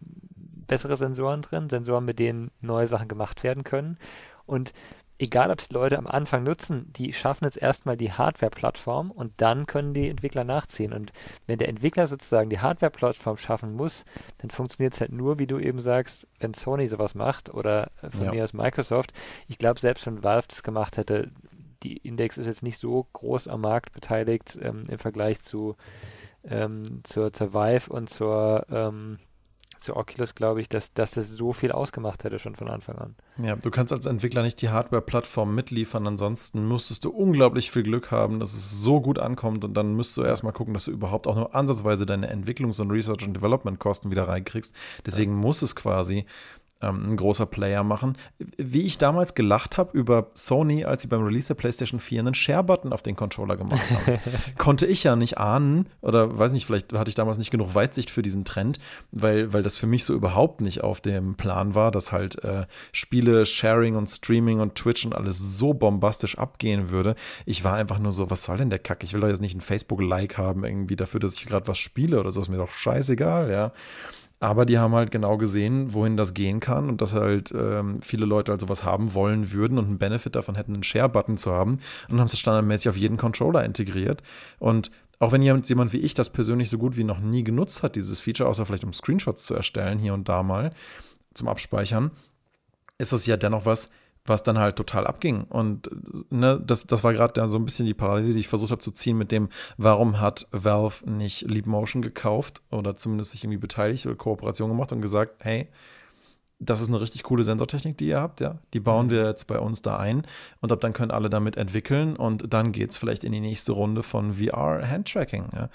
bessere 0.68 0.98
Sensoren 0.98 1.42
drin, 1.42 1.70
Sensoren, 1.70 2.06
mit 2.06 2.20
denen 2.20 2.52
neue 2.62 2.88
Sachen 2.88 3.08
gemacht 3.08 3.44
werden 3.44 3.64
können. 3.64 3.98
Und 4.46 4.74
egal 5.18 5.52
ob 5.52 5.60
es 5.60 5.70
Leute 5.70 5.98
am 5.98 6.08
Anfang 6.08 6.44
nutzen, 6.44 6.92
die 6.94 7.14
schaffen 7.14 7.46
jetzt 7.46 7.58
erstmal 7.58 7.98
die 7.98 8.12
Hardware-Plattform 8.12 9.12
und 9.12 9.34
dann 9.38 9.66
können 9.66 9.94
die 9.94 10.10
Entwickler 10.10 10.44
nachziehen. 10.44 10.94
Und 10.94 11.14
wenn 11.48 11.58
der 11.58 11.70
Entwickler 11.70 12.08
sozusagen 12.08 12.50
die 12.50 12.60
Hardware-Plattform 12.60 13.38
schaffen 13.38 13.74
muss, 13.76 14.04
dann 14.40 14.50
funktioniert 14.50 14.94
es 14.94 15.02
halt 15.02 15.12
nur, 15.12 15.40
wie 15.40 15.48
du 15.48 15.60
eben 15.60 15.80
sagst, 15.80 16.28
wenn 16.40 16.54
Sony 16.54 16.88
sowas 16.88 17.16
macht 17.16 17.54
oder 17.54 17.92
von 18.10 18.26
ja. 18.26 18.32
mir 18.32 18.44
aus 18.44 18.54
Microsoft. 18.54 19.14
Ich 19.48 19.58
glaube, 19.58 19.80
selbst 19.80 20.06
wenn 20.06 20.24
Valve 20.24 20.48
das 20.50 20.64
gemacht 20.64 20.98
hätte, 20.98 21.32
die 21.84 21.98
Index 21.98 22.38
ist 22.38 22.48
jetzt 22.48 22.64
nicht 22.64 22.80
so 22.80 23.08
groß 23.14 23.48
am 23.48 23.62
Markt 23.62 23.94
beteiligt 23.94 24.58
ähm, 24.62 24.86
im 24.90 24.98
Vergleich 24.98 25.42
zu 25.42 25.76
ähm, 26.44 27.02
zur, 27.04 27.34
zur 27.34 27.54
Vive 27.54 27.92
und 27.92 28.10
zur 28.10 28.66
ähm, 28.70 29.20
zu 29.86 29.96
Oculus, 29.96 30.36
glaube 30.36 30.62
ich, 30.62 30.70
dass, 30.70 30.94
dass 30.94 31.12
das 31.12 31.30
so 31.30 31.54
viel 31.54 31.72
ausgemacht 31.72 32.24
hätte 32.24 32.40
schon 32.40 32.56
von 32.56 32.70
Anfang 32.70 32.98
an. 32.98 33.16
Ja, 33.42 33.56
du 33.56 33.72
kannst 33.72 33.94
als 33.94 34.06
Entwickler 34.06 34.44
nicht 34.44 34.62
die 34.62 34.70
Hardware-Plattform 34.70 35.56
mitliefern, 35.56 36.06
ansonsten 36.08 36.68
müsstest 36.68 37.06
du 37.06 37.12
unglaublich 37.12 37.72
viel 37.72 37.84
Glück 37.84 38.12
haben, 38.12 38.40
dass 38.40 38.54
es 38.54 38.82
so 38.82 39.00
gut 39.00 39.20
ankommt 39.20 39.64
und 39.64 39.74
dann 39.76 39.96
müsstest 39.96 40.18
du 40.18 40.24
erstmal 40.24 40.54
gucken, 40.54 40.74
dass 40.74 40.86
du 40.86 40.92
überhaupt 40.92 41.28
auch 41.28 41.36
nur 41.36 41.56
ansatzweise 41.56 42.06
deine 42.06 42.32
Entwicklungs- 42.34 42.82
und 42.82 42.92
Research- 42.92 43.26
und 43.26 43.34
Development-Kosten 43.34 44.12
wieder 44.12 44.28
reinkriegst. 44.28 44.76
Deswegen 45.06 45.32
ja. 45.34 45.38
muss 45.38 45.62
es 45.62 45.76
quasi 45.76 46.26
ähm, 46.82 47.12
ein 47.12 47.18
großer 47.18 47.46
Player 47.46 47.84
machen. 47.84 48.18
Wie 48.58 48.82
ich 48.82 48.98
damals 48.98 49.34
gelacht 49.34 49.78
habe 49.78 49.98
über 49.98 50.28
Sony, 50.34 50.84
als 50.86 51.04
sie 51.04 51.08
beim 51.08 51.24
Release 51.24 51.48
der 51.48 51.56
PlayStation 51.56 52.00
4 52.00 52.20
einen 52.20 52.34
Share-Button 52.34 52.92
auf 52.92 53.02
den 53.02 53.16
Controller 53.16 53.58
gemacht 53.58 53.90
haben, 53.90 54.20
konnte 54.58 54.86
ich 54.86 55.04
ja 55.04 55.16
nicht 55.16 55.38
ahnen 55.38 55.88
oder 56.02 56.38
weiß 56.38 56.52
nicht, 56.52 56.66
vielleicht 56.66 56.94
hatte 56.94 57.10
ich 57.10 57.16
damals 57.16 57.38
nicht 57.38 57.52
genug 57.52 57.76
Weitsicht 57.76 58.10
für 58.10 58.22
diesen 58.22 58.46
Trend, 58.46 58.80
weil, 59.12 59.54
weil 59.54 59.64
das 59.64 59.78
für 59.78 59.88
mich 59.88 60.04
so 60.04 60.14
überhaupt 60.14 60.62
nicht 60.62 60.84
auf 60.84 61.02
dem 61.02 61.36
Plan 61.36 61.76
war, 61.76 61.92
dass 61.92 62.12
halt 62.12 62.44
äh, 62.44 62.66
Spiele, 62.92 63.46
Sharing 63.46 63.96
und 63.96 64.08
Streaming 64.08 64.60
und 64.60 64.76
Twitch 64.76 65.06
und 65.06 65.16
alles 65.16 65.40
so 65.58 65.74
bombastisch 65.74 66.38
abgehen 66.38 66.90
würde. 66.90 67.16
Ich 67.46 67.64
war 67.64 67.76
einfach 67.76 68.00
nur 68.00 68.12
so, 68.12 68.30
was 68.30 68.44
soll 68.44 68.58
denn 68.58 68.70
der 68.70 68.80
Kack? 68.80 69.04
Ich 69.04 69.14
will 69.14 69.22
doch 69.22 69.30
jetzt 69.30 69.42
nicht 69.42 69.56
ein 69.56 69.62
Facebook-Like 69.62 70.38
haben 70.38 70.64
irgendwie 70.64 70.96
dafür, 70.96 71.20
dass 71.20 71.36
ich 71.36 71.46
gerade 71.46 71.68
was 71.68 71.78
spiele 71.78 72.20
oder 72.20 72.32
so, 72.32 72.42
ist 72.42 72.50
mir 72.50 72.58
doch 72.58 72.72
scheißegal, 72.72 73.50
ja. 73.50 73.72
Aber 74.46 74.68
die 74.68 74.78
haben 74.78 74.94
halt 74.94 75.10
genau 75.10 75.38
gesehen, 75.38 75.96
wohin 75.96 76.18
das 76.18 76.36
gehen 76.36 76.60
kann 76.60 76.88
und 76.88 77.02
dass 77.02 77.16
halt 77.16 77.52
ähm, 77.52 78.00
viele 78.04 78.28
Leute 78.28 78.52
halt 78.52 78.62
sowas 78.62 78.84
haben 78.84 79.16
wollen 79.16 79.52
würden 79.52 79.80
und 79.80 79.86
einen 79.86 79.98
Benefit 79.98 80.36
davon 80.36 80.54
hätten, 80.54 80.76
einen 80.76 80.84
Share-Button 80.84 81.38
zu 81.38 81.52
haben 81.52 81.80
und 82.10 82.20
haben 82.20 82.28
es 82.28 82.38
standardmäßig 82.38 82.90
auf 82.90 82.96
jeden 82.96 83.18
Controller 83.18 83.66
integriert. 83.66 84.22
Und 84.60 84.92
auch 85.18 85.32
wenn 85.32 85.42
jemand, 85.42 85.68
jemand 85.68 85.94
wie 85.94 85.98
ich 85.98 86.14
das 86.14 86.30
persönlich 86.30 86.70
so 86.70 86.78
gut 86.78 86.96
wie 86.96 87.04
noch 87.04 87.20
nie 87.20 87.44
genutzt 87.44 87.82
hat, 87.82 87.96
dieses 87.96 88.20
Feature, 88.20 88.48
außer 88.48 88.68
vielleicht 88.68 88.84
um 88.84 88.94
Screenshots 88.94 89.46
zu 89.46 89.56
erstellen, 89.56 89.98
hier 89.98 90.14
und 90.14 90.30
da 90.30 90.44
mal 90.44 90.74
zum 91.34 91.48
Abspeichern, 91.48 92.12
ist 93.00 93.14
es 93.14 93.26
ja 93.26 93.38
dennoch 93.38 93.66
was, 93.66 93.90
was 94.26 94.44
dann 94.44 94.58
halt 94.58 94.76
total 94.76 95.06
abging. 95.08 95.44
Und 95.44 95.90
ne, 96.32 96.62
das, 96.66 96.88
das 96.88 97.04
war 97.04 97.14
gerade 97.14 97.48
so 97.50 97.58
ein 97.58 97.66
bisschen 97.66 97.86
die 97.86 97.94
Parallele, 97.94 98.34
die 98.34 98.40
ich 98.40 98.48
versucht 98.48 98.72
habe 98.72 98.82
zu 98.82 98.92
ziehen 98.92 99.18
mit 99.18 99.32
dem, 99.32 99.50
warum 99.78 100.20
hat 100.20 100.48
Valve 100.52 101.10
nicht 101.10 101.42
Leap 101.50 101.68
Motion 101.68 102.02
gekauft 102.02 102.62
oder 102.72 102.98
zumindest 102.98 103.32
sich 103.32 103.44
irgendwie 103.44 103.60
beteiligt 103.60 104.06
oder 104.06 104.16
Kooperation 104.16 104.70
gemacht 104.70 104.92
und 104.92 105.02
gesagt, 105.02 105.36
hey, 105.40 105.70
das 106.60 106.82
ist 106.82 106.88
eine 106.88 107.02
richtig 107.02 107.24
coole 107.24 107.44
Sensortechnik, 107.44 107.98
die 107.98 108.08
ihr 108.08 108.22
habt, 108.22 108.40
ja. 108.40 108.60
Die 108.74 108.80
bauen 108.80 109.08
mhm. 109.08 109.12
wir 109.12 109.26
jetzt 109.26 109.46
bei 109.46 109.60
uns 109.60 109.82
da 109.82 109.98
ein 109.98 110.24
und 110.62 110.72
ab 110.72 110.80
dann 110.80 110.94
können 110.94 111.12
alle 111.12 111.30
damit 111.30 111.58
entwickeln 111.58 112.16
und 112.16 112.54
dann 112.54 112.72
geht 112.72 112.92
es 112.92 112.98
vielleicht 112.98 113.24
in 113.24 113.34
die 113.34 113.42
nächste 113.42 113.74
Runde 113.74 114.04
von 114.04 114.34
VR-Handtracking, 114.34 115.50
ja. 115.54 115.70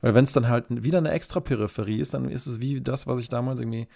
Weil 0.00 0.14
wenn 0.14 0.24
es 0.24 0.32
dann 0.32 0.48
halt 0.48 0.66
wieder 0.68 0.98
eine 0.98 1.10
extra 1.10 1.40
Peripherie 1.40 2.00
ist, 2.00 2.14
dann 2.14 2.28
ist 2.28 2.46
es 2.46 2.60
wie 2.60 2.80
das, 2.80 3.06
was 3.06 3.18
ich 3.18 3.28
damals 3.28 3.60
irgendwie, 3.60 3.88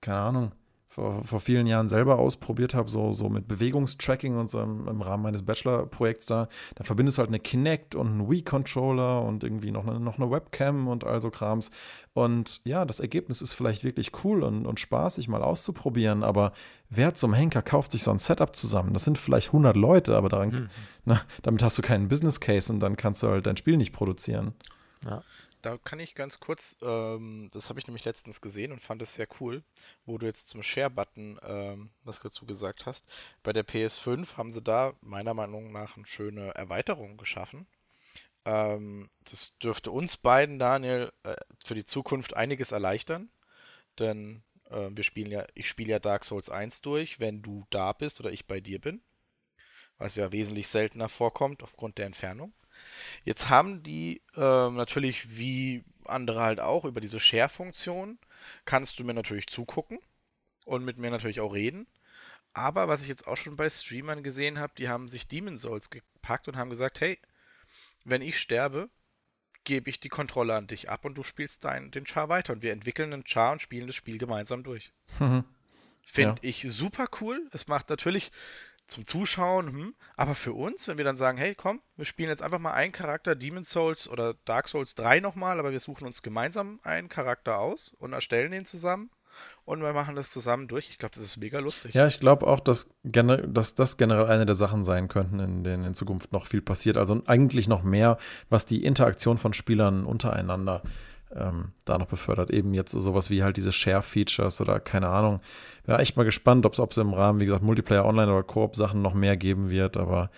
keine 0.00 0.18
Ahnung, 0.18 0.52
vor, 0.98 1.24
vor 1.24 1.40
vielen 1.40 1.66
Jahren 1.66 1.88
selber 1.88 2.18
ausprobiert 2.18 2.74
habe, 2.74 2.90
so, 2.90 3.12
so 3.12 3.28
mit 3.28 3.46
Bewegungstracking 3.46 4.36
und 4.36 4.50
so 4.50 4.60
im, 4.60 4.88
im 4.88 5.00
Rahmen 5.00 5.22
meines 5.22 5.42
Bachelor-Projekts 5.42 6.26
da, 6.26 6.48
da 6.74 6.84
verbindest 6.84 7.18
du 7.18 7.20
halt 7.20 7.30
eine 7.30 7.38
Kinect 7.38 7.94
und 7.94 8.08
einen 8.08 8.30
Wii-Controller 8.30 9.22
und 9.22 9.44
irgendwie 9.44 9.70
noch 9.70 9.86
eine, 9.86 10.00
noch 10.00 10.18
eine 10.18 10.30
Webcam 10.30 10.88
und 10.88 11.04
all 11.04 11.20
so 11.20 11.30
Krams. 11.30 11.70
Und 12.14 12.60
ja, 12.64 12.84
das 12.84 12.98
Ergebnis 12.98 13.42
ist 13.42 13.52
vielleicht 13.52 13.84
wirklich 13.84 14.10
cool 14.24 14.42
und, 14.42 14.66
und 14.66 14.80
spaßig 14.80 15.28
mal 15.28 15.42
auszuprobieren, 15.42 16.24
aber 16.24 16.52
wer 16.90 17.14
zum 17.14 17.32
Henker 17.32 17.62
kauft 17.62 17.92
sich 17.92 18.02
so 18.02 18.10
ein 18.10 18.18
Setup 18.18 18.54
zusammen? 18.56 18.92
Das 18.92 19.04
sind 19.04 19.18
vielleicht 19.18 19.48
100 19.48 19.76
Leute, 19.76 20.16
aber 20.16 20.28
daran, 20.28 20.50
mhm. 20.50 20.68
na, 21.04 21.20
damit 21.42 21.62
hast 21.62 21.78
du 21.78 21.82
keinen 21.82 22.08
Business 22.08 22.40
Case 22.40 22.72
und 22.72 22.80
dann 22.80 22.96
kannst 22.96 23.22
du 23.22 23.28
halt 23.28 23.46
dein 23.46 23.56
Spiel 23.56 23.76
nicht 23.76 23.92
produzieren. 23.92 24.52
Ja. 25.04 25.22
Da 25.62 25.76
kann 25.78 25.98
ich 25.98 26.14
ganz 26.14 26.38
kurz, 26.40 26.76
ähm, 26.82 27.50
das 27.52 27.68
habe 27.68 27.80
ich 27.80 27.86
nämlich 27.86 28.04
letztens 28.04 28.40
gesehen 28.40 28.70
und 28.72 28.80
fand 28.80 29.02
es 29.02 29.14
sehr 29.14 29.26
cool, 29.40 29.62
wo 30.06 30.16
du 30.18 30.26
jetzt 30.26 30.48
zum 30.48 30.62
Share-Button 30.62 31.40
ähm, 31.42 31.90
was 32.04 32.20
dazu 32.20 32.46
gesagt 32.46 32.86
hast. 32.86 33.04
Bei 33.42 33.52
der 33.52 33.64
PS5 33.64 34.36
haben 34.36 34.52
sie 34.52 34.62
da 34.62 34.94
meiner 35.00 35.34
Meinung 35.34 35.72
nach 35.72 35.96
eine 35.96 36.06
schöne 36.06 36.54
Erweiterung 36.54 37.16
geschaffen. 37.16 37.66
Ähm, 38.44 39.10
das 39.24 39.56
dürfte 39.58 39.90
uns 39.90 40.16
beiden, 40.16 40.58
Daniel, 40.58 41.12
äh, 41.24 41.36
für 41.64 41.74
die 41.74 41.84
Zukunft 41.84 42.36
einiges 42.36 42.72
erleichtern, 42.72 43.28
denn 43.98 44.42
äh, 44.70 44.88
wir 44.90 45.04
spielen 45.04 45.30
ja, 45.30 45.46
ich 45.54 45.68
spiele 45.68 45.90
ja 45.90 45.98
Dark 45.98 46.24
Souls 46.24 46.50
1 46.50 46.82
durch, 46.82 47.20
wenn 47.20 47.42
du 47.42 47.66
da 47.70 47.92
bist 47.92 48.20
oder 48.20 48.30
ich 48.32 48.46
bei 48.46 48.60
dir 48.60 48.80
bin, 48.80 49.02
was 49.98 50.16
ja 50.16 50.32
wesentlich 50.32 50.68
seltener 50.68 51.08
vorkommt 51.08 51.62
aufgrund 51.62 51.98
der 51.98 52.06
Entfernung. 52.06 52.52
Jetzt 53.24 53.48
haben 53.48 53.82
die 53.82 54.22
ähm, 54.36 54.74
natürlich 54.74 55.36
wie 55.38 55.84
andere 56.04 56.40
halt 56.40 56.60
auch 56.60 56.84
über 56.84 57.00
diese 57.00 57.20
Share-Funktion 57.20 58.18
kannst 58.64 58.98
du 58.98 59.04
mir 59.04 59.14
natürlich 59.14 59.46
zugucken 59.46 59.98
und 60.64 60.84
mit 60.84 60.98
mir 60.98 61.10
natürlich 61.10 61.40
auch 61.40 61.52
reden. 61.52 61.86
Aber 62.54 62.88
was 62.88 63.02
ich 63.02 63.08
jetzt 63.08 63.26
auch 63.26 63.36
schon 63.36 63.56
bei 63.56 63.68
Streamern 63.70 64.22
gesehen 64.22 64.58
habe, 64.58 64.72
die 64.78 64.88
haben 64.88 65.08
sich 65.08 65.28
Demon 65.28 65.58
Souls 65.58 65.90
gepackt 65.90 66.48
und 66.48 66.56
haben 66.56 66.70
gesagt, 66.70 67.00
hey, 67.00 67.18
wenn 68.04 68.22
ich 68.22 68.38
sterbe, 68.38 68.88
gebe 69.64 69.90
ich 69.90 70.00
die 70.00 70.08
Kontrolle 70.08 70.54
an 70.54 70.66
dich 70.66 70.88
ab 70.88 71.04
und 71.04 71.16
du 71.16 71.22
spielst 71.22 71.64
dein, 71.64 71.90
den 71.90 72.06
Char 72.06 72.28
weiter. 72.28 72.54
Und 72.54 72.62
wir 72.62 72.72
entwickeln 72.72 73.12
einen 73.12 73.26
Char 73.26 73.52
und 73.52 73.62
spielen 73.62 73.86
das 73.86 73.96
Spiel 73.96 74.18
gemeinsam 74.18 74.62
durch. 74.62 74.92
Mhm. 75.18 75.44
Finde 76.02 76.40
ja. 76.42 76.48
ich 76.48 76.64
super 76.68 77.06
cool. 77.20 77.46
Es 77.52 77.68
macht 77.68 77.90
natürlich 77.90 78.32
zum 78.88 79.04
Zuschauen, 79.04 79.72
hm. 79.72 79.94
aber 80.16 80.34
für 80.34 80.52
uns, 80.52 80.88
wenn 80.88 80.98
wir 80.98 81.04
dann 81.04 81.16
sagen, 81.16 81.38
hey, 81.38 81.54
komm, 81.54 81.80
wir 81.96 82.04
spielen 82.04 82.30
jetzt 82.30 82.42
einfach 82.42 82.58
mal 82.58 82.72
einen 82.72 82.92
Charakter 82.92 83.34
Demon's 83.36 83.70
Souls 83.70 84.08
oder 84.08 84.34
Dark 84.44 84.68
Souls 84.68 84.94
3 84.94 85.20
nochmal, 85.20 85.60
aber 85.60 85.70
wir 85.70 85.80
suchen 85.80 86.06
uns 86.06 86.22
gemeinsam 86.22 86.80
einen 86.82 87.08
Charakter 87.08 87.58
aus 87.58 87.94
und 87.98 88.12
erstellen 88.12 88.50
den 88.50 88.64
zusammen 88.64 89.10
und 89.64 89.82
wir 89.82 89.92
machen 89.92 90.16
das 90.16 90.30
zusammen 90.30 90.68
durch. 90.68 90.88
Ich 90.90 90.98
glaube, 90.98 91.14
das 91.14 91.24
ist 91.24 91.36
mega 91.36 91.58
lustig. 91.58 91.94
Ja, 91.94 92.06
ich 92.06 92.20
glaube 92.20 92.46
auch, 92.46 92.60
dass, 92.60 92.90
dass 93.02 93.74
das 93.74 93.96
generell 93.96 94.26
eine 94.26 94.46
der 94.46 94.54
Sachen 94.54 94.82
sein 94.84 95.08
könnten, 95.08 95.38
in 95.40 95.64
denen 95.64 95.84
in 95.84 95.94
Zukunft 95.94 96.32
noch 96.32 96.46
viel 96.46 96.62
passiert. 96.62 96.96
Also 96.96 97.22
eigentlich 97.26 97.68
noch 97.68 97.82
mehr, 97.82 98.18
was 98.48 98.66
die 98.66 98.84
Interaktion 98.84 99.38
von 99.38 99.52
Spielern 99.52 100.04
untereinander 100.04 100.82
ähm, 101.34 101.72
da 101.84 101.98
noch 101.98 102.06
befördert. 102.06 102.50
Eben 102.50 102.74
jetzt 102.74 102.92
so 102.92 103.00
sowas 103.00 103.30
wie 103.30 103.42
halt 103.42 103.56
diese 103.56 103.72
Share-Features 103.72 104.60
oder 104.60 104.80
keine 104.80 105.08
Ahnung 105.08 105.40
ja, 105.88 105.98
echt 105.98 106.18
mal 106.18 106.24
gespannt, 106.24 106.66
ob 106.66 106.74
es 106.74 106.96
im 106.98 107.14
Rahmen, 107.14 107.40
wie 107.40 107.46
gesagt, 107.46 107.62
Multiplayer 107.62 108.04
Online 108.04 108.30
oder 108.30 108.42
Koop-Sachen 108.42 109.00
noch 109.00 109.14
mehr 109.14 109.38
geben 109.38 109.70
wird. 109.70 109.96
Aber 109.96 110.30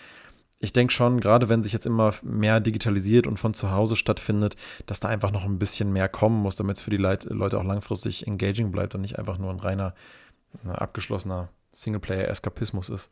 ich 0.61 0.73
denke 0.73 0.93
schon, 0.93 1.19
gerade 1.19 1.49
wenn 1.49 1.65
sich 1.65 1.73
jetzt 1.73 1.87
immer 1.87 2.15
mehr 2.23 2.61
digitalisiert 2.61 3.27
und 3.27 3.37
von 3.37 3.53
zu 3.53 3.73
Hause 3.73 3.97
stattfindet, 3.97 4.55
dass 4.87 5.01
da 5.01 5.09
einfach 5.09 5.33
noch 5.33 5.45
ein 5.45 5.59
bisschen 5.59 5.93
mehr 5.93 6.09
kommen 6.09 6.41
muss, 6.41 6.55
damit 6.55 6.77
es 6.77 6.83
für 6.83 6.91
die 6.91 6.99
Leute 6.99 7.59
auch 7.59 7.65
langfristig 7.65 8.29
engaging 8.29 8.71
bleibt 8.71 8.95
und 8.95 9.01
nicht 9.01 9.19
einfach 9.19 9.39
nur 9.39 9.51
ein 9.51 9.59
reiner, 9.59 9.95
abgeschlossener 10.65 11.49
Singleplayer-Eskapismus 11.73 12.89
ist. 12.89 13.11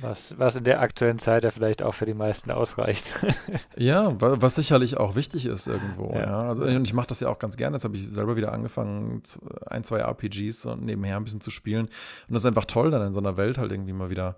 Was, 0.00 0.38
was 0.38 0.56
in 0.56 0.64
der 0.64 0.80
aktuellen 0.80 1.18
Zeit 1.18 1.44
ja 1.44 1.50
vielleicht 1.50 1.82
auch 1.82 1.94
für 1.94 2.06
die 2.06 2.14
meisten 2.14 2.50
ausreicht. 2.50 3.04
ja, 3.76 4.14
was 4.18 4.54
sicherlich 4.54 4.96
auch 4.96 5.16
wichtig 5.16 5.46
ist 5.46 5.66
irgendwo. 5.66 6.12
Ja. 6.14 6.20
ja. 6.20 6.48
Also, 6.48 6.64
und 6.64 6.84
ich 6.84 6.94
mache 6.94 7.08
das 7.08 7.20
ja 7.20 7.28
auch 7.28 7.38
ganz 7.38 7.56
gerne. 7.56 7.76
Jetzt 7.76 7.84
habe 7.84 7.96
ich 7.96 8.08
selber 8.10 8.36
wieder 8.36 8.52
angefangen, 8.52 9.22
ein, 9.66 9.84
zwei 9.84 9.98
RPGs 9.98 10.66
und 10.66 10.84
nebenher 10.84 11.16
ein 11.16 11.24
bisschen 11.24 11.40
zu 11.40 11.50
spielen. 11.50 11.86
Und 11.86 12.34
das 12.34 12.42
ist 12.42 12.46
einfach 12.46 12.64
toll, 12.64 12.90
dann 12.90 13.06
in 13.06 13.12
so 13.12 13.20
einer 13.20 13.36
Welt 13.36 13.58
halt 13.58 13.72
irgendwie 13.72 13.92
mal 13.92 14.10
wieder 14.10 14.36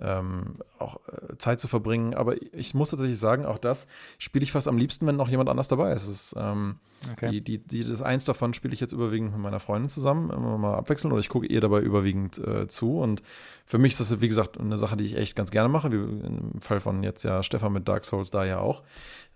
ähm, 0.00 0.56
auch 0.78 0.96
äh, 1.08 1.36
Zeit 1.38 1.60
zu 1.60 1.68
verbringen. 1.68 2.14
Aber 2.14 2.34
ich 2.52 2.74
muss 2.74 2.90
tatsächlich 2.90 3.18
sagen, 3.18 3.46
auch 3.46 3.58
das 3.58 3.86
spiele 4.18 4.42
ich 4.42 4.52
fast 4.52 4.66
am 4.66 4.76
liebsten, 4.76 5.06
wenn 5.06 5.16
noch 5.16 5.28
jemand 5.28 5.48
anders 5.48 5.68
dabei 5.68 5.92
ist. 5.92 6.08
ist 6.08 6.34
ähm, 6.36 6.76
okay. 7.12 7.30
die, 7.30 7.40
die, 7.40 7.58
die, 7.58 7.84
das 7.84 8.02
eins 8.02 8.24
davon 8.24 8.54
spiele 8.54 8.74
ich 8.74 8.80
jetzt 8.80 8.92
überwiegend 8.92 9.32
mit 9.32 9.40
meiner 9.40 9.60
Freundin 9.60 9.88
zusammen, 9.88 10.30
immer 10.30 10.58
mal 10.58 10.74
abwechseln 10.74 11.12
oder 11.12 11.20
ich 11.20 11.28
gucke 11.28 11.46
ihr 11.46 11.60
dabei 11.60 11.80
überwiegend 11.80 12.38
äh, 12.38 12.66
zu. 12.66 12.98
Und 12.98 13.22
für 13.66 13.78
mich 13.78 13.92
ist 13.92 14.00
das, 14.00 14.20
wie 14.20 14.28
gesagt, 14.28 14.58
eine 14.58 14.76
Sache, 14.76 14.96
die 14.96 15.04
ich 15.04 15.16
echt 15.16 15.36
ganz 15.36 15.50
gerne 15.50 15.68
mache. 15.68 15.92
Wie 15.92 15.96
Im 15.96 16.60
Fall 16.60 16.80
von 16.80 17.02
jetzt 17.02 17.22
ja 17.22 17.42
Stefan 17.42 17.72
mit 17.72 17.86
Dark 17.86 18.04
Souls 18.04 18.30
da 18.30 18.44
ja 18.44 18.58
auch. 18.58 18.82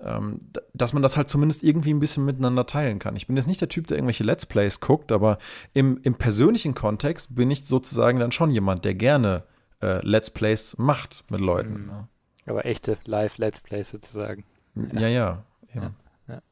Ähm, 0.00 0.40
dass 0.74 0.92
man 0.92 1.02
das 1.02 1.16
halt 1.16 1.28
zumindest 1.28 1.62
irgendwie 1.62 1.92
ein 1.92 2.00
bisschen 2.00 2.24
miteinander 2.24 2.66
teilen 2.66 2.98
kann. 2.98 3.16
Ich 3.16 3.26
bin 3.26 3.36
jetzt 3.36 3.48
nicht 3.48 3.60
der 3.60 3.68
Typ, 3.68 3.86
der 3.86 3.96
irgendwelche 3.96 4.22
Let's 4.24 4.46
Plays 4.46 4.80
guckt, 4.80 5.10
aber 5.12 5.38
im, 5.74 6.00
im 6.02 6.14
persönlichen 6.14 6.74
Kontext 6.74 7.34
bin 7.34 7.50
ich 7.50 7.64
sozusagen 7.64 8.20
dann 8.20 8.30
schon 8.32 8.50
jemand, 8.50 8.84
der 8.84 8.94
gerne 8.94 9.44
äh, 9.82 10.04
Let's 10.06 10.30
Plays 10.30 10.76
macht 10.78 11.24
mit 11.30 11.40
Leuten. 11.40 11.86
Mhm. 11.86 12.08
Aber 12.46 12.64
echte 12.64 12.96
Live-Let's 13.04 13.60
Plays 13.60 13.90
sozusagen. 13.90 14.44
Ja, 14.92 15.08
ja. 15.08 15.44
ja, 15.74 15.92
ja. 16.28 16.42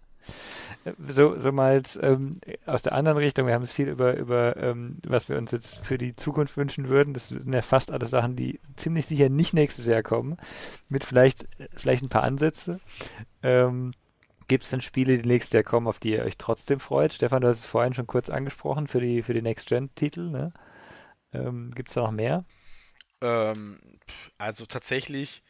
so, 1.08 1.38
so 1.38 1.52
mal 1.52 1.82
ähm, 2.02 2.40
aus 2.66 2.82
der 2.82 2.92
anderen 2.92 3.18
Richtung, 3.18 3.46
wir 3.46 3.54
haben 3.54 3.62
es 3.62 3.72
viel 3.72 3.88
über, 3.88 4.16
über 4.16 4.56
ähm, 4.56 4.98
was 5.06 5.28
wir 5.28 5.38
uns 5.38 5.52
jetzt 5.52 5.84
für 5.86 5.96
die 5.96 6.14
Zukunft 6.14 6.56
wünschen 6.56 6.88
würden. 6.88 7.14
Das 7.14 7.28
sind 7.28 7.52
ja 7.52 7.62
fast 7.62 7.90
alle 7.90 8.06
Sachen, 8.06 8.36
die 8.36 8.60
ziemlich 8.76 9.06
sicher 9.06 9.28
nicht 9.28 9.54
nächstes 9.54 9.86
Jahr 9.86 10.02
kommen, 10.02 10.36
mit 10.88 11.04
vielleicht, 11.04 11.46
vielleicht 11.76 12.04
ein 12.04 12.10
paar 12.10 12.24
Ansätze. 12.24 12.80
Ähm, 13.42 13.92
Gibt 14.48 14.64
es 14.64 14.70
denn 14.70 14.80
Spiele, 14.80 15.18
die 15.18 15.28
nächstes 15.28 15.54
Jahr 15.54 15.64
kommen, 15.64 15.88
auf 15.88 15.98
die 15.98 16.12
ihr 16.12 16.24
euch 16.24 16.38
trotzdem 16.38 16.78
freut? 16.78 17.12
Stefan, 17.12 17.40
du 17.40 17.48
hast 17.48 17.60
es 17.60 17.64
vorhin 17.64 17.94
schon 17.94 18.06
kurz 18.06 18.30
angesprochen 18.30 18.86
für 18.86 19.00
die, 19.00 19.22
für 19.22 19.34
die 19.34 19.42
Next-Gen-Titel. 19.42 20.30
Ne? 20.30 20.52
Ähm, 21.32 21.72
Gibt 21.74 21.88
es 21.88 21.94
da 21.94 22.02
noch 22.02 22.12
mehr? 22.12 22.44
Ähm, 23.20 23.80
also 24.38 24.66
tatsächlich 24.66 25.42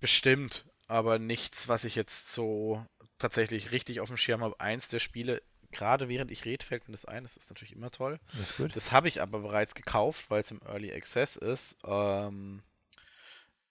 bestimmt, 0.00 0.64
aber 0.88 1.18
nichts, 1.18 1.68
was 1.68 1.84
ich 1.84 1.94
jetzt 1.94 2.32
so 2.32 2.84
tatsächlich 3.18 3.70
richtig 3.70 4.00
auf 4.00 4.08
dem 4.08 4.16
Schirm 4.16 4.42
habe. 4.42 4.58
Eins 4.60 4.88
der 4.88 4.98
Spiele, 4.98 5.42
gerade 5.70 6.08
während 6.08 6.30
ich 6.30 6.44
rede, 6.44 6.64
fällt 6.64 6.88
mir 6.88 6.92
das 6.92 7.04
ein. 7.04 7.22
Das 7.22 7.36
ist 7.36 7.50
natürlich 7.50 7.74
immer 7.74 7.90
toll. 7.90 8.18
Das, 8.58 8.72
das 8.74 8.92
habe 8.92 9.08
ich 9.08 9.22
aber 9.22 9.40
bereits 9.40 9.74
gekauft, 9.74 10.30
weil 10.30 10.40
es 10.40 10.50
im 10.50 10.60
Early 10.62 10.92
Access 10.92 11.36
ist. 11.36 11.76
Ähm, 11.84 12.62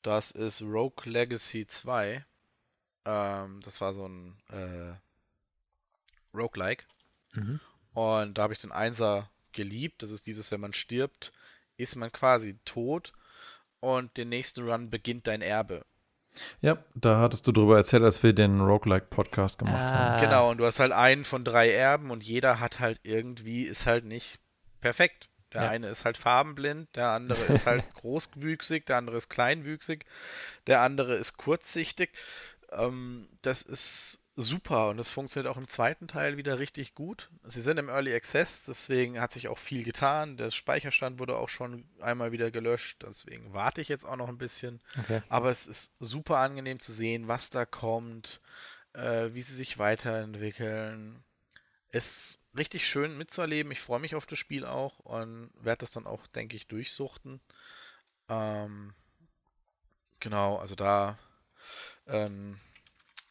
das 0.01 0.31
ist 0.31 0.61
Rogue 0.61 1.03
Legacy 1.05 1.67
2. 1.67 2.25
Ähm, 3.05 3.61
das 3.61 3.81
war 3.81 3.93
so 3.93 4.07
ein 4.07 4.37
äh, 4.49 4.93
Roguelike. 6.33 6.85
Mhm. 7.33 7.59
Und 7.93 8.37
da 8.37 8.43
habe 8.43 8.53
ich 8.53 8.59
den 8.59 8.71
Einser 8.71 9.29
geliebt. 9.51 10.01
Das 10.01 10.11
ist 10.11 10.27
dieses, 10.27 10.51
wenn 10.51 10.61
man 10.61 10.73
stirbt, 10.73 11.33
ist 11.77 11.95
man 11.95 12.11
quasi 12.11 12.57
tot 12.65 13.13
und 13.79 14.15
den 14.17 14.29
nächsten 14.29 14.67
Run 14.69 14.89
beginnt 14.89 15.27
dein 15.27 15.41
Erbe. 15.41 15.85
Ja, 16.61 16.77
da 16.95 17.19
hattest 17.19 17.45
du 17.47 17.51
darüber 17.51 17.77
erzählt, 17.77 18.03
als 18.03 18.23
wir 18.23 18.33
den 18.33 18.61
Roguelike-Podcast 18.61 19.59
gemacht 19.59 19.75
ah. 19.75 19.89
haben. 19.89 20.21
Genau, 20.21 20.51
und 20.51 20.57
du 20.57 20.65
hast 20.65 20.79
halt 20.79 20.93
einen 20.93 21.25
von 21.25 21.43
drei 21.43 21.71
Erben 21.71 22.09
und 22.09 22.23
jeder 22.23 22.59
hat 22.59 22.79
halt 22.79 22.99
irgendwie, 23.03 23.63
ist 23.63 23.85
halt 23.85 24.05
nicht 24.05 24.39
perfekt. 24.79 25.27
Der 25.53 25.63
ja. 25.63 25.69
eine 25.69 25.89
ist 25.89 26.05
halt 26.05 26.17
farbenblind, 26.17 26.95
der 26.95 27.09
andere 27.09 27.43
ist 27.45 27.65
halt 27.65 27.83
großwüchsig, 27.95 28.85
der 28.85 28.97
andere 28.97 29.17
ist 29.17 29.29
kleinwüchsig, 29.29 30.05
der 30.67 30.79
andere 30.79 31.15
ist 31.15 31.35
kurzsichtig. 31.35 32.11
Ähm, 32.71 33.27
das 33.41 33.61
ist 33.61 34.20
super 34.35 34.89
und 34.89 34.99
es 34.99 35.11
funktioniert 35.11 35.51
auch 35.51 35.57
im 35.57 35.67
zweiten 35.67 36.07
Teil 36.07 36.37
wieder 36.37 36.59
richtig 36.59 36.95
gut. 36.95 37.29
Sie 37.43 37.61
sind 37.61 37.77
im 37.77 37.89
Early 37.89 38.13
Access, 38.13 38.65
deswegen 38.65 39.19
hat 39.19 39.33
sich 39.33 39.47
auch 39.47 39.57
viel 39.57 39.83
getan. 39.83 40.37
Der 40.37 40.51
Speicherstand 40.51 41.19
wurde 41.19 41.35
auch 41.35 41.49
schon 41.49 41.85
einmal 41.99 42.31
wieder 42.31 42.51
gelöscht, 42.51 43.03
deswegen 43.05 43.53
warte 43.53 43.81
ich 43.81 43.89
jetzt 43.89 44.05
auch 44.05 44.15
noch 44.15 44.29
ein 44.29 44.37
bisschen. 44.37 44.81
Okay. 44.97 45.21
Aber 45.29 45.49
es 45.49 45.67
ist 45.67 45.93
super 45.99 46.37
angenehm 46.37 46.79
zu 46.79 46.93
sehen, 46.93 47.27
was 47.27 47.49
da 47.49 47.65
kommt, 47.65 48.41
äh, 48.93 49.29
wie 49.33 49.41
sie 49.41 49.55
sich 49.55 49.77
weiterentwickeln. 49.77 51.23
Es 51.89 52.11
ist 52.11 52.39
richtig 52.55 52.87
schön 52.87 53.17
mitzuerleben. 53.17 53.71
Ich 53.71 53.81
freue 53.81 53.99
mich 53.99 54.15
auf 54.15 54.25
das 54.25 54.39
Spiel 54.39 54.65
auch 54.65 54.99
und 54.99 55.51
werde 55.55 55.79
das 55.79 55.91
dann 55.91 56.07
auch, 56.07 56.25
denke 56.27 56.55
ich, 56.55 56.67
durchsuchten. 56.67 57.41
Ähm, 58.29 58.93
genau, 60.21 60.57
also 60.57 60.75
da 60.75 61.19
ähm, 62.07 62.57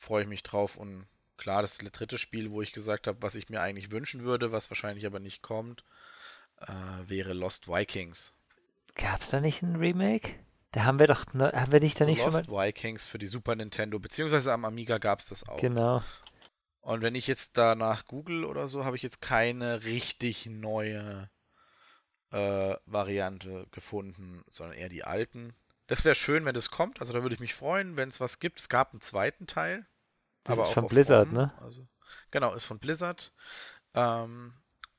freue 0.00 0.22
ich 0.22 0.28
mich 0.28 0.42
drauf. 0.42 0.76
Und 0.76 1.06
klar, 1.36 1.62
das 1.62 1.78
dritte 1.78 2.18
Spiel, 2.18 2.50
wo 2.50 2.62
ich 2.62 2.72
gesagt 2.72 3.06
habe, 3.06 3.22
was 3.22 3.36
ich 3.36 3.48
mir 3.48 3.60
eigentlich 3.60 3.90
wünschen 3.90 4.24
würde, 4.24 4.50
was 4.50 4.70
wahrscheinlich 4.70 5.06
aber 5.06 5.20
nicht 5.20 5.42
kommt, 5.42 5.84
äh, 6.60 6.72
wäre 7.06 7.32
Lost 7.32 7.68
Vikings. 7.68 8.34
Gab 8.96 9.20
es 9.20 9.30
da 9.30 9.40
nicht 9.40 9.62
ein 9.62 9.76
Remake? 9.76 10.34
Da 10.72 10.84
haben 10.84 10.98
wir 10.98 11.06
doch, 11.06 11.32
ne, 11.32 11.52
haben 11.54 11.72
wir 11.72 11.80
nicht 11.80 12.00
da 12.00 12.04
nicht 12.04 12.24
Lost 12.24 12.44
schon 12.44 12.54
mal... 12.54 12.66
Vikings 12.68 13.06
für 13.06 13.18
die 13.18 13.26
Super 13.26 13.54
Nintendo, 13.54 13.98
beziehungsweise 13.98 14.52
am 14.52 14.64
Amiga 14.64 14.98
gab 14.98 15.20
es 15.20 15.26
das 15.26 15.48
auch. 15.48 15.60
Genau. 15.60 16.02
Und 16.80 17.02
wenn 17.02 17.14
ich 17.14 17.26
jetzt 17.26 17.58
danach 17.58 18.06
google 18.06 18.44
oder 18.44 18.66
so, 18.66 18.84
habe 18.84 18.96
ich 18.96 19.02
jetzt 19.02 19.20
keine 19.20 19.84
richtig 19.84 20.46
neue 20.46 21.28
äh, 22.30 22.76
Variante 22.86 23.66
gefunden, 23.70 24.42
sondern 24.48 24.78
eher 24.78 24.88
die 24.88 25.04
alten. 25.04 25.54
Das 25.88 26.04
wäre 26.04 26.14
schön, 26.14 26.44
wenn 26.44 26.54
das 26.54 26.70
kommt. 26.70 27.00
Also 27.00 27.12
da 27.12 27.22
würde 27.22 27.34
ich 27.34 27.40
mich 27.40 27.54
freuen, 27.54 27.96
wenn 27.96 28.08
es 28.08 28.20
was 28.20 28.38
gibt. 28.38 28.60
Es 28.60 28.68
gab 28.68 28.92
einen 28.92 29.00
zweiten 29.00 29.46
Teil. 29.46 29.86
Das 30.44 30.58
aber 30.58 30.68
ist 30.68 30.74
von 30.74 30.86
Blizzard, 30.88 31.28
Form. 31.28 31.38
ne? 31.38 31.52
Also, 31.60 31.86
genau, 32.30 32.54
ist 32.54 32.64
von 32.64 32.78
Blizzard. 32.78 33.32
Ähm, 33.94 34.54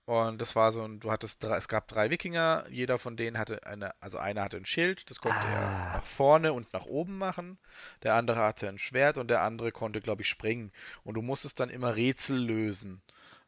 und 0.05 0.41
das 0.41 0.55
war 0.55 0.71
so 0.71 0.83
ein, 0.83 0.99
du 0.99 1.11
hattest 1.11 1.43
drei, 1.43 1.57
es 1.57 1.67
gab 1.67 1.87
drei 1.87 2.09
Wikinger, 2.09 2.65
jeder 2.69 2.97
von 2.97 3.15
denen 3.15 3.37
hatte 3.37 3.65
eine, 3.65 3.93
also 4.01 4.17
einer 4.17 4.43
hatte 4.43 4.57
ein 4.57 4.65
Schild, 4.65 5.09
das 5.09 5.19
konnte 5.19 5.39
ah. 5.39 5.53
er 5.53 5.93
nach 5.93 6.05
vorne 6.05 6.53
und 6.53 6.73
nach 6.73 6.85
oben 6.85 7.17
machen. 7.17 7.59
Der 8.03 8.15
andere 8.15 8.39
hatte 8.39 8.67
ein 8.67 8.79
Schwert 8.79 9.17
und 9.17 9.29
der 9.29 9.41
andere 9.41 9.71
konnte, 9.71 9.99
glaube 9.99 10.23
ich, 10.23 10.29
springen. 10.29 10.71
Und 11.03 11.13
du 11.13 11.21
musstest 11.21 11.59
dann 11.59 11.69
immer 11.69 11.95
Rätsel 11.95 12.37
lösen. 12.37 13.01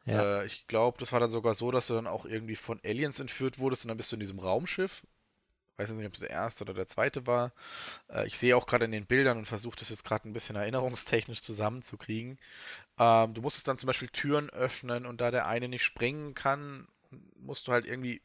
Ja. 0.06 0.40
Äh, 0.40 0.46
ich 0.46 0.66
glaube, 0.66 0.98
das 0.98 1.12
war 1.12 1.20
dann 1.20 1.30
sogar 1.30 1.54
so, 1.54 1.70
dass 1.70 1.88
du 1.88 1.94
dann 1.94 2.06
auch 2.06 2.24
irgendwie 2.24 2.56
von 2.56 2.80
Aliens 2.84 3.20
entführt 3.20 3.58
wurdest 3.58 3.84
und 3.84 3.88
dann 3.88 3.96
bist 3.96 4.12
du 4.12 4.16
in 4.16 4.20
diesem 4.20 4.38
Raumschiff 4.38 5.02
weiß 5.76 5.90
nicht, 5.90 6.06
ob 6.06 6.14
es 6.14 6.20
der 6.20 6.30
erste 6.30 6.64
oder 6.64 6.74
der 6.74 6.86
zweite 6.86 7.26
war. 7.26 7.52
Äh, 8.08 8.26
ich 8.26 8.38
sehe 8.38 8.56
auch 8.56 8.66
gerade 8.66 8.84
in 8.84 8.92
den 8.92 9.06
Bildern 9.06 9.38
und 9.38 9.46
versuche 9.46 9.78
das 9.78 9.90
jetzt 9.90 10.04
gerade 10.04 10.28
ein 10.28 10.32
bisschen 10.32 10.56
erinnerungstechnisch 10.56 11.42
zusammenzukriegen. 11.42 12.38
Ähm, 12.98 13.34
du 13.34 13.42
musstest 13.42 13.68
dann 13.68 13.78
zum 13.78 13.88
Beispiel 13.88 14.08
Türen 14.08 14.50
öffnen 14.50 15.06
und 15.06 15.20
da 15.20 15.30
der 15.30 15.46
eine 15.46 15.68
nicht 15.68 15.84
springen 15.84 16.34
kann, 16.34 16.86
musst 17.36 17.68
du 17.68 17.72
halt 17.72 17.86
irgendwie 17.86 18.20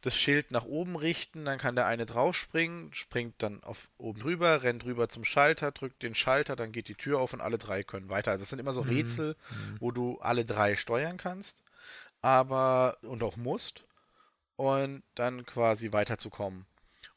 das 0.00 0.16
Schild 0.16 0.52
nach 0.52 0.64
oben 0.64 0.96
richten, 0.96 1.44
dann 1.44 1.58
kann 1.58 1.74
der 1.74 1.86
eine 1.86 2.06
draufspringen, 2.06 2.94
springt 2.94 3.34
dann 3.38 3.62
auf 3.64 3.88
oben 3.98 4.20
drüber, 4.20 4.62
rennt 4.62 4.84
rüber 4.84 5.08
zum 5.08 5.24
Schalter, 5.24 5.72
drückt 5.72 6.02
den 6.02 6.14
Schalter, 6.14 6.54
dann 6.54 6.70
geht 6.70 6.86
die 6.86 6.94
Tür 6.94 7.18
auf 7.18 7.32
und 7.32 7.40
alle 7.40 7.58
drei 7.58 7.82
können 7.82 8.08
weiter. 8.08 8.30
Also 8.30 8.44
es 8.44 8.50
sind 8.50 8.60
immer 8.60 8.72
so 8.72 8.84
mhm. 8.84 8.90
Rätsel, 8.90 9.36
mhm. 9.50 9.76
wo 9.80 9.90
du 9.90 10.18
alle 10.20 10.44
drei 10.44 10.76
steuern 10.76 11.16
kannst, 11.16 11.62
aber 12.22 12.98
und 13.02 13.24
auch 13.24 13.36
musst 13.36 13.87
und 14.58 15.02
dann 15.14 15.46
quasi 15.46 15.92
weiterzukommen. 15.92 16.66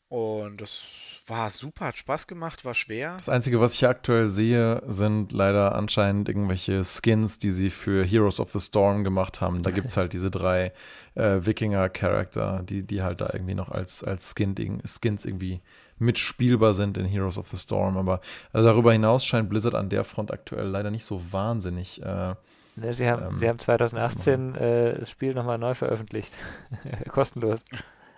Und 0.09 0.59
das 0.59 0.83
war 1.25 1.49
super, 1.51 1.85
hat 1.85 1.97
Spaß 1.97 2.27
gemacht, 2.27 2.65
war 2.65 2.73
schwer. 2.75 3.15
Das 3.17 3.29
Einzige, 3.29 3.61
was 3.61 3.73
ich 3.73 3.87
aktuell 3.87 4.27
sehe, 4.27 4.83
sind 4.87 5.31
leider 5.31 5.73
anscheinend 5.73 6.27
irgendwelche 6.27 6.83
Skins, 6.83 7.39
die 7.39 7.49
sie 7.49 7.69
für 7.69 8.05
Heroes 8.05 8.39
of 8.39 8.51
the 8.51 8.59
Storm 8.59 9.03
gemacht 9.03 9.41
haben. 9.41 9.63
Da 9.63 9.71
gibt 9.71 9.87
es 9.87 9.97
halt 9.97 10.13
diese 10.13 10.29
drei 10.29 10.73
äh, 11.15 11.39
Wikinger-Charakter, 11.45 12.61
die, 12.63 12.85
die 12.85 13.01
halt 13.01 13.21
da 13.21 13.29
irgendwie 13.31 13.55
noch 13.55 13.69
als, 13.69 14.03
als 14.03 14.35
Skin, 14.37 14.81
Skins 14.85 15.25
irgendwie 15.25 15.61
mitspielbar 15.97 16.73
sind 16.73 16.97
in 16.97 17.05
Heroes 17.05 17.37
of 17.37 17.47
the 17.47 17.57
Storm. 17.57 17.97
Aber 17.97 18.19
also 18.51 18.67
darüber 18.67 18.91
hinaus 18.91 19.25
scheint 19.25 19.49
Blizzard 19.49 19.75
an 19.75 19.89
der 19.89 20.03
Front 20.03 20.31
aktuell 20.31 20.67
leider 20.67 20.91
nicht 20.91 21.05
so 21.05 21.21
wahnsinnig 21.31 22.03
äh, 22.03 22.35
Ne, 22.75 22.93
sie, 22.93 23.09
haben, 23.09 23.23
ähm, 23.23 23.37
sie 23.37 23.49
haben 23.49 23.59
2018 23.59 24.55
äh, 24.55 24.99
das 24.99 25.09
Spiel 25.09 25.33
nochmal 25.33 25.57
neu 25.57 25.73
veröffentlicht. 25.73 26.33
Kostenlos. 27.09 27.63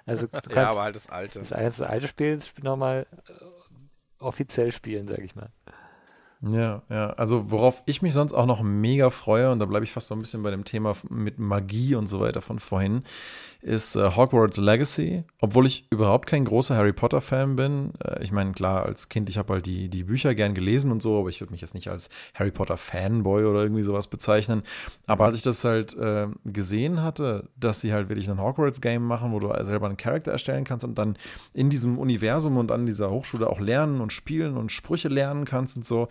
Also 0.06 0.28
ja, 0.54 0.70
aber 0.70 0.84
halt 0.84 0.96
das 0.96 1.10
alte. 1.10 1.40
Das, 1.40 1.50
das 1.50 1.82
alte 1.82 2.08
Spiel, 2.08 2.38
das 2.38 2.48
Spiel 2.48 2.64
nochmal 2.64 3.08
äh, 3.28 3.34
offiziell 4.20 4.72
spielen, 4.72 5.08
sag 5.08 5.20
ich 5.20 5.36
mal. 5.36 5.50
Ja, 6.46 6.82
ja. 6.90 7.12
Also 7.12 7.50
worauf 7.52 7.84
ich 7.86 8.02
mich 8.02 8.14
sonst 8.14 8.34
auch 8.34 8.46
noch 8.46 8.62
mega 8.62 9.10
freue, 9.10 9.52
und 9.52 9.60
da 9.60 9.66
bleibe 9.66 9.86
ich 9.86 9.94
fast 9.94 10.10
so 10.10 10.16
ein 10.16 10.20
bisschen 10.20 10.44
bei 10.44 10.52
dem 10.52 10.66
Thema 10.66 10.94
mit 11.10 11.40
Magie 11.40 11.96
und 11.96 12.08
so 12.08 12.20
weiter 12.20 12.42
von 12.42 12.60
vorhin, 12.60 13.04
ist 13.62 13.96
äh, 13.96 14.12
Hogwarts 14.16 14.58
Legacy. 14.58 15.24
Obwohl 15.40 15.66
ich 15.66 15.88
überhaupt 15.90 16.28
kein 16.28 16.44
großer 16.44 16.76
Harry 16.76 16.92
Potter-Fan 16.92 17.56
bin. 17.56 17.94
Äh, 18.04 18.22
ich 18.22 18.34
meine, 18.34 18.52
klar, 18.52 18.84
als 18.86 19.08
Kind, 19.08 19.30
ich 19.30 19.38
habe 19.38 19.54
halt 19.54 19.66
die, 19.66 19.88
die 19.88 20.04
Bücher 20.04 20.36
gern 20.36 20.54
gelesen 20.54 20.92
und 20.92 21.02
so, 21.02 21.18
aber 21.18 21.30
ich 21.30 21.40
würde 21.40 21.54
mich 21.54 21.62
jetzt 21.62 21.74
nicht 21.74 21.88
als 21.88 22.10
Harry 22.34 22.52
Potter-Fanboy 22.52 23.46
oder 23.46 23.64
irgendwie 23.64 23.84
sowas 23.84 24.08
bezeichnen. 24.08 24.64
Aber 25.08 25.24
als 25.24 25.38
ich 25.38 25.44
das 25.44 25.64
halt 25.64 25.96
äh, 25.98 26.28
gesehen 26.44 27.02
hatte, 27.02 27.48
dass 27.56 27.80
sie 27.80 27.94
halt 27.94 28.10
wirklich 28.10 28.30
ein 28.30 28.42
Hogwarts-Game 28.42 29.02
machen, 29.02 29.32
wo 29.32 29.40
du 29.40 29.50
selber 29.64 29.86
einen 29.86 29.96
Charakter 29.96 30.34
erstellen 30.34 30.66
kannst 30.66 30.84
und 30.84 30.98
dann 30.98 31.18
in 31.54 31.70
diesem 31.70 31.98
Universum 31.98 32.58
und 32.58 32.70
an 32.70 32.86
dieser 32.86 33.12
Hochschule 33.12 33.50
auch 33.50 33.62
lernen 33.62 34.02
und 34.02 34.12
spielen 34.12 34.58
und 34.58 34.74
Sprüche 34.74 35.08
lernen 35.08 35.46
kannst 35.46 35.78
und 35.78 35.86
so, 35.86 36.10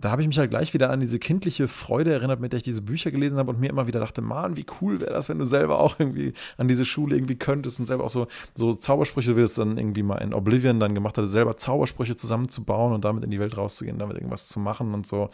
da 0.00 0.12
habe 0.12 0.22
ich 0.22 0.28
mich 0.28 0.38
halt 0.38 0.50
gleich 0.50 0.74
wieder 0.74 0.90
an 0.90 1.00
diese 1.00 1.18
kindliche 1.18 1.66
Freude 1.66 2.12
erinnert, 2.12 2.38
mit 2.38 2.52
der 2.52 2.58
ich 2.58 2.62
diese 2.62 2.82
Bücher 2.82 3.10
gelesen 3.10 3.36
habe 3.38 3.50
und 3.50 3.58
mir 3.58 3.68
immer 3.68 3.88
wieder 3.88 3.98
dachte, 3.98 4.22
Mann, 4.22 4.56
wie 4.56 4.64
cool 4.80 5.00
wäre 5.00 5.12
das, 5.12 5.28
wenn 5.28 5.38
du 5.38 5.44
selber 5.44 5.80
auch 5.80 5.98
irgendwie 5.98 6.34
an 6.56 6.68
diese 6.68 6.84
Schule 6.84 7.16
irgendwie 7.16 7.36
könntest 7.36 7.80
und 7.80 7.86
selber 7.86 8.04
auch 8.04 8.10
so, 8.10 8.28
so 8.54 8.72
Zaubersprüche, 8.72 9.36
wie 9.36 9.40
es 9.40 9.54
dann 9.54 9.76
irgendwie 9.76 10.04
mal 10.04 10.18
in 10.18 10.32
Oblivion 10.32 10.78
dann 10.78 10.94
gemacht 10.94 11.18
hatte, 11.18 11.26
selber 11.26 11.56
Zaubersprüche 11.56 12.14
zusammenzubauen 12.14 12.92
und 12.92 13.04
damit 13.04 13.24
in 13.24 13.30
die 13.30 13.40
Welt 13.40 13.56
rauszugehen, 13.56 13.98
damit 13.98 14.16
irgendwas 14.16 14.46
zu 14.48 14.60
machen 14.60 14.94
und 14.94 15.06
so. 15.06 15.30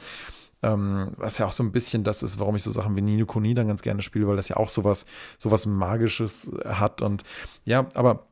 Ähm, 0.62 1.10
was 1.18 1.36
ja 1.36 1.46
auch 1.46 1.52
so 1.52 1.62
ein 1.62 1.72
bisschen 1.72 2.04
das 2.04 2.22
ist, 2.22 2.38
warum 2.38 2.56
ich 2.56 2.62
so 2.62 2.70
Sachen 2.70 2.96
wie 2.96 3.02
Nino 3.02 3.26
Kuni 3.26 3.52
dann 3.52 3.68
ganz 3.68 3.82
gerne 3.82 4.00
spiele, 4.00 4.26
weil 4.26 4.36
das 4.36 4.48
ja 4.48 4.56
auch 4.56 4.70
sowas, 4.70 5.04
sowas 5.36 5.66
Magisches 5.66 6.50
hat 6.64 7.02
und 7.02 7.22
ja, 7.66 7.86
aber 7.92 8.24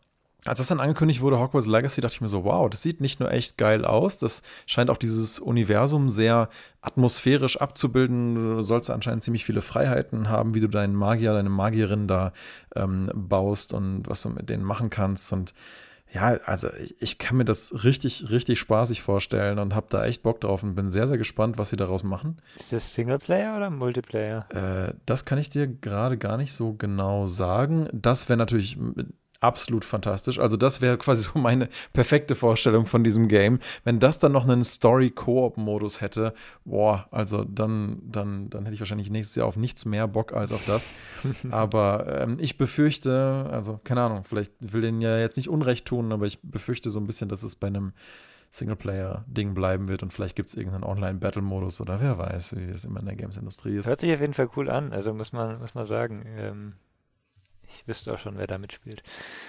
als 0.45 0.59
das 0.59 0.68
dann 0.68 0.80
angekündigt 0.80 1.20
wurde, 1.20 1.38
Hogwarts 1.38 1.68
Legacy, 1.68 2.01
dachte 2.01 2.14
ich 2.16 2.20
mir 2.20 2.28
so, 2.28 2.45
wow, 2.45 2.68
das 2.68 2.82
sieht 2.82 3.01
nicht 3.01 3.20
nur 3.20 3.30
echt 3.30 3.57
geil 3.59 3.84
aus, 3.84 4.18
das 4.18 4.43
scheint 4.66 4.90
auch 4.90 4.97
dieses 4.97 5.38
Universum 5.38 6.11
sehr 6.11 6.49
atmosphärisch 6.80 7.59
abzubilden. 7.59 8.34
Du 8.34 8.62
sollst 8.62 8.90
anscheinend 8.90 9.22
ziemlich 9.22 9.45
viele 9.45 9.62
Freiheiten 9.62 10.28
haben, 10.28 10.55
wie 10.55 10.61
du 10.61 10.68
deinen 10.68 10.97
Magier, 10.97 11.32
deine 11.32 11.51
Magierin 11.51 12.09
da 12.09 12.32
ähm, 12.74 13.09
baust 13.14 13.72
und 13.72 14.03
was 14.07 14.22
du 14.22 14.30
mit 14.30 14.51
denen 14.51 14.64
machen 14.64 14.90
kannst. 14.90 15.32
Und 15.32 15.55
Ja, 16.12 16.38
also 16.45 16.68
ich, 16.82 17.01
ich, 17.01 17.18
kann 17.18 17.36
mir 17.36 17.45
das 17.45 17.84
richtig, 17.84 18.30
richtig 18.30 18.59
spaßig 18.59 19.01
vorstellen 19.01 19.61
und 19.61 19.76
habe 19.76 19.86
da 19.90 20.05
echt 20.07 20.24
Bock 20.24 20.40
drauf 20.40 20.64
und 20.64 20.74
bin 20.74 20.90
sehr, 20.90 21.07
sehr 21.07 21.18
gespannt, 21.18 21.57
was 21.57 21.70
sie 21.70 21.76
daraus 21.76 22.03
machen. 22.03 22.43
Ist 22.59 22.72
das 22.72 22.93
Singleplayer 22.95 23.57
oder 23.57 23.70
Multiplayer? 23.70 24.47
Äh, 24.51 24.95
das 25.07 25.24
kann 25.24 25.38
ich 25.38 25.51
dir 25.51 25.68
gerade 25.68 26.18
gar 26.18 26.36
nicht 26.36 26.53
so 26.53 26.74
genau 26.74 27.28
sagen. 27.28 27.88
Das 27.93 28.28
wäre 28.28 28.38
natürlich 28.38 28.76
absolut 29.43 29.84
fantastisch. 29.84 30.38
Also 30.38 30.57
das 30.57 30.80
wäre 30.80 30.97
quasi 30.99 31.22
so 31.32 31.38
meine 31.38 31.68
perfekte 31.93 32.34
Vorstellung 32.34 32.86
von 32.86 33.05
diesem 33.05 33.28
Game. 33.28 33.59
Wenn 33.84 34.01
das 34.01 34.18
dann 34.18 34.32
noch 34.32 34.45
einen 34.45 34.64
Story-Koop-Modus 34.64 36.01
hätte, 36.01 36.32
boah, 36.64 37.07
also 37.11 37.45
dann, 37.45 38.01
dann, 38.05 38.51
dann 38.51 38.64
hätte 38.64 38.74
ich 38.74 38.80
wahrscheinlich 38.80 39.11
nächstes 39.11 39.36
Jahr 39.36 39.47
auf 39.47 39.57
nichts 39.57 39.84
mehr 39.84 40.09
Bock 40.09 40.32
als 40.32 40.53
auf 40.53 40.64
das. 40.66 40.90
aber 41.51 42.20
ähm, 42.20 42.36
ich 42.40 42.57
befürchte, 42.57 43.49
also 43.51 43.80
keine 43.84 44.03
Ahnung, 44.03 44.24
vielleicht 44.24 44.53
will 44.61 44.82
den 44.82 45.01
ja 45.01 45.18
jetzt 45.18 45.36
nicht 45.36 45.49
Unrecht 45.49 45.84
tun, 45.84 46.12
aber 46.12 46.26
ich 46.26 46.40
befürchte 46.43 46.90
so 46.90 47.01
ein 47.01 47.07
bisschen, 47.07 47.28
dass 47.28 47.43
es 47.43 47.57
bei 47.57 47.66
einem 47.66 47.93
Singleplayer-Ding 48.51 49.55
bleiben 49.55 49.88
wird 49.88 50.03
und 50.03 50.12
vielleicht 50.12 50.36
gibt 50.36 50.51
es 50.51 50.55
irgendeinen 50.55 50.84
Online-Battle-Modus 50.84 51.80
oder 51.80 52.01
wer 52.01 52.18
weiß, 52.18 52.57
wie 52.57 52.64
es 52.64 52.84
immer 52.84 53.01
in 53.01 53.07
der 53.07 53.16
Games-Industrie 53.16 53.76
ist. 53.76 53.86
Hört 53.86 54.01
sich 54.01 54.12
auf 54.12 54.20
jeden 54.20 54.34
Fall 54.34 54.51
cool 54.57 54.68
an, 54.68 54.93
also 54.93 55.14
muss 55.14 55.32
man, 55.32 55.59
muss 55.59 55.74
man 55.74 55.86
sagen. 55.86 56.26
Ähm, 56.36 56.74
ich 57.74 57.88
wüsste 57.88 58.12
auch 58.14 58.18
schon, 58.18 58.38
wer 58.38 58.46
da 58.46 58.58
mitspielt. 58.58 59.02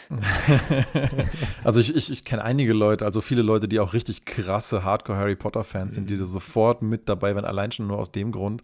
also 1.64 1.80
ich, 1.80 1.96
ich, 1.96 2.12
ich 2.12 2.26
kenne 2.26 2.44
einige 2.44 2.74
Leute, 2.74 3.06
also 3.06 3.22
viele 3.22 3.42
Leute, 3.42 3.68
die 3.68 3.80
auch 3.80 3.94
richtig 3.94 4.26
krasse 4.26 4.84
Hardcore-Harry 4.84 5.36
Potter-Fans 5.36 5.96
sind, 5.96 6.10
die 6.10 6.16
mhm. 6.16 6.26
sofort 6.26 6.82
mit 6.82 7.10
dabei 7.10 7.36
waren, 7.36 7.46
allein 7.46 7.72
schon 7.72 7.88
nur 7.88 7.98
aus 7.98 8.12
dem 8.12 8.32
Grund. 8.32 8.64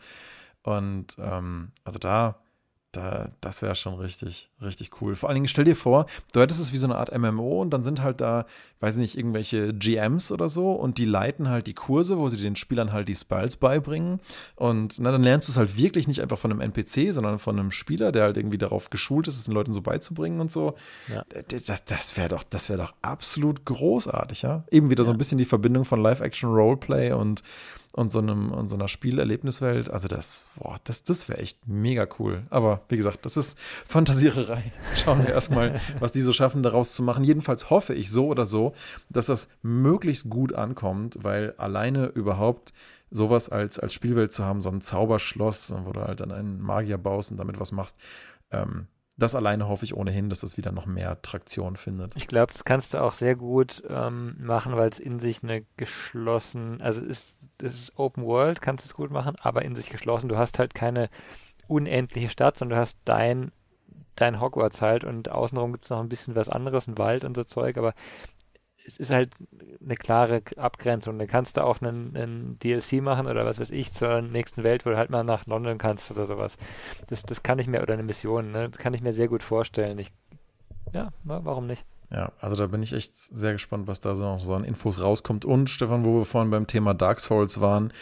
Und 0.64 1.16
ähm, 1.20 1.72
also 1.84 2.00
da 2.00 2.42
da, 2.92 3.30
das 3.40 3.62
wäre 3.62 3.76
schon 3.76 3.94
richtig, 3.96 4.50
richtig 4.62 5.00
cool. 5.00 5.16
Vor 5.16 5.30
allen 5.30 5.36
Dingen, 5.36 5.48
stell 5.48 5.66
dir 5.66 5.76
vor, 5.76 6.08
du 6.34 6.42
hättest 6.42 6.60
es 6.60 6.74
wie 6.74 6.78
so 6.80 6.88
eine 6.88 6.96
Art 6.96 7.16
MMO 7.16 7.62
und 7.62 7.70
dann 7.70 7.84
sind 7.84 8.02
halt 8.02 8.20
da, 8.20 8.48
weiß 8.80 8.96
nicht, 8.96 9.16
irgendwelche 9.16 9.74
GMs 9.76 10.32
oder 10.32 10.50
so 10.50 10.72
und 10.72 10.98
die 10.98 11.06
leiten 11.06 11.50
halt 11.50 11.68
die 11.68 11.76
Kurse, 11.76 12.18
wo 12.18 12.30
sie 12.30 12.38
den 12.38 12.56
Spielern 12.56 12.92
halt 12.92 13.08
die 13.08 13.16
Spells 13.16 13.58
beibringen. 13.58 14.20
Und 14.56 14.98
na, 15.00 15.12
dann 15.12 15.22
lernst 15.22 15.48
du 15.48 15.52
es 15.52 15.58
halt 15.58 15.78
wirklich 15.78 16.08
nicht 16.08 16.22
einfach 16.22 16.40
von 16.40 16.52
einem 16.52 16.62
NPC, 16.62 17.14
sondern 17.14 17.38
von 17.38 17.60
einem 17.60 17.72
Spieler, 17.72 18.12
der 18.12 18.24
halt 18.24 18.38
irgendwie 18.38 18.58
darauf 18.58 18.90
geschult 18.90 19.28
ist, 19.28 19.38
es 19.38 19.46
den 19.46 19.54
Leuten 19.54 19.74
so 19.74 19.82
beizubringen 19.82 20.40
und 20.40 20.52
so. 20.52 20.76
Ja. 21.08 21.24
Das, 21.68 21.86
das 21.86 22.18
wäre 22.18 22.30
doch, 22.30 22.44
das 22.44 22.68
doch 22.68 22.94
absolut 23.04 23.66
großartig, 23.66 24.42
ja. 24.42 24.64
Eben 24.72 24.90
wieder 24.90 25.04
ja. 25.04 25.06
so 25.06 25.12
ein 25.12 25.18
bisschen 25.18 25.38
die 25.38 25.46
Verbindung 25.46 25.86
von 25.86 26.02
Live-Action-Roleplay 26.02 27.12
und 27.12 27.44
und 27.92 28.12
so, 28.12 28.20
einem, 28.20 28.52
und 28.52 28.68
so 28.68 28.76
einer 28.76 28.88
Spielerlebniswelt. 28.88 29.90
Also 29.90 30.08
das, 30.08 30.48
boah, 30.56 30.80
das, 30.84 31.04
das 31.04 31.28
wäre 31.28 31.40
echt 31.40 31.68
mega 31.68 32.08
cool. 32.20 32.44
Aber 32.50 32.82
wie 32.90 32.98
gesagt, 32.98 33.26
das 33.26 33.38
ist 33.38 33.58
Fantasiererei. 33.88 34.72
Schauen 34.96 35.20
wir 35.20 35.30
erstmal, 35.30 35.82
was 36.00 36.12
die 36.12 36.22
so 36.22 36.34
schaffen, 36.34 36.64
daraus 36.64 36.94
zu 36.94 37.04
machen. 37.04 37.24
Jedenfalls 37.24 37.70
hoffe 37.70 37.94
ich 37.94 38.12
so 38.12 38.28
oder 38.28 38.46
so, 38.46 38.74
dass 39.10 39.26
das 39.26 39.50
möglichst 39.62 40.30
gut 40.30 40.54
ankommt, 40.54 41.18
weil 41.22 41.54
alleine 41.58 42.08
überhaupt 42.08 42.74
sowas 43.12 43.50
als, 43.50 43.80
als 43.80 43.94
Spielwelt 43.94 44.32
zu 44.32 44.46
haben, 44.46 44.62
so 44.62 44.70
ein 44.70 44.82
Zauberschloss, 44.82 45.74
wo 45.84 45.92
du 45.92 46.02
halt 46.02 46.20
dann 46.20 46.32
einen 46.32 46.62
Magier 46.62 46.98
baust 46.98 47.32
und 47.32 47.38
damit 47.38 47.60
was 47.60 47.72
machst, 47.72 47.96
ähm, 48.52 48.88
das 49.20 49.36
alleine 49.36 49.68
hoffe 49.68 49.86
ich 49.86 49.96
ohnehin, 49.96 50.30
dass 50.30 50.42
das 50.42 50.58
wieder 50.58 50.72
noch 50.72 50.86
mehr 50.86 51.22
Traktion 51.22 51.76
findet. 51.76 52.16
Ich 52.16 52.28
glaube, 52.28 52.54
das 52.54 52.64
kannst 52.64 52.94
du 52.94 53.02
auch 53.02 53.14
sehr 53.14 53.36
gut 53.36 53.84
ähm, 53.90 54.36
machen, 54.40 54.76
weil 54.76 54.90
es 54.90 55.00
in 55.00 55.20
sich 55.20 55.44
eine 55.44 55.66
geschlossen, 55.78 56.82
also 56.82 57.02
ist, 57.02 57.36
es 57.62 57.74
ist 57.74 58.00
Open 58.00 58.24
World, 58.24 58.62
kannst 58.62 58.86
es 58.86 58.94
gut 58.94 59.12
machen, 59.12 59.36
aber 59.42 59.64
in 59.64 59.76
sich 59.76 59.90
geschlossen. 59.90 60.30
Du 60.30 60.38
hast 60.38 60.58
halt 60.58 60.74
keine 60.74 61.10
unendliche 61.68 62.30
Stadt, 62.30 62.58
sondern 62.58 62.78
du 62.78 62.82
hast 62.82 62.98
dein, 63.06 63.52
dein 64.16 64.40
Hogwarts 64.40 64.82
halt 64.82 65.04
und 65.04 65.30
außenrum 65.30 65.74
gibt 65.74 65.86
es 65.86 65.90
noch 65.92 66.00
ein 66.00 66.10
bisschen 66.10 66.36
was 66.36 66.50
anderes, 66.50 66.88
ein 66.88 66.98
Wald 66.98 67.26
und 67.26 67.36
so 67.36 67.44
Zeug, 67.44 67.78
aber 67.78 67.94
es 68.86 68.98
ist 68.98 69.12
halt 69.12 69.32
eine 69.84 69.96
klare 69.96 70.42
Abgrenzung. 70.56 71.20
Dann 71.20 71.28
kannst 71.28 71.58
du 71.58 71.64
auch 71.64 71.82
einen, 71.82 72.16
einen, 72.16 72.60
DLC 72.60 73.02
machen 73.02 73.28
oder 73.28 73.46
was 73.46 73.60
weiß 73.60 73.72
ich 73.72 73.94
zur 73.94 74.22
nächsten 74.22 74.64
Welt, 74.64 74.86
wo 74.86 74.90
du 74.90 74.98
halt 74.98 75.10
mal 75.10 75.24
nach 75.24 75.46
London 75.46 75.78
kannst 75.78 76.10
oder 76.12 76.26
sowas. 76.26 76.58
Das, 77.08 77.24
das 77.24 77.44
kann 77.44 77.60
ich 77.60 77.68
mir, 77.68 77.82
oder 77.82 77.94
eine 77.94 78.04
Mission, 78.04 78.52
ne? 78.52 78.70
das 78.70 78.80
kann 78.80 78.94
ich 78.94 79.02
mir 79.02 79.14
sehr 79.14 79.28
gut 79.28 79.44
vorstellen. 79.44 80.00
Ich, 80.00 80.12
ja, 80.94 81.10
warum 81.24 81.68
nicht? 81.68 81.86
Ja, 82.12 82.32
also 82.40 82.56
da 82.56 82.66
bin 82.66 82.82
ich 82.82 82.94
echt 82.94 83.16
sehr 83.16 83.52
gespannt, 83.52 83.88
was 83.88 84.00
da 84.00 84.16
so, 84.16 84.40
so 84.40 84.56
an 84.56 84.64
Infos 84.64 85.00
rauskommt. 85.00 85.46
Und 85.46 85.70
Stefan, 85.70 86.06
wo 86.06 86.18
wir 86.18 86.26
vorhin 86.26 86.50
beim 86.50 86.66
Thema 86.66 86.96
Dark 86.96 87.20
Souls 87.20 87.62
waren, 87.62 87.94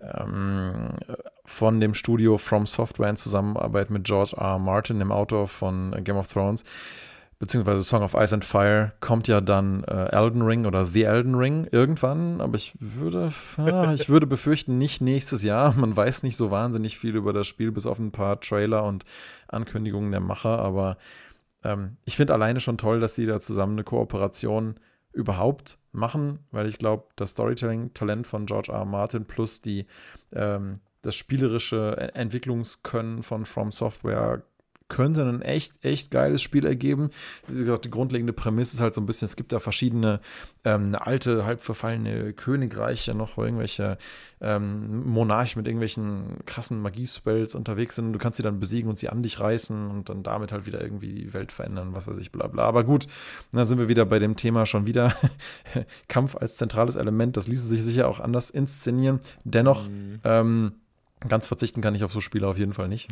ähm, 0.00 0.96
von 1.44 1.80
dem 1.80 1.94
Studio 1.94 2.38
From 2.38 2.66
Software 2.66 3.10
in 3.10 3.16
Zusammenarbeit 3.16 3.90
mit 3.90 4.04
George 4.04 4.34
R. 4.36 4.54
R. 4.54 4.58
Martin, 4.58 4.98
dem 4.98 5.12
Autor 5.12 5.46
von 5.46 5.92
Game 6.02 6.16
of 6.16 6.26
Thrones, 6.26 6.64
beziehungsweise 7.42 7.82
Song 7.82 8.04
of 8.04 8.14
Ice 8.14 8.32
and 8.32 8.44
Fire, 8.44 8.92
kommt 9.00 9.26
ja 9.26 9.40
dann 9.40 9.82
äh, 9.82 10.12
Elden 10.12 10.42
Ring 10.42 10.64
oder 10.64 10.84
The 10.84 11.02
Elden 11.02 11.34
Ring 11.34 11.66
irgendwann, 11.72 12.40
aber 12.40 12.54
ich 12.54 12.72
würde, 12.78 13.32
ah, 13.56 13.92
ich 13.94 14.08
würde 14.08 14.28
befürchten, 14.28 14.78
nicht 14.78 15.00
nächstes 15.00 15.42
Jahr. 15.42 15.74
Man 15.76 15.96
weiß 15.96 16.22
nicht 16.22 16.36
so 16.36 16.52
wahnsinnig 16.52 17.00
viel 17.00 17.16
über 17.16 17.32
das 17.32 17.48
Spiel, 17.48 17.72
bis 17.72 17.84
auf 17.84 17.98
ein 17.98 18.12
paar 18.12 18.40
Trailer 18.40 18.84
und 18.84 19.04
Ankündigungen 19.48 20.12
der 20.12 20.20
Macher, 20.20 20.60
aber 20.60 20.98
ähm, 21.64 21.96
ich 22.04 22.14
finde 22.14 22.32
alleine 22.32 22.60
schon 22.60 22.78
toll, 22.78 23.00
dass 23.00 23.16
sie 23.16 23.26
da 23.26 23.40
zusammen 23.40 23.72
eine 23.72 23.82
Kooperation 23.82 24.76
überhaupt 25.12 25.78
machen, 25.90 26.38
weil 26.52 26.68
ich 26.68 26.78
glaube, 26.78 27.06
das 27.16 27.30
Storytelling-Talent 27.30 28.24
von 28.24 28.46
George 28.46 28.70
R. 28.70 28.78
R. 28.78 28.84
Martin 28.84 29.24
plus 29.24 29.60
die, 29.60 29.86
ähm, 30.32 30.78
das 31.02 31.16
spielerische 31.16 32.12
Entwicklungskönnen 32.14 33.24
von 33.24 33.46
From 33.46 33.72
Software 33.72 34.44
könnte 34.92 35.24
ein 35.24 35.40
echt, 35.42 35.84
echt 35.84 36.10
geiles 36.10 36.42
Spiel 36.42 36.66
ergeben. 36.66 37.10
Wie 37.48 37.58
gesagt, 37.58 37.86
die 37.86 37.90
grundlegende 37.90 38.34
Prämisse 38.34 38.76
ist 38.76 38.80
halt 38.82 38.94
so 38.94 39.00
ein 39.00 39.06
bisschen, 39.06 39.24
es 39.24 39.36
gibt 39.36 39.50
da 39.50 39.58
verschiedene 39.58 40.20
ähm, 40.64 40.94
alte, 40.96 41.46
halb 41.46 41.62
verfallene 41.62 42.34
Königreiche, 42.34 43.14
noch 43.14 43.36
wo 43.36 43.44
irgendwelche 43.44 43.96
ähm, 44.42 45.04
Monarchen 45.06 45.60
mit 45.60 45.66
irgendwelchen 45.66 46.44
krassen 46.44 46.82
Magiespells 46.82 47.54
unterwegs 47.54 47.96
sind. 47.96 48.12
Du 48.12 48.18
kannst 48.18 48.36
sie 48.36 48.42
dann 48.42 48.60
besiegen 48.60 48.90
und 48.90 48.98
sie 48.98 49.08
an 49.08 49.22
dich 49.22 49.40
reißen 49.40 49.90
und 49.90 50.10
dann 50.10 50.22
damit 50.22 50.52
halt 50.52 50.66
wieder 50.66 50.82
irgendwie 50.82 51.14
die 51.14 51.32
Welt 51.32 51.52
verändern, 51.52 51.94
was 51.94 52.06
weiß 52.06 52.18
ich, 52.18 52.30
bla 52.30 52.46
bla. 52.46 52.64
Aber 52.64 52.84
gut, 52.84 53.06
da 53.50 53.64
sind 53.64 53.78
wir 53.78 53.88
wieder 53.88 54.04
bei 54.04 54.18
dem 54.18 54.36
Thema 54.36 54.66
schon 54.66 54.86
wieder. 54.86 55.16
Kampf 56.08 56.36
als 56.36 56.56
zentrales 56.56 56.96
Element, 56.96 57.38
das 57.38 57.48
ließe 57.48 57.66
sich 57.66 57.82
sicher 57.82 58.08
auch 58.08 58.20
anders 58.20 58.50
inszenieren. 58.50 59.20
Dennoch, 59.44 59.88
mhm. 59.88 60.20
ähm, 60.22 60.72
Ganz 61.28 61.46
verzichten 61.46 61.80
kann 61.80 61.94
ich 61.94 62.04
auf 62.04 62.12
so 62.12 62.20
Spiele 62.20 62.46
auf 62.48 62.58
jeden 62.58 62.72
Fall 62.72 62.88
nicht. 62.88 63.10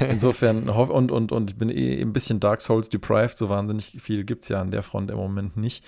Insofern, 0.00 0.68
und, 0.68 1.10
und, 1.10 1.32
und 1.32 1.50
ich 1.50 1.58
bin 1.58 1.70
eh 1.70 2.00
ein 2.00 2.12
bisschen 2.12 2.40
Dark 2.40 2.60
Souls 2.60 2.88
deprived, 2.88 3.36
so 3.36 3.48
wahnsinnig 3.48 4.00
viel 4.00 4.24
gibt 4.24 4.44
es 4.44 4.48
ja 4.48 4.60
an 4.60 4.70
der 4.70 4.82
Front 4.82 5.10
im 5.10 5.16
Moment 5.16 5.56
nicht. 5.56 5.84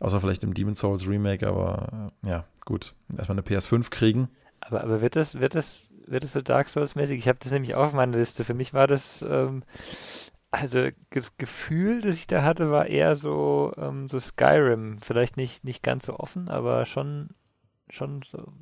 Außer 0.00 0.20
vielleicht 0.20 0.44
im 0.44 0.54
Demon 0.54 0.74
Souls 0.74 1.06
Remake, 1.06 1.46
aber 1.46 2.10
äh, 2.24 2.28
ja, 2.28 2.44
gut. 2.64 2.94
Erstmal 3.16 3.38
eine 3.38 3.46
PS5 3.46 3.90
kriegen. 3.90 4.28
Aber, 4.60 4.82
aber 4.82 5.00
wird 5.00 5.16
das, 5.16 5.40
wird 5.40 5.54
das, 5.54 5.92
wird 6.06 6.24
das 6.24 6.32
so 6.32 6.42
Dark 6.42 6.68
Souls-mäßig? 6.68 7.18
Ich 7.18 7.28
habe 7.28 7.38
das 7.40 7.52
nämlich 7.52 7.74
auch 7.74 7.86
auf 7.86 7.92
meiner 7.92 8.18
Liste. 8.18 8.44
Für 8.44 8.54
mich 8.54 8.74
war 8.74 8.86
das, 8.86 9.24
ähm, 9.28 9.62
also 10.50 10.88
das 11.10 11.36
Gefühl, 11.36 12.00
das 12.00 12.16
ich 12.16 12.26
da 12.26 12.42
hatte, 12.42 12.70
war 12.70 12.86
eher 12.86 13.16
so, 13.16 13.72
ähm, 13.76 14.08
so 14.08 14.18
Skyrim. 14.18 14.98
Vielleicht 15.00 15.36
nicht, 15.36 15.64
nicht 15.64 15.82
ganz 15.82 16.06
so 16.06 16.18
offen, 16.18 16.48
aber 16.48 16.84
schon, 16.84 17.30
schon 17.88 18.22
so 18.22 18.52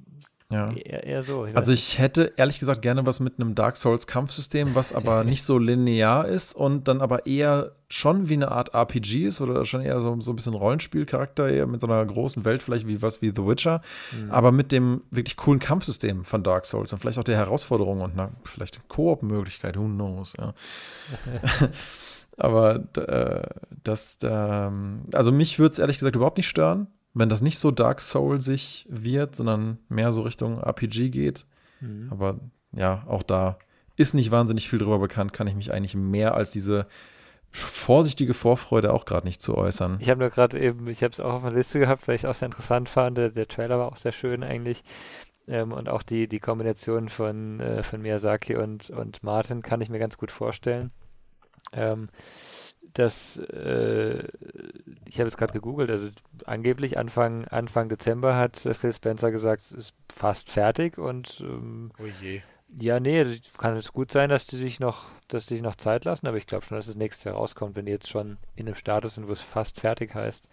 ja. 0.53 0.73
Eher, 0.73 1.05
eher 1.05 1.23
so. 1.23 1.47
Ich 1.47 1.57
also 1.57 1.73
ich 1.73 1.99
hätte 1.99 2.33
ehrlich 2.37 2.59
gesagt 2.59 2.83
gerne 2.83 3.07
was 3.07 3.19
mit 3.19 3.41
einem 3.41 3.55
Dark 3.55 3.77
Souls 3.77 4.07
Kampfsystem, 4.07 4.75
was 4.75 4.93
aber 4.93 5.25
nicht 5.25 5.43
so 5.43 5.59
linear 5.59 6.29
ist 6.29 6.55
und 6.55 6.87
dann 6.87 7.01
aber 7.01 7.27
eher 7.27 7.73
schon 7.89 8.29
wie 8.29 8.35
eine 8.35 8.51
Art 8.51 8.75
RPG 8.75 9.27
ist 9.27 9.41
oder 9.41 9.65
schon 9.65 9.81
eher 9.81 10.01
so, 10.01 10.21
so 10.21 10.33
ein 10.33 10.37
bisschen 10.37 10.55
Rollenspielcharakter, 10.55 11.49
eher 11.49 11.67
mit 11.67 11.81
so 11.81 11.87
einer 11.87 12.05
großen 12.05 12.45
Welt, 12.45 12.63
vielleicht 12.63 12.87
wie 12.87 13.01
was 13.03 13.23
wie 13.23 13.33
The 13.35 13.47
Witcher, 13.47 13.81
mhm. 14.13 14.31
aber 14.31 14.53
mit 14.53 14.73
dem 14.73 15.03
wirklich 15.11 15.37
coolen 15.37 15.61
Kampfsystem 15.61 16.25
von 16.25 16.43
Dark 16.43 16.67
Souls 16.67 16.93
und 16.93 16.99
vielleicht 16.99 17.19
auch 17.19 17.25
der 17.25 17.37
Herausforderung 17.37 18.01
und 18.01 18.15
na, 18.15 18.31
vielleicht 18.45 18.87
Koop-Möglichkeit, 18.89 19.77
who 19.79 19.85
knows, 19.85 20.35
ja. 20.39 20.55
aber 22.37 22.81
äh, 22.97 23.47
das, 23.83 24.19
ähm, 24.23 25.03
also 25.13 25.33
mich 25.33 25.59
würde 25.59 25.73
es 25.73 25.79
ehrlich 25.79 25.99
gesagt 25.99 26.17
überhaupt 26.17 26.37
nicht 26.37 26.49
stören 26.49 26.89
wenn 27.15 27.29
das 27.29 27.41
nicht 27.41 27.59
so 27.59 27.71
Dark 27.71 28.01
Soul 28.01 28.41
sich 28.41 28.87
wird, 28.89 29.37
sondern 29.37 29.79
mehr 29.89 30.13
so 30.13 30.23
Richtung 30.23 30.61
RPG 30.61 31.11
geht. 31.11 31.47
Mhm. 31.81 32.09
Aber 32.11 32.41
ja, 32.73 33.05
auch 33.07 33.23
da 33.23 33.59
ist 33.97 34.15
nicht 34.15 34.31
wahnsinnig 34.31 34.69
viel 34.69 34.81
drüber 34.81 34.99
bekannt, 34.99 35.33
kann 35.33 35.47
ich 35.47 35.55
mich 35.55 35.73
eigentlich 35.73 35.95
mehr 35.95 36.35
als 36.35 36.51
diese 36.51 36.87
vorsichtige 37.53 38.35
Vorfreude 38.35 38.93
auch 38.93 39.05
gerade 39.05 39.27
nicht 39.27 39.41
zu 39.41 39.57
äußern. 39.57 39.99
Ich 40.01 40.11
habe 40.11 40.19
nur 40.19 40.31
gerade 40.31 40.59
eben, 40.59 40.89
ich 40.89 41.05
habe 41.05 41.13
es 41.13 41.21
auch 41.21 41.35
auf 41.35 41.43
der 41.43 41.53
Liste 41.53 41.79
gehabt, 41.79 42.09
weil 42.09 42.17
ich 42.17 42.25
es 42.25 42.29
auch 42.29 42.35
sehr 42.35 42.47
interessant 42.47 42.89
fand. 42.89 43.17
Der, 43.17 43.31
der, 43.31 43.47
Trailer 43.47 43.79
war 43.79 43.87
auch 43.87 43.97
sehr 43.97 44.11
schön 44.11 44.43
eigentlich. 44.43 44.83
Ähm, 45.47 45.73
und 45.73 45.89
auch 45.89 46.03
die, 46.03 46.27
die 46.27 46.41
Kombination 46.41 47.09
von, 47.09 47.61
äh, 47.61 47.85
von 47.85 48.03
Miyazaki 48.03 48.57
und, 48.57 48.91
und 48.91 49.23
Martin 49.23 49.63
kann 49.63 49.81
ich 49.81 49.89
mir 49.89 50.01
ganz 50.01 50.19
gut 50.19 50.33
vorstellen. 50.33 50.91
Ähm, 51.73 52.09
dass 52.95 53.37
äh, 53.37 54.25
ich 55.07 55.19
habe 55.19 55.29
es 55.29 55.37
gerade 55.37 55.53
gegoogelt, 55.53 55.91
also 55.91 56.09
angeblich 56.47 56.97
Anfang, 56.97 57.47
Anfang 57.49 57.89
Dezember 57.89 58.37
hat 58.37 58.65
äh, 58.65 58.73
Phil 58.73 58.93
Spencer 58.93 59.31
gesagt, 59.31 59.63
es 59.65 59.73
ist 59.73 59.95
fast 60.13 60.51
fertig 60.51 60.97
und 60.99 61.41
ähm, 61.41 61.91
oh 61.99 62.07
je. 62.21 62.41
Ja, 62.77 62.99
nee, 62.99 63.25
kann 63.59 63.77
es 63.77 63.93
gut 63.93 64.11
sein, 64.11 64.31
dass 64.31 64.47
die 64.47 64.57
sich 64.57 64.81
noch, 64.81 65.05
dass 65.29 65.47
die 65.47 65.55
sich 65.55 65.63
noch 65.63 65.77
Zeit 65.77 66.05
lassen, 66.05 66.27
aber 66.27 66.39
ich 66.39 66.47
glaube 66.47 66.65
schon, 66.65 66.77
dass 66.77 66.89
es 66.89 66.97
nächstes 66.97 67.25
Jahr 67.25 67.35
rauskommt, 67.35 67.77
wenn 67.77 67.87
die 67.87 67.93
jetzt 67.93 68.09
schon 68.09 68.39
in 68.57 68.67
einem 68.67 68.75
Status 68.75 69.15
sind, 69.15 69.29
wo 69.29 69.33
es 69.33 69.43
fast 69.43 69.79
fertig 69.79 70.15
heißt. 70.15 70.49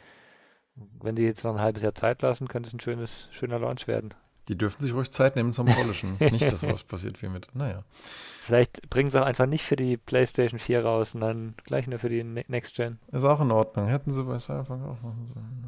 Wenn 0.75 1.15
die 1.15 1.23
jetzt 1.23 1.43
noch 1.43 1.55
ein 1.55 1.61
halbes 1.61 1.83
Jahr 1.83 1.95
Zeit 1.95 2.21
lassen, 2.21 2.47
könnte 2.47 2.67
es 2.67 2.73
ein 2.73 2.79
schönes, 2.79 3.27
schöner 3.31 3.59
Launch 3.59 3.87
werden. 3.87 4.13
Die 4.47 4.57
dürfen 4.57 4.81
sich 4.81 4.93
ruhig 4.93 5.11
Zeit 5.11 5.35
nehmen 5.35 5.53
zum 5.53 5.67
Polischen. 5.67 6.17
nicht, 6.19 6.51
dass 6.51 6.63
was 6.63 6.83
passiert 6.83 7.21
wie 7.21 7.29
mit. 7.29 7.47
Naja. 7.53 7.83
Vielleicht 7.91 8.89
bringen 8.89 9.09
sie 9.09 9.21
auch 9.21 9.25
einfach 9.25 9.45
nicht 9.45 9.63
für 9.63 9.75
die 9.75 9.97
PlayStation 9.97 10.59
4 10.59 10.83
raus, 10.83 11.11
sondern 11.11 11.55
gleich 11.63 11.87
nur 11.87 11.99
für 11.99 12.09
die 12.09 12.23
ne-, 12.23 12.45
Next 12.47 12.75
Gen. 12.75 12.97
Ist 13.11 13.23
auch 13.23 13.39
in 13.39 13.51
Ordnung. 13.51 13.87
Hätten 13.87 14.11
sie 14.11 14.23
bei 14.23 14.39
Cyberpunk 14.39 14.83
auch 14.83 15.01
machen 15.01 15.27
sollen. 15.27 15.67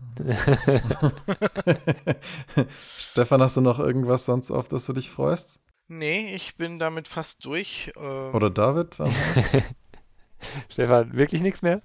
Stefan, 2.97 3.41
hast 3.41 3.57
du 3.57 3.61
noch 3.61 3.79
irgendwas 3.79 4.25
sonst, 4.25 4.49
auf 4.49 4.67
das 4.67 4.85
du 4.85 4.93
dich 4.93 5.09
freust? 5.09 5.61
Nee, 5.87 6.33
ich 6.33 6.57
bin 6.57 6.79
damit 6.79 7.07
fast 7.07 7.45
durch. 7.45 7.91
Ähm 7.95 8.33
Oder 8.33 8.49
David? 8.49 8.97
Stefan, 10.69 11.13
wirklich 11.13 11.41
nichts 11.41 11.61
mehr? 11.61 11.81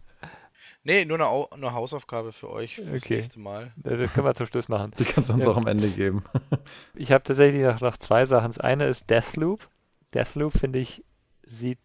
Nee, 0.85 1.05
nur 1.05 1.19
eine, 1.21 1.53
eine 1.53 1.75
Hausaufgabe 1.75 2.33
für 2.33 2.51
euch 2.51 2.77
fürs 2.77 3.05
okay. 3.05 3.17
nächste 3.17 3.41
Mal. 3.41 3.73
Das 3.77 4.13
können 4.13 4.27
wir 4.27 4.35
zum 4.35 4.47
Schluss 4.47 4.69
machen. 4.69 4.93
Die 4.99 5.05
kannst 5.05 5.31
du 5.31 5.35
uns 5.35 5.45
ja. 5.45 5.53
auch 5.53 5.57
am 5.57 5.67
Ende 5.67 5.91
geben. 5.91 6.25
ich 6.95 7.13
habe 7.13 7.25
tatsächlich 7.25 7.63
noch, 7.63 7.81
noch 7.81 7.97
zwei 7.97 8.27
Sachen. 8.27 8.53
Das 8.53 8.61
eine 8.61 8.87
ist 8.87 9.11
Deathloop. 9.11 9.69
Deathloop, 10.15 10.53
finde 10.59 10.79
ich, 10.79 11.05
sieht 11.43 11.79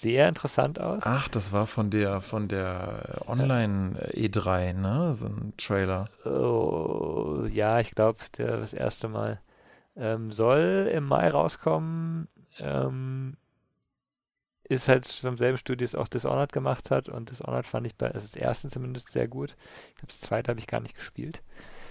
sehr 0.00 0.28
interessant 0.28 0.80
aus. 0.80 1.02
Ach, 1.04 1.28
das 1.28 1.52
war 1.52 1.66
von 1.66 1.90
der 1.90 2.20
von 2.20 2.48
der 2.48 3.22
Online 3.26 3.98
E3, 4.12 4.72
ne? 4.72 5.12
So 5.14 5.26
ein 5.26 5.52
Trailer. 5.56 6.08
Oh, 6.24 7.44
ja, 7.50 7.80
ich 7.80 7.90
glaube, 7.90 8.18
das 8.32 8.72
erste 8.72 9.08
Mal. 9.08 9.40
Ähm, 9.96 10.30
soll 10.30 10.90
im 10.92 11.04
Mai 11.04 11.28
rauskommen. 11.28 12.28
Ähm, 12.58 13.36
ist 14.68 14.88
halt 14.88 15.06
vom 15.06 15.38
selben 15.38 15.58
Studio, 15.58 15.84
das 15.84 15.94
auch 15.94 16.08
Dishonored 16.08 16.52
gemacht 16.52 16.90
hat. 16.90 17.08
Und 17.08 17.30
Dishonored 17.30 17.66
fand 17.66 17.86
ich 17.86 17.94
bei, 17.94 18.06
also 18.06 18.26
das 18.26 18.34
erste 18.34 18.68
zumindest 18.68 19.10
sehr 19.12 19.28
gut. 19.28 19.56
Ich 19.88 19.94
glaube, 19.96 20.08
das 20.08 20.20
zweite 20.20 20.50
habe 20.50 20.60
ich 20.60 20.66
gar 20.66 20.80
nicht 20.80 20.94
gespielt. 20.94 21.42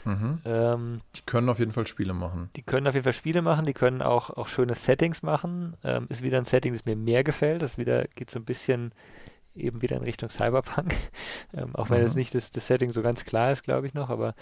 Mhm. 0.05 0.39
Ähm, 0.45 1.01
die 1.15 1.21
können 1.25 1.49
auf 1.49 1.59
jeden 1.59 1.71
Fall 1.71 1.87
Spiele 1.87 2.13
machen. 2.13 2.49
Die 2.55 2.61
können 2.61 2.87
auf 2.87 2.93
jeden 2.93 3.03
Fall 3.03 3.13
Spiele 3.13 3.41
machen, 3.41 3.65
die 3.65 3.73
können 3.73 4.01
auch, 4.01 4.29
auch 4.29 4.47
schöne 4.47 4.75
Settings 4.75 5.21
machen. 5.21 5.75
Ähm, 5.83 6.05
ist 6.09 6.23
wieder 6.23 6.37
ein 6.37 6.45
Setting, 6.45 6.73
das 6.73 6.85
mir 6.85 6.95
mehr 6.95 7.23
gefällt. 7.23 7.61
Das 7.61 7.77
wieder 7.77 8.05
geht 8.15 8.29
so 8.29 8.39
ein 8.39 8.45
bisschen 8.45 8.93
eben 9.55 9.81
wieder 9.81 9.97
in 9.97 10.03
Richtung 10.03 10.29
Cyberpunk. 10.29 10.95
ähm, 11.53 11.75
auch 11.75 11.89
wenn 11.89 11.99
mhm. 11.99 12.05
jetzt 12.05 12.15
nicht 12.15 12.35
das, 12.35 12.51
das 12.51 12.67
Setting 12.67 12.91
so 12.91 13.01
ganz 13.01 13.25
klar 13.25 13.51
ist, 13.51 13.63
glaube 13.63 13.87
ich 13.87 13.93
noch, 13.93 14.09
aber 14.09 14.35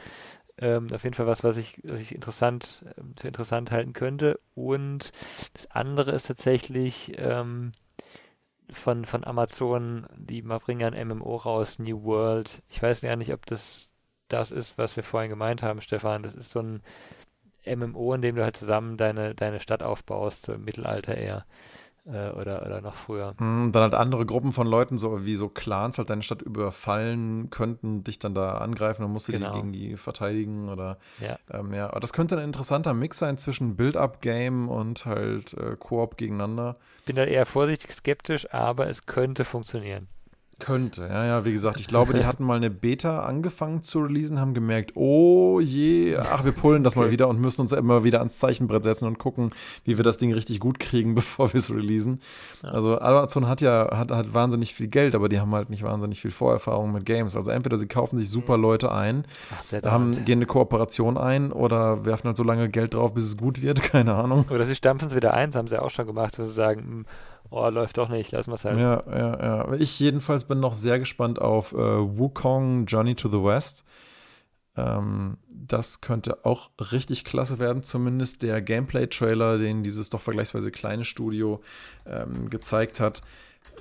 ähm, 0.58 0.88
auf 0.94 1.04
jeden 1.04 1.16
Fall 1.16 1.28
was, 1.28 1.44
was 1.44 1.58
ich, 1.58 1.82
was 1.84 2.00
ich 2.00 2.14
interessant, 2.14 2.86
ähm, 2.98 3.16
für 3.20 3.28
interessant 3.28 3.72
halten 3.72 3.94
könnte. 3.94 4.40
Und 4.54 5.12
das 5.54 5.70
andere 5.72 6.12
ist 6.12 6.28
tatsächlich 6.28 7.14
ähm, 7.18 7.72
von, 8.72 9.06
von 9.06 9.24
Amazon, 9.24 10.08
die 10.16 10.42
mal 10.42 10.60
bringen 10.60 10.94
ein 10.94 11.08
MMO 11.08 11.36
raus, 11.38 11.80
New 11.80 12.04
World. 12.04 12.62
Ich 12.70 12.82
weiß 12.82 13.02
gar 13.02 13.16
nicht, 13.16 13.34
ob 13.34 13.46
das 13.46 13.92
das 14.28 14.52
ist, 14.52 14.78
was 14.78 14.96
wir 14.96 15.04
vorhin 15.04 15.30
gemeint 15.30 15.62
haben, 15.62 15.82
Stefan. 15.82 16.24
Das 16.24 16.36
ist 16.36 16.52
so 16.52 16.60
ein 16.62 16.82
MMO, 17.66 18.14
in 18.14 18.22
dem 18.22 18.36
du 18.36 18.44
halt 18.44 18.58
zusammen 18.58 18.98
deine, 18.98 19.36
deine 19.36 19.60
Stadt 19.60 19.84
aufbaust, 19.84 20.46
so 20.46 20.54
im 20.54 20.64
Mittelalter 20.64 21.16
eher 21.16 21.46
äh, 22.06 22.30
oder, 22.30 22.66
oder 22.66 22.82
noch 22.82 22.96
früher. 22.96 23.34
Hm, 23.38 23.72
dann 23.72 23.84
halt 23.84 23.96
andere 23.96 24.26
Gruppen 24.26 24.52
von 24.52 24.68
Leuten, 24.68 24.98
so 24.98 25.26
wie 25.26 25.36
so 25.36 25.50
Clans 25.50 25.98
halt 25.98 26.10
deine 26.10 26.24
Stadt 26.24 26.42
überfallen 26.42 27.50
könnten, 27.50 28.04
dich 28.04 28.20
dann 28.20 28.36
da 28.36 28.60
angreifen 28.60 29.04
und 29.04 29.12
musst 29.12 29.28
du 29.28 29.32
genau. 29.32 29.54
die 29.54 29.60
gegen 29.60 29.74
die 29.74 29.98
verteidigen 29.98 30.70
oder 30.70 30.98
ja. 31.20 31.38
Ähm, 31.52 31.74
ja. 31.74 31.90
Aber 31.90 32.00
das 32.00 32.14
könnte 32.14 32.38
ein 32.38 32.44
interessanter 32.44 32.94
Mix 32.94 33.20
sein 33.20 33.38
zwischen 33.38 33.76
Build-Up-Game 33.76 34.70
und 34.70 35.06
halt 35.06 35.54
äh, 35.54 35.76
Koop 35.78 36.18
gegeneinander. 36.18 36.78
Ich 37.00 37.06
bin 37.06 37.16
da 37.16 37.24
eher 37.24 37.46
vorsichtig 37.46 37.92
skeptisch, 37.94 38.54
aber 38.54 38.88
es 38.88 39.06
könnte 39.06 39.46
funktionieren. 39.46 40.08
Könnte, 40.58 41.02
ja, 41.02 41.26
ja, 41.26 41.44
wie 41.44 41.52
gesagt, 41.52 41.82
ich 41.82 41.88
glaube, 41.88 42.14
die 42.14 42.24
hatten 42.26 42.46
mal 42.46 42.56
eine 42.56 42.70
Beta 42.70 43.24
angefangen 43.26 43.84
zu 43.84 44.00
releasen, 44.00 44.40
haben 44.40 44.54
gemerkt, 44.54 44.96
oh 44.96 45.60
je, 45.60 46.16
ach, 46.18 46.46
wir 46.46 46.54
pullen 46.54 46.82
das 46.82 46.94
okay. 46.96 47.06
mal 47.06 47.12
wieder 47.12 47.28
und 47.28 47.42
müssen 47.42 47.60
uns 47.60 47.74
immer 47.74 48.06
wieder 48.06 48.20
ans 48.20 48.40
Zeichenbrett 48.40 48.86
setzen 48.86 49.06
und 49.06 49.20
gucken, 49.20 49.50
wie 49.84 49.98
wir 49.98 50.06
das 50.06 50.18
Ding 50.18 50.34
richtig 50.34 50.62
gut 50.62 50.80
kriegen, 50.80 51.14
bevor 51.16 51.52
wir 51.52 51.60
es 51.60 51.70
releasen. 51.70 52.22
Ja. 52.64 52.70
Also 52.70 53.00
Amazon 53.00 53.50
hat 53.50 53.60
ja 53.60 53.98
hat, 53.98 54.12
hat 54.12 54.34
wahnsinnig 54.34 54.74
viel 54.74 54.88
Geld, 54.88 55.14
aber 55.14 55.28
die 55.28 55.42
haben 55.42 55.54
halt 55.54 55.70
nicht 55.70 55.84
wahnsinnig 55.84 56.22
viel 56.22 56.32
Vorerfahrung 56.32 56.94
mit 56.94 57.06
Games. 57.06 57.36
Also 57.36 57.52
entweder 57.52 57.78
sie 57.78 57.88
kaufen 57.88 58.18
sich 58.18 58.30
super 58.30 58.56
mhm. 58.56 58.64
Leute 58.64 58.92
ein, 58.94 59.26
ach, 59.52 59.92
haben, 59.92 60.24
gehen 60.24 60.40
eine 60.40 60.46
Kooperation 60.46 61.18
ein 61.18 61.52
oder 61.52 62.06
werfen 62.06 62.28
halt 62.28 62.38
so 62.38 62.44
lange 62.44 62.70
Geld 62.70 62.94
drauf, 62.94 63.14
bis 63.14 63.26
es 63.26 63.36
gut 63.36 63.62
wird, 63.62 63.82
keine 63.92 64.16
Ahnung. 64.16 64.46
Oder 64.50 64.64
sie 64.64 64.76
stampfen 64.76 65.10
es 65.10 65.16
wieder 65.16 65.34
ein, 65.34 65.52
das 65.52 65.60
haben 65.60 65.68
sie 65.68 65.82
auch 65.82 65.92
schon 65.92 66.08
gemacht, 66.08 66.36
sozusagen, 66.36 67.06
oh, 67.56 67.70
läuft 67.70 67.98
doch 67.98 68.10
nicht, 68.10 68.32
lass 68.32 68.48
mal 68.48 68.56
es 68.56 68.66
halt. 68.66 68.80
Ja, 68.80 69.04
ja, 69.08 69.40
ja. 69.40 69.74
Ich 69.74 70.00
jedenfalls 70.00 70.44
bin 70.44 70.60
noch 70.60 70.74
sehr 70.74 71.00
gespannt 71.00 71.40
auf 71.40 71.74
äh, 71.74 71.78
Wukong 71.78 72.86
Journey 72.86 73.16
to 73.16 73.30
the 73.30 73.44
West. 73.44 73.86
Ähm, 74.78 75.38
das 75.48 76.02
könnte 76.02 76.46
auch 76.46 76.70
richtig 76.92 77.24
klasse 77.24 77.60
werden. 77.60 77.84
Zumindest 77.84 78.44
der 78.44 78.62
Gameplay-Trailer, 78.62 79.58
den 79.58 79.84
dieses 79.84 80.10
doch 80.10 80.22
vergleichsweise 80.22 80.72
kleine 80.72 81.06
Studio 81.06 81.62
ähm, 82.06 82.50
gezeigt 82.50 83.00
hat, 83.00 83.22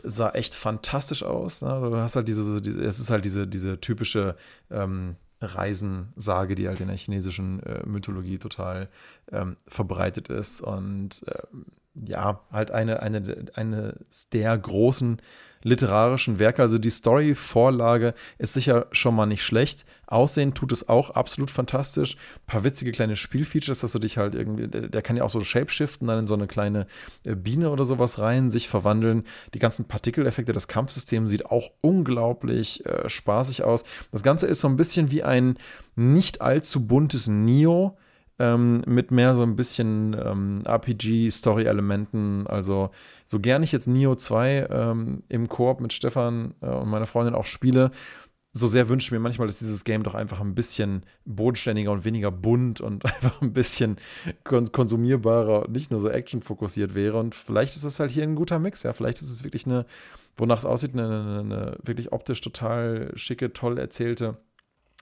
sah 0.03 0.31
echt 0.31 0.55
fantastisch 0.55 1.23
aus. 1.23 1.63
Ne? 1.63 1.81
Du 1.81 1.97
hast 1.97 2.17
halt 2.17 2.29
diese, 2.29 2.61
diese, 2.61 2.85
es 2.85 3.01
ist 3.01 3.11
halt 3.11 3.25
diese, 3.25 3.47
diese 3.47 3.81
typische 3.81 4.37
ähm, 4.71 5.17
Reisensage, 5.41 6.55
die 6.55 6.69
halt 6.69 6.81
in 6.81 6.89
der 6.89 6.97
chinesischen 6.97 7.63
äh, 7.65 7.85
Mythologie 7.87 8.39
total 8.39 8.89
ähm, 9.33 9.57
verbreitet 9.67 10.29
ist. 10.29 10.61
Und 10.61 11.25
äh, 11.27 11.43
ja, 11.95 12.41
halt 12.51 12.71
eine, 12.71 13.01
eine, 13.03 13.47
eines 13.55 14.29
der 14.31 14.57
großen 14.59 15.21
literarischen 15.65 16.39
Werke. 16.39 16.63
Also 16.63 16.79
die 16.79 16.91
Story-Vorlage 16.91 18.15
ist 18.39 18.53
sicher 18.53 18.87
schon 18.93 19.15
mal 19.15 19.27
nicht 19.27 19.43
schlecht. 19.43 19.85
Aussehen 20.07 20.55
tut 20.55 20.73
es 20.73 20.89
auch 20.89 21.11
absolut 21.11 21.51
fantastisch. 21.51 22.17
Ein 22.17 22.47
paar 22.47 22.65
witzige 22.65 22.93
kleine 22.93 23.17
Spielfeatures, 23.17 23.81
dass 23.81 23.93
du 23.93 23.99
dich 23.99 24.19
halt 24.19 24.35
irgendwie, 24.35 24.69
der 24.69 25.03
kann 25.03 25.17
ja 25.17 25.25
auch 25.25 25.31
so 25.31 25.43
shapeshiften, 25.43 26.07
dann 26.07 26.21
in 26.21 26.27
so 26.27 26.35
eine 26.35 26.47
kleine 26.47 26.87
äh, 27.25 27.35
Biene 27.35 27.71
oder 27.71 27.85
sowas 27.85 28.19
rein, 28.19 28.51
sich 28.51 28.69
verwandeln. 28.69 29.25
Die 29.55 29.59
ganzen 29.59 29.87
Partikeleffekte, 29.87 30.53
das 30.53 30.69
Kampfsystem 30.69 31.27
sieht 31.27 31.47
auch 31.47 31.71
unglaublich 31.81 32.85
äh, 32.85 33.09
spaßig 33.09 33.65
aus. 33.65 33.85
Das 34.13 34.23
Ganze 34.23 34.47
ist 34.47 34.61
so 34.61 34.69
ein 34.69 34.77
bisschen 34.77 35.11
wie 35.11 35.23
ein 35.23 35.57
nicht 35.97 36.43
allzu 36.43 36.87
buntes 36.87 37.27
Neo 37.27 37.97
ähm, 38.39 38.83
mit 38.87 39.11
mehr 39.11 39.35
so 39.35 39.43
ein 39.43 39.57
bisschen 39.57 40.17
ähm, 40.19 40.63
RPG-Story-Elementen. 40.65 42.47
Also, 42.47 42.91
so 43.27 43.39
gern 43.41 43.63
ich 43.63 43.73
jetzt 43.73 43.87
Neo 43.87 44.17
2 44.17 44.69
ähm, 44.71 45.23
im 45.29 45.49
Koop 45.49 45.81
mit 45.81 45.93
Stefan 45.93 46.55
äh, 46.61 46.67
und 46.67 46.89
meiner 46.89 47.07
Freundin 47.07 47.35
auch 47.35 47.47
spiele, 47.47 47.91
so 48.57 48.69
sehr 48.69 48.89
wünsche 48.89 49.07
ich 49.07 49.13
mir 49.13 49.19
manchmal, 49.19 49.49
dass 49.49 49.59
dieses 49.59 49.83
Game 49.83 50.05
doch 50.05 50.15
einfach 50.15 50.41
ein 50.41 50.55
bisschen 50.55 51.05
bodenständiger 51.25 51.91
und 51.91 52.05
weniger 52.05 52.31
bunt 52.31 52.81
und 52.81 53.05
einfach 53.05 53.43
ein 53.43 53.53
bisschen 53.53 53.99
kon 54.45 54.71
konsumierbarer 54.71 55.67
und 55.67 55.73
nicht 55.73 55.91
nur 55.91 56.01
so 56.01 56.09
actionfokussiert 56.09 56.95
wäre. 56.95 57.19
Und 57.19 57.35
vielleicht 57.35 57.77
ist 57.77 57.85
es 57.85 57.99
halt 57.99 58.13
hier 58.13 58.23
ein 58.23 58.37
guter 58.37 58.59
Mix, 58.61 58.85
ja. 58.85 58.93
Vielleicht 58.93 59.21
ist 59.21 59.31
es 59.31 59.45
wirklich 59.45 59.67
eine, 59.67 59.87
wonach 60.37 60.59
es 60.59 60.65
aussieht, 60.65 60.93
eine, 60.95 61.05
eine, 61.05 61.41
eine 61.41 61.79
wirklich 61.83 62.13
optisch 62.13 62.41
total 62.41 63.11
schicke, 63.17 63.53
toll 63.53 63.79
erzählte 63.79 64.39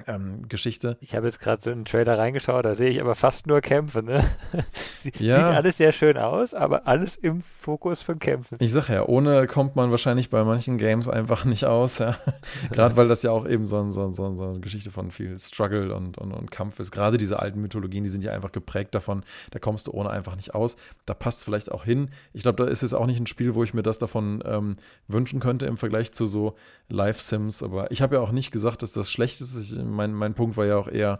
ähm, 0.07 0.49
Geschichte. 0.49 0.97
Ich 1.01 1.15
habe 1.15 1.27
jetzt 1.27 1.39
gerade 1.39 1.63
so 1.63 1.71
in 1.71 1.81
den 1.81 1.85
Trailer 1.85 2.19
reingeschaut, 2.19 2.65
da 2.65 2.75
sehe 2.75 2.89
ich 2.89 3.01
aber 3.01 3.15
fast 3.15 3.47
nur 3.47 3.61
Kämpfe. 3.61 4.03
Ne? 4.03 4.25
ja. 5.19 5.47
Sieht 5.47 5.57
alles 5.57 5.77
sehr 5.77 5.93
schön 5.93 6.17
aus, 6.17 6.55
aber 6.55 6.87
alles 6.87 7.17
im 7.17 7.43
Fokus 7.43 8.01
von 8.01 8.19
Kämpfen. 8.19 8.57
Ich 8.61 8.73
sage 8.73 8.95
ja, 8.95 9.07
ohne 9.07 9.47
kommt 9.47 9.77
man 9.77 9.91
wahrscheinlich 9.91 10.31
bei 10.31 10.45
manchen 10.45 10.79
Games 10.79 11.09
einfach 11.09 11.45
nicht 11.45 11.67
aus. 11.67 11.99
Ja? 11.99 12.17
Gerade 12.73 12.97
weil 12.97 13.09
das 13.09 13.23
ja 13.23 13.31
auch 13.33 13.47
eben 13.47 13.67
so, 13.67 13.91
so, 13.91 14.11
so, 14.13 14.35
so, 14.35 14.45
eine 14.45 14.61
Geschichte 14.61 14.91
von 14.91 15.11
viel 15.11 15.39
Struggle 15.39 15.95
und, 15.95 16.17
und, 16.17 16.33
und 16.33 16.51
Kampf 16.51 16.81
ist. 16.81 16.91
Gerade 16.91 17.19
diese 17.19 17.39
alten 17.39 17.61
Mythologien, 17.61 18.05
die 18.05 18.11
sind 18.11 18.25
ja 18.25 18.33
einfach 18.33 18.53
geprägt 18.53 18.95
davon, 18.95 19.25
da 19.51 19.59
kommst 19.59 19.87
du 19.89 19.93
ohne 19.93 20.11
einfach 20.11 20.37
nicht 20.37 20.55
aus. 20.55 20.77
Da 21.05 21.13
passt 21.13 21.39
es 21.39 21.45
vielleicht 21.45 21.71
auch 21.71 21.85
hin. 21.85 22.11
Ich 22.33 22.43
glaube, 22.43 22.65
da 22.65 22.71
ist 22.71 22.83
es 22.83 22.95
auch 22.95 23.07
nicht 23.07 23.21
ein 23.21 23.27
Spiel, 23.27 23.55
wo 23.55 23.63
ich 23.63 23.75
mir 23.75 23.83
das 23.83 23.99
davon 23.99 24.43
ähm, 24.47 24.77
wünschen 25.07 25.39
könnte 25.39 25.67
im 25.67 25.77
Vergleich 25.77 26.13
zu 26.13 26.27
so 26.27 26.55
Live-Sims. 26.89 27.63
Aber 27.63 27.91
ich 27.91 28.01
habe 28.01 28.17
ja 28.17 28.23
auch 28.23 28.33
nicht 28.33 28.51
gesagt, 28.51 28.83
dass 28.83 28.93
das 28.93 29.11
schlecht 29.11 29.41
ist. 29.43 29.57
Ich 29.57 29.82
mein, 29.91 30.13
mein 30.13 30.35
Punkt 30.35 30.57
war 30.57 30.67
ja 30.67 30.77
auch 30.77 30.89
eher, 30.89 31.19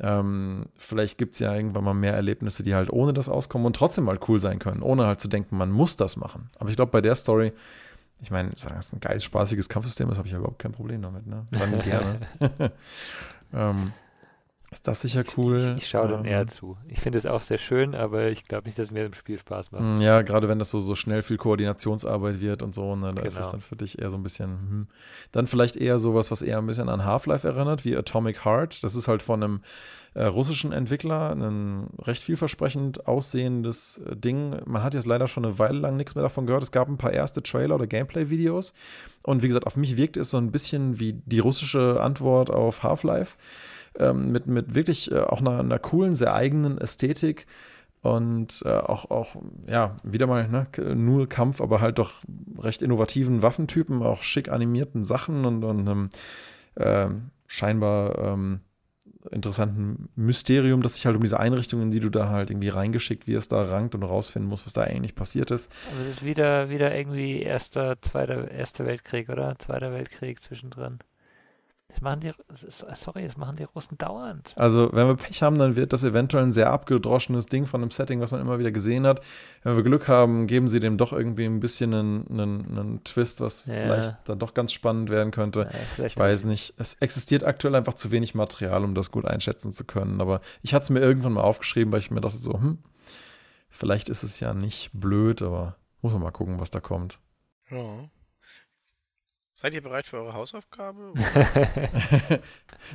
ähm, 0.00 0.66
vielleicht 0.76 1.18
gibt 1.18 1.34
es 1.34 1.40
ja 1.40 1.54
irgendwann 1.54 1.84
mal 1.84 1.94
mehr 1.94 2.14
Erlebnisse, 2.14 2.62
die 2.62 2.74
halt 2.74 2.90
ohne 2.90 3.12
das 3.12 3.28
auskommen 3.28 3.66
und 3.66 3.76
trotzdem 3.76 4.04
mal 4.04 4.18
cool 4.28 4.40
sein 4.40 4.58
können, 4.58 4.82
ohne 4.82 5.06
halt 5.06 5.20
zu 5.20 5.28
denken, 5.28 5.56
man 5.56 5.70
muss 5.70 5.96
das 5.96 6.16
machen. 6.16 6.50
Aber 6.58 6.70
ich 6.70 6.76
glaube, 6.76 6.92
bei 6.92 7.00
der 7.00 7.14
Story, 7.14 7.52
ich 8.22 8.30
meine, 8.30 8.50
das 8.50 8.64
ist 8.64 8.92
ein 8.94 9.00
geiles, 9.00 9.24
spaßiges 9.24 9.68
Kampfsystem, 9.68 10.08
das 10.08 10.18
habe 10.18 10.26
ich 10.26 10.32
ja 10.32 10.38
überhaupt 10.38 10.58
kein 10.58 10.72
Problem 10.72 11.02
damit. 11.02 11.26
Ne? 11.26 11.44
Dann 11.50 11.80
gerne. 11.82 12.20
ähm, 13.52 13.92
Ist 14.72 14.86
das 14.86 15.00
sicher 15.00 15.24
cool? 15.36 15.74
Ich, 15.76 15.82
ich 15.82 15.88
schaue 15.88 16.06
dem 16.06 16.24
eher 16.24 16.46
zu. 16.46 16.76
Ich 16.86 17.00
finde 17.00 17.18
es 17.18 17.26
auch 17.26 17.40
sehr 17.40 17.58
schön, 17.58 17.96
aber 17.96 18.28
ich 18.28 18.44
glaube 18.44 18.66
nicht, 18.66 18.78
dass 18.78 18.86
es 18.88 18.92
mir 18.92 19.04
im 19.04 19.14
Spiel 19.14 19.36
Spaß 19.36 19.72
macht. 19.72 19.82
Hm, 19.82 20.00
ja, 20.00 20.22
gerade 20.22 20.48
wenn 20.48 20.60
das 20.60 20.70
so, 20.70 20.78
so 20.78 20.94
schnell 20.94 21.22
viel 21.22 21.38
Koordinationsarbeit 21.38 22.40
wird 22.40 22.62
und 22.62 22.72
so, 22.72 22.94
ne, 22.94 23.06
da 23.06 23.12
genau. 23.14 23.26
ist 23.26 23.34
es 23.34 23.40
genau. 23.40 23.50
dann 23.50 23.60
für 23.62 23.74
dich 23.74 23.98
eher 23.98 24.10
so 24.10 24.16
ein 24.16 24.22
bisschen, 24.22 24.48
hm. 24.48 24.86
dann 25.32 25.48
vielleicht 25.48 25.76
eher 25.76 25.98
sowas, 25.98 26.30
was 26.30 26.42
eher 26.42 26.58
ein 26.58 26.66
bisschen 26.66 26.88
an 26.88 27.04
Half-Life 27.04 27.46
erinnert, 27.46 27.84
wie 27.84 27.96
Atomic 27.96 28.44
Heart. 28.44 28.84
Das 28.84 28.94
ist 28.94 29.08
halt 29.08 29.22
von 29.22 29.42
einem 29.42 29.60
äh, 30.14 30.22
russischen 30.22 30.70
Entwickler, 30.70 31.32
ein 31.32 31.88
recht 31.98 32.22
vielversprechend 32.22 33.08
aussehendes 33.08 33.98
äh, 33.98 34.14
Ding. 34.14 34.56
Man 34.66 34.84
hat 34.84 34.94
jetzt 34.94 35.06
leider 35.06 35.26
schon 35.26 35.44
eine 35.44 35.58
Weile 35.58 35.80
lang 35.80 35.96
nichts 35.96 36.14
mehr 36.14 36.22
davon 36.22 36.46
gehört. 36.46 36.62
Es 36.62 36.70
gab 36.70 36.88
ein 36.88 36.96
paar 36.96 37.12
erste 37.12 37.42
Trailer 37.42 37.74
oder 37.74 37.88
Gameplay-Videos. 37.88 38.74
Und 39.24 39.42
wie 39.42 39.48
gesagt, 39.48 39.66
auf 39.66 39.76
mich 39.76 39.96
wirkt 39.96 40.16
es 40.16 40.30
so 40.30 40.36
ein 40.36 40.52
bisschen 40.52 41.00
wie 41.00 41.14
die 41.26 41.40
russische 41.40 42.00
Antwort 42.00 42.50
auf 42.50 42.84
Half-Life 42.84 43.36
ähm, 43.98 44.32
mit, 44.32 44.46
mit 44.46 44.74
wirklich 44.74 45.10
äh, 45.10 45.20
auch 45.20 45.40
einer, 45.40 45.60
einer 45.60 45.78
coolen, 45.78 46.14
sehr 46.14 46.34
eigenen 46.34 46.78
Ästhetik 46.78 47.46
und 48.02 48.62
äh, 48.64 48.70
auch, 48.70 49.10
auch, 49.10 49.36
ja, 49.66 49.96
wieder 50.02 50.26
mal 50.26 50.48
ne, 50.48 50.66
nur 50.94 51.28
Kampf, 51.28 51.60
aber 51.60 51.80
halt 51.80 51.98
doch 51.98 52.22
recht 52.58 52.82
innovativen 52.82 53.42
Waffentypen, 53.42 54.02
auch 54.02 54.22
schick 54.22 54.48
animierten 54.48 55.04
Sachen 55.04 55.44
und, 55.44 55.64
und 55.64 55.86
ähm, 55.86 56.10
äh, 56.76 57.08
scheinbar 57.46 58.18
ähm, 58.18 58.60
interessanten 59.30 60.08
Mysterium, 60.16 60.80
das 60.82 60.94
sich 60.94 61.04
halt 61.04 61.16
um 61.16 61.22
diese 61.22 61.38
Einrichtungen, 61.38 61.90
die 61.90 62.00
du 62.00 62.08
da 62.08 62.30
halt 62.30 62.50
irgendwie 62.50 62.70
reingeschickt 62.70 63.26
wirst, 63.26 63.52
da 63.52 63.64
rankt 63.64 63.94
und 63.94 64.02
rausfinden 64.02 64.48
musst, 64.48 64.64
was 64.64 64.72
da 64.72 64.82
eigentlich 64.82 65.14
passiert 65.14 65.50
ist. 65.50 65.70
Also 65.90 66.04
das 66.04 66.16
ist 66.16 66.24
wieder, 66.24 66.70
wieder 66.70 66.96
irgendwie 66.96 67.42
erster, 67.42 68.00
zweiter, 68.00 68.50
erster 68.50 68.86
Weltkrieg, 68.86 69.28
oder? 69.28 69.58
Zweiter 69.58 69.92
Weltkrieg 69.92 70.42
zwischendrin. 70.42 71.00
Das 71.90 72.00
machen 72.02 72.20
die, 72.20 72.32
sorry, 72.54 73.24
das 73.24 73.36
machen 73.36 73.56
die 73.56 73.64
Russen 73.64 73.98
dauernd. 73.98 74.52
Also, 74.54 74.90
wenn 74.92 75.08
wir 75.08 75.16
Pech 75.16 75.42
haben, 75.42 75.58
dann 75.58 75.74
wird 75.74 75.92
das 75.92 76.04
eventuell 76.04 76.44
ein 76.44 76.52
sehr 76.52 76.70
abgedroschenes 76.70 77.46
Ding 77.46 77.66
von 77.66 77.82
einem 77.82 77.90
Setting, 77.90 78.20
was 78.20 78.30
man 78.30 78.40
immer 78.40 78.60
wieder 78.60 78.70
gesehen 78.70 79.06
hat. 79.06 79.20
Wenn 79.64 79.76
wir 79.76 79.82
Glück 79.82 80.06
haben, 80.06 80.46
geben 80.46 80.68
sie 80.68 80.78
dem 80.78 80.98
doch 80.98 81.12
irgendwie 81.12 81.46
ein 81.46 81.58
bisschen 81.58 81.92
einen, 81.92 82.26
einen, 82.30 82.78
einen 82.78 83.04
Twist, 83.04 83.40
was 83.40 83.66
ja. 83.66 83.74
vielleicht 83.74 84.16
dann 84.24 84.38
doch 84.38 84.54
ganz 84.54 84.72
spannend 84.72 85.10
werden 85.10 85.32
könnte. 85.32 85.68
Ja, 85.98 86.04
ich 86.04 86.16
weiß 86.16 86.44
nicht. 86.44 86.74
Es 86.78 86.94
existiert 86.94 87.42
aktuell 87.42 87.74
einfach 87.74 87.94
zu 87.94 88.12
wenig 88.12 88.36
Material, 88.36 88.84
um 88.84 88.94
das 88.94 89.10
gut 89.10 89.26
einschätzen 89.26 89.72
zu 89.72 89.84
können. 89.84 90.20
Aber 90.20 90.40
ich 90.62 90.74
hatte 90.74 90.84
es 90.84 90.90
mir 90.90 91.00
irgendwann 91.00 91.32
mal 91.32 91.42
aufgeschrieben, 91.42 91.92
weil 91.92 92.00
ich 92.00 92.12
mir 92.12 92.20
dachte 92.20 92.38
so, 92.38 92.54
hm, 92.54 92.78
vielleicht 93.68 94.08
ist 94.08 94.22
es 94.22 94.38
ja 94.38 94.54
nicht 94.54 94.90
blöd, 94.92 95.42
aber 95.42 95.76
muss 96.02 96.12
man 96.12 96.22
mal 96.22 96.30
gucken, 96.30 96.60
was 96.60 96.70
da 96.70 96.78
kommt. 96.78 97.18
Ja. 97.68 98.08
Seid 99.60 99.74
ihr 99.74 99.82
bereit 99.82 100.06
für 100.06 100.16
eure 100.16 100.32
Hausaufgabe? 100.32 101.12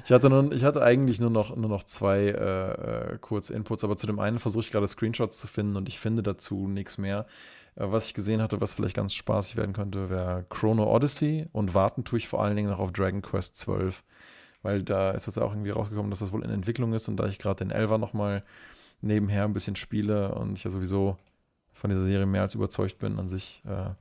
ich, 0.04 0.12
hatte 0.12 0.32
nun, 0.32 0.52
ich 0.52 0.64
hatte 0.64 0.82
eigentlich 0.82 1.20
nur 1.20 1.30
noch, 1.30 1.56
nur 1.56 1.70
noch 1.70 1.84
zwei 1.84 2.22
äh, 2.22 3.14
äh, 3.14 3.18
kurze 3.20 3.54
Inputs, 3.54 3.84
aber 3.84 3.98
zu 3.98 4.08
dem 4.08 4.18
einen 4.18 4.40
versuche 4.40 4.64
ich 4.64 4.72
gerade 4.72 4.88
Screenshots 4.88 5.40
zu 5.40 5.46
finden 5.46 5.76
und 5.76 5.88
ich 5.88 6.00
finde 6.00 6.24
dazu 6.24 6.68
nichts 6.68 6.98
mehr. 6.98 7.28
Äh, 7.76 7.92
was 7.92 8.08
ich 8.08 8.16
gesehen 8.16 8.42
hatte, 8.42 8.62
was 8.62 8.74
vielleicht 8.74 8.96
ganz 8.96 9.14
spaßig 9.14 9.58
werden 9.58 9.74
könnte, 9.74 10.10
wäre 10.10 10.48
Chrono 10.50 10.92
Odyssey 10.92 11.48
und 11.52 11.76
warten 11.76 12.04
tue 12.04 12.18
ich 12.18 12.28
vor 12.28 12.44
allen 12.44 12.56
Dingen 12.56 12.72
noch 12.72 12.80
auf 12.80 12.92
Dragon 12.92 13.22
Quest 13.22 13.58
12. 13.58 14.04
Weil 14.64 14.82
da 14.82 15.12
ist 15.12 15.28
es 15.28 15.38
auch 15.38 15.52
irgendwie 15.52 15.70
rausgekommen, 15.70 16.10
dass 16.10 16.22
das 16.22 16.32
wohl 16.32 16.44
in 16.44 16.50
Entwicklung 16.50 16.94
ist 16.94 17.08
und 17.08 17.18
da 17.18 17.28
ich 17.28 17.38
gerade 17.38 17.64
den 17.64 17.70
Elver 17.70 18.00
nochmal 18.00 18.44
nebenher 19.02 19.44
ein 19.44 19.54
bisschen 19.54 19.76
spiele 19.76 20.34
und 20.34 20.58
ich 20.58 20.64
ja 20.64 20.72
sowieso 20.72 21.16
von 21.74 21.92
dieser 21.92 22.06
Serie 22.06 22.26
mehr 22.26 22.42
als 22.42 22.56
überzeugt 22.56 22.98
bin 22.98 23.20
an 23.20 23.30
sich, 23.30 23.62
äh, 23.68 23.92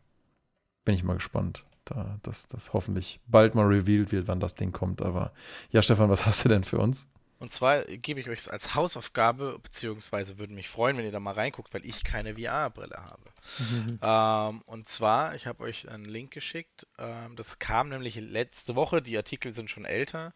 bin 0.87 0.95
ich 0.95 1.05
mal 1.05 1.13
gespannt 1.13 1.67
da, 1.85 2.19
dass 2.23 2.49
das 2.49 2.73
hoffentlich 2.73 3.21
bald 3.27 3.55
mal 3.55 3.67
revealed 3.67 4.13
wird, 4.13 4.29
wann 4.29 4.41
das 4.41 4.55
Ding 4.55 4.73
kommt. 4.73 5.03
Aber 5.03 5.33
ja, 5.71 5.83
Stefan, 5.83 6.11
was 6.11 6.27
hast 6.27 6.45
du 6.45 6.49
denn 6.49 6.65
für 6.65 6.79
uns? 6.79 7.07
Und 7.39 7.53
zwar 7.53 7.85
gebe 7.85 8.21
ich 8.21 8.31
euch 8.31 8.39
es 8.39 8.49
als 8.49 8.75
Hausaufgabe, 8.75 9.59
beziehungsweise 9.63 10.39
würde 10.39 10.55
mich 10.55 10.69
freuen, 10.69 10.97
wenn 10.97 11.05
ihr 11.05 11.13
da 11.13 11.21
mal 11.21 11.35
reinguckt, 11.35 11.75
weil 11.75 11.85
ich 11.85 12.05
keine 12.05 12.37
VR-Brille 12.37 12.97
habe. 12.97 13.23
Mhm. 13.59 13.99
Ähm, 14.01 14.63
und 14.67 14.89
zwar, 14.89 15.35
ich 15.35 15.47
habe 15.47 15.65
euch 15.65 15.89
einen 15.89 16.07
Link 16.07 16.31
geschickt. 16.31 16.87
Ähm, 16.99 17.37
das 17.37 17.59
kam 17.59 17.91
nämlich 17.91 18.17
letzte 18.17 18.77
Woche, 18.77 19.03
die 19.03 19.17
Artikel 19.17 19.53
sind 19.53 19.69
schon 19.69 19.85
älter. 19.85 20.33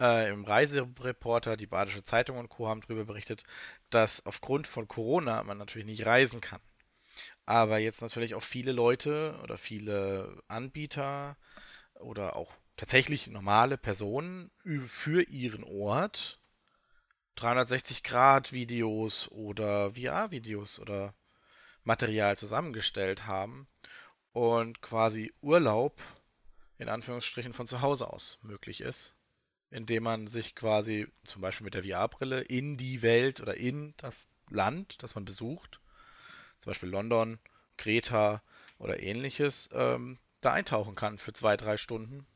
Äh, 0.00 0.30
Im 0.30 0.44
Reisereporter, 0.44 1.56
die 1.56 1.66
Badische 1.66 2.04
Zeitung 2.04 2.38
und 2.38 2.48
Co. 2.48 2.68
haben 2.68 2.80
darüber 2.80 3.04
berichtet, 3.04 3.44
dass 3.90 4.24
aufgrund 4.24 4.66
von 4.66 4.88
Corona 4.88 5.42
man 5.42 5.58
natürlich 5.58 5.86
nicht 5.86 6.06
reisen 6.06 6.40
kann. 6.40 6.60
Aber 7.46 7.78
jetzt 7.78 8.02
natürlich 8.02 8.34
auch 8.34 8.42
viele 8.42 8.72
Leute 8.72 9.38
oder 9.42 9.56
viele 9.56 10.42
Anbieter 10.48 11.36
oder 11.94 12.36
auch 12.36 12.52
tatsächlich 12.76 13.28
normale 13.28 13.78
Personen 13.78 14.50
für 14.86 15.22
ihren 15.22 15.62
Ort 15.62 16.40
360 17.36 18.02
Grad 18.02 18.52
Videos 18.52 19.28
oder 19.28 19.92
VR-Videos 19.94 20.80
oder 20.80 21.14
Material 21.84 22.36
zusammengestellt 22.36 23.26
haben 23.26 23.68
und 24.32 24.82
quasi 24.82 25.32
Urlaub 25.40 26.02
in 26.78 26.88
Anführungsstrichen 26.88 27.52
von 27.52 27.68
zu 27.68 27.80
Hause 27.80 28.10
aus 28.10 28.38
möglich 28.42 28.80
ist, 28.80 29.16
indem 29.70 30.02
man 30.02 30.26
sich 30.26 30.56
quasi 30.56 31.06
zum 31.24 31.42
Beispiel 31.42 31.64
mit 31.64 31.74
der 31.74 31.84
VR-Brille 31.84 32.40
in 32.42 32.76
die 32.76 33.02
Welt 33.02 33.40
oder 33.40 33.56
in 33.56 33.94
das 33.98 34.28
Land, 34.50 35.02
das 35.02 35.14
man 35.14 35.24
besucht, 35.24 35.80
zum 36.58 36.70
Beispiel 36.70 36.88
London, 36.88 37.38
Kreta 37.76 38.42
oder 38.78 39.00
ähnliches, 39.00 39.70
ähm, 39.72 40.18
da 40.40 40.52
eintauchen 40.52 40.94
kann 40.94 41.18
für 41.18 41.32
zwei, 41.32 41.56
drei 41.56 41.76
Stunden 41.76 42.26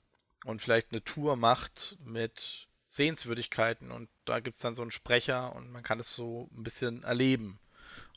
und 0.45 0.61
vielleicht 0.61 0.93
eine 0.93 1.05
Tour 1.05 1.37
macht 1.37 1.97
mit 2.05 2.69
Sehenswürdigkeiten 2.89 3.91
und 3.91 4.09
da 4.25 4.41
gibt 4.41 4.57
es 4.57 4.63
dann 4.63 4.75
so 4.75 4.83
einen 4.83 4.91
Sprecher 4.91 5.55
und 5.55 5.71
man 5.71 5.83
kann 5.83 6.01
es 6.01 6.15
so 6.15 6.49
ein 6.57 6.65
bisschen 6.65 7.05
erleben, 7.05 7.61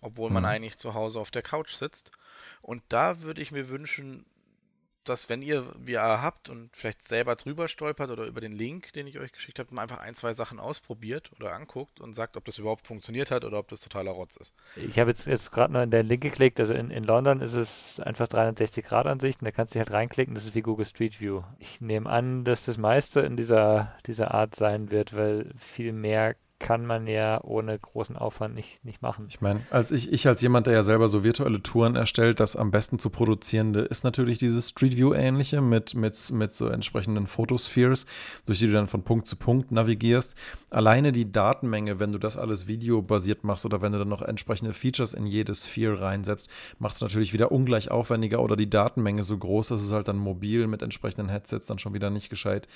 obwohl 0.01 0.31
man 0.31 0.43
mhm. 0.43 0.49
eigentlich 0.49 0.77
zu 0.77 0.93
Hause 0.93 1.19
auf 1.19 1.31
der 1.31 1.43
Couch 1.43 1.73
sitzt. 1.73 2.11
Und 2.61 2.81
da 2.89 3.21
würde 3.21 3.41
ich 3.41 3.51
mir 3.51 3.69
wünschen, 3.69 4.25
dass 5.09 5.29
wenn 5.29 5.41
ihr 5.41 5.63
VR 5.85 6.21
habt 6.21 6.49
und 6.49 6.75
vielleicht 6.75 7.03
selber 7.07 7.35
drüber 7.35 7.67
stolpert 7.67 8.09
oder 8.09 8.25
über 8.25 8.41
den 8.41 8.51
Link, 8.51 8.93
den 8.93 9.07
ich 9.07 9.19
euch 9.19 9.31
geschickt 9.31 9.59
habe, 9.59 9.79
einfach 9.79 9.99
ein, 9.99 10.15
zwei 10.15 10.33
Sachen 10.33 10.59
ausprobiert 10.59 11.31
oder 11.35 11.53
anguckt 11.53 11.99
und 11.99 12.13
sagt, 12.13 12.37
ob 12.37 12.45
das 12.45 12.57
überhaupt 12.57 12.87
funktioniert 12.87 13.31
hat 13.31 13.45
oder 13.45 13.59
ob 13.59 13.67
das 13.67 13.81
totaler 13.81 14.11
Rotz 14.11 14.37
ist. 14.37 14.55
Ich 14.75 14.99
habe 14.99 15.11
jetzt, 15.11 15.27
jetzt 15.27 15.51
gerade 15.51 15.71
mal 15.71 15.83
in 15.83 15.91
den 15.91 16.05
Link 16.05 16.21
geklickt, 16.21 16.59
also 16.59 16.73
in, 16.73 16.91
in 16.91 17.03
London 17.03 17.41
ist 17.41 17.53
es 17.53 17.99
einfach 17.99 18.27
360 18.27 18.85
Grad 18.85 19.05
Ansicht 19.05 19.41
und 19.41 19.45
da 19.45 19.51
kannst 19.51 19.73
du 19.73 19.79
dich 19.79 19.87
halt 19.87 19.95
reinklicken, 19.95 20.35
das 20.35 20.45
ist 20.45 20.55
wie 20.55 20.61
Google 20.61 20.85
Street 20.85 21.19
View. 21.19 21.43
Ich 21.59 21.81
nehme 21.81 22.09
an, 22.09 22.43
dass 22.43 22.65
das 22.65 22.77
meiste 22.77 23.21
in 23.21 23.37
dieser, 23.37 23.93
dieser 24.05 24.33
Art 24.33 24.55
sein 24.55 24.91
wird, 24.91 25.15
weil 25.15 25.51
viel 25.57 25.93
mehr 25.93 26.35
kann 26.63 26.85
man 26.85 27.07
ja 27.07 27.43
ohne 27.43 27.77
großen 27.77 28.15
Aufwand 28.15 28.55
nicht, 28.55 28.83
nicht 28.85 29.01
machen. 29.01 29.25
Ich 29.27 29.41
meine, 29.41 29.67
als 29.69 29.91
ich, 29.91 30.13
ich 30.13 30.25
als 30.27 30.41
jemand, 30.41 30.65
der 30.65 30.73
ja 30.73 30.83
selber 30.83 31.09
so 31.09 31.21
virtuelle 31.21 31.61
Touren 31.61 31.97
erstellt, 31.97 32.39
das 32.39 32.55
am 32.55 32.71
besten 32.71 32.99
zu 32.99 33.09
produzierende 33.09 33.81
ist 33.81 34.05
natürlich 34.05 34.37
dieses 34.37 34.69
Street 34.69 34.95
View-ähnliche 34.95 35.59
mit, 35.59 35.93
mit, 35.93 36.31
mit 36.31 36.53
so 36.53 36.69
entsprechenden 36.69 37.27
Fotospheres, 37.27 38.05
durch 38.45 38.59
die 38.59 38.67
du 38.67 38.71
dann 38.71 38.87
von 38.87 39.03
Punkt 39.03 39.27
zu 39.27 39.35
Punkt 39.35 39.73
navigierst. 39.73 40.37
Alleine 40.69 41.11
die 41.11 41.29
Datenmenge, 41.29 41.99
wenn 41.99 42.13
du 42.13 42.17
das 42.17 42.37
alles 42.37 42.65
videobasiert 42.65 43.43
machst 43.43 43.65
oder 43.65 43.81
wenn 43.81 43.91
du 43.91 43.99
dann 43.99 44.07
noch 44.07 44.21
entsprechende 44.21 44.71
Features 44.71 45.13
in 45.13 45.27
jede 45.27 45.53
Sphere 45.53 45.99
reinsetzt, 45.99 46.49
macht 46.79 46.95
es 46.95 47.01
natürlich 47.01 47.33
wieder 47.33 47.51
ungleich 47.51 47.91
aufwendiger 47.91 48.41
oder 48.41 48.55
die 48.55 48.69
Datenmenge 48.69 49.23
so 49.23 49.37
groß, 49.37 49.67
dass 49.67 49.81
es 49.81 49.91
halt 49.91 50.07
dann 50.07 50.17
mobil 50.17 50.67
mit 50.67 50.81
entsprechenden 50.81 51.27
Headsets 51.27 51.65
dann 51.65 51.77
schon 51.77 51.93
wieder 51.93 52.09
nicht 52.09 52.29
gescheit 52.29 52.69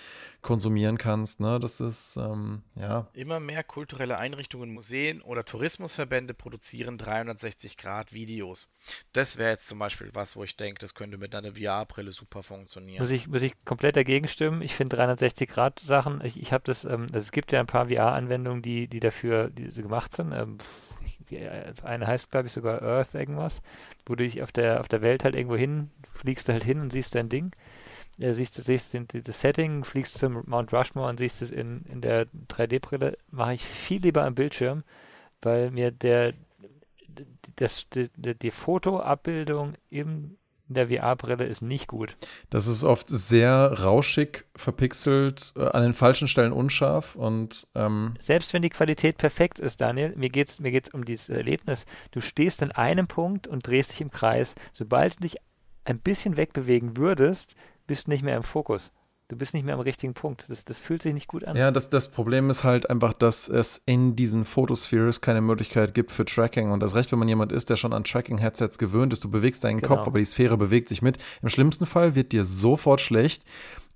konsumieren 0.47 0.97
kannst. 0.97 1.41
Ne? 1.41 1.59
Das 1.59 1.81
ist, 1.81 2.15
ähm, 2.15 2.61
ja. 2.75 3.07
Immer 3.11 3.41
mehr 3.41 3.65
kulturelle 3.65 4.17
Einrichtungen, 4.17 4.73
Museen 4.73 5.21
oder 5.21 5.43
Tourismusverbände 5.43 6.33
produzieren 6.33 6.97
360 6.97 7.75
Grad 7.75 8.13
Videos. 8.13 8.71
Das 9.11 9.35
wäre 9.35 9.49
jetzt 9.49 9.67
zum 9.67 9.77
Beispiel 9.77 10.09
was, 10.13 10.37
wo 10.37 10.45
ich 10.45 10.55
denke, 10.55 10.79
das 10.79 10.95
könnte 10.95 11.17
mit 11.17 11.35
einer 11.35 11.55
VR-Brille 11.55 12.13
super 12.13 12.43
funktionieren. 12.43 13.01
Muss 13.01 13.11
ich, 13.11 13.27
muss 13.27 13.41
ich 13.41 13.53
komplett 13.65 13.97
dagegen 13.97 14.29
stimmen. 14.29 14.61
Ich 14.61 14.73
finde 14.73 14.95
360 14.95 15.49
Grad 15.49 15.81
Sachen, 15.81 16.21
ich, 16.23 16.39
ich 16.39 16.53
habe 16.53 16.63
das, 16.65 16.85
ähm, 16.85 17.07
es 17.11 17.33
gibt 17.33 17.51
ja 17.51 17.59
ein 17.59 17.67
paar 17.67 17.89
VR-Anwendungen, 17.89 18.61
die, 18.61 18.87
die 18.87 19.01
dafür 19.01 19.49
die 19.49 19.69
so 19.71 19.81
gemacht 19.81 20.15
sind. 20.15 20.31
Ähm, 20.31 20.59
eine 21.83 22.07
heißt, 22.07 22.31
glaube 22.31 22.47
ich, 22.47 22.53
sogar 22.53 22.81
Earth 22.81 23.15
irgendwas, 23.15 23.61
wo 24.05 24.15
du 24.15 24.23
dich 24.23 24.41
auf 24.41 24.53
der, 24.53 24.79
auf 24.79 24.87
der 24.87 25.01
Welt 25.01 25.25
halt 25.25 25.35
irgendwo 25.35 25.57
hin, 25.57 25.91
fliegst 26.13 26.47
du 26.47 26.53
halt 26.53 26.63
hin 26.63 26.79
und 26.79 26.93
siehst 26.93 27.15
dein 27.15 27.27
Ding 27.27 27.51
äh, 28.19 28.33
siehst, 28.33 28.55
siehst 28.55 28.95
das 28.95 29.39
Setting, 29.39 29.83
fliegst 29.83 30.17
zum 30.17 30.43
Mount 30.45 30.73
Rushmore 30.73 31.09
und 31.09 31.19
siehst 31.19 31.41
es 31.41 31.51
in, 31.51 31.83
in 31.85 32.01
der 32.01 32.27
3D-Brille, 32.49 33.17
mache 33.29 33.53
ich 33.55 33.63
viel 33.63 34.01
lieber 34.01 34.25
am 34.25 34.35
Bildschirm, 34.35 34.83
weil 35.41 35.71
mir 35.71 35.91
der 35.91 36.33
das, 37.55 37.87
die, 37.89 38.09
die 38.15 38.51
Fotoabbildung 38.51 39.73
im 39.89 40.37
in 40.69 40.75
der 40.75 40.89
VR-Brille 40.89 41.45
ist 41.45 41.61
nicht 41.61 41.87
gut. 41.87 42.17
Das 42.49 42.67
ist 42.67 42.83
oft 42.83 43.07
sehr 43.07 43.83
rauschig, 43.83 44.45
verpixelt, 44.55 45.53
äh, 45.55 45.65
an 45.69 45.81
den 45.81 45.93
falschen 45.93 46.27
Stellen 46.27 46.51
unscharf 46.51 47.15
und 47.15 47.67
ähm 47.73 48.15
selbst 48.19 48.53
wenn 48.53 48.61
die 48.61 48.69
Qualität 48.69 49.17
perfekt 49.17 49.59
ist, 49.59 49.79
Daniel, 49.79 50.13
mir 50.15 50.29
geht 50.29 50.49
es 50.49 50.59
mir 50.59 50.71
geht's 50.71 50.93
um 50.93 51.05
dieses 51.05 51.29
Erlebnis. 51.29 51.85
Du 52.11 52.19
stehst 52.19 52.61
an 52.61 52.71
einem 52.71 53.07
Punkt 53.07 53.47
und 53.47 53.65
drehst 53.65 53.91
dich 53.91 54.01
im 54.01 54.11
Kreis. 54.11 54.55
Sobald 54.73 55.15
du 55.15 55.21
dich 55.21 55.37
ein 55.85 55.99
bisschen 55.99 56.35
wegbewegen 56.35 56.97
würdest, 56.97 57.55
bist 57.87 58.07
nicht 58.07 58.23
mehr 58.23 58.37
im 58.37 58.43
Fokus. 58.43 58.91
Du 59.29 59.35
bist 59.35 59.53
nicht 59.53 59.65
mehr 59.65 59.73
am 59.73 59.81
richtigen 59.81 60.13
Punkt. 60.13 60.45
Das, 60.47 60.63
das 60.63 60.77
fühlt 60.77 61.01
sich 61.01 61.13
nicht 61.13 61.27
gut 61.27 61.43
an. 61.43 61.57
Ja, 61.57 61.69
das, 61.69 61.89
das 61.89 62.09
Problem 62.09 62.49
ist 62.49 62.63
halt 62.63 62.89
einfach, 62.89 63.11
dass 63.11 63.49
es 63.49 63.81
in 63.85 64.15
diesen 64.15 64.45
Photospheres 64.45 65.19
keine 65.19 65.41
Möglichkeit 65.41 65.93
gibt 65.93 66.13
für 66.13 66.23
Tracking. 66.23 66.71
Und 66.71 66.79
das 66.79 66.95
recht, 66.95 67.11
wenn 67.11 67.19
man 67.19 67.27
jemand 67.27 67.51
ist, 67.51 67.69
der 67.69 67.75
schon 67.75 67.91
an 67.91 68.05
Tracking-Headsets 68.05 68.77
gewöhnt 68.77 69.11
ist, 69.11 69.25
du 69.25 69.29
bewegst 69.29 69.65
deinen 69.65 69.81
genau. 69.81 69.95
Kopf, 69.95 70.07
aber 70.07 70.19
die 70.19 70.25
Sphäre 70.25 70.55
bewegt 70.55 70.87
sich 70.87 71.01
mit. 71.01 71.17
Im 71.41 71.49
schlimmsten 71.49 71.85
Fall 71.85 72.15
wird 72.15 72.31
dir 72.31 72.45
sofort 72.45 73.01
schlecht. 73.01 73.43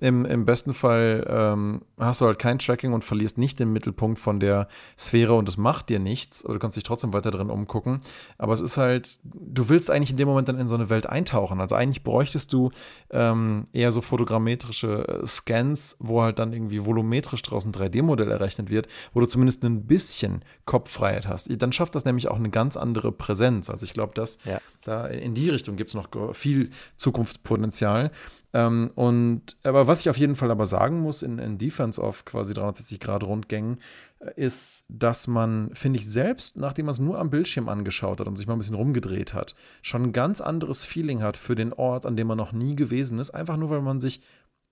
Im, 0.02 0.26
Im 0.26 0.46
besten 0.46 0.74
Fall 0.74 1.28
ähm, 1.30 1.84
hast 2.00 2.22
du 2.22 2.26
halt 2.26 2.40
kein 2.40 2.58
Tracking 2.58 2.92
und 2.92 3.04
verlierst 3.04 3.38
nicht 3.38 3.60
den 3.60 3.72
Mittelpunkt 3.72 4.18
von 4.18 4.40
der 4.40 4.68
Sphäre 4.98 5.36
und 5.36 5.48
es 5.48 5.58
macht 5.58 5.90
dir 5.90 6.00
nichts 6.00 6.44
oder 6.44 6.56
du 6.56 6.60
kannst 6.60 6.76
dich 6.76 6.84
trotzdem 6.84 7.14
weiter 7.14 7.30
drin 7.30 7.52
umgucken. 7.52 8.02
Aber 8.40 8.54
es 8.54 8.62
ist 8.62 8.78
halt, 8.78 9.20
du 9.24 9.70
willst 9.70 9.92
eigentlich 9.92 10.10
in 10.10 10.18
dem 10.18 10.28
Moment 10.28 10.50
dann 10.50 10.58
in 10.58 10.68
so 10.68 10.74
eine 10.74 10.90
Welt 10.90 11.06
eintauchen. 11.06 11.62
Also 11.62 11.76
eigentlich 11.76 12.04
bräuchtest 12.04 12.52
du 12.52 12.72
ähm, 13.12 13.66
eher 13.74 13.92
so 13.92 14.02
fotogrammetrische 14.02 15.08
äh, 15.08 15.28
Scans, 15.28 15.98
wo 16.00 16.24
halt 16.24 16.40
dann 16.40 16.52
irgendwie 16.52 16.84
volumetrisch 16.84 17.44
draußen 17.44 17.72
3D-Modell 17.72 18.32
errechnet 18.32 18.72
wird, 18.72 18.88
wo 19.14 19.20
du 19.20 19.28
zumindest 19.28 19.64
ein 19.64 19.86
bisschen 19.86 20.44
Kopffreiheit 20.66 21.28
hast. 21.28 21.62
Dann 21.62 21.72
schafft 21.74 21.94
das 21.94 22.06
nämlich 22.06 22.28
auch 22.28 22.38
eine 22.38 22.50
ganz 22.50 22.76
andere 22.76 23.12
Präsenz. 23.12 23.70
Also 23.70 23.86
ich 23.86 23.94
glaube, 23.94 24.16
dass 24.16 24.40
ja. 24.46 24.60
da 24.84 25.06
in 25.06 25.36
die 25.36 25.50
Richtung 25.50 25.76
gibt 25.76 25.92
es 25.92 25.94
noch 25.94 26.10
viel 26.34 26.72
Zukunftspotenzial. 26.98 28.10
Ähm, 28.54 28.92
und 28.96 29.58
aber 29.64 29.88
was 29.88 30.02
ich 30.02 30.10
auf 30.10 30.18
jeden 30.18 30.36
Fall 30.36 30.52
aber 30.52 30.66
sagen 30.66 31.00
muss 31.00 31.24
in, 31.24 31.40
in 31.40 31.58
Defense 31.58 32.02
of 32.02 32.26
quasi 32.26 32.54
360 32.54 33.00
Grad 33.00 33.24
Rundgängen, 33.24 33.80
äh, 34.20 34.32
ist, 34.36 34.86
dass 34.90 35.28
man, 35.28 35.70
finde 35.74 36.00
ich, 36.00 36.10
selbst, 36.10 36.58
nachdem 36.58 36.88
man 36.88 36.94
es 36.94 37.00
nur 37.00 37.18
am 37.20 37.30
Bildschirm 37.30 37.70
angeschaut 37.70 38.20
hat 38.20 38.28
und 38.28 38.38
sich 38.38 38.48
mal 38.48 38.54
ein 38.54 38.60
bisschen 38.60 38.76
rumgedreht 38.76 39.34
hat, 39.34 39.56
schon 39.82 40.04
ein 40.04 40.14
ganz 40.14 40.42
anderes 40.42 40.84
Feeling 40.84 41.22
hat 41.22 41.38
für 41.38 41.56
den 41.56 41.74
Ort, 41.74 42.06
an 42.06 42.18
dem 42.18 42.28
man 42.28 42.38
noch 42.38 42.52
nie 42.52 42.76
gewesen 42.76 43.20
ist. 43.20 43.32
Einfach 43.32 43.58
nur, 43.58 43.70
weil 43.70 43.82
man 43.82 44.02
sich, 44.02 44.22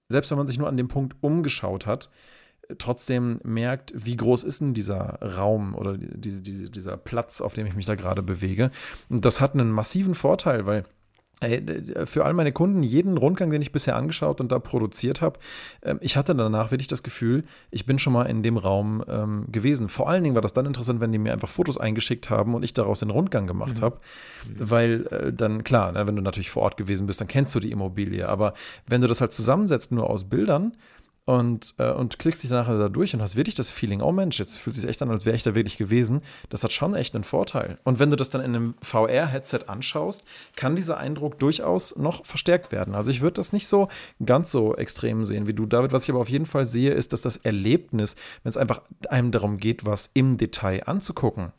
selbst 0.10 0.32
wenn 0.32 0.38
man 0.38 0.48
sich 0.48 0.60
nur 0.60 0.68
an 0.68 0.78
dem 0.78 0.90
Punkt 0.90 1.16
umgeschaut 1.22 1.86
hat, 1.86 2.10
trotzdem 2.78 3.40
merkt, 3.44 3.94
wie 3.96 4.16
groß 4.16 4.44
ist 4.44 4.62
denn 4.62 4.74
dieser 4.74 5.20
Raum 5.22 5.74
oder 5.74 5.98
die, 5.98 6.44
die, 6.44 6.70
dieser 6.70 6.98
Platz, 6.98 7.42
auf 7.42 7.54
dem 7.54 7.66
ich 7.66 7.76
mich 7.76 7.86
da 7.86 7.96
gerade 7.96 8.22
bewege. 8.22 8.70
Und 9.10 9.26
das 9.26 9.42
hat 9.42 9.54
einen 9.54 9.72
massiven 9.72 10.14
Vorteil, 10.14 10.66
weil 10.66 10.84
für 12.06 12.26
all 12.26 12.34
meine 12.34 12.52
Kunden, 12.52 12.84
jeden 12.84 13.18
Rundgang, 13.18 13.50
den 13.50 13.62
ich 13.62 13.72
bisher 13.72 13.96
angeschaut 13.96 14.42
und 14.42 14.52
da 14.52 14.60
produziert 14.60 15.22
habe, 15.22 15.40
ähm, 15.84 15.98
ich 16.02 16.18
hatte 16.18 16.36
danach 16.36 16.72
wirklich 16.72 16.88
das 16.88 17.02
Gefühl, 17.02 17.46
ich 17.72 17.86
bin 17.86 17.98
schon 17.98 18.14
mal 18.14 18.26
in 18.26 18.44
dem 18.44 18.58
Raum 18.58 19.04
ähm, 19.08 19.46
gewesen. 19.50 19.88
Vor 19.88 20.10
allen 20.10 20.24
Dingen 20.24 20.36
war 20.36 20.42
das 20.42 20.54
dann 20.54 20.66
interessant, 20.66 21.00
wenn 21.00 21.12
die 21.12 21.18
mir 21.18 21.32
einfach 21.32 21.48
Fotos 21.48 21.78
eingeschickt 21.78 22.30
haben 22.30 22.56
und 22.56 22.64
ich 22.64 22.74
daraus 22.74 23.00
den 23.00 23.10
Rundgang 23.10 23.48
gemacht 23.48 23.78
mhm. 23.78 23.82
habe. 23.82 24.00
Weil 24.58 25.08
äh, 25.12 25.34
dann, 25.34 25.64
klar, 25.64 25.92
ne, 25.94 26.06
wenn 26.06 26.16
du 26.16 26.22
natürlich 26.22 26.50
vor 26.50 26.64
Ort 26.64 26.78
gewesen 26.78 27.08
bist, 27.08 27.22
dann 27.22 27.28
kennst 27.28 27.56
du 27.56 27.60
die 27.60 27.72
Immobilie. 27.72 28.28
Aber 28.28 28.54
wenn 28.88 29.02
du 29.02 29.08
das 29.08 29.22
halt 29.22 29.34
zusammensetzt, 29.34 29.92
nur 29.92 30.10
aus 30.10 30.26
Bildern, 30.26 30.74
und, 31.30 31.76
äh, 31.78 31.92
und 31.92 32.18
klickst 32.18 32.42
dich 32.42 32.50
nachher 32.50 32.80
da 32.80 32.90
durch 32.90 33.14
und 33.14 33.22
hast 33.22 33.36
wirklich 33.36 33.54
das 33.54 33.70
Feeling, 33.70 34.02
oh 34.02 34.12
Mensch, 34.12 34.40
jetzt 34.40 34.58
fühlt 34.58 34.76
es 34.76 34.82
sich 34.82 34.90
echt 34.90 35.00
an, 35.04 35.12
als 35.12 35.28
wäre 35.28 35.36
ich 35.36 35.44
da 35.44 35.54
wirklich 35.54 35.78
gewesen. 35.78 36.22
Das 36.50 36.64
hat 36.64 36.74
schon 36.74 36.96
echt 36.96 37.14
einen 37.14 37.24
Vorteil. 37.24 37.78
Und 37.84 38.00
wenn 38.00 38.10
du 38.10 38.16
das 38.16 38.32
dann 38.32 38.42
in 38.42 38.56
einem 38.56 38.74
VR-Headset 38.82 39.60
anschaust, 39.68 40.24
kann 40.56 40.76
dieser 40.76 40.98
Eindruck 40.98 41.38
durchaus 41.38 41.96
noch 41.96 42.26
verstärkt 42.26 42.72
werden. 42.72 42.96
Also 42.96 43.12
ich 43.12 43.22
würde 43.22 43.36
das 43.36 43.54
nicht 43.54 43.68
so 43.68 43.90
ganz 44.26 44.52
so 44.52 44.74
extrem 44.76 45.24
sehen 45.24 45.46
wie 45.46 45.54
du, 45.54 45.68
David. 45.68 45.92
Was 45.92 46.06
ich 46.06 46.10
aber 46.10 46.20
auf 46.20 46.30
jeden 46.30 46.48
Fall 46.48 46.66
sehe, 46.66 46.94
ist, 46.94 47.14
dass 47.14 47.22
das 47.22 47.38
Erlebnis, 47.38 48.16
wenn 48.42 48.50
es 48.50 48.58
einfach 48.58 48.82
einem 49.10 49.32
darum 49.32 49.58
geht, 49.58 49.86
was 49.86 50.10
im 50.16 50.38
Detail 50.38 50.82
anzugucken, 50.88 51.52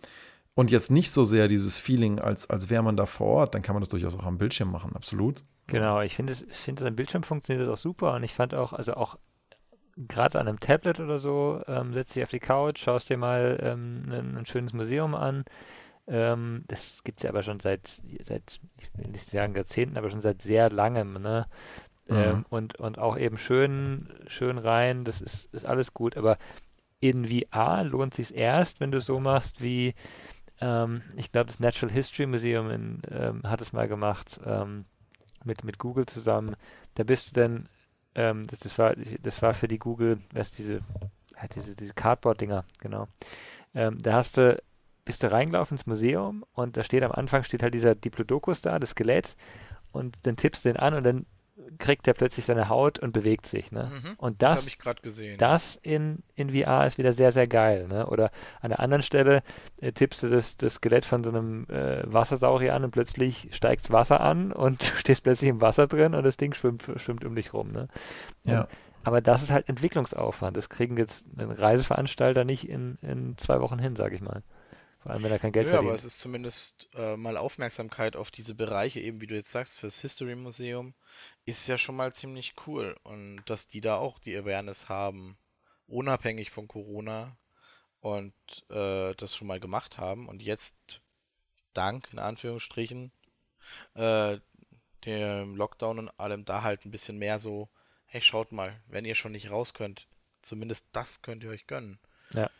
und 0.57 0.73
jetzt 0.73 0.91
nicht 0.91 1.13
so 1.13 1.23
sehr 1.23 1.47
dieses 1.47 1.79
Feeling, 1.79 2.19
als, 2.19 2.51
als 2.51 2.69
wäre 2.71 2.83
man 2.83 2.97
da 2.97 3.07
vor 3.07 3.29
Ort, 3.29 3.55
dann 3.55 3.63
kann 3.63 3.77
man 3.77 3.83
das 3.83 3.89
durchaus 3.89 4.17
auch 4.17 4.27
am 4.27 4.37
Bildschirm 4.37 4.71
machen, 4.71 4.97
absolut. 4.97 5.45
Genau, 5.69 6.01
ich 6.01 6.17
finde, 6.17 6.33
ich 6.33 6.57
finde, 6.57 6.85
am 6.87 6.97
Bildschirm 6.97 7.23
funktioniert 7.23 7.67
das 7.67 7.73
auch 7.73 7.81
super 7.81 8.15
und 8.15 8.25
ich 8.25 8.35
fand 8.35 8.53
auch, 8.53 8.73
also 8.73 8.95
auch 8.95 9.17
gerade 10.09 10.39
an 10.39 10.49
einem 10.49 10.61
Tablet 10.61 11.01
oder 11.01 11.19
so, 11.19 11.63
ähm, 11.67 11.93
setzt 11.93 12.15
dich 12.15 12.23
auf 12.23 12.31
die 12.31 12.41
Couch, 12.41 12.79
schaust 12.79 13.11
dir 13.11 13.17
mal 13.17 13.59
ähm, 13.63 14.05
ein, 14.09 14.37
ein, 14.39 14.47
schönes 14.47 14.73
Museum 14.73 15.15
an. 15.15 15.45
Ähm, 16.07 16.65
das 16.69 17.03
gibt 17.05 17.19
es 17.19 17.25
ja 17.25 17.31
aber 17.31 17.43
schon 17.43 17.61
seit, 17.61 18.01
seit, 18.23 18.61
ich 18.79 18.91
will 18.95 19.11
nicht 19.11 19.31
sagen 19.31 19.55
Jahrzehnten, 19.55 19.97
aber 19.97 20.11
schon 20.11 20.23
seit 20.23 20.43
sehr 20.43 20.71
langem, 20.71 21.15
ne? 21.15 21.47
Mhm. 22.09 22.17
Ähm, 22.17 22.47
und, 22.49 22.77
und 22.77 22.99
auch 22.99 23.17
eben 23.17 23.39
schön, 23.39 24.09
schön 24.27 24.59
rein, 24.59 25.05
das 25.05 25.21
ist, 25.21 25.53
ist 25.55 25.65
alles 25.65 25.95
gut, 25.95 26.17
aber 26.17 26.39
in 26.99 27.27
VR 27.29 27.85
lohnt 27.85 28.15
sich 28.15 28.35
erst, 28.35 28.81
wenn 28.81 28.91
du 28.91 28.99
es 28.99 29.07
so 29.07 29.21
machst 29.21 29.63
wie, 29.63 29.95
ähm, 30.61 31.03
ich 31.17 31.31
glaube, 31.31 31.47
das 31.47 31.61
Natural 31.61 31.95
History 31.95 32.27
Museum 32.27 32.71
in, 32.71 33.03
ähm, 33.11 33.43
hat 33.45 33.61
es 33.61 33.73
mal 33.73 33.89
gemacht, 33.89 34.41
mit, 35.45 35.65
mit 35.65 35.79
Google 35.79 36.05
zusammen. 36.05 36.57
Da 36.95 37.05
bist 37.05 37.31
du 37.31 37.41
dann 37.41 37.69
ähm, 38.15 38.47
das, 38.47 38.61
das, 38.61 38.79
war, 38.79 38.95
das 39.23 39.43
war 39.43 39.55
für 39.55 39.69
die 39.69 39.79
Google, 39.79 40.19
was 40.33 40.51
diese, 40.51 40.75
ja, 40.75 41.49
diese, 41.55 41.75
diese 41.75 41.95
Cardboard-Dinger, 41.95 42.65
genau. 42.81 43.09
Ähm, 43.75 43.99
da 43.99 44.15
hast 44.15 44.37
du, 44.37 44.61
bist 45.05 45.23
du 45.23 45.31
reingelaufen 45.31 45.77
ins 45.77 45.87
Museum 45.87 46.45
und 46.53 46.77
da 46.77 46.85
steht 46.85 47.03
am 47.03 47.13
Anfang 47.13 47.45
steht 47.45 47.63
halt 47.63 47.75
dieser 47.75 47.95
Diplodocus 47.95 48.63
da, 48.63 48.79
das 48.79 48.91
Skelett, 48.91 49.37
und 49.93 50.17
dann 50.23 50.37
tippst 50.37 50.65
du 50.65 50.69
den 50.69 50.77
an 50.77 50.95
und 50.95 51.05
dann 51.05 51.27
kriegt 51.79 52.07
er 52.07 52.15
plötzlich 52.15 52.45
seine 52.45 52.69
Haut 52.69 52.99
und 52.99 53.13
bewegt 53.13 53.47
sich. 53.47 53.73
Ne? 53.73 53.91
Mhm, 53.93 54.15
und 54.19 54.43
das, 54.43 54.51
das 54.51 54.59
habe 54.61 54.69
ich 54.69 54.79
gerade 54.79 55.03
gesehen. 55.03 55.39
Das 55.39 55.77
in, 55.83 56.23
in 56.35 56.51
VR 56.51 56.87
ist 56.87 56.99
wieder 56.99 57.13
sehr, 57.13 57.33
sehr 57.33 57.47
geil. 57.47 57.87
Ne? 57.89 58.07
Oder 58.07 58.31
an 58.61 58.71
der 58.71 58.81
anderen 58.81 59.03
Stelle 59.03 59.43
äh, 59.81 59.93
tippst 59.93 60.23
du 60.23 60.29
das, 60.29 60.57
das 60.57 60.75
Skelett 60.75 61.05
von 61.05 61.25
so 61.25 61.31
einem 61.31 61.67
äh, 61.69 62.03
Wassersaurier 62.05 62.75
an 62.75 62.85
und 62.85 62.91
plötzlich 62.91 63.49
steigt 63.53 63.91
Wasser 63.91 64.21
an 64.21 64.53
und 64.53 64.81
du 64.91 64.97
stehst 64.97 65.23
plötzlich 65.23 65.51
im 65.51 65.61
Wasser 65.61 65.87
drin 65.87 66.15
und 66.15 66.25
das 66.25 66.37
Ding 66.37 66.55
schwimmt, 66.55 66.85
schwimmt 66.97 67.25
um 67.25 67.35
dich 67.35 67.53
rum. 67.53 67.73
Ne? 67.73 67.89
Ja. 68.45 68.69
aber 69.05 69.21
das 69.21 69.43
ist 69.43 69.51
halt 69.51 69.69
Entwicklungsaufwand. 69.69 70.57
Das 70.57 70.69
kriegen 70.69 70.97
jetzt 70.97 71.27
ein 71.39 71.51
Reiseveranstalter 71.51 72.45
nicht 72.45 72.69
in, 72.69 72.99
in 73.03 73.37
zwei 73.37 73.61
Wochen 73.61 73.79
hin, 73.79 73.97
sage 73.97 74.15
ich 74.15 74.21
mal. 74.21 74.43
Vor 75.01 75.13
allem, 75.13 75.23
wenn 75.23 75.33
er 75.33 75.39
kein 75.39 75.53
Geld 75.53 75.67
ja, 75.67 75.73
verdient. 75.73 75.89
aber 75.89 75.97
es 75.97 76.05
ist 76.05 76.21
zumindest 76.21 76.89
äh, 76.95 77.17
mal 77.17 77.39
Aufmerksamkeit 77.39 78.17
auf 78.17 78.31
diese 78.31 78.55
Bereiche, 78.55 79.01
eben 79.01 79.21
wie 79.21 79.27
du 79.27 79.35
jetzt 79.35 79.51
sagst, 79.51 79.79
fürs 79.79 80.01
History 80.01 80.35
Museum 80.35 80.95
ist 81.47 81.67
ja 81.69 81.79
schon 81.79 81.97
mal 81.97 82.13
ziemlich 82.13 82.55
cool. 82.67 82.97
Und 83.03 83.43
dass 83.47 83.67
die 83.67 83.81
da 83.81 83.97
auch 83.97 84.19
die 84.19 84.37
Awareness 84.37 84.91
haben, 84.91 85.39
unabhängig 85.87 86.51
von 86.51 86.69
Corona 86.69 87.37
und 88.01 88.35
äh, 88.69 89.15
das 89.15 89.37
schon 89.37 89.49
mal 89.49 89.59
gemacht 89.59 89.97
haben 89.97 90.29
und 90.29 90.43
jetzt 90.43 91.01
dank, 91.73 92.09
in 92.13 92.19
Anführungsstrichen, 92.19 93.11
äh, 93.95 94.39
dem 95.07 95.57
Lockdown 95.57 95.99
und 95.99 96.21
allem 96.21 96.45
da 96.45 96.63
halt 96.63 96.85
ein 96.85 96.91
bisschen 96.91 97.19
mehr 97.19 97.39
so, 97.39 97.71
hey, 98.05 98.21
schaut 98.21 98.53
mal, 98.53 98.79
wenn 98.87 99.07
ihr 99.07 99.15
schon 99.15 99.33
nicht 99.33 99.51
raus 99.51 99.73
könnt, 99.73 100.09
zumindest 100.43 100.85
das 100.93 101.23
könnt 101.23 101.43
ihr 101.43 101.51
euch 101.51 101.67
gönnen. 101.67 101.99
Ja. 102.33 102.51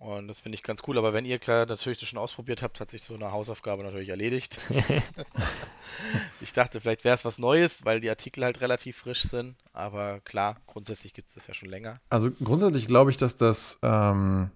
Und 0.00 0.28
das 0.28 0.40
finde 0.40 0.56
ich 0.56 0.62
ganz 0.62 0.80
cool. 0.88 0.96
Aber 0.96 1.12
wenn 1.12 1.26
ihr 1.26 1.38
klar 1.38 1.66
natürlich 1.66 2.00
das 2.00 2.08
schon 2.08 2.18
ausprobiert 2.18 2.62
habt, 2.62 2.80
hat 2.80 2.88
sich 2.88 3.04
so 3.04 3.14
eine 3.14 3.32
Hausaufgabe 3.32 3.82
natürlich 3.84 4.08
erledigt. 4.08 4.58
ich 6.40 6.54
dachte, 6.54 6.80
vielleicht 6.80 7.04
wäre 7.04 7.14
es 7.14 7.26
was 7.26 7.38
Neues, 7.38 7.84
weil 7.84 8.00
die 8.00 8.08
Artikel 8.08 8.42
halt 8.42 8.62
relativ 8.62 8.96
frisch 8.96 9.24
sind. 9.24 9.56
Aber 9.74 10.20
klar, 10.20 10.56
grundsätzlich 10.66 11.12
gibt 11.12 11.28
es 11.28 11.34
das 11.34 11.46
ja 11.48 11.52
schon 11.52 11.68
länger. 11.68 11.98
Also 12.08 12.30
grundsätzlich 12.42 12.86
glaube 12.86 13.10
ich, 13.10 13.18
dass 13.18 13.36
das 13.36 13.78
ähm, 13.82 14.50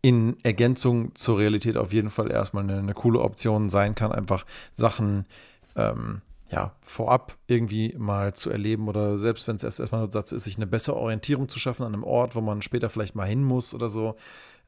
in 0.00 0.42
Ergänzung 0.42 1.14
zur 1.14 1.40
Realität 1.40 1.76
auf 1.76 1.92
jeden 1.92 2.08
Fall 2.08 2.30
erstmal 2.30 2.64
eine, 2.64 2.78
eine 2.78 2.94
coole 2.94 3.20
Option 3.20 3.68
sein 3.68 3.94
kann, 3.94 4.12
einfach 4.12 4.46
Sachen 4.76 5.26
ähm, 5.76 6.22
ja, 6.50 6.72
vorab 6.80 7.36
irgendwie 7.48 7.94
mal 7.98 8.32
zu 8.32 8.48
erleben 8.48 8.88
oder 8.88 9.18
selbst 9.18 9.46
wenn 9.46 9.56
es 9.56 9.62
erst 9.62 9.80
erstmal 9.80 10.02
nur 10.02 10.10
dazu 10.10 10.36
ist, 10.36 10.44
sich 10.44 10.56
eine 10.56 10.66
bessere 10.66 10.96
Orientierung 10.96 11.50
zu 11.50 11.58
schaffen 11.58 11.84
an 11.84 11.92
einem 11.92 12.04
Ort, 12.04 12.34
wo 12.34 12.40
man 12.40 12.62
später 12.62 12.88
vielleicht 12.88 13.14
mal 13.14 13.26
hin 13.26 13.42
muss 13.42 13.74
oder 13.74 13.90
so 13.90 14.16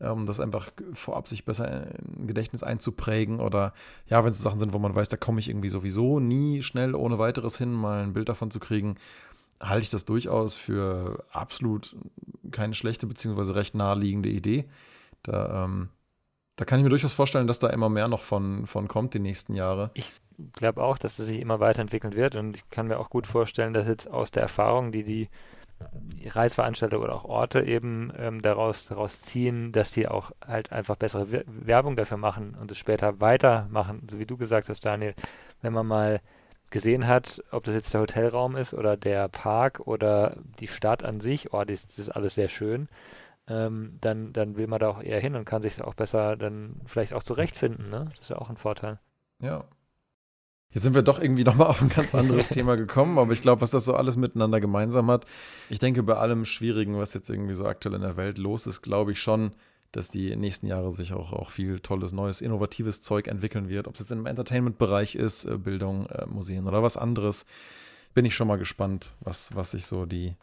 um 0.00 0.26
das 0.26 0.40
einfach 0.40 0.70
vorab 0.92 1.28
sich 1.28 1.44
besser 1.44 1.86
im 2.18 2.26
Gedächtnis 2.26 2.62
einzuprägen 2.62 3.40
oder 3.40 3.72
ja, 4.08 4.22
wenn 4.24 4.30
es 4.30 4.42
Sachen 4.42 4.60
sind, 4.60 4.72
wo 4.72 4.78
man 4.78 4.94
weiß, 4.94 5.08
da 5.08 5.16
komme 5.16 5.40
ich 5.40 5.48
irgendwie 5.48 5.68
sowieso 5.68 6.20
nie 6.20 6.62
schnell 6.62 6.94
ohne 6.94 7.18
weiteres 7.18 7.56
hin, 7.56 7.72
mal 7.72 8.02
ein 8.02 8.12
Bild 8.12 8.28
davon 8.28 8.50
zu 8.50 8.60
kriegen, 8.60 8.96
halte 9.60 9.84
ich 9.84 9.90
das 9.90 10.04
durchaus 10.04 10.56
für 10.56 11.24
absolut 11.30 11.96
keine 12.50 12.74
schlechte 12.74 13.06
beziehungsweise 13.06 13.54
recht 13.54 13.74
naheliegende 13.74 14.28
Idee. 14.28 14.66
Da, 15.22 15.64
ähm, 15.64 15.88
da 16.56 16.64
kann 16.64 16.78
ich 16.78 16.84
mir 16.84 16.90
durchaus 16.90 17.12
vorstellen, 17.12 17.46
dass 17.46 17.58
da 17.58 17.68
immer 17.68 17.88
mehr 17.88 18.08
noch 18.08 18.22
von, 18.22 18.66
von 18.66 18.88
kommt 18.88 19.14
die 19.14 19.18
nächsten 19.18 19.54
Jahre. 19.54 19.90
Ich 19.94 20.12
glaube 20.52 20.82
auch, 20.82 20.98
dass 20.98 21.16
das 21.16 21.26
sich 21.26 21.40
immer 21.40 21.60
weiterentwickeln 21.60 22.14
wird 22.14 22.36
und 22.36 22.56
ich 22.56 22.68
kann 22.68 22.86
mir 22.86 22.98
auch 22.98 23.10
gut 23.10 23.26
vorstellen, 23.26 23.72
dass 23.72 23.86
jetzt 23.86 24.10
aus 24.10 24.30
der 24.30 24.42
Erfahrung, 24.42 24.92
die 24.92 25.04
die 25.04 25.28
Reisveranstalter 26.24 27.00
oder 27.00 27.14
auch 27.14 27.24
Orte 27.24 27.62
eben 27.62 28.12
ähm, 28.18 28.42
daraus, 28.42 28.86
daraus 28.86 29.20
ziehen, 29.22 29.72
dass 29.72 29.92
die 29.92 30.08
auch 30.08 30.32
halt 30.46 30.72
einfach 30.72 30.96
bessere 30.96 31.44
Werbung 31.46 31.96
dafür 31.96 32.16
machen 32.16 32.56
und 32.60 32.70
es 32.70 32.78
später 32.78 33.20
weitermachen, 33.20 34.06
so 34.10 34.18
wie 34.18 34.26
du 34.26 34.36
gesagt 34.36 34.68
hast, 34.68 34.84
Daniel, 34.84 35.14
wenn 35.62 35.72
man 35.72 35.86
mal 35.86 36.20
gesehen 36.70 37.06
hat, 37.06 37.42
ob 37.52 37.64
das 37.64 37.74
jetzt 37.74 37.94
der 37.94 38.00
Hotelraum 38.00 38.56
ist 38.56 38.74
oder 38.74 38.96
der 38.96 39.28
Park 39.28 39.80
oder 39.80 40.36
die 40.58 40.68
Stadt 40.68 41.04
an 41.04 41.20
sich, 41.20 41.52
oh, 41.52 41.64
das, 41.64 41.86
das 41.86 41.98
ist 41.98 42.10
alles 42.10 42.34
sehr 42.34 42.48
schön, 42.48 42.88
ähm, 43.48 43.98
dann, 44.00 44.32
dann 44.32 44.56
will 44.56 44.66
man 44.66 44.80
da 44.80 44.88
auch 44.88 45.02
eher 45.02 45.20
hin 45.20 45.36
und 45.36 45.44
kann 45.44 45.62
sich 45.62 45.80
auch 45.80 45.94
besser 45.94 46.36
dann 46.36 46.80
vielleicht 46.86 47.12
auch 47.12 47.22
zurechtfinden, 47.22 47.88
ne? 47.88 48.06
Das 48.10 48.20
ist 48.22 48.30
ja 48.30 48.38
auch 48.38 48.50
ein 48.50 48.56
Vorteil. 48.56 48.98
Ja, 49.40 49.64
Jetzt 50.70 50.82
sind 50.82 50.94
wir 50.94 51.02
doch 51.02 51.20
irgendwie 51.20 51.44
nochmal 51.44 51.68
auf 51.68 51.80
ein 51.80 51.88
ganz 51.88 52.14
anderes 52.14 52.48
Thema 52.50 52.76
gekommen, 52.76 53.18
aber 53.18 53.32
ich 53.32 53.40
glaube, 53.40 53.62
was 53.62 53.70
das 53.70 53.84
so 53.84 53.94
alles 53.94 54.16
miteinander 54.16 54.60
gemeinsam 54.60 55.10
hat, 55.10 55.24
ich 55.70 55.78
denke, 55.78 56.02
bei 56.02 56.16
allem 56.16 56.44
Schwierigen, 56.44 56.98
was 56.98 57.14
jetzt 57.14 57.30
irgendwie 57.30 57.54
so 57.54 57.66
aktuell 57.66 57.94
in 57.94 58.02
der 58.02 58.16
Welt 58.16 58.38
los 58.38 58.66
ist, 58.66 58.82
glaube 58.82 59.12
ich 59.12 59.20
schon, 59.20 59.52
dass 59.92 60.10
die 60.10 60.36
nächsten 60.36 60.66
Jahre 60.66 60.90
sich 60.90 61.12
auch, 61.14 61.32
auch 61.32 61.50
viel 61.50 61.80
tolles, 61.80 62.12
neues, 62.12 62.42
innovatives 62.42 63.00
Zeug 63.00 63.28
entwickeln 63.28 63.68
wird. 63.68 63.88
Ob 63.88 63.94
es 63.94 64.00
jetzt 64.00 64.12
im 64.12 64.26
Entertainment-Bereich 64.26 65.14
ist, 65.14 65.44
äh, 65.44 65.56
Bildung, 65.56 66.06
äh, 66.06 66.26
Museen 66.26 66.66
oder 66.66 66.82
was 66.82 66.96
anderes, 66.96 67.46
bin 68.12 68.24
ich 68.24 68.34
schon 68.34 68.48
mal 68.48 68.58
gespannt, 68.58 69.14
was, 69.20 69.54
was 69.54 69.70
sich 69.70 69.86
so 69.86 70.04
die, 70.04 70.34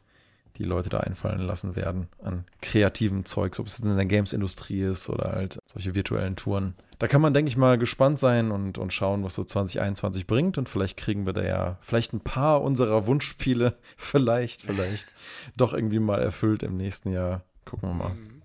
die 0.57 0.63
Leute 0.63 0.89
da 0.89 0.99
einfallen 0.99 1.41
lassen 1.41 1.75
werden 1.75 2.07
an 2.21 2.45
kreativem 2.61 3.25
Zeugs, 3.25 3.59
ob 3.59 3.67
es 3.67 3.79
in 3.79 3.95
der 3.95 4.05
Games-Industrie 4.05 4.81
ist 4.81 5.09
oder 5.09 5.31
halt 5.31 5.59
solche 5.65 5.95
virtuellen 5.95 6.35
Touren. 6.35 6.75
Da 7.03 7.09
kann 7.09 7.21
man, 7.21 7.33
denke 7.33 7.49
ich 7.49 7.57
mal, 7.57 7.77
gespannt 7.77 8.17
sein 8.17 8.49
und, 8.49 8.77
und 8.77 8.93
schauen, 8.93 9.25
was 9.25 9.35
so 9.35 9.43
2021 9.43 10.25
bringt. 10.25 10.57
Und 10.57 10.69
vielleicht 10.69 10.95
kriegen 10.95 11.25
wir 11.25 11.33
da 11.33 11.43
ja 11.43 11.77
vielleicht 11.81 12.13
ein 12.13 12.21
paar 12.21 12.61
unserer 12.61 13.05
Wunschspiele 13.07 13.77
vielleicht, 13.97 14.61
vielleicht 14.61 15.13
doch 15.57 15.73
irgendwie 15.73 15.99
mal 15.99 16.21
erfüllt 16.21 16.63
im 16.63 16.77
nächsten 16.77 17.11
Jahr. 17.11 17.43
Gucken 17.65 17.89
wir 17.89 17.93
mal. 17.93 18.13
Mhm. 18.13 18.41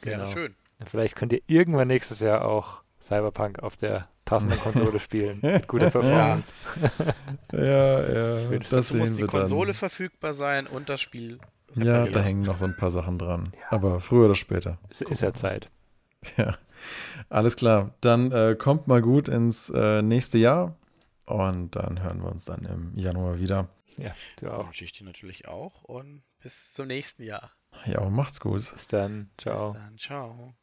Genau. 0.00 0.24
Ja, 0.24 0.30
schön. 0.30 0.56
Vielleicht 0.84 1.14
könnt 1.14 1.32
ihr 1.32 1.42
irgendwann 1.46 1.86
nächstes 1.86 2.18
Jahr 2.18 2.44
auch 2.44 2.82
Cyberpunk 3.00 3.60
auf 3.60 3.76
der 3.76 4.08
passenden 4.24 4.58
Konsole 4.64 4.98
spielen. 4.98 5.38
Mit 5.40 5.68
guter 5.68 5.90
Performance. 5.90 6.48
ja, 7.52 7.60
ja. 7.60 8.58
Das 8.68 8.88
sehen 8.88 8.98
muss 8.98 9.14
die 9.14 9.22
Konsole 9.22 9.66
dann. 9.66 9.76
verfügbar 9.76 10.32
sein 10.32 10.66
und 10.66 10.88
das 10.88 11.00
Spiel. 11.00 11.38
Ja, 11.76 12.04
da 12.08 12.20
hängen 12.20 12.42
noch 12.42 12.58
so 12.58 12.64
ein 12.64 12.74
paar 12.74 12.90
Sachen 12.90 13.20
dran. 13.20 13.52
Ja. 13.54 13.76
Aber 13.76 14.00
früher 14.00 14.24
oder 14.24 14.34
später. 14.34 14.80
Es 14.90 15.02
ist 15.02 15.20
ja 15.20 15.32
Zeit. 15.32 15.70
Ja. 16.36 16.56
Alles 17.32 17.56
klar. 17.56 17.94
Dann 18.02 18.30
äh, 18.30 18.54
kommt 18.58 18.88
mal 18.88 19.00
gut 19.00 19.28
ins 19.28 19.70
äh, 19.70 20.02
nächste 20.02 20.36
Jahr. 20.36 20.76
Und 21.24 21.76
dann 21.76 22.02
hören 22.02 22.20
wir 22.20 22.30
uns 22.30 22.44
dann 22.44 22.64
im 22.66 22.98
Januar 22.98 23.38
wieder. 23.38 23.70
Ja, 23.96 24.14
du 24.36 24.50
auch. 24.50 24.66
Wünsche 24.66 24.84
ich 24.84 24.92
dir 24.92 25.04
natürlich 25.04 25.48
auch. 25.48 25.82
Und 25.82 26.22
bis 26.42 26.74
zum 26.74 26.88
nächsten 26.88 27.22
Jahr. 27.22 27.50
Ja, 27.86 28.06
macht's 28.10 28.40
gut. 28.40 28.70
Bis 28.74 28.86
dann. 28.88 29.30
Ciao. 29.38 29.72
Bis 29.72 29.80
dann. 29.80 29.98
Ciao. 29.98 30.54